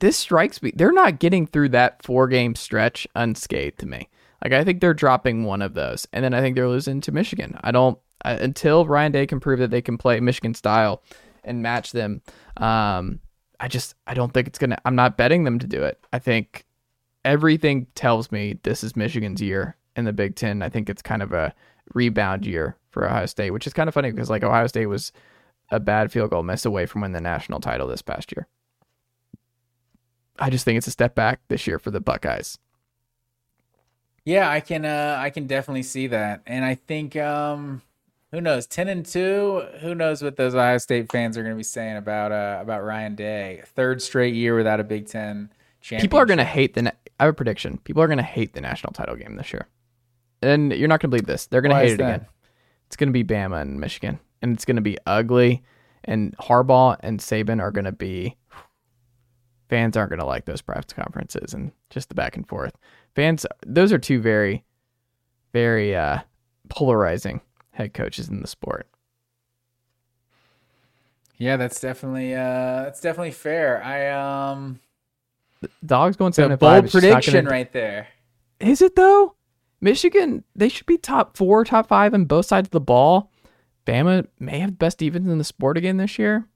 this 0.00 0.16
strikes 0.16 0.62
me. 0.62 0.72
They're 0.74 0.92
not 0.92 1.18
getting 1.18 1.46
through 1.46 1.70
that 1.70 2.02
four 2.02 2.28
game 2.28 2.54
stretch 2.54 3.06
unscathed 3.14 3.78
to 3.78 3.86
me. 3.86 4.08
Like, 4.42 4.52
I 4.52 4.64
think 4.64 4.80
they're 4.80 4.94
dropping 4.94 5.44
one 5.44 5.62
of 5.62 5.74
those. 5.74 6.06
And 6.12 6.24
then 6.24 6.34
I 6.34 6.40
think 6.40 6.56
they're 6.56 6.68
losing 6.68 7.00
to 7.02 7.12
Michigan. 7.12 7.58
I 7.62 7.70
don't, 7.70 7.98
I, 8.24 8.32
until 8.32 8.86
Ryan 8.86 9.12
Day 9.12 9.26
can 9.26 9.40
prove 9.40 9.60
that 9.60 9.70
they 9.70 9.82
can 9.82 9.98
play 9.98 10.18
Michigan 10.20 10.54
style 10.54 11.02
and 11.44 11.62
match 11.62 11.92
them, 11.92 12.22
um, 12.56 13.20
I 13.60 13.68
just, 13.68 13.94
I 14.06 14.14
don't 14.14 14.32
think 14.32 14.48
it's 14.48 14.58
to, 14.58 14.76
I'm 14.84 14.96
not 14.96 15.16
betting 15.16 15.44
them 15.44 15.58
to 15.60 15.66
do 15.66 15.82
it. 15.82 16.04
I 16.12 16.18
think 16.18 16.66
everything 17.24 17.86
tells 17.94 18.32
me 18.32 18.58
this 18.62 18.82
is 18.82 18.96
Michigan's 18.96 19.40
year 19.40 19.76
in 19.96 20.04
the 20.04 20.12
Big 20.12 20.34
Ten. 20.34 20.62
I 20.62 20.68
think 20.68 20.90
it's 20.90 21.02
kind 21.02 21.22
of 21.22 21.32
a 21.32 21.54
rebound 21.94 22.46
year 22.46 22.76
for 22.90 23.06
Ohio 23.06 23.26
State, 23.26 23.50
which 23.50 23.66
is 23.66 23.72
kind 23.72 23.88
of 23.88 23.94
funny 23.94 24.10
because 24.10 24.30
like 24.30 24.42
Ohio 24.42 24.66
State 24.66 24.86
was 24.86 25.12
a 25.70 25.80
bad 25.80 26.12
field 26.12 26.30
goal 26.30 26.42
miss 26.42 26.64
away 26.64 26.86
from 26.86 27.00
winning 27.00 27.14
the 27.14 27.20
national 27.20 27.60
title 27.60 27.86
this 27.86 28.02
past 28.02 28.32
year. 28.36 28.46
I 30.38 30.50
just 30.50 30.64
think 30.64 30.78
it's 30.78 30.86
a 30.86 30.92
step 30.92 31.14
back 31.14 31.40
this 31.48 31.66
year 31.66 31.78
for 31.78 31.90
the 31.90 32.00
Buckeyes. 32.00 32.58
Yeah, 34.24 34.48
I 34.48 34.60
can 34.60 34.84
uh 34.84 35.16
I 35.18 35.30
can 35.30 35.46
definitely 35.46 35.82
see 35.82 36.06
that. 36.08 36.42
And 36.46 36.64
I 36.64 36.74
think 36.74 37.16
um 37.16 37.82
who 38.30 38.40
knows, 38.40 38.66
10 38.66 38.88
and 38.88 39.04
2, 39.04 39.62
who 39.80 39.94
knows 39.94 40.22
what 40.22 40.36
those 40.36 40.54
Ohio 40.54 40.78
State 40.78 41.12
fans 41.12 41.36
are 41.36 41.42
going 41.42 41.52
to 41.52 41.58
be 41.58 41.62
saying 41.62 41.96
about 41.96 42.32
uh 42.32 42.58
about 42.60 42.84
Ryan 42.84 43.14
Day. 43.14 43.62
Third 43.74 44.00
straight 44.00 44.34
year 44.34 44.56
without 44.56 44.80
a 44.80 44.84
Big 44.84 45.06
10 45.06 45.50
championship. 45.82 46.02
People 46.10 46.18
are 46.18 46.26
going 46.26 46.38
to 46.38 46.44
hate 46.44 46.74
the. 46.74 46.82
Na- 46.82 46.90
I 47.20 47.24
have 47.24 47.34
a 47.34 47.36
prediction. 47.36 47.78
People 47.78 48.02
are 48.02 48.06
going 48.06 48.18
to 48.18 48.24
hate 48.24 48.54
the 48.54 48.60
national 48.60 48.92
title 48.92 49.16
game 49.16 49.36
this 49.36 49.52
year, 49.52 49.68
and 50.40 50.72
you're 50.72 50.88
not 50.88 51.00
going 51.00 51.10
to 51.10 51.16
believe 51.16 51.26
this. 51.26 51.46
They're 51.46 51.60
going 51.60 51.74
to 51.74 51.80
hate 51.80 51.92
it 51.92 51.98
that? 51.98 52.14
again. 52.14 52.26
It's 52.86 52.96
going 52.96 53.08
to 53.08 53.12
be 53.12 53.24
Bama 53.24 53.60
and 53.60 53.80
Michigan, 53.80 54.18
and 54.40 54.54
it's 54.54 54.64
going 54.64 54.76
to 54.76 54.82
be 54.82 54.96
ugly. 55.06 55.62
And 56.04 56.36
Harbaugh 56.38 56.96
and 57.00 57.20
Saban 57.20 57.60
are 57.60 57.70
going 57.70 57.84
to 57.84 57.92
be. 57.92 58.36
Fans 59.68 59.96
aren't 59.96 60.10
going 60.10 60.18
to 60.20 60.26
like 60.26 60.44
those 60.44 60.60
press 60.60 60.84
conferences 60.94 61.54
and 61.54 61.72
just 61.88 62.10
the 62.10 62.14
back 62.14 62.36
and 62.36 62.46
forth. 62.46 62.76
Fans, 63.14 63.44
those 63.66 63.92
are 63.92 63.98
two 63.98 64.20
very, 64.20 64.64
very 65.52 65.94
uh, 65.94 66.18
polarizing 66.68 67.40
head 67.72 67.92
coaches 67.94 68.28
in 68.28 68.40
the 68.40 68.46
sport. 68.48 68.86
Yeah, 71.38 71.56
that's 71.56 71.80
definitely 71.80 72.34
uh 72.34 72.82
that's 72.84 73.00
definitely 73.00 73.32
fair. 73.32 73.82
I 73.82 74.10
um 74.52 74.78
Dogs 75.84 76.16
going 76.16 76.32
seven 76.32 76.56
bold 76.56 76.60
five. 76.60 76.84
it's 76.84 76.92
just 76.92 77.02
not 77.04 77.10
prediction 77.10 77.34
gonna- 77.44 77.50
right 77.50 77.72
there. 77.72 78.08
Is 78.60 78.80
it 78.80 78.94
though? 78.94 79.34
Michigan, 79.80 80.44
they 80.54 80.68
should 80.68 80.86
be 80.86 80.96
top 80.98 81.36
four, 81.36 81.64
top 81.64 81.88
five 81.88 82.14
on 82.14 82.26
both 82.26 82.46
sides 82.46 82.68
of 82.68 82.70
the 82.70 82.80
ball. 82.80 83.32
Bama 83.84 84.28
may 84.38 84.60
have 84.60 84.70
the 84.70 84.76
best 84.76 84.98
defense 84.98 85.26
in 85.26 85.38
the 85.38 85.44
sport 85.44 85.76
again 85.76 85.96
this 85.96 86.16
year. 86.16 86.46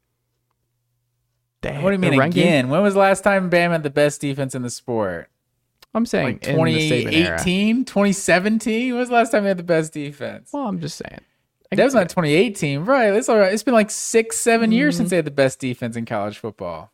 They, 1.62 1.72
What 1.82 1.90
do 1.90 1.94
you 1.94 1.98
mean 1.98 2.12
game- 2.12 2.20
again? 2.20 2.68
When 2.68 2.82
was 2.82 2.94
the 2.94 3.00
last 3.00 3.24
time 3.24 3.50
Bama 3.50 3.72
had 3.72 3.82
the 3.82 3.90
best 3.90 4.20
defense 4.20 4.54
in 4.54 4.62
the 4.62 4.70
sport? 4.70 5.28
I'm 5.96 6.06
saying 6.06 6.26
Like 6.26 6.46
in 6.46 6.56
the 6.56 6.62
Saban 6.90 7.12
era. 7.12 7.38
2018, 7.38 7.84
2017? 7.86 8.90
When 8.92 8.98
was 9.00 9.08
the 9.08 9.14
last 9.14 9.30
time 9.32 9.42
they 9.44 9.48
had 9.48 9.56
the 9.58 9.62
best 9.64 9.92
defense? 9.92 10.50
Well, 10.52 10.66
I'm 10.68 10.78
just 10.80 10.96
saying. 10.98 11.20
I 11.72 11.76
That 11.76 11.84
was 11.84 11.94
not 11.94 12.04
it. 12.04 12.08
2018, 12.10 12.84
right? 12.84 13.12
It's 13.14 13.28
all 13.28 13.38
right. 13.38 13.52
It's 13.52 13.62
been 13.64 13.74
like 13.74 13.90
six, 13.90 14.38
seven 14.38 14.70
years 14.72 14.94
Mm-hmm. 14.94 14.98
since 15.00 15.10
they 15.10 15.16
had 15.16 15.24
the 15.24 15.30
best 15.32 15.58
defense 15.58 15.96
in 15.96 16.04
college 16.04 16.38
football. 16.38 16.92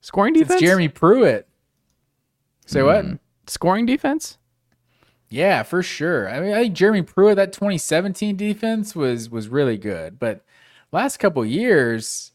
scoring 0.00 0.34
Since 0.34 0.46
defense. 0.48 0.60
Jeremy 0.62 0.88
Pruitt. 0.88 1.48
Say 2.66 2.82
what? 2.82 3.04
Mm. 3.04 3.18
Scoring 3.48 3.86
defense. 3.86 4.38
Yeah, 5.28 5.62
for 5.62 5.82
sure. 5.82 6.28
I 6.28 6.40
mean, 6.40 6.52
I 6.52 6.62
think 6.64 6.74
Jeremy 6.74 7.02
Pruitt 7.02 7.36
that 7.36 7.52
2017 7.52 8.36
defense 8.36 8.94
was 8.94 9.30
was 9.30 9.48
really 9.48 9.78
good, 9.78 10.18
but 10.18 10.44
last 10.92 11.16
couple 11.16 11.44
years, 11.44 12.32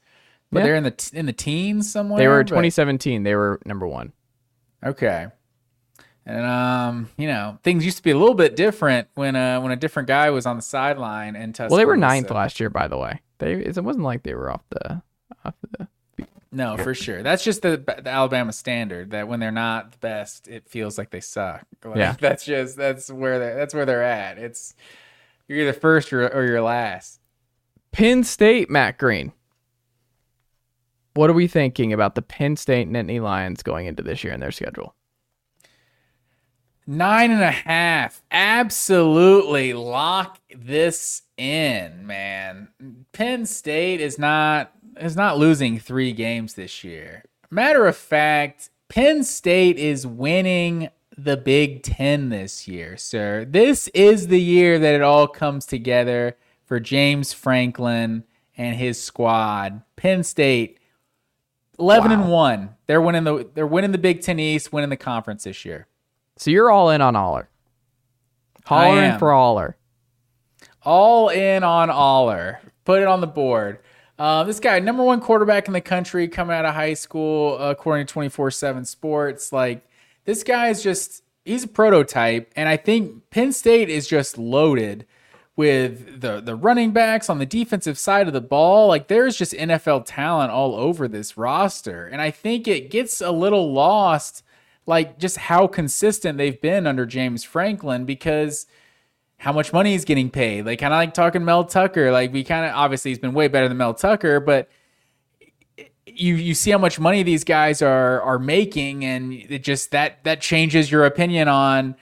but 0.51 0.59
Yeah. 0.59 0.65
they're 0.65 0.75
in 0.75 0.83
the 0.83 0.91
t- 0.91 1.15
in 1.15 1.25
the 1.27 1.33
teens 1.33 1.91
somewhere. 1.91 2.17
They 2.17 2.27
were 2.27 2.39
but- 2.43 2.47
2017. 2.49 3.21
They 3.23 3.35
were 3.35 3.61
number 3.65 3.85
one. 3.87 4.13
Okay. 4.83 5.27
And 6.27 6.45
um, 6.45 7.09
you 7.17 7.25
know, 7.25 7.57
things 7.63 7.85
used 7.85 7.97
to 7.97 8.03
be 8.03 8.11
a 8.11 8.17
little 8.17 8.35
bit 8.35 8.57
different 8.57 9.07
when 9.15 9.37
uh 9.37 9.61
when 9.61 9.71
a 9.71 9.77
different 9.77 10.09
guy 10.09 10.29
was 10.29 10.45
on 10.45 10.57
the 10.57 10.61
sideline 10.61 11.37
and 11.37 11.55
Tuscaloosa. 11.55 11.71
Well, 11.71 11.77
they 11.77 11.85
were 11.85 11.95
ninth 11.95 12.29
last 12.29 12.59
year, 12.59 12.69
by 12.69 12.89
the 12.89 12.97
way. 12.97 13.21
They 13.37 13.53
it 13.53 13.81
wasn't 13.81 14.03
like 14.03 14.23
they 14.23 14.35
were 14.35 14.51
off 14.51 14.63
the 14.69 15.01
off 15.45 15.55
the. 15.71 15.87
No, 16.51 16.75
for 16.75 16.93
sure. 16.93 17.23
That's 17.23 17.43
just 17.43 17.61
the, 17.61 17.77
the 17.77 18.09
Alabama 18.09 18.51
standard 18.51 19.11
that 19.11 19.27
when 19.27 19.39
they're 19.39 19.51
not 19.51 19.91
the 19.91 19.97
best, 19.99 20.47
it 20.47 20.67
feels 20.67 20.97
like 20.97 21.11
they 21.11 21.19
suck. 21.19 21.65
Like, 21.83 21.97
Yeah. 21.97 22.15
that's 22.19 22.45
just 22.45 22.75
that's 22.75 23.09
where 23.09 23.39
they 23.39 23.53
that's 23.53 23.73
where 23.73 23.85
they're 23.85 24.03
at. 24.03 24.37
It's 24.37 24.75
you're 25.47 25.59
either 25.59 25.73
first 25.73 26.11
or, 26.11 26.27
or 26.27 26.45
you're 26.45 26.61
last. 26.61 27.21
Penn 27.93 28.25
State, 28.25 28.69
Matt 28.69 28.97
Green. 28.97 29.31
What 31.13 31.29
are 31.29 31.33
we 31.33 31.47
thinking 31.47 31.93
about 31.93 32.15
the 32.15 32.21
Penn 32.21 32.57
State 32.57 32.89
Nittany 32.89 33.21
Lions 33.21 33.63
going 33.63 33.87
into 33.87 34.03
this 34.03 34.23
year 34.25 34.33
in 34.33 34.41
their 34.41 34.51
schedule? 34.51 34.93
Nine 36.89 37.31
and 37.31 37.43
a 37.43 37.51
half. 37.51 38.23
Absolutely 38.31 39.73
lock 39.73 40.39
this 40.55 41.23
in, 41.35 42.07
man. 42.07 42.69
Penn 43.11 43.45
State 43.45 43.99
is 43.99 44.17
not 44.17 44.71
is 44.97 45.17
not 45.17 45.37
losing 45.37 45.79
three 45.79 46.13
games 46.13 46.53
this 46.53 46.85
year. 46.85 47.25
Matter 47.51 47.85
of 47.85 47.97
fact, 47.97 48.69
Penn 48.87 49.25
State 49.25 49.77
is 49.77 50.07
winning 50.07 50.89
the 51.17 51.35
Big 51.35 51.83
Ten 51.83 52.29
this 52.29 52.69
year, 52.69 52.95
sir. 52.95 53.43
This 53.43 53.89
is 53.89 54.27
the 54.27 54.41
year 54.41 54.79
that 54.79 54.95
it 54.95 55.01
all 55.01 55.27
comes 55.27 55.65
together 55.65 56.37
for 56.63 56.79
James 56.79 57.33
Franklin 57.33 58.23
and 58.55 58.77
his 58.77 59.01
squad. 59.01 59.81
Penn 59.97 60.23
State, 60.23 60.79
eleven 61.77 62.13
and 62.13 62.29
one. 62.29 62.75
They're 62.87 63.01
winning 63.01 63.25
the 63.25 63.49
they're 63.53 63.67
winning 63.67 63.91
the 63.91 63.97
Big 63.97 64.21
Ten 64.21 64.39
East, 64.39 64.71
winning 64.71 64.89
the 64.89 64.95
conference 64.95 65.43
this 65.43 65.65
year. 65.65 65.87
So 66.37 66.51
you're 66.51 66.71
all 66.71 66.89
in 66.89 67.01
on 67.01 67.15
Allar. 67.15 67.47
Holler 68.65 69.03
in 69.03 69.19
for 69.19 69.29
Allar. 69.29 69.75
All 70.83 71.29
in 71.29 71.63
on 71.63 71.89
Allar. 71.89 72.59
Put 72.85 73.01
it 73.01 73.07
on 73.07 73.21
the 73.21 73.27
board. 73.27 73.79
Uh, 74.19 74.43
this 74.43 74.59
guy, 74.59 74.79
number 74.79 75.03
one 75.03 75.21
quarterback 75.21 75.67
in 75.67 75.73
the 75.73 75.81
country, 75.81 76.27
coming 76.27 76.55
out 76.55 76.65
of 76.65 76.73
high 76.73 76.95
school, 76.95 77.57
uh, 77.59 77.69
according 77.69 78.07
to 78.07 78.13
twenty 78.13 78.29
four 78.29 78.49
seven 78.49 78.83
Sports. 78.85 79.51
Like 79.53 79.87
this 80.25 80.43
guy 80.43 80.69
is 80.69 80.81
just 80.81 81.23
he's 81.45 81.63
a 81.63 81.67
prototype, 81.67 82.51
and 82.55 82.67
I 82.67 82.77
think 82.77 83.29
Penn 83.29 83.51
State 83.51 83.89
is 83.89 84.07
just 84.07 84.37
loaded 84.37 85.05
with 85.55 86.21
the 86.21 86.41
the 86.41 86.55
running 86.55 86.91
backs 86.91 87.29
on 87.29 87.37
the 87.37 87.45
defensive 87.45 87.97
side 87.99 88.27
of 88.27 88.33
the 88.33 88.41
ball. 88.41 88.87
Like 88.87 89.07
there's 89.07 89.37
just 89.37 89.53
NFL 89.53 90.03
talent 90.05 90.51
all 90.51 90.75
over 90.75 91.07
this 91.07 91.37
roster, 91.37 92.07
and 92.07 92.21
I 92.21 92.31
think 92.31 92.67
it 92.67 92.89
gets 92.89 93.21
a 93.21 93.31
little 93.31 93.71
lost, 93.71 94.43
like 94.87 95.19
just 95.19 95.37
how 95.37 95.67
consistent 95.67 96.37
they've 96.37 96.59
been 96.59 96.87
under 96.87 97.05
James 97.05 97.43
Franklin 97.43 98.05
because 98.05 98.65
how 99.37 99.53
much 99.53 99.71
money 99.71 99.91
he's 99.91 100.05
getting 100.05 100.31
paid. 100.31 100.65
Like 100.65 100.79
kind 100.79 100.93
of 100.93 100.97
like 100.97 101.13
talking 101.13 101.45
Mel 101.45 101.63
Tucker. 101.63 102.11
Like 102.11 102.33
we 102.33 102.43
kind 102.43 102.65
of 102.65 102.75
obviously 102.75 103.11
he's 103.11 103.19
been 103.19 103.33
way 103.33 103.47
better 103.47 103.67
than 103.67 103.77
Mel 103.77 103.93
Tucker, 103.93 104.39
but 104.39 104.69
you 106.05 106.35
you 106.35 106.53
see 106.53 106.71
how 106.71 106.79
much 106.79 106.99
money 106.99 107.21
these 107.21 107.43
guys 107.43 107.81
are 107.81 108.21
are 108.21 108.39
making, 108.39 109.05
and 109.05 109.33
it 109.33 109.63
just 109.63 109.91
that 109.91 110.23
that 110.23 110.41
changes 110.41 110.91
your 110.91 111.05
opinion 111.05 111.47
on 111.47 111.95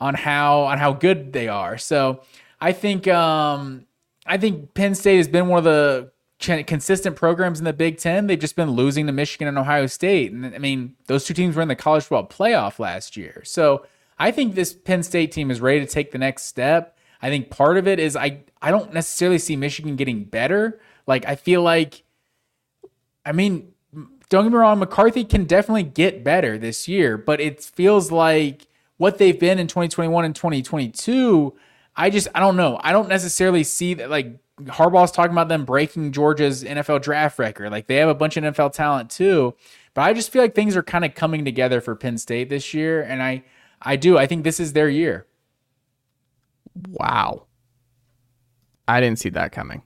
on 0.00 0.14
how 0.14 0.62
on 0.62 0.78
how 0.78 0.92
good 0.92 1.32
they 1.32 1.48
are. 1.48 1.78
So 1.78 2.22
I 2.60 2.72
think 2.72 3.08
um 3.08 3.86
I 4.26 4.36
think 4.36 4.74
Penn 4.74 4.94
State 4.94 5.16
has 5.16 5.28
been 5.28 5.48
one 5.48 5.58
of 5.58 5.64
the 5.64 6.11
consistent 6.42 7.16
programs 7.16 7.58
in 7.58 7.64
the 7.64 7.72
Big 7.72 7.98
Ten. 7.98 8.26
They've 8.26 8.38
just 8.38 8.56
been 8.56 8.72
losing 8.72 9.06
to 9.06 9.12
Michigan 9.12 9.48
and 9.48 9.58
Ohio 9.58 9.86
State, 9.86 10.32
and 10.32 10.46
I 10.46 10.58
mean 10.58 10.96
those 11.06 11.24
two 11.24 11.34
teams 11.34 11.56
were 11.56 11.62
in 11.62 11.68
the 11.68 11.76
college 11.76 12.04
football 12.04 12.26
playoff 12.26 12.78
last 12.78 13.16
year. 13.16 13.42
So 13.44 13.86
I 14.18 14.30
think 14.30 14.54
this 14.54 14.72
Penn 14.72 15.02
State 15.02 15.32
team 15.32 15.50
is 15.50 15.60
ready 15.60 15.80
to 15.80 15.86
take 15.86 16.12
the 16.12 16.18
next 16.18 16.44
step. 16.44 16.96
I 17.20 17.28
think 17.28 17.50
part 17.50 17.78
of 17.78 17.86
it 17.86 17.98
is 17.98 18.16
I 18.16 18.40
I 18.60 18.70
don't 18.70 18.92
necessarily 18.92 19.38
see 19.38 19.56
Michigan 19.56 19.96
getting 19.96 20.24
better. 20.24 20.80
Like 21.06 21.26
I 21.26 21.36
feel 21.36 21.62
like 21.62 22.04
I 23.24 23.32
mean, 23.32 23.72
don't 24.28 24.44
get 24.44 24.52
me 24.52 24.58
wrong, 24.58 24.78
McCarthy 24.78 25.24
can 25.24 25.44
definitely 25.44 25.84
get 25.84 26.24
better 26.24 26.58
this 26.58 26.88
year, 26.88 27.16
but 27.16 27.40
it 27.40 27.62
feels 27.62 28.10
like 28.10 28.66
what 28.96 29.18
they've 29.18 29.38
been 29.38 29.58
in 29.58 29.66
2021 29.66 30.24
and 30.24 30.34
2022. 30.34 31.54
I 31.96 32.10
just 32.10 32.28
I 32.34 32.40
don't 32.40 32.56
know. 32.56 32.78
I 32.82 32.92
don't 32.92 33.08
necessarily 33.08 33.64
see 33.64 33.94
that 33.94 34.10
like 34.10 34.38
Harbaugh's 34.62 35.10
talking 35.10 35.32
about 35.32 35.48
them 35.48 35.64
breaking 35.64 36.12
Georgia's 36.12 36.64
NFL 36.64 37.02
draft 37.02 37.38
record. 37.38 37.70
Like 37.70 37.86
they 37.86 37.96
have 37.96 38.08
a 38.08 38.14
bunch 38.14 38.36
of 38.36 38.44
NFL 38.44 38.72
talent 38.72 39.10
too, 39.10 39.54
but 39.94 40.02
I 40.02 40.12
just 40.12 40.30
feel 40.30 40.42
like 40.42 40.54
things 40.54 40.76
are 40.76 40.82
kind 40.82 41.04
of 41.04 41.14
coming 41.14 41.44
together 41.44 41.80
for 41.80 41.94
Penn 41.94 42.18
State 42.18 42.48
this 42.48 42.72
year, 42.72 43.02
and 43.02 43.22
I 43.22 43.44
I 43.82 43.96
do. 43.96 44.16
I 44.16 44.26
think 44.26 44.44
this 44.44 44.60
is 44.60 44.72
their 44.72 44.88
year. 44.88 45.26
Wow. 46.88 47.46
I 48.88 49.00
didn't 49.00 49.18
see 49.18 49.28
that 49.30 49.52
coming. 49.52 49.82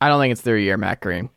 I 0.00 0.08
don't 0.08 0.20
think 0.20 0.32
it's 0.32 0.40
their 0.42 0.56
year, 0.56 0.76
Matt 0.76 1.00
Green. 1.00 1.28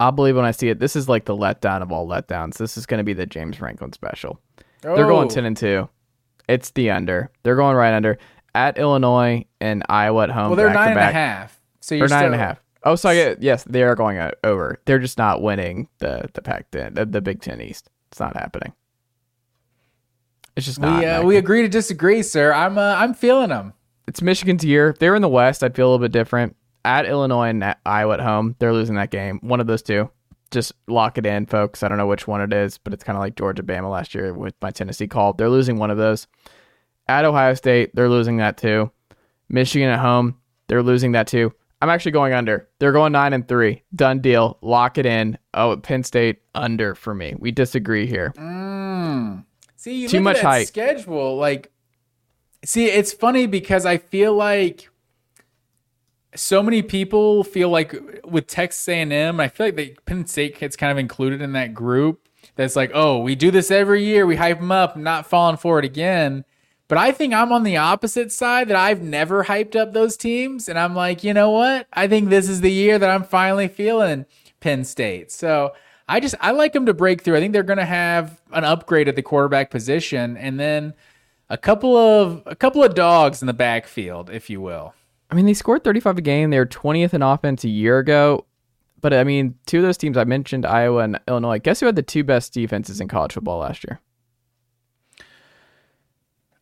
I'll 0.00 0.12
believe 0.12 0.36
when 0.36 0.44
I 0.44 0.50
see 0.50 0.68
it. 0.68 0.78
This 0.78 0.96
is 0.96 1.08
like 1.08 1.24
the 1.24 1.36
letdown 1.36 1.80
of 1.80 1.90
all 1.92 2.06
letdowns. 2.06 2.58
This 2.58 2.76
is 2.76 2.84
going 2.84 2.98
to 2.98 3.04
be 3.04 3.14
the 3.14 3.26
James 3.26 3.56
Franklin 3.56 3.92
special. 3.92 4.40
They're 4.82 5.06
going 5.06 5.28
Oh. 5.28 5.30
10 5.30 5.44
and 5.46 5.56
2. 5.56 5.88
It's 6.48 6.70
the 6.70 6.90
under. 6.90 7.30
They're 7.42 7.56
going 7.56 7.76
right 7.76 7.94
under. 7.94 8.18
At 8.54 8.78
Illinois 8.78 9.44
and 9.60 9.82
Iowa 9.88 10.24
at 10.24 10.30
home. 10.30 10.48
Well, 10.50 10.56
they're 10.56 10.72
nine 10.72 10.90
and 10.90 11.00
a 11.00 11.12
half. 11.12 11.60
So 11.80 11.94
They're 11.94 12.00
you're 12.00 12.08
nine 12.08 12.26
and 12.26 12.34
a 12.34 12.38
half. 12.38 12.60
Oh, 12.84 12.94
so 12.94 13.08
I 13.08 13.14
get 13.14 13.42
yes, 13.42 13.64
they 13.64 13.82
are 13.82 13.94
going 13.94 14.30
over. 14.44 14.78
They're 14.84 14.98
just 14.98 15.18
not 15.18 15.42
winning 15.42 15.88
the 15.98 16.28
the 16.34 16.42
Pac 16.42 16.70
the, 16.70 17.06
the 17.10 17.20
Big 17.20 17.40
Ten 17.40 17.60
East. 17.60 17.90
It's 18.10 18.20
not 18.20 18.36
happening. 18.36 18.72
It's 20.56 20.66
just 20.66 20.78
not. 20.78 21.00
We 21.00 21.06
uh, 21.06 21.22
we 21.24 21.36
agree 21.36 21.62
to 21.62 21.68
disagree, 21.68 22.22
sir. 22.22 22.52
I'm 22.52 22.78
uh, 22.78 22.94
I'm 22.96 23.14
feeling 23.14 23.48
them. 23.48 23.72
it's 24.06 24.22
Michigan's 24.22 24.64
year. 24.64 24.90
If 24.90 24.98
they're 24.98 25.14
in 25.16 25.22
the 25.22 25.28
West, 25.28 25.64
I'd 25.64 25.74
feel 25.74 25.86
a 25.86 25.90
little 25.90 26.04
bit 26.04 26.12
different. 26.12 26.56
At 26.84 27.06
Illinois 27.06 27.48
and 27.48 27.64
at 27.64 27.80
Iowa 27.86 28.14
at 28.14 28.20
home, 28.20 28.54
they're 28.58 28.74
losing 28.74 28.96
that 28.96 29.10
game. 29.10 29.40
One 29.42 29.58
of 29.60 29.66
those 29.66 29.82
two. 29.82 30.10
Just 30.54 30.72
lock 30.86 31.18
it 31.18 31.26
in, 31.26 31.46
folks. 31.46 31.82
I 31.82 31.88
don't 31.88 31.98
know 31.98 32.06
which 32.06 32.26
one 32.28 32.40
it 32.40 32.52
is, 32.52 32.78
but 32.78 32.94
it's 32.94 33.02
kind 33.04 33.16
of 33.16 33.20
like 33.20 33.34
Georgia 33.34 33.62
Bama 33.64 33.90
last 33.90 34.14
year 34.14 34.32
with 34.32 34.54
my 34.62 34.70
Tennessee 34.70 35.08
call. 35.08 35.32
They're 35.32 35.50
losing 35.50 35.78
one 35.78 35.90
of 35.90 35.98
those. 35.98 36.26
At 37.08 37.24
Ohio 37.24 37.54
State, 37.54 37.90
they're 37.94 38.08
losing 38.08 38.36
that 38.38 38.56
too. 38.56 38.90
Michigan 39.48 39.90
at 39.90 39.98
home, 39.98 40.38
they're 40.68 40.82
losing 40.82 41.12
that 41.12 41.26
too. 41.26 41.52
I'm 41.82 41.90
actually 41.90 42.12
going 42.12 42.32
under. 42.32 42.68
They're 42.78 42.92
going 42.92 43.12
nine 43.12 43.32
and 43.34 43.46
three. 43.46 43.82
Done 43.94 44.20
deal. 44.20 44.56
Lock 44.62 44.96
it 44.96 45.04
in. 45.04 45.36
Oh, 45.52 45.76
Penn 45.76 46.02
State 46.02 46.38
under 46.54 46.94
for 46.94 47.14
me. 47.14 47.34
We 47.38 47.50
disagree 47.50 48.06
here. 48.06 48.32
Mm. 48.38 49.44
See, 49.76 49.96
you 50.00 50.08
Too 50.08 50.16
look 50.18 50.24
much 50.24 50.40
hype. 50.40 50.66
schedule. 50.66 51.36
Like, 51.36 51.70
see, 52.64 52.86
it's 52.86 53.12
funny 53.12 53.46
because 53.46 53.84
I 53.84 53.98
feel 53.98 54.32
like 54.34 54.88
so 56.36 56.62
many 56.62 56.82
people 56.82 57.44
feel 57.44 57.68
like 57.68 57.94
with 58.24 58.46
Texas 58.46 58.88
A&M, 58.88 59.40
I 59.40 59.48
feel 59.48 59.66
like 59.66 59.76
they, 59.76 59.90
Penn 60.06 60.26
State 60.26 60.58
gets 60.58 60.76
kind 60.76 60.92
of 60.92 60.98
included 60.98 61.40
in 61.40 61.52
that 61.52 61.74
group. 61.74 62.28
That's 62.56 62.76
like, 62.76 62.90
oh, 62.94 63.18
we 63.18 63.34
do 63.34 63.50
this 63.50 63.70
every 63.70 64.04
year. 64.04 64.26
We 64.26 64.36
hype 64.36 64.58
them 64.58 64.72
up, 64.72 64.96
not 64.96 65.26
falling 65.26 65.56
for 65.56 65.78
it 65.78 65.84
again. 65.84 66.44
But 66.86 66.98
I 66.98 67.12
think 67.12 67.32
I'm 67.32 67.52
on 67.52 67.62
the 67.62 67.78
opposite 67.78 68.30
side 68.30 68.68
that 68.68 68.76
I've 68.76 69.00
never 69.00 69.44
hyped 69.44 69.74
up 69.74 69.92
those 69.92 70.16
teams, 70.16 70.68
and 70.68 70.78
I'm 70.78 70.94
like, 70.94 71.24
you 71.24 71.32
know 71.32 71.50
what? 71.50 71.86
I 71.92 72.06
think 72.08 72.28
this 72.28 72.48
is 72.48 72.60
the 72.60 72.70
year 72.70 72.98
that 72.98 73.10
I'm 73.10 73.24
finally 73.24 73.68
feeling 73.68 74.26
Penn 74.60 74.84
State. 74.84 75.32
So 75.32 75.72
I 76.08 76.20
just 76.20 76.34
I 76.40 76.50
like 76.50 76.74
them 76.74 76.86
to 76.86 76.94
break 76.94 77.22
through. 77.22 77.36
I 77.36 77.40
think 77.40 77.52
they're 77.54 77.62
going 77.62 77.78
to 77.78 77.86
have 77.86 78.40
an 78.52 78.64
upgrade 78.64 79.08
at 79.08 79.16
the 79.16 79.22
quarterback 79.22 79.70
position, 79.70 80.36
and 80.36 80.60
then 80.60 80.92
a 81.48 81.56
couple 81.56 81.96
of 81.96 82.42
a 82.44 82.54
couple 82.54 82.84
of 82.84 82.94
dogs 82.94 83.42
in 83.42 83.46
the 83.46 83.54
backfield, 83.54 84.28
if 84.28 84.50
you 84.50 84.60
will. 84.60 84.94
I 85.34 85.36
mean, 85.36 85.46
they 85.46 85.54
scored 85.54 85.82
35 85.82 86.18
a 86.18 86.20
game. 86.20 86.50
They 86.50 86.60
were 86.60 86.64
20th 86.66 87.12
in 87.12 87.20
offense 87.20 87.64
a 87.64 87.68
year 87.68 87.98
ago. 87.98 88.46
But 89.00 89.12
I 89.12 89.24
mean, 89.24 89.56
two 89.66 89.78
of 89.78 89.82
those 89.82 89.96
teams 89.96 90.16
I 90.16 90.22
mentioned, 90.22 90.64
Iowa 90.64 91.02
and 91.02 91.18
Illinois. 91.26 91.58
Guess 91.58 91.80
who 91.80 91.86
had 91.86 91.96
the 91.96 92.02
two 92.02 92.22
best 92.22 92.54
defenses 92.54 93.00
in 93.00 93.08
college 93.08 93.32
football 93.32 93.58
last 93.58 93.82
year? 93.84 93.98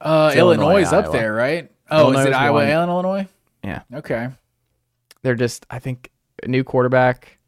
Uh, 0.01 0.33
Illinois, 0.35 0.63
Illinois 0.63 0.83
is 0.83 0.93
up 0.93 1.05
Iowa. 1.05 1.13
there, 1.13 1.33
right? 1.35 1.71
Oh, 1.91 2.01
Illinois 2.05 2.21
is 2.21 2.27
it 2.29 2.33
Iowa 2.33 2.55
one. 2.55 2.65
and 2.69 2.91
Illinois? 2.91 3.29
Yeah, 3.63 3.83
Okay. 3.95 4.29
they're 5.23 5.35
just. 5.35 5.67
I 5.71 5.79
think 5.79 6.11
a 6.43 6.49
new 6.49 6.65
quarterback, 6.65 7.39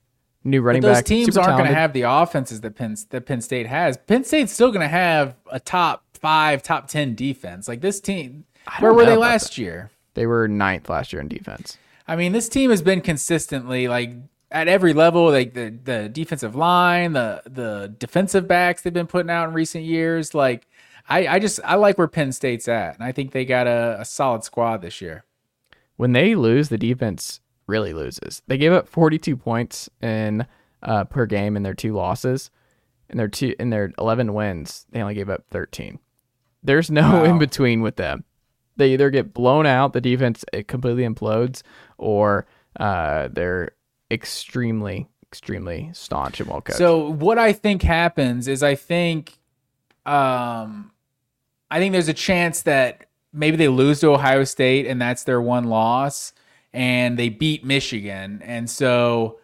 new 0.44 0.60
running 0.60 0.82
But 0.82 0.88
those 0.88 0.96
back. 0.98 1.05
teams 1.06 1.36
aren't 1.38 1.56
going 1.59 1.68
to 1.70 1.74
have 1.74 1.94
the 1.94 2.02
offenses 2.02 2.60
that 2.60 2.76
Penn 2.76 2.96
that 3.10 3.26
Penn 3.26 3.40
State 3.40 3.66
has. 3.66 3.96
Penn 3.96 4.24
State's 4.24 4.52
still 4.52 4.70
going 4.70 4.82
to 4.82 4.88
have 4.88 5.34
a 5.51 5.59
top 5.59 6.05
five, 6.12 6.62
top 6.62 6.86
ten 6.86 7.14
defense. 7.14 7.66
Like 7.66 7.80
this 7.80 7.98
team, 8.01 8.44
where 8.78 8.92
were 8.92 9.06
they 9.06 9.16
last 9.16 9.56
year? 9.59 9.90
They 10.14 10.26
were 10.26 10.48
ninth 10.48 10.88
last 10.88 11.12
year 11.12 11.20
in 11.20 11.28
defense. 11.28 11.78
I 12.06 12.16
mean, 12.16 12.32
this 12.32 12.48
team 12.48 12.70
has 12.70 12.82
been 12.82 13.00
consistently 13.00 13.88
like 13.88 14.14
at 14.50 14.68
every 14.68 14.92
level, 14.92 15.30
like 15.30 15.54
the 15.54 15.76
the 15.82 16.08
defensive 16.08 16.54
line, 16.54 17.12
the 17.12 17.42
the 17.46 17.94
defensive 17.98 18.46
backs 18.46 18.82
they've 18.82 18.92
been 18.92 19.06
putting 19.06 19.30
out 19.30 19.48
in 19.48 19.54
recent 19.54 19.84
years. 19.84 20.34
Like 20.34 20.66
I, 21.08 21.26
I 21.26 21.38
just 21.38 21.60
I 21.64 21.74
like 21.76 21.98
where 21.98 22.08
Penn 22.08 22.32
State's 22.32 22.68
at, 22.68 22.94
and 22.94 23.04
I 23.04 23.12
think 23.12 23.32
they 23.32 23.44
got 23.44 23.66
a, 23.66 23.96
a 24.00 24.04
solid 24.04 24.44
squad 24.44 24.82
this 24.82 25.00
year. 25.00 25.24
When 25.96 26.12
they 26.12 26.34
lose, 26.34 26.68
the 26.68 26.78
defense 26.78 27.40
really 27.66 27.92
loses. 27.94 28.42
They 28.46 28.58
gave 28.58 28.72
up 28.72 28.88
42 28.88 29.36
points 29.36 29.88
in 30.02 30.46
uh, 30.82 31.04
per 31.04 31.24
game 31.26 31.56
in 31.56 31.62
their 31.62 31.74
two 31.74 31.94
losses. 31.94 32.50
In 33.10 33.16
their 33.18 33.28
two 33.28 33.54
in 33.58 33.70
their 33.70 33.92
11 33.98 34.34
wins, 34.34 34.86
they 34.90 35.00
only 35.00 35.14
gave 35.14 35.30
up 35.30 35.44
13. 35.50 35.98
There's 36.62 36.90
no 36.90 37.02
Wow. 37.02 37.24
in 37.24 37.38
between 37.38 37.80
with 37.82 37.96
them. 37.96 38.24
They 38.76 38.92
either 38.92 39.10
get 39.10 39.32
blown 39.32 39.66
out, 39.66 39.92
the 39.92 40.01
defense 40.01 40.44
completely 40.66 41.05
implodes, 41.05 41.62
or 41.98 42.46
uh, 42.78 43.28
they're 43.32 43.72
extremely, 44.10 45.09
extremely 45.24 45.90
staunch 45.92 46.40
and 46.40 46.48
well 46.48 46.60
coached. 46.60 46.78
So 46.78 47.10
what 47.10 47.38
I 47.38 47.52
think 47.52 47.82
happens 47.82 48.48
is 48.48 48.62
I 48.62 48.74
think 48.74 49.38
um 50.06 50.90
I 51.70 51.78
think 51.78 51.92
there's 51.92 52.09
a 52.09 52.14
chance 52.14 52.62
that 52.62 53.06
maybe 53.32 53.56
they 53.56 53.68
lose 53.68 54.01
to 54.01 54.10
Ohio 54.10 54.44
State 54.44 54.86
and 54.86 55.01
that's 55.01 55.24
their 55.24 55.40
one 55.40 55.64
loss 55.64 56.32
and 56.72 57.18
they 57.18 57.28
beat 57.28 57.64
Michigan. 57.64 58.42
And 58.44 58.68
so 58.68 59.38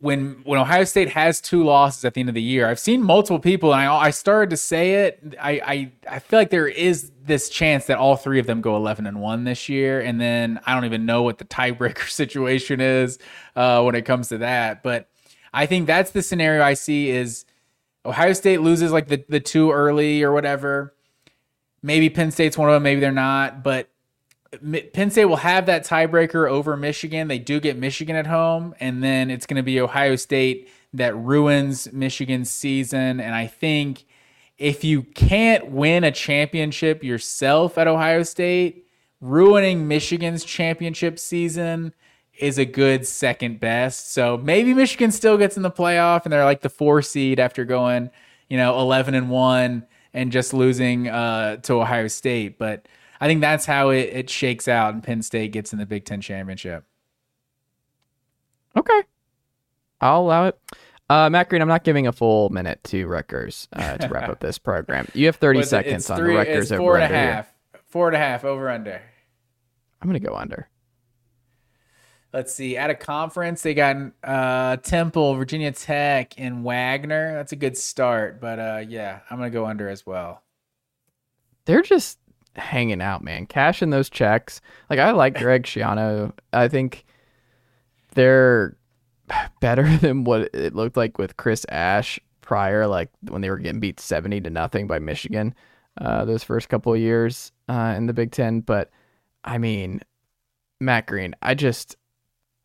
when 0.00 0.42
when 0.44 0.60
Ohio 0.60 0.84
State 0.84 1.10
has 1.10 1.40
two 1.40 1.64
losses 1.64 2.04
at 2.04 2.14
the 2.14 2.20
end 2.20 2.28
of 2.28 2.34
the 2.34 2.42
year, 2.42 2.68
I've 2.68 2.78
seen 2.78 3.02
multiple 3.02 3.38
people, 3.38 3.72
and 3.72 3.80
I 3.80 3.94
I 3.94 4.10
started 4.10 4.50
to 4.50 4.56
say 4.56 5.06
it. 5.06 5.34
I 5.40 5.50
I, 5.64 5.92
I 6.10 6.18
feel 6.18 6.38
like 6.38 6.50
there 6.50 6.68
is 6.68 7.10
this 7.24 7.48
chance 7.48 7.86
that 7.86 7.98
all 7.98 8.16
three 8.16 8.38
of 8.38 8.46
them 8.46 8.60
go 8.60 8.76
eleven 8.76 9.06
and 9.06 9.20
one 9.20 9.44
this 9.44 9.68
year, 9.68 10.00
and 10.00 10.20
then 10.20 10.60
I 10.66 10.74
don't 10.74 10.84
even 10.84 11.06
know 11.06 11.22
what 11.22 11.38
the 11.38 11.44
tiebreaker 11.44 12.08
situation 12.08 12.80
is 12.80 13.18
uh, 13.56 13.82
when 13.82 13.94
it 13.94 14.02
comes 14.02 14.28
to 14.28 14.38
that. 14.38 14.82
But 14.82 15.08
I 15.52 15.66
think 15.66 15.86
that's 15.86 16.10
the 16.10 16.22
scenario 16.22 16.62
I 16.62 16.74
see 16.74 17.10
is 17.10 17.44
Ohio 18.04 18.32
State 18.32 18.60
loses 18.60 18.92
like 18.92 19.08
the 19.08 19.24
the 19.28 19.40
two 19.40 19.70
early 19.70 20.22
or 20.22 20.32
whatever. 20.32 20.94
Maybe 21.82 22.10
Penn 22.10 22.30
State's 22.30 22.56
one 22.56 22.68
of 22.68 22.74
them, 22.74 22.82
maybe 22.82 23.00
they're 23.00 23.12
not, 23.12 23.62
but 23.62 23.90
Penn 24.92 25.10
State 25.10 25.24
will 25.26 25.36
have 25.36 25.66
that 25.66 25.86
tiebreaker 25.86 26.48
over 26.48 26.76
Michigan. 26.76 27.28
They 27.28 27.38
do 27.38 27.60
get 27.60 27.76
Michigan 27.76 28.16
at 28.16 28.26
home, 28.26 28.74
and 28.80 29.02
then 29.02 29.30
it's 29.30 29.46
going 29.46 29.56
to 29.56 29.62
be 29.62 29.80
Ohio 29.80 30.16
State 30.16 30.68
that 30.92 31.16
ruins 31.16 31.92
Michigan's 31.92 32.50
season. 32.50 33.20
And 33.20 33.34
I 33.34 33.46
think 33.46 34.04
if 34.58 34.84
you 34.84 35.02
can't 35.02 35.70
win 35.70 36.04
a 36.04 36.12
championship 36.12 37.02
yourself 37.02 37.76
at 37.78 37.88
Ohio 37.88 38.22
State, 38.22 38.86
ruining 39.20 39.88
Michigan's 39.88 40.44
championship 40.44 41.18
season 41.18 41.92
is 42.38 42.58
a 42.58 42.64
good 42.64 43.06
second 43.06 43.60
best. 43.60 44.12
So 44.12 44.36
maybe 44.36 44.74
Michigan 44.74 45.10
still 45.10 45.38
gets 45.38 45.56
in 45.56 45.62
the 45.62 45.70
playoff 45.70 46.24
and 46.24 46.32
they're 46.32 46.44
like 46.44 46.60
the 46.60 46.68
four 46.68 47.02
seed 47.02 47.38
after 47.38 47.64
going, 47.64 48.10
you 48.48 48.56
know, 48.56 48.78
11 48.80 49.14
and 49.14 49.30
1 49.30 49.86
and 50.12 50.32
just 50.32 50.54
losing 50.54 51.08
uh, 51.08 51.56
to 51.58 51.80
Ohio 51.80 52.08
State. 52.08 52.58
But 52.58 52.86
I 53.24 53.26
think 53.26 53.40
that's 53.40 53.64
how 53.64 53.88
it, 53.88 54.10
it 54.12 54.28
shakes 54.28 54.68
out 54.68 54.92
and 54.92 55.02
Penn 55.02 55.22
State 55.22 55.50
gets 55.52 55.72
in 55.72 55.78
the 55.78 55.86
Big 55.86 56.04
Ten 56.04 56.20
championship. 56.20 56.84
Okay. 58.76 59.02
I'll 59.98 60.20
allow 60.20 60.48
it. 60.48 60.60
Uh, 61.08 61.30
Matt 61.30 61.48
Green, 61.48 61.62
I'm 61.62 61.68
not 61.68 61.84
giving 61.84 62.06
a 62.06 62.12
full 62.12 62.50
minute 62.50 62.84
to 62.84 63.06
Rutgers 63.06 63.66
uh, 63.72 63.96
to 63.96 64.08
wrap 64.08 64.28
up 64.28 64.40
this 64.40 64.58
program. 64.58 65.08
You 65.14 65.24
have 65.24 65.36
30 65.36 65.62
seconds 65.64 66.10
on 66.10 66.18
three, 66.18 66.36
Rutgers 66.36 66.70
it's 66.70 66.78
four 66.78 66.96
over 66.96 66.98
and 66.98 67.14
a 67.14 67.16
half. 67.16 67.54
Four 67.86 68.08
and 68.08 68.16
a 68.16 68.18
half 68.18 68.44
over 68.44 68.68
under. 68.68 69.00
I'm 70.02 70.10
going 70.10 70.20
to 70.20 70.28
go 70.28 70.36
under. 70.36 70.68
Let's 72.30 72.52
see. 72.52 72.76
At 72.76 72.90
a 72.90 72.94
conference, 72.94 73.62
they 73.62 73.72
got 73.72 73.96
uh, 74.22 74.76
Temple, 74.76 75.34
Virginia 75.36 75.72
Tech, 75.72 76.34
and 76.38 76.62
Wagner. 76.62 77.32
That's 77.32 77.52
a 77.52 77.56
good 77.56 77.78
start. 77.78 78.38
But 78.38 78.58
uh, 78.58 78.84
yeah, 78.86 79.20
I'm 79.30 79.38
gonna 79.38 79.48
go 79.48 79.64
under 79.64 79.88
as 79.88 80.04
well. 80.04 80.42
They're 81.64 81.80
just 81.80 82.18
hanging 82.56 83.02
out, 83.02 83.22
man. 83.22 83.46
Cashing 83.46 83.90
those 83.90 84.10
checks. 84.10 84.60
Like, 84.90 84.98
I 84.98 85.10
like 85.12 85.38
Greg 85.38 85.64
Schiano. 85.64 86.32
I 86.52 86.68
think 86.68 87.04
they're 88.14 88.76
better 89.60 89.96
than 90.00 90.24
what 90.24 90.50
it 90.54 90.74
looked 90.74 90.96
like 90.96 91.18
with 91.18 91.36
Chris 91.36 91.64
Ash 91.68 92.18
prior, 92.40 92.86
like 92.86 93.10
when 93.28 93.40
they 93.40 93.50
were 93.50 93.58
getting 93.58 93.80
beat 93.80 94.00
70 94.00 94.42
to 94.42 94.50
nothing 94.50 94.86
by 94.86 94.98
Michigan 94.98 95.54
uh, 96.00 96.24
those 96.24 96.42
first 96.42 96.68
couple 96.68 96.92
of 96.92 97.00
years 97.00 97.52
uh, 97.68 97.94
in 97.96 98.06
the 98.06 98.12
Big 98.12 98.32
Ten. 98.32 98.60
But 98.60 98.90
I 99.44 99.58
mean, 99.58 100.00
Matt 100.80 101.06
Green, 101.06 101.34
I 101.42 101.54
just 101.54 101.96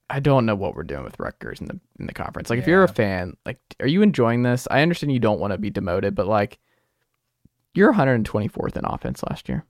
I 0.10 0.20
don't 0.20 0.46
know 0.46 0.56
what 0.56 0.76
we're 0.76 0.84
doing 0.84 1.04
with 1.04 1.20
Rutgers 1.20 1.62
in 1.62 1.68
the 1.68 1.80
in 2.00 2.08
the 2.08 2.14
conference. 2.14 2.50
Like, 2.50 2.60
if 2.60 2.68
you're 2.68 2.84
a 2.84 2.88
fan, 2.88 3.36
like, 3.46 3.60
are 3.80 3.88
you 3.88 4.02
enjoying 4.02 4.44
this? 4.44 4.68
I 4.72 4.82
understand 4.82 5.12
you 5.12 5.20
don't 5.20 5.40
want 5.40 5.52
to 5.52 5.58
be 5.58 5.70
demoted, 5.70 6.16
but 6.16 6.28
like, 6.28 6.60
you're 7.74 7.94
124th 7.94 8.78
in 8.78 8.86
offense 8.86 9.24
last 9.30 9.48
year. 9.48 9.66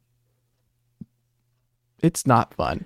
It's 2.02 2.26
not 2.28 2.54
fun. 2.54 2.86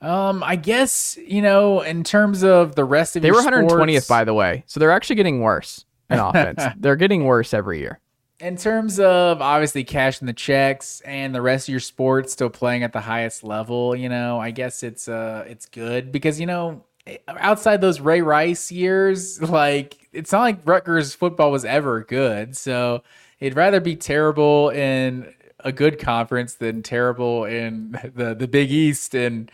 Um, 0.00 0.42
I 0.42 0.56
guess 0.56 1.16
you 1.26 1.42
know, 1.42 1.80
in 1.80 2.02
terms 2.04 2.42
of 2.42 2.74
the 2.74 2.84
rest 2.84 3.14
of 3.16 3.22
They 3.22 3.30
were 3.30 3.40
120th, 3.40 3.90
sports- 4.02 4.08
by 4.08 4.24
the 4.24 4.34
way, 4.34 4.64
so 4.66 4.80
they're 4.80 4.90
actually 4.90 5.16
getting 5.16 5.40
worse 5.40 5.84
in 6.10 6.18
offense. 6.28 6.62
they're 6.78 6.96
getting 6.96 7.24
worse 7.24 7.54
every 7.54 7.78
year. 7.80 8.00
in 8.40 8.56
terms 8.56 8.98
of 8.98 9.40
obviously 9.40 9.84
cashing 9.84 10.26
the 10.26 10.32
checks 10.32 11.00
and 11.04 11.32
the 11.32 11.40
rest 11.40 11.68
of 11.68 11.72
your 11.72 11.80
sports 11.80 12.32
still 12.32 12.50
playing 12.50 12.82
at 12.82 12.92
the 12.92 13.00
highest 13.00 13.44
level, 13.44 13.94
you 13.94 14.08
know, 14.08 14.40
I 14.40 14.50
guess 14.50 14.82
it's 14.82 15.08
uh 15.08 15.44
it's 15.48 15.66
good 15.66 16.10
because 16.10 16.40
you 16.40 16.46
know 16.46 16.84
outside 17.28 17.80
those 17.80 18.00
Ray 18.00 18.22
Rice 18.22 18.72
years, 18.72 19.40
like 19.50 20.08
it's 20.12 20.32
not 20.32 20.40
like 20.40 20.58
Rutgers 20.66 21.14
football 21.14 21.52
was 21.52 21.64
ever 21.64 22.02
good. 22.02 22.56
So 22.56 23.04
it'd 23.38 23.56
rather 23.56 23.78
be 23.80 23.94
terrible 23.94 24.70
in 24.70 25.32
a 25.64 25.72
good 25.72 25.98
conference 25.98 26.54
than 26.54 26.82
terrible 26.82 27.44
in 27.44 27.92
the 28.14 28.34
the 28.34 28.48
Big 28.48 28.70
East 28.70 29.14
and 29.14 29.50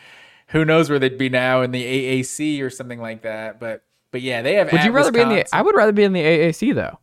who 0.49 0.65
knows 0.65 0.89
where 0.89 0.99
they'd 0.99 1.19
be 1.19 1.29
now 1.29 1.63
in 1.63 1.71
the 1.73 1.85
AAC 1.85 2.63
or 2.63 2.71
something 2.71 3.01
like 3.01 3.23
that. 3.23 3.61
But 3.61 3.83
but 4.11 4.23
yeah, 4.23 4.43
they 4.43 4.55
have. 4.55 4.73
Would 4.73 4.85
you 4.85 4.91
at 4.91 4.95
rather 4.95 5.13
be 5.13 5.21
in 5.21 5.29
the? 5.29 5.55
I 5.55 5.63
would 5.63 5.77
rather 5.77 5.93
be 5.93 6.05
in 6.05 6.13
the 6.13 6.23
AAC 6.23 6.75
though. 6.75 6.99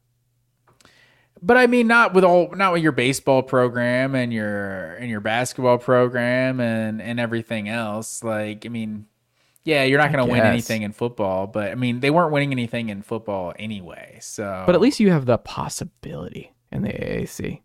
But 1.41 1.57
I 1.57 1.67
mean, 1.67 1.85
not 1.85 2.13
with 2.13 2.23
all, 2.23 2.51
not 2.55 2.73
with 2.73 2.81
your 2.81 2.91
baseball 2.91 3.43
program 3.43 4.15
and 4.15 4.33
your 4.33 4.93
and 4.95 5.09
your 5.09 5.19
basketball 5.19 5.77
program 5.77 6.59
and 6.59 7.01
and 7.01 7.19
everything 7.19 7.69
else. 7.69 8.23
Like, 8.23 8.65
I 8.65 8.69
mean, 8.69 9.05
yeah, 9.63 9.83
you're 9.83 9.99
not 9.99 10.11
going 10.11 10.25
to 10.25 10.31
win 10.31 10.41
anything 10.41 10.81
in 10.81 10.91
football, 10.91 11.45
but 11.45 11.71
I 11.71 11.75
mean, 11.75 11.99
they 11.99 12.09
weren't 12.09 12.31
winning 12.31 12.51
anything 12.51 12.89
in 12.89 13.01
football 13.01 13.53
anyway. 13.59 14.17
So, 14.21 14.63
But 14.65 14.75
at 14.75 14.81
least 14.81 14.99
you 14.99 15.11
have 15.11 15.25
the 15.25 15.37
possibility 15.37 16.53
in 16.71 16.83
the 16.83 16.89
AAC. 16.89 17.61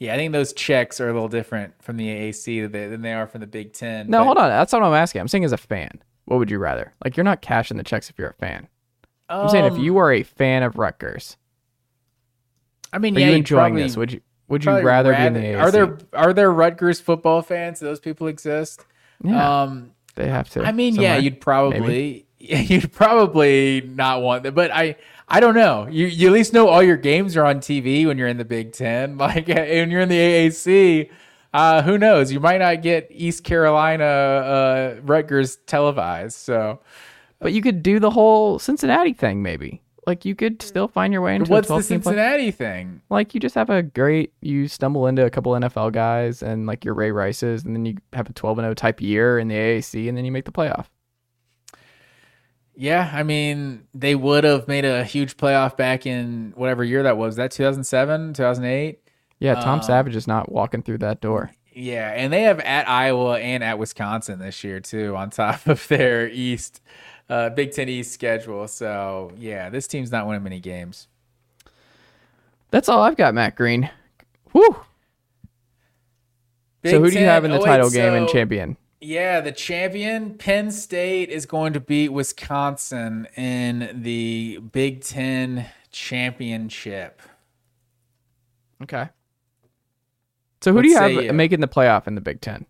Yeah, 0.00 0.14
I 0.14 0.16
think 0.16 0.32
those 0.32 0.54
checks 0.54 0.98
are 0.98 1.10
a 1.10 1.12
little 1.12 1.28
different 1.28 1.74
from 1.82 1.98
the 1.98 2.08
AAC 2.08 2.72
than 2.72 3.02
they, 3.02 3.12
are 3.12 3.26
from 3.26 3.42
the 3.42 3.46
Big 3.46 3.74
Ten. 3.74 4.08
No, 4.08 4.20
But, 4.20 4.24
hold 4.24 4.38
on. 4.38 4.48
That's 4.48 4.72
not 4.72 4.80
what 4.80 4.88
I'm 4.88 4.94
asking. 4.94 5.20
I'm 5.20 5.28
saying 5.28 5.44
as 5.44 5.52
a 5.52 5.58
fan, 5.58 6.02
what 6.24 6.38
would 6.38 6.50
you 6.50 6.58
rather? 6.58 6.94
Like, 7.04 7.18
you're 7.18 7.24
not 7.24 7.42
cashing 7.42 7.76
the 7.76 7.84
checks 7.84 8.08
if 8.08 8.18
you're 8.18 8.30
a 8.30 8.34
fan. 8.34 8.66
I'm 9.28 9.50
saying 9.50 9.66
if 9.66 9.74
um, 9.74 9.80
you 9.80 9.98
are 9.98 10.10
a 10.10 10.22
fan 10.22 10.62
of 10.62 10.78
Rutgers, 10.78 11.36
I 12.92 12.98
mean, 12.98 13.16
are 13.16 13.20
yeah, 13.20 13.28
you 13.28 13.36
enjoying 13.36 13.74
probably- 13.74 13.82
this? 13.82 13.96
Would 13.96 14.12
you? 14.12 14.20
Would 14.48 14.64
you 14.64 14.70
probably 14.70 14.84
rather, 14.84 15.14
be 15.14 15.22
in 15.22 15.34
the 15.34 15.40
AAC? 15.40 15.60
Are 15.60 15.70
there 15.70 15.98
are 16.12 16.32
there 16.32 16.50
Rutgers 16.50 16.98
football 16.98 17.40
fans? 17.40 17.78
Do 17.78 17.86
those 17.86 18.00
people 18.00 18.26
exist? 18.26 18.84
Yeah, 19.22 19.62
Um, 19.62 19.92
they 20.16 20.26
have 20.26 20.50
to. 20.50 20.64
I 20.64 20.72
mean, 20.72 20.96
yeah, 20.96 21.18
you'd 21.18 21.40
probably 21.40 22.26
you'd 22.38 22.90
probably 22.92 23.82
not 23.82 24.22
want 24.22 24.42
that, 24.42 24.56
but 24.56 24.72
I 24.72 24.96
I 25.32 25.38
don't 25.38 25.54
know. 25.54 25.86
You 25.88 26.06
you 26.06 26.26
at 26.26 26.32
least 26.32 26.52
know 26.52 26.68
all 26.68 26.82
your 26.82 26.96
games 26.96 27.36
are 27.36 27.44
on 27.44 27.60
TV 27.60 28.04
when 28.04 28.18
you're 28.18 28.28
in 28.28 28.36
the 28.36 28.44
Big 28.44 28.72
Ten. 28.72 29.16
Like 29.20 29.46
when 29.46 29.90
you're 29.90 30.00
in 30.00 30.08
the 30.08 30.18
AAC, 30.18 31.10
uh, 31.54 31.82
who 31.82 31.98
knows? 31.98 32.32
You 32.32 32.40
might 32.40 32.58
not 32.58 32.82
get 32.82 33.06
East 33.10 33.44
Carolina 33.44 34.04
uh, 34.04 35.00
Rutgers 35.02 35.56
televised. 35.66 36.36
So 36.36 36.80
But 37.38 37.52
you 37.52 37.62
could 37.62 37.82
do 37.82 38.00
the 38.00 38.10
whole 38.10 38.58
Cincinnati 38.58 39.12
thing, 39.12 39.42
maybe. 39.42 39.82
Like 40.06 40.24
you 40.24 40.34
could 40.34 40.62
still 40.62 40.88
find 40.88 41.12
your 41.12 41.22
way 41.22 41.36
into 41.36 41.50
what's 41.50 41.68
the 41.68 41.74
12 41.74 41.86
team 41.86 42.00
play. 42.00 42.12
Cincinnati 42.12 42.50
thing? 42.50 43.02
Like 43.10 43.32
you 43.32 43.38
just 43.38 43.54
have 43.54 43.70
a 43.70 43.82
great, 43.82 44.32
you 44.40 44.66
stumble 44.66 45.06
into 45.06 45.24
a 45.24 45.30
couple 45.30 45.52
NFL 45.52 45.92
guys 45.92 46.42
and 46.42 46.66
like 46.66 46.84
your 46.84 46.94
Ray 46.94 47.12
Rices, 47.12 47.64
and 47.64 47.76
then 47.76 47.84
you 47.84 47.98
have 48.14 48.28
a 48.28 48.32
12 48.32 48.58
and 48.58 48.64
0 48.64 48.74
type 48.74 49.00
year 49.00 49.38
in 49.38 49.46
the 49.46 49.54
AAC, 49.54 50.08
and 50.08 50.16
then 50.16 50.24
you 50.24 50.32
make 50.32 50.46
the 50.46 50.52
playoff. 50.52 50.86
Yeah, 52.80 53.10
I 53.12 53.24
mean, 53.24 53.82
they 53.92 54.14
would 54.14 54.42
have 54.44 54.66
made 54.66 54.86
a 54.86 55.04
huge 55.04 55.36
playoff 55.36 55.76
back 55.76 56.06
in 56.06 56.54
whatever 56.56 56.82
year 56.82 57.02
that 57.02 57.18
was. 57.18 57.36
That 57.36 57.50
2007, 57.50 58.32
2008. 58.32 58.98
Yeah, 59.38 59.56
Tom 59.56 59.80
Um, 59.80 59.82
Savage 59.82 60.16
is 60.16 60.26
not 60.26 60.50
walking 60.50 60.82
through 60.82 60.96
that 60.98 61.20
door. 61.20 61.50
Yeah, 61.74 62.08
and 62.08 62.32
they 62.32 62.40
have 62.40 62.58
at 62.60 62.88
Iowa 62.88 63.38
and 63.38 63.62
at 63.62 63.78
Wisconsin 63.78 64.38
this 64.38 64.64
year 64.64 64.80
too, 64.80 65.14
on 65.14 65.28
top 65.28 65.66
of 65.66 65.86
their 65.88 66.30
East 66.30 66.80
uh, 67.28 67.50
Big 67.50 67.72
Ten 67.72 67.90
East 67.90 68.12
schedule. 68.12 68.66
So 68.66 69.30
yeah, 69.36 69.68
this 69.68 69.86
team's 69.86 70.10
not 70.10 70.26
winning 70.26 70.42
many 70.42 70.58
games. 70.58 71.06
That's 72.70 72.88
all 72.88 73.02
I've 73.02 73.16
got, 73.16 73.34
Matt 73.34 73.56
Green. 73.56 73.90
Whew. 74.52 74.74
Big 76.80 76.92
so 76.92 77.00
who 77.00 77.10
do 77.10 77.18
you 77.18 77.26
have 77.26 77.44
in 77.44 77.50
the 77.50 77.58
oh, 77.58 77.60
wait, 77.60 77.66
title 77.66 77.90
game 77.90 78.14
and 78.14 78.26
champion? 78.26 78.78
Yeah, 79.00 79.40
the 79.40 79.52
champion 79.52 80.34
Penn 80.36 80.70
State 80.70 81.30
is 81.30 81.46
going 81.46 81.72
to 81.72 81.80
beat 81.80 82.10
Wisconsin 82.10 83.26
in 83.36 84.02
the 84.02 84.58
Big 84.72 85.00
Ten 85.02 85.66
championship. 85.90 87.22
Okay. 88.82 89.08
So 90.60 90.72
who 90.72 90.76
What 90.76 90.82
do 90.82 90.88
you 90.88 90.96
have 90.96 91.12
you? 91.12 91.32
making 91.32 91.60
the 91.60 91.68
playoff 91.68 92.06
in 92.06 92.14
the 92.14 92.20
Big 92.20 92.42
Ten? 92.42 92.66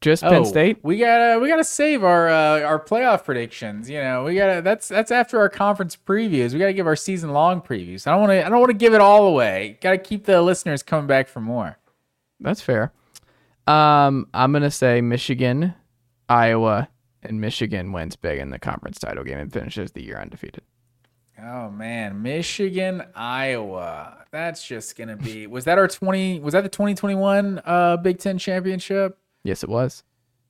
Just 0.00 0.22
Penn 0.22 0.34
Oh, 0.42 0.44
State? 0.44 0.78
We 0.82 0.98
gotta 0.98 1.40
we 1.40 1.48
gotta 1.48 1.64
save 1.64 2.04
our 2.04 2.28
uh, 2.28 2.60
our 2.60 2.78
playoff 2.78 3.24
predictions. 3.24 3.88
You 3.90 4.00
know, 4.00 4.24
we 4.24 4.36
gotta 4.36 4.60
that's 4.62 4.86
that's 4.86 5.10
after 5.10 5.38
our 5.40 5.48
conference 5.48 5.96
previews. 5.96 6.52
We 6.52 6.58
gotta 6.60 6.72
give 6.74 6.86
our 6.86 6.94
season 6.94 7.32
long 7.32 7.60
previews. 7.62 8.06
I 8.06 8.10
don't 8.12 8.20
want 8.20 8.30
to 8.32 8.46
I 8.46 8.48
don't 8.48 8.60
want 8.60 8.70
to 8.70 8.76
give 8.76 8.94
it 8.94 9.00
all 9.00 9.26
away. 9.26 9.78
Got 9.80 9.92
to 9.92 9.98
keep 9.98 10.24
the 10.26 10.40
listeners 10.42 10.82
coming 10.84 11.06
back 11.08 11.26
for 11.26 11.40
more. 11.40 11.78
That's 12.38 12.60
fair. 12.60 12.92
Um, 13.66 14.26
I'm 14.34 14.52
gonna 14.52 14.70
say 14.70 15.00
Michigan, 15.00 15.74
Iowa, 16.28 16.88
and 17.22 17.40
Michigan 17.40 17.92
wins 17.92 18.16
big 18.16 18.38
in 18.38 18.50
the 18.50 18.58
conference 18.58 18.98
title 18.98 19.24
game 19.24 19.38
and 19.38 19.52
finishes 19.52 19.92
the 19.92 20.02
year 20.02 20.18
undefeated. 20.18 20.62
Oh 21.42 21.70
man, 21.70 22.22
Michigan, 22.22 23.02
Iowa. 23.14 24.24
That's 24.30 24.66
just 24.66 24.96
gonna 24.96 25.16
be. 25.16 25.46
Was 25.46 25.64
that 25.64 25.78
our 25.78 25.88
twenty? 25.88 26.40
Was 26.40 26.52
that 26.52 26.62
the 26.62 26.68
twenty 26.68 26.94
twenty 26.94 27.16
one 27.16 27.60
uh 27.64 27.96
Big 27.98 28.18
Ten 28.18 28.38
championship? 28.38 29.18
Yes, 29.42 29.62
it 29.62 29.68
was. 29.68 30.02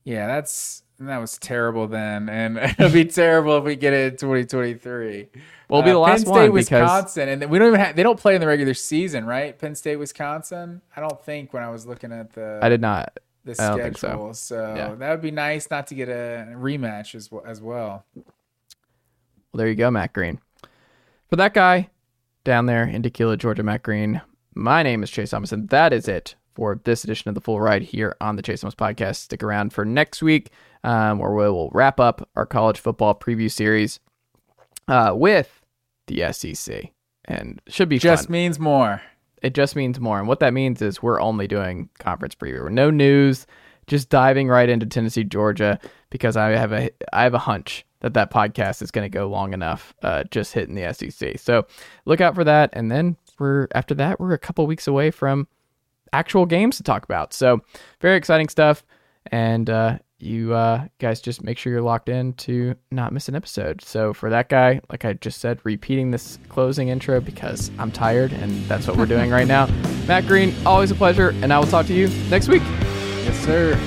Yeah, 0.05 0.27
that's 0.27 0.84
that 1.01 1.19
was 1.19 1.39
terrible 1.39 1.87
then, 1.89 2.29
and 2.29 2.57
it'll 2.79 2.91
be 2.91 3.05
terrible 3.05 3.59
if 3.59 3.65
we 3.65 3.77
get 3.77 3.93
it 3.93 4.13
in 4.13 4.17
twenty 4.19 4.45
twenty 4.45 4.75
three. 4.75 5.29
Well, 5.69 5.81
it'll 5.81 5.89
be 5.89 5.91
the 5.93 5.97
uh, 5.97 6.01
last 6.01 6.13
Penn 6.13 6.21
State, 6.21 6.31
one 6.31 6.55
because- 6.55 6.71
Wisconsin, 6.81 7.29
and 7.29 7.51
we 7.51 7.59
don't 7.59 7.69
even 7.69 7.81
have, 7.81 7.97
they 7.97 8.03
don't 8.03 8.19
play 8.21 8.35
in 8.35 8.41
the 8.41 8.47
regular 8.47 8.75
season, 8.75 9.25
right? 9.25 9.59
Penn 9.59 9.75
State, 9.75 9.97
Wisconsin. 9.97 10.83
I 10.97 11.01
don't 11.01 11.21
think 11.25 11.53
when 11.53 11.63
I 11.63 11.71
was 11.71 11.87
looking 11.87 12.13
at 12.13 12.33
the 12.35 12.61
I 12.63 12.69
did 12.69 12.81
not. 12.81 13.19
the 13.45 13.53
I 13.61 13.69
don't 13.71 13.81
think 13.81 13.99
schedule, 13.99 14.35
so. 14.35 14.57
so, 14.57 14.75
Yeah. 14.77 14.95
that 14.95 15.11
would 15.11 15.23
be 15.23 15.31
nice 15.31 15.71
not 15.71 15.87
to 15.89 15.95
get 15.95 16.09
a 16.09 16.47
rematch 16.55 17.15
as 17.15 17.31
well. 17.33 17.43
As 17.47 17.61
well. 17.61 18.05
Well, 18.15 18.25
there 19.55 19.69
you 19.69 19.75
go, 19.75 19.91
Matt 19.91 20.13
Green. 20.13 20.41
For 21.31 21.37
that 21.37 21.55
guy 21.55 21.91
down 22.45 22.67
there 22.67 22.85
in 22.85 23.03
Tequila, 23.03 23.37
Georgia, 23.37 23.63
Matt 23.63 23.83
Green. 23.83 24.21
My 24.55 24.83
name 24.83 25.03
is 25.03 25.11
Chase 25.11 25.31
Thomason. 25.31 25.67
That 25.69 25.93
is 25.93 26.07
it 26.09 26.35
for 26.55 26.81
this 26.85 27.05
edition 27.05 27.29
of 27.29 27.35
the 27.35 27.41
Full 27.41 27.61
Ride 27.61 27.83
here 27.83 28.17
on 28.21 28.37
the 28.37 28.43
Chase 28.43 28.61
Thomas 28.61 28.75
podcast. 28.75 29.17
Stick 29.17 29.43
around 29.43 29.73
for 29.73 29.85
next 29.85 30.23
week, 30.23 30.51
um, 30.83 31.19
where 31.19 31.31
we 31.33 31.45
will 31.45 31.71
wrap 31.73 31.99
up 32.01 32.29
our 32.37 32.47
college 32.47 32.79
football 32.79 33.15
preview 33.15 33.51
series 33.51 34.01
uh, 34.89 35.13
with 35.15 35.61
the 36.07 36.33
SEC, 36.33 36.93
and 37.25 37.61
should 37.69 37.89
be 37.89 37.99
Just 37.99 38.27
fun. 38.27 38.33
means 38.33 38.59
more. 38.59 39.03
It 39.43 39.55
just 39.55 39.77
means 39.77 40.01
more, 40.01 40.19
and 40.19 40.27
what 40.29 40.41
that 40.41 40.55
means 40.55 40.81
is 40.81 41.03
we're 41.03 41.21
only 41.21 41.47
doing 41.47 41.91
conference 41.99 42.35
preview, 42.35 42.71
no 42.71 42.91
news, 42.91 43.47
just 43.87 44.09
diving 44.09 44.49
right 44.49 44.69
into 44.71 44.87
Tennessee, 44.87 45.25
Georgia, 45.25 45.79
because 46.09 46.37
I 46.37 46.51
have 46.51 46.73
a 46.73 46.91
I 47.13 47.25
have 47.25 47.35
a 47.35 47.39
hunch 47.39 47.85
that 48.01 48.15
that 48.15 48.31
podcast 48.31 48.81
is 48.81 48.91
going 48.91 49.05
to 49.05 49.15
go 49.15 49.29
long 49.29 49.53
enough, 49.53 49.95
uh, 50.03 50.25
just 50.31 50.55
hitting 50.55 50.75
the 50.75 50.93
SEC. 50.95 51.39
So 51.39 51.67
look 52.07 52.23
out 52.23 52.35
for 52.35 52.45
that, 52.45 52.71
and 52.73 52.91
then 52.91 53.17
we're 53.39 53.69
after 53.75 53.95
that 53.95 54.21
we're 54.21 54.33
a 54.33 54.39
couple 54.39 54.67
weeks 54.67 54.87
away 54.87 55.11
from 55.11 55.47
actual 56.15 56.47
games 56.47 56.77
to 56.77 56.83
talk 56.85 57.05
about. 57.05 57.35
So 57.35 57.61
very 58.01 58.17
exciting 58.17 58.49
stuff, 58.49 58.85
and 59.33 59.69
uh, 59.69 59.99
you 60.19 60.55
uh, 60.55 60.87
guys 61.01 61.21
just 61.21 61.43
make 61.43 61.59
sure 61.59 61.73
you're 61.73 61.83
locked 61.83 62.09
in 62.09 62.35
to 62.35 62.77
not 62.93 63.13
miss 63.13 63.29
an 63.29 63.35
episode. 63.35 63.83
So 63.83 64.15
for 64.15 64.31
that 64.31 64.49
guy, 64.49 64.81
like 64.89 65.05
I 65.05 65.15
just 65.15 65.41
said, 65.41 65.59
repeating 65.65 66.13
this 66.13 66.39
closing 66.49 66.89
intro 66.89 67.21
because 67.21 67.71
I'm 67.79 67.91
tired, 67.91 68.33
and 68.33 68.65
that's 68.67 68.87
what 68.87 68.97
we're 68.97 69.07
doing 69.07 69.31
right 69.31 69.49
now. 69.49 69.67
Matt 70.07 70.27
Green, 70.27 70.55
always 70.65 70.93
a 70.93 70.95
pleasure, 70.95 71.31
and 71.43 71.53
I 71.53 71.59
will 71.59 71.67
talk 71.67 71.87
to 71.87 71.95
you 71.95 72.09
next 72.31 72.49
week. 72.49 72.63
Yes, 72.63 73.37
sir. 73.45 73.79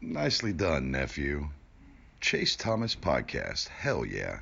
Nicely 0.00 0.54
done, 0.54 0.90
nephew. 0.90 1.48
Chase 2.22 2.56
Thomas 2.56 2.94
Podcast. 2.94 3.68
Hell 3.68 4.06
yeah. 4.06 4.40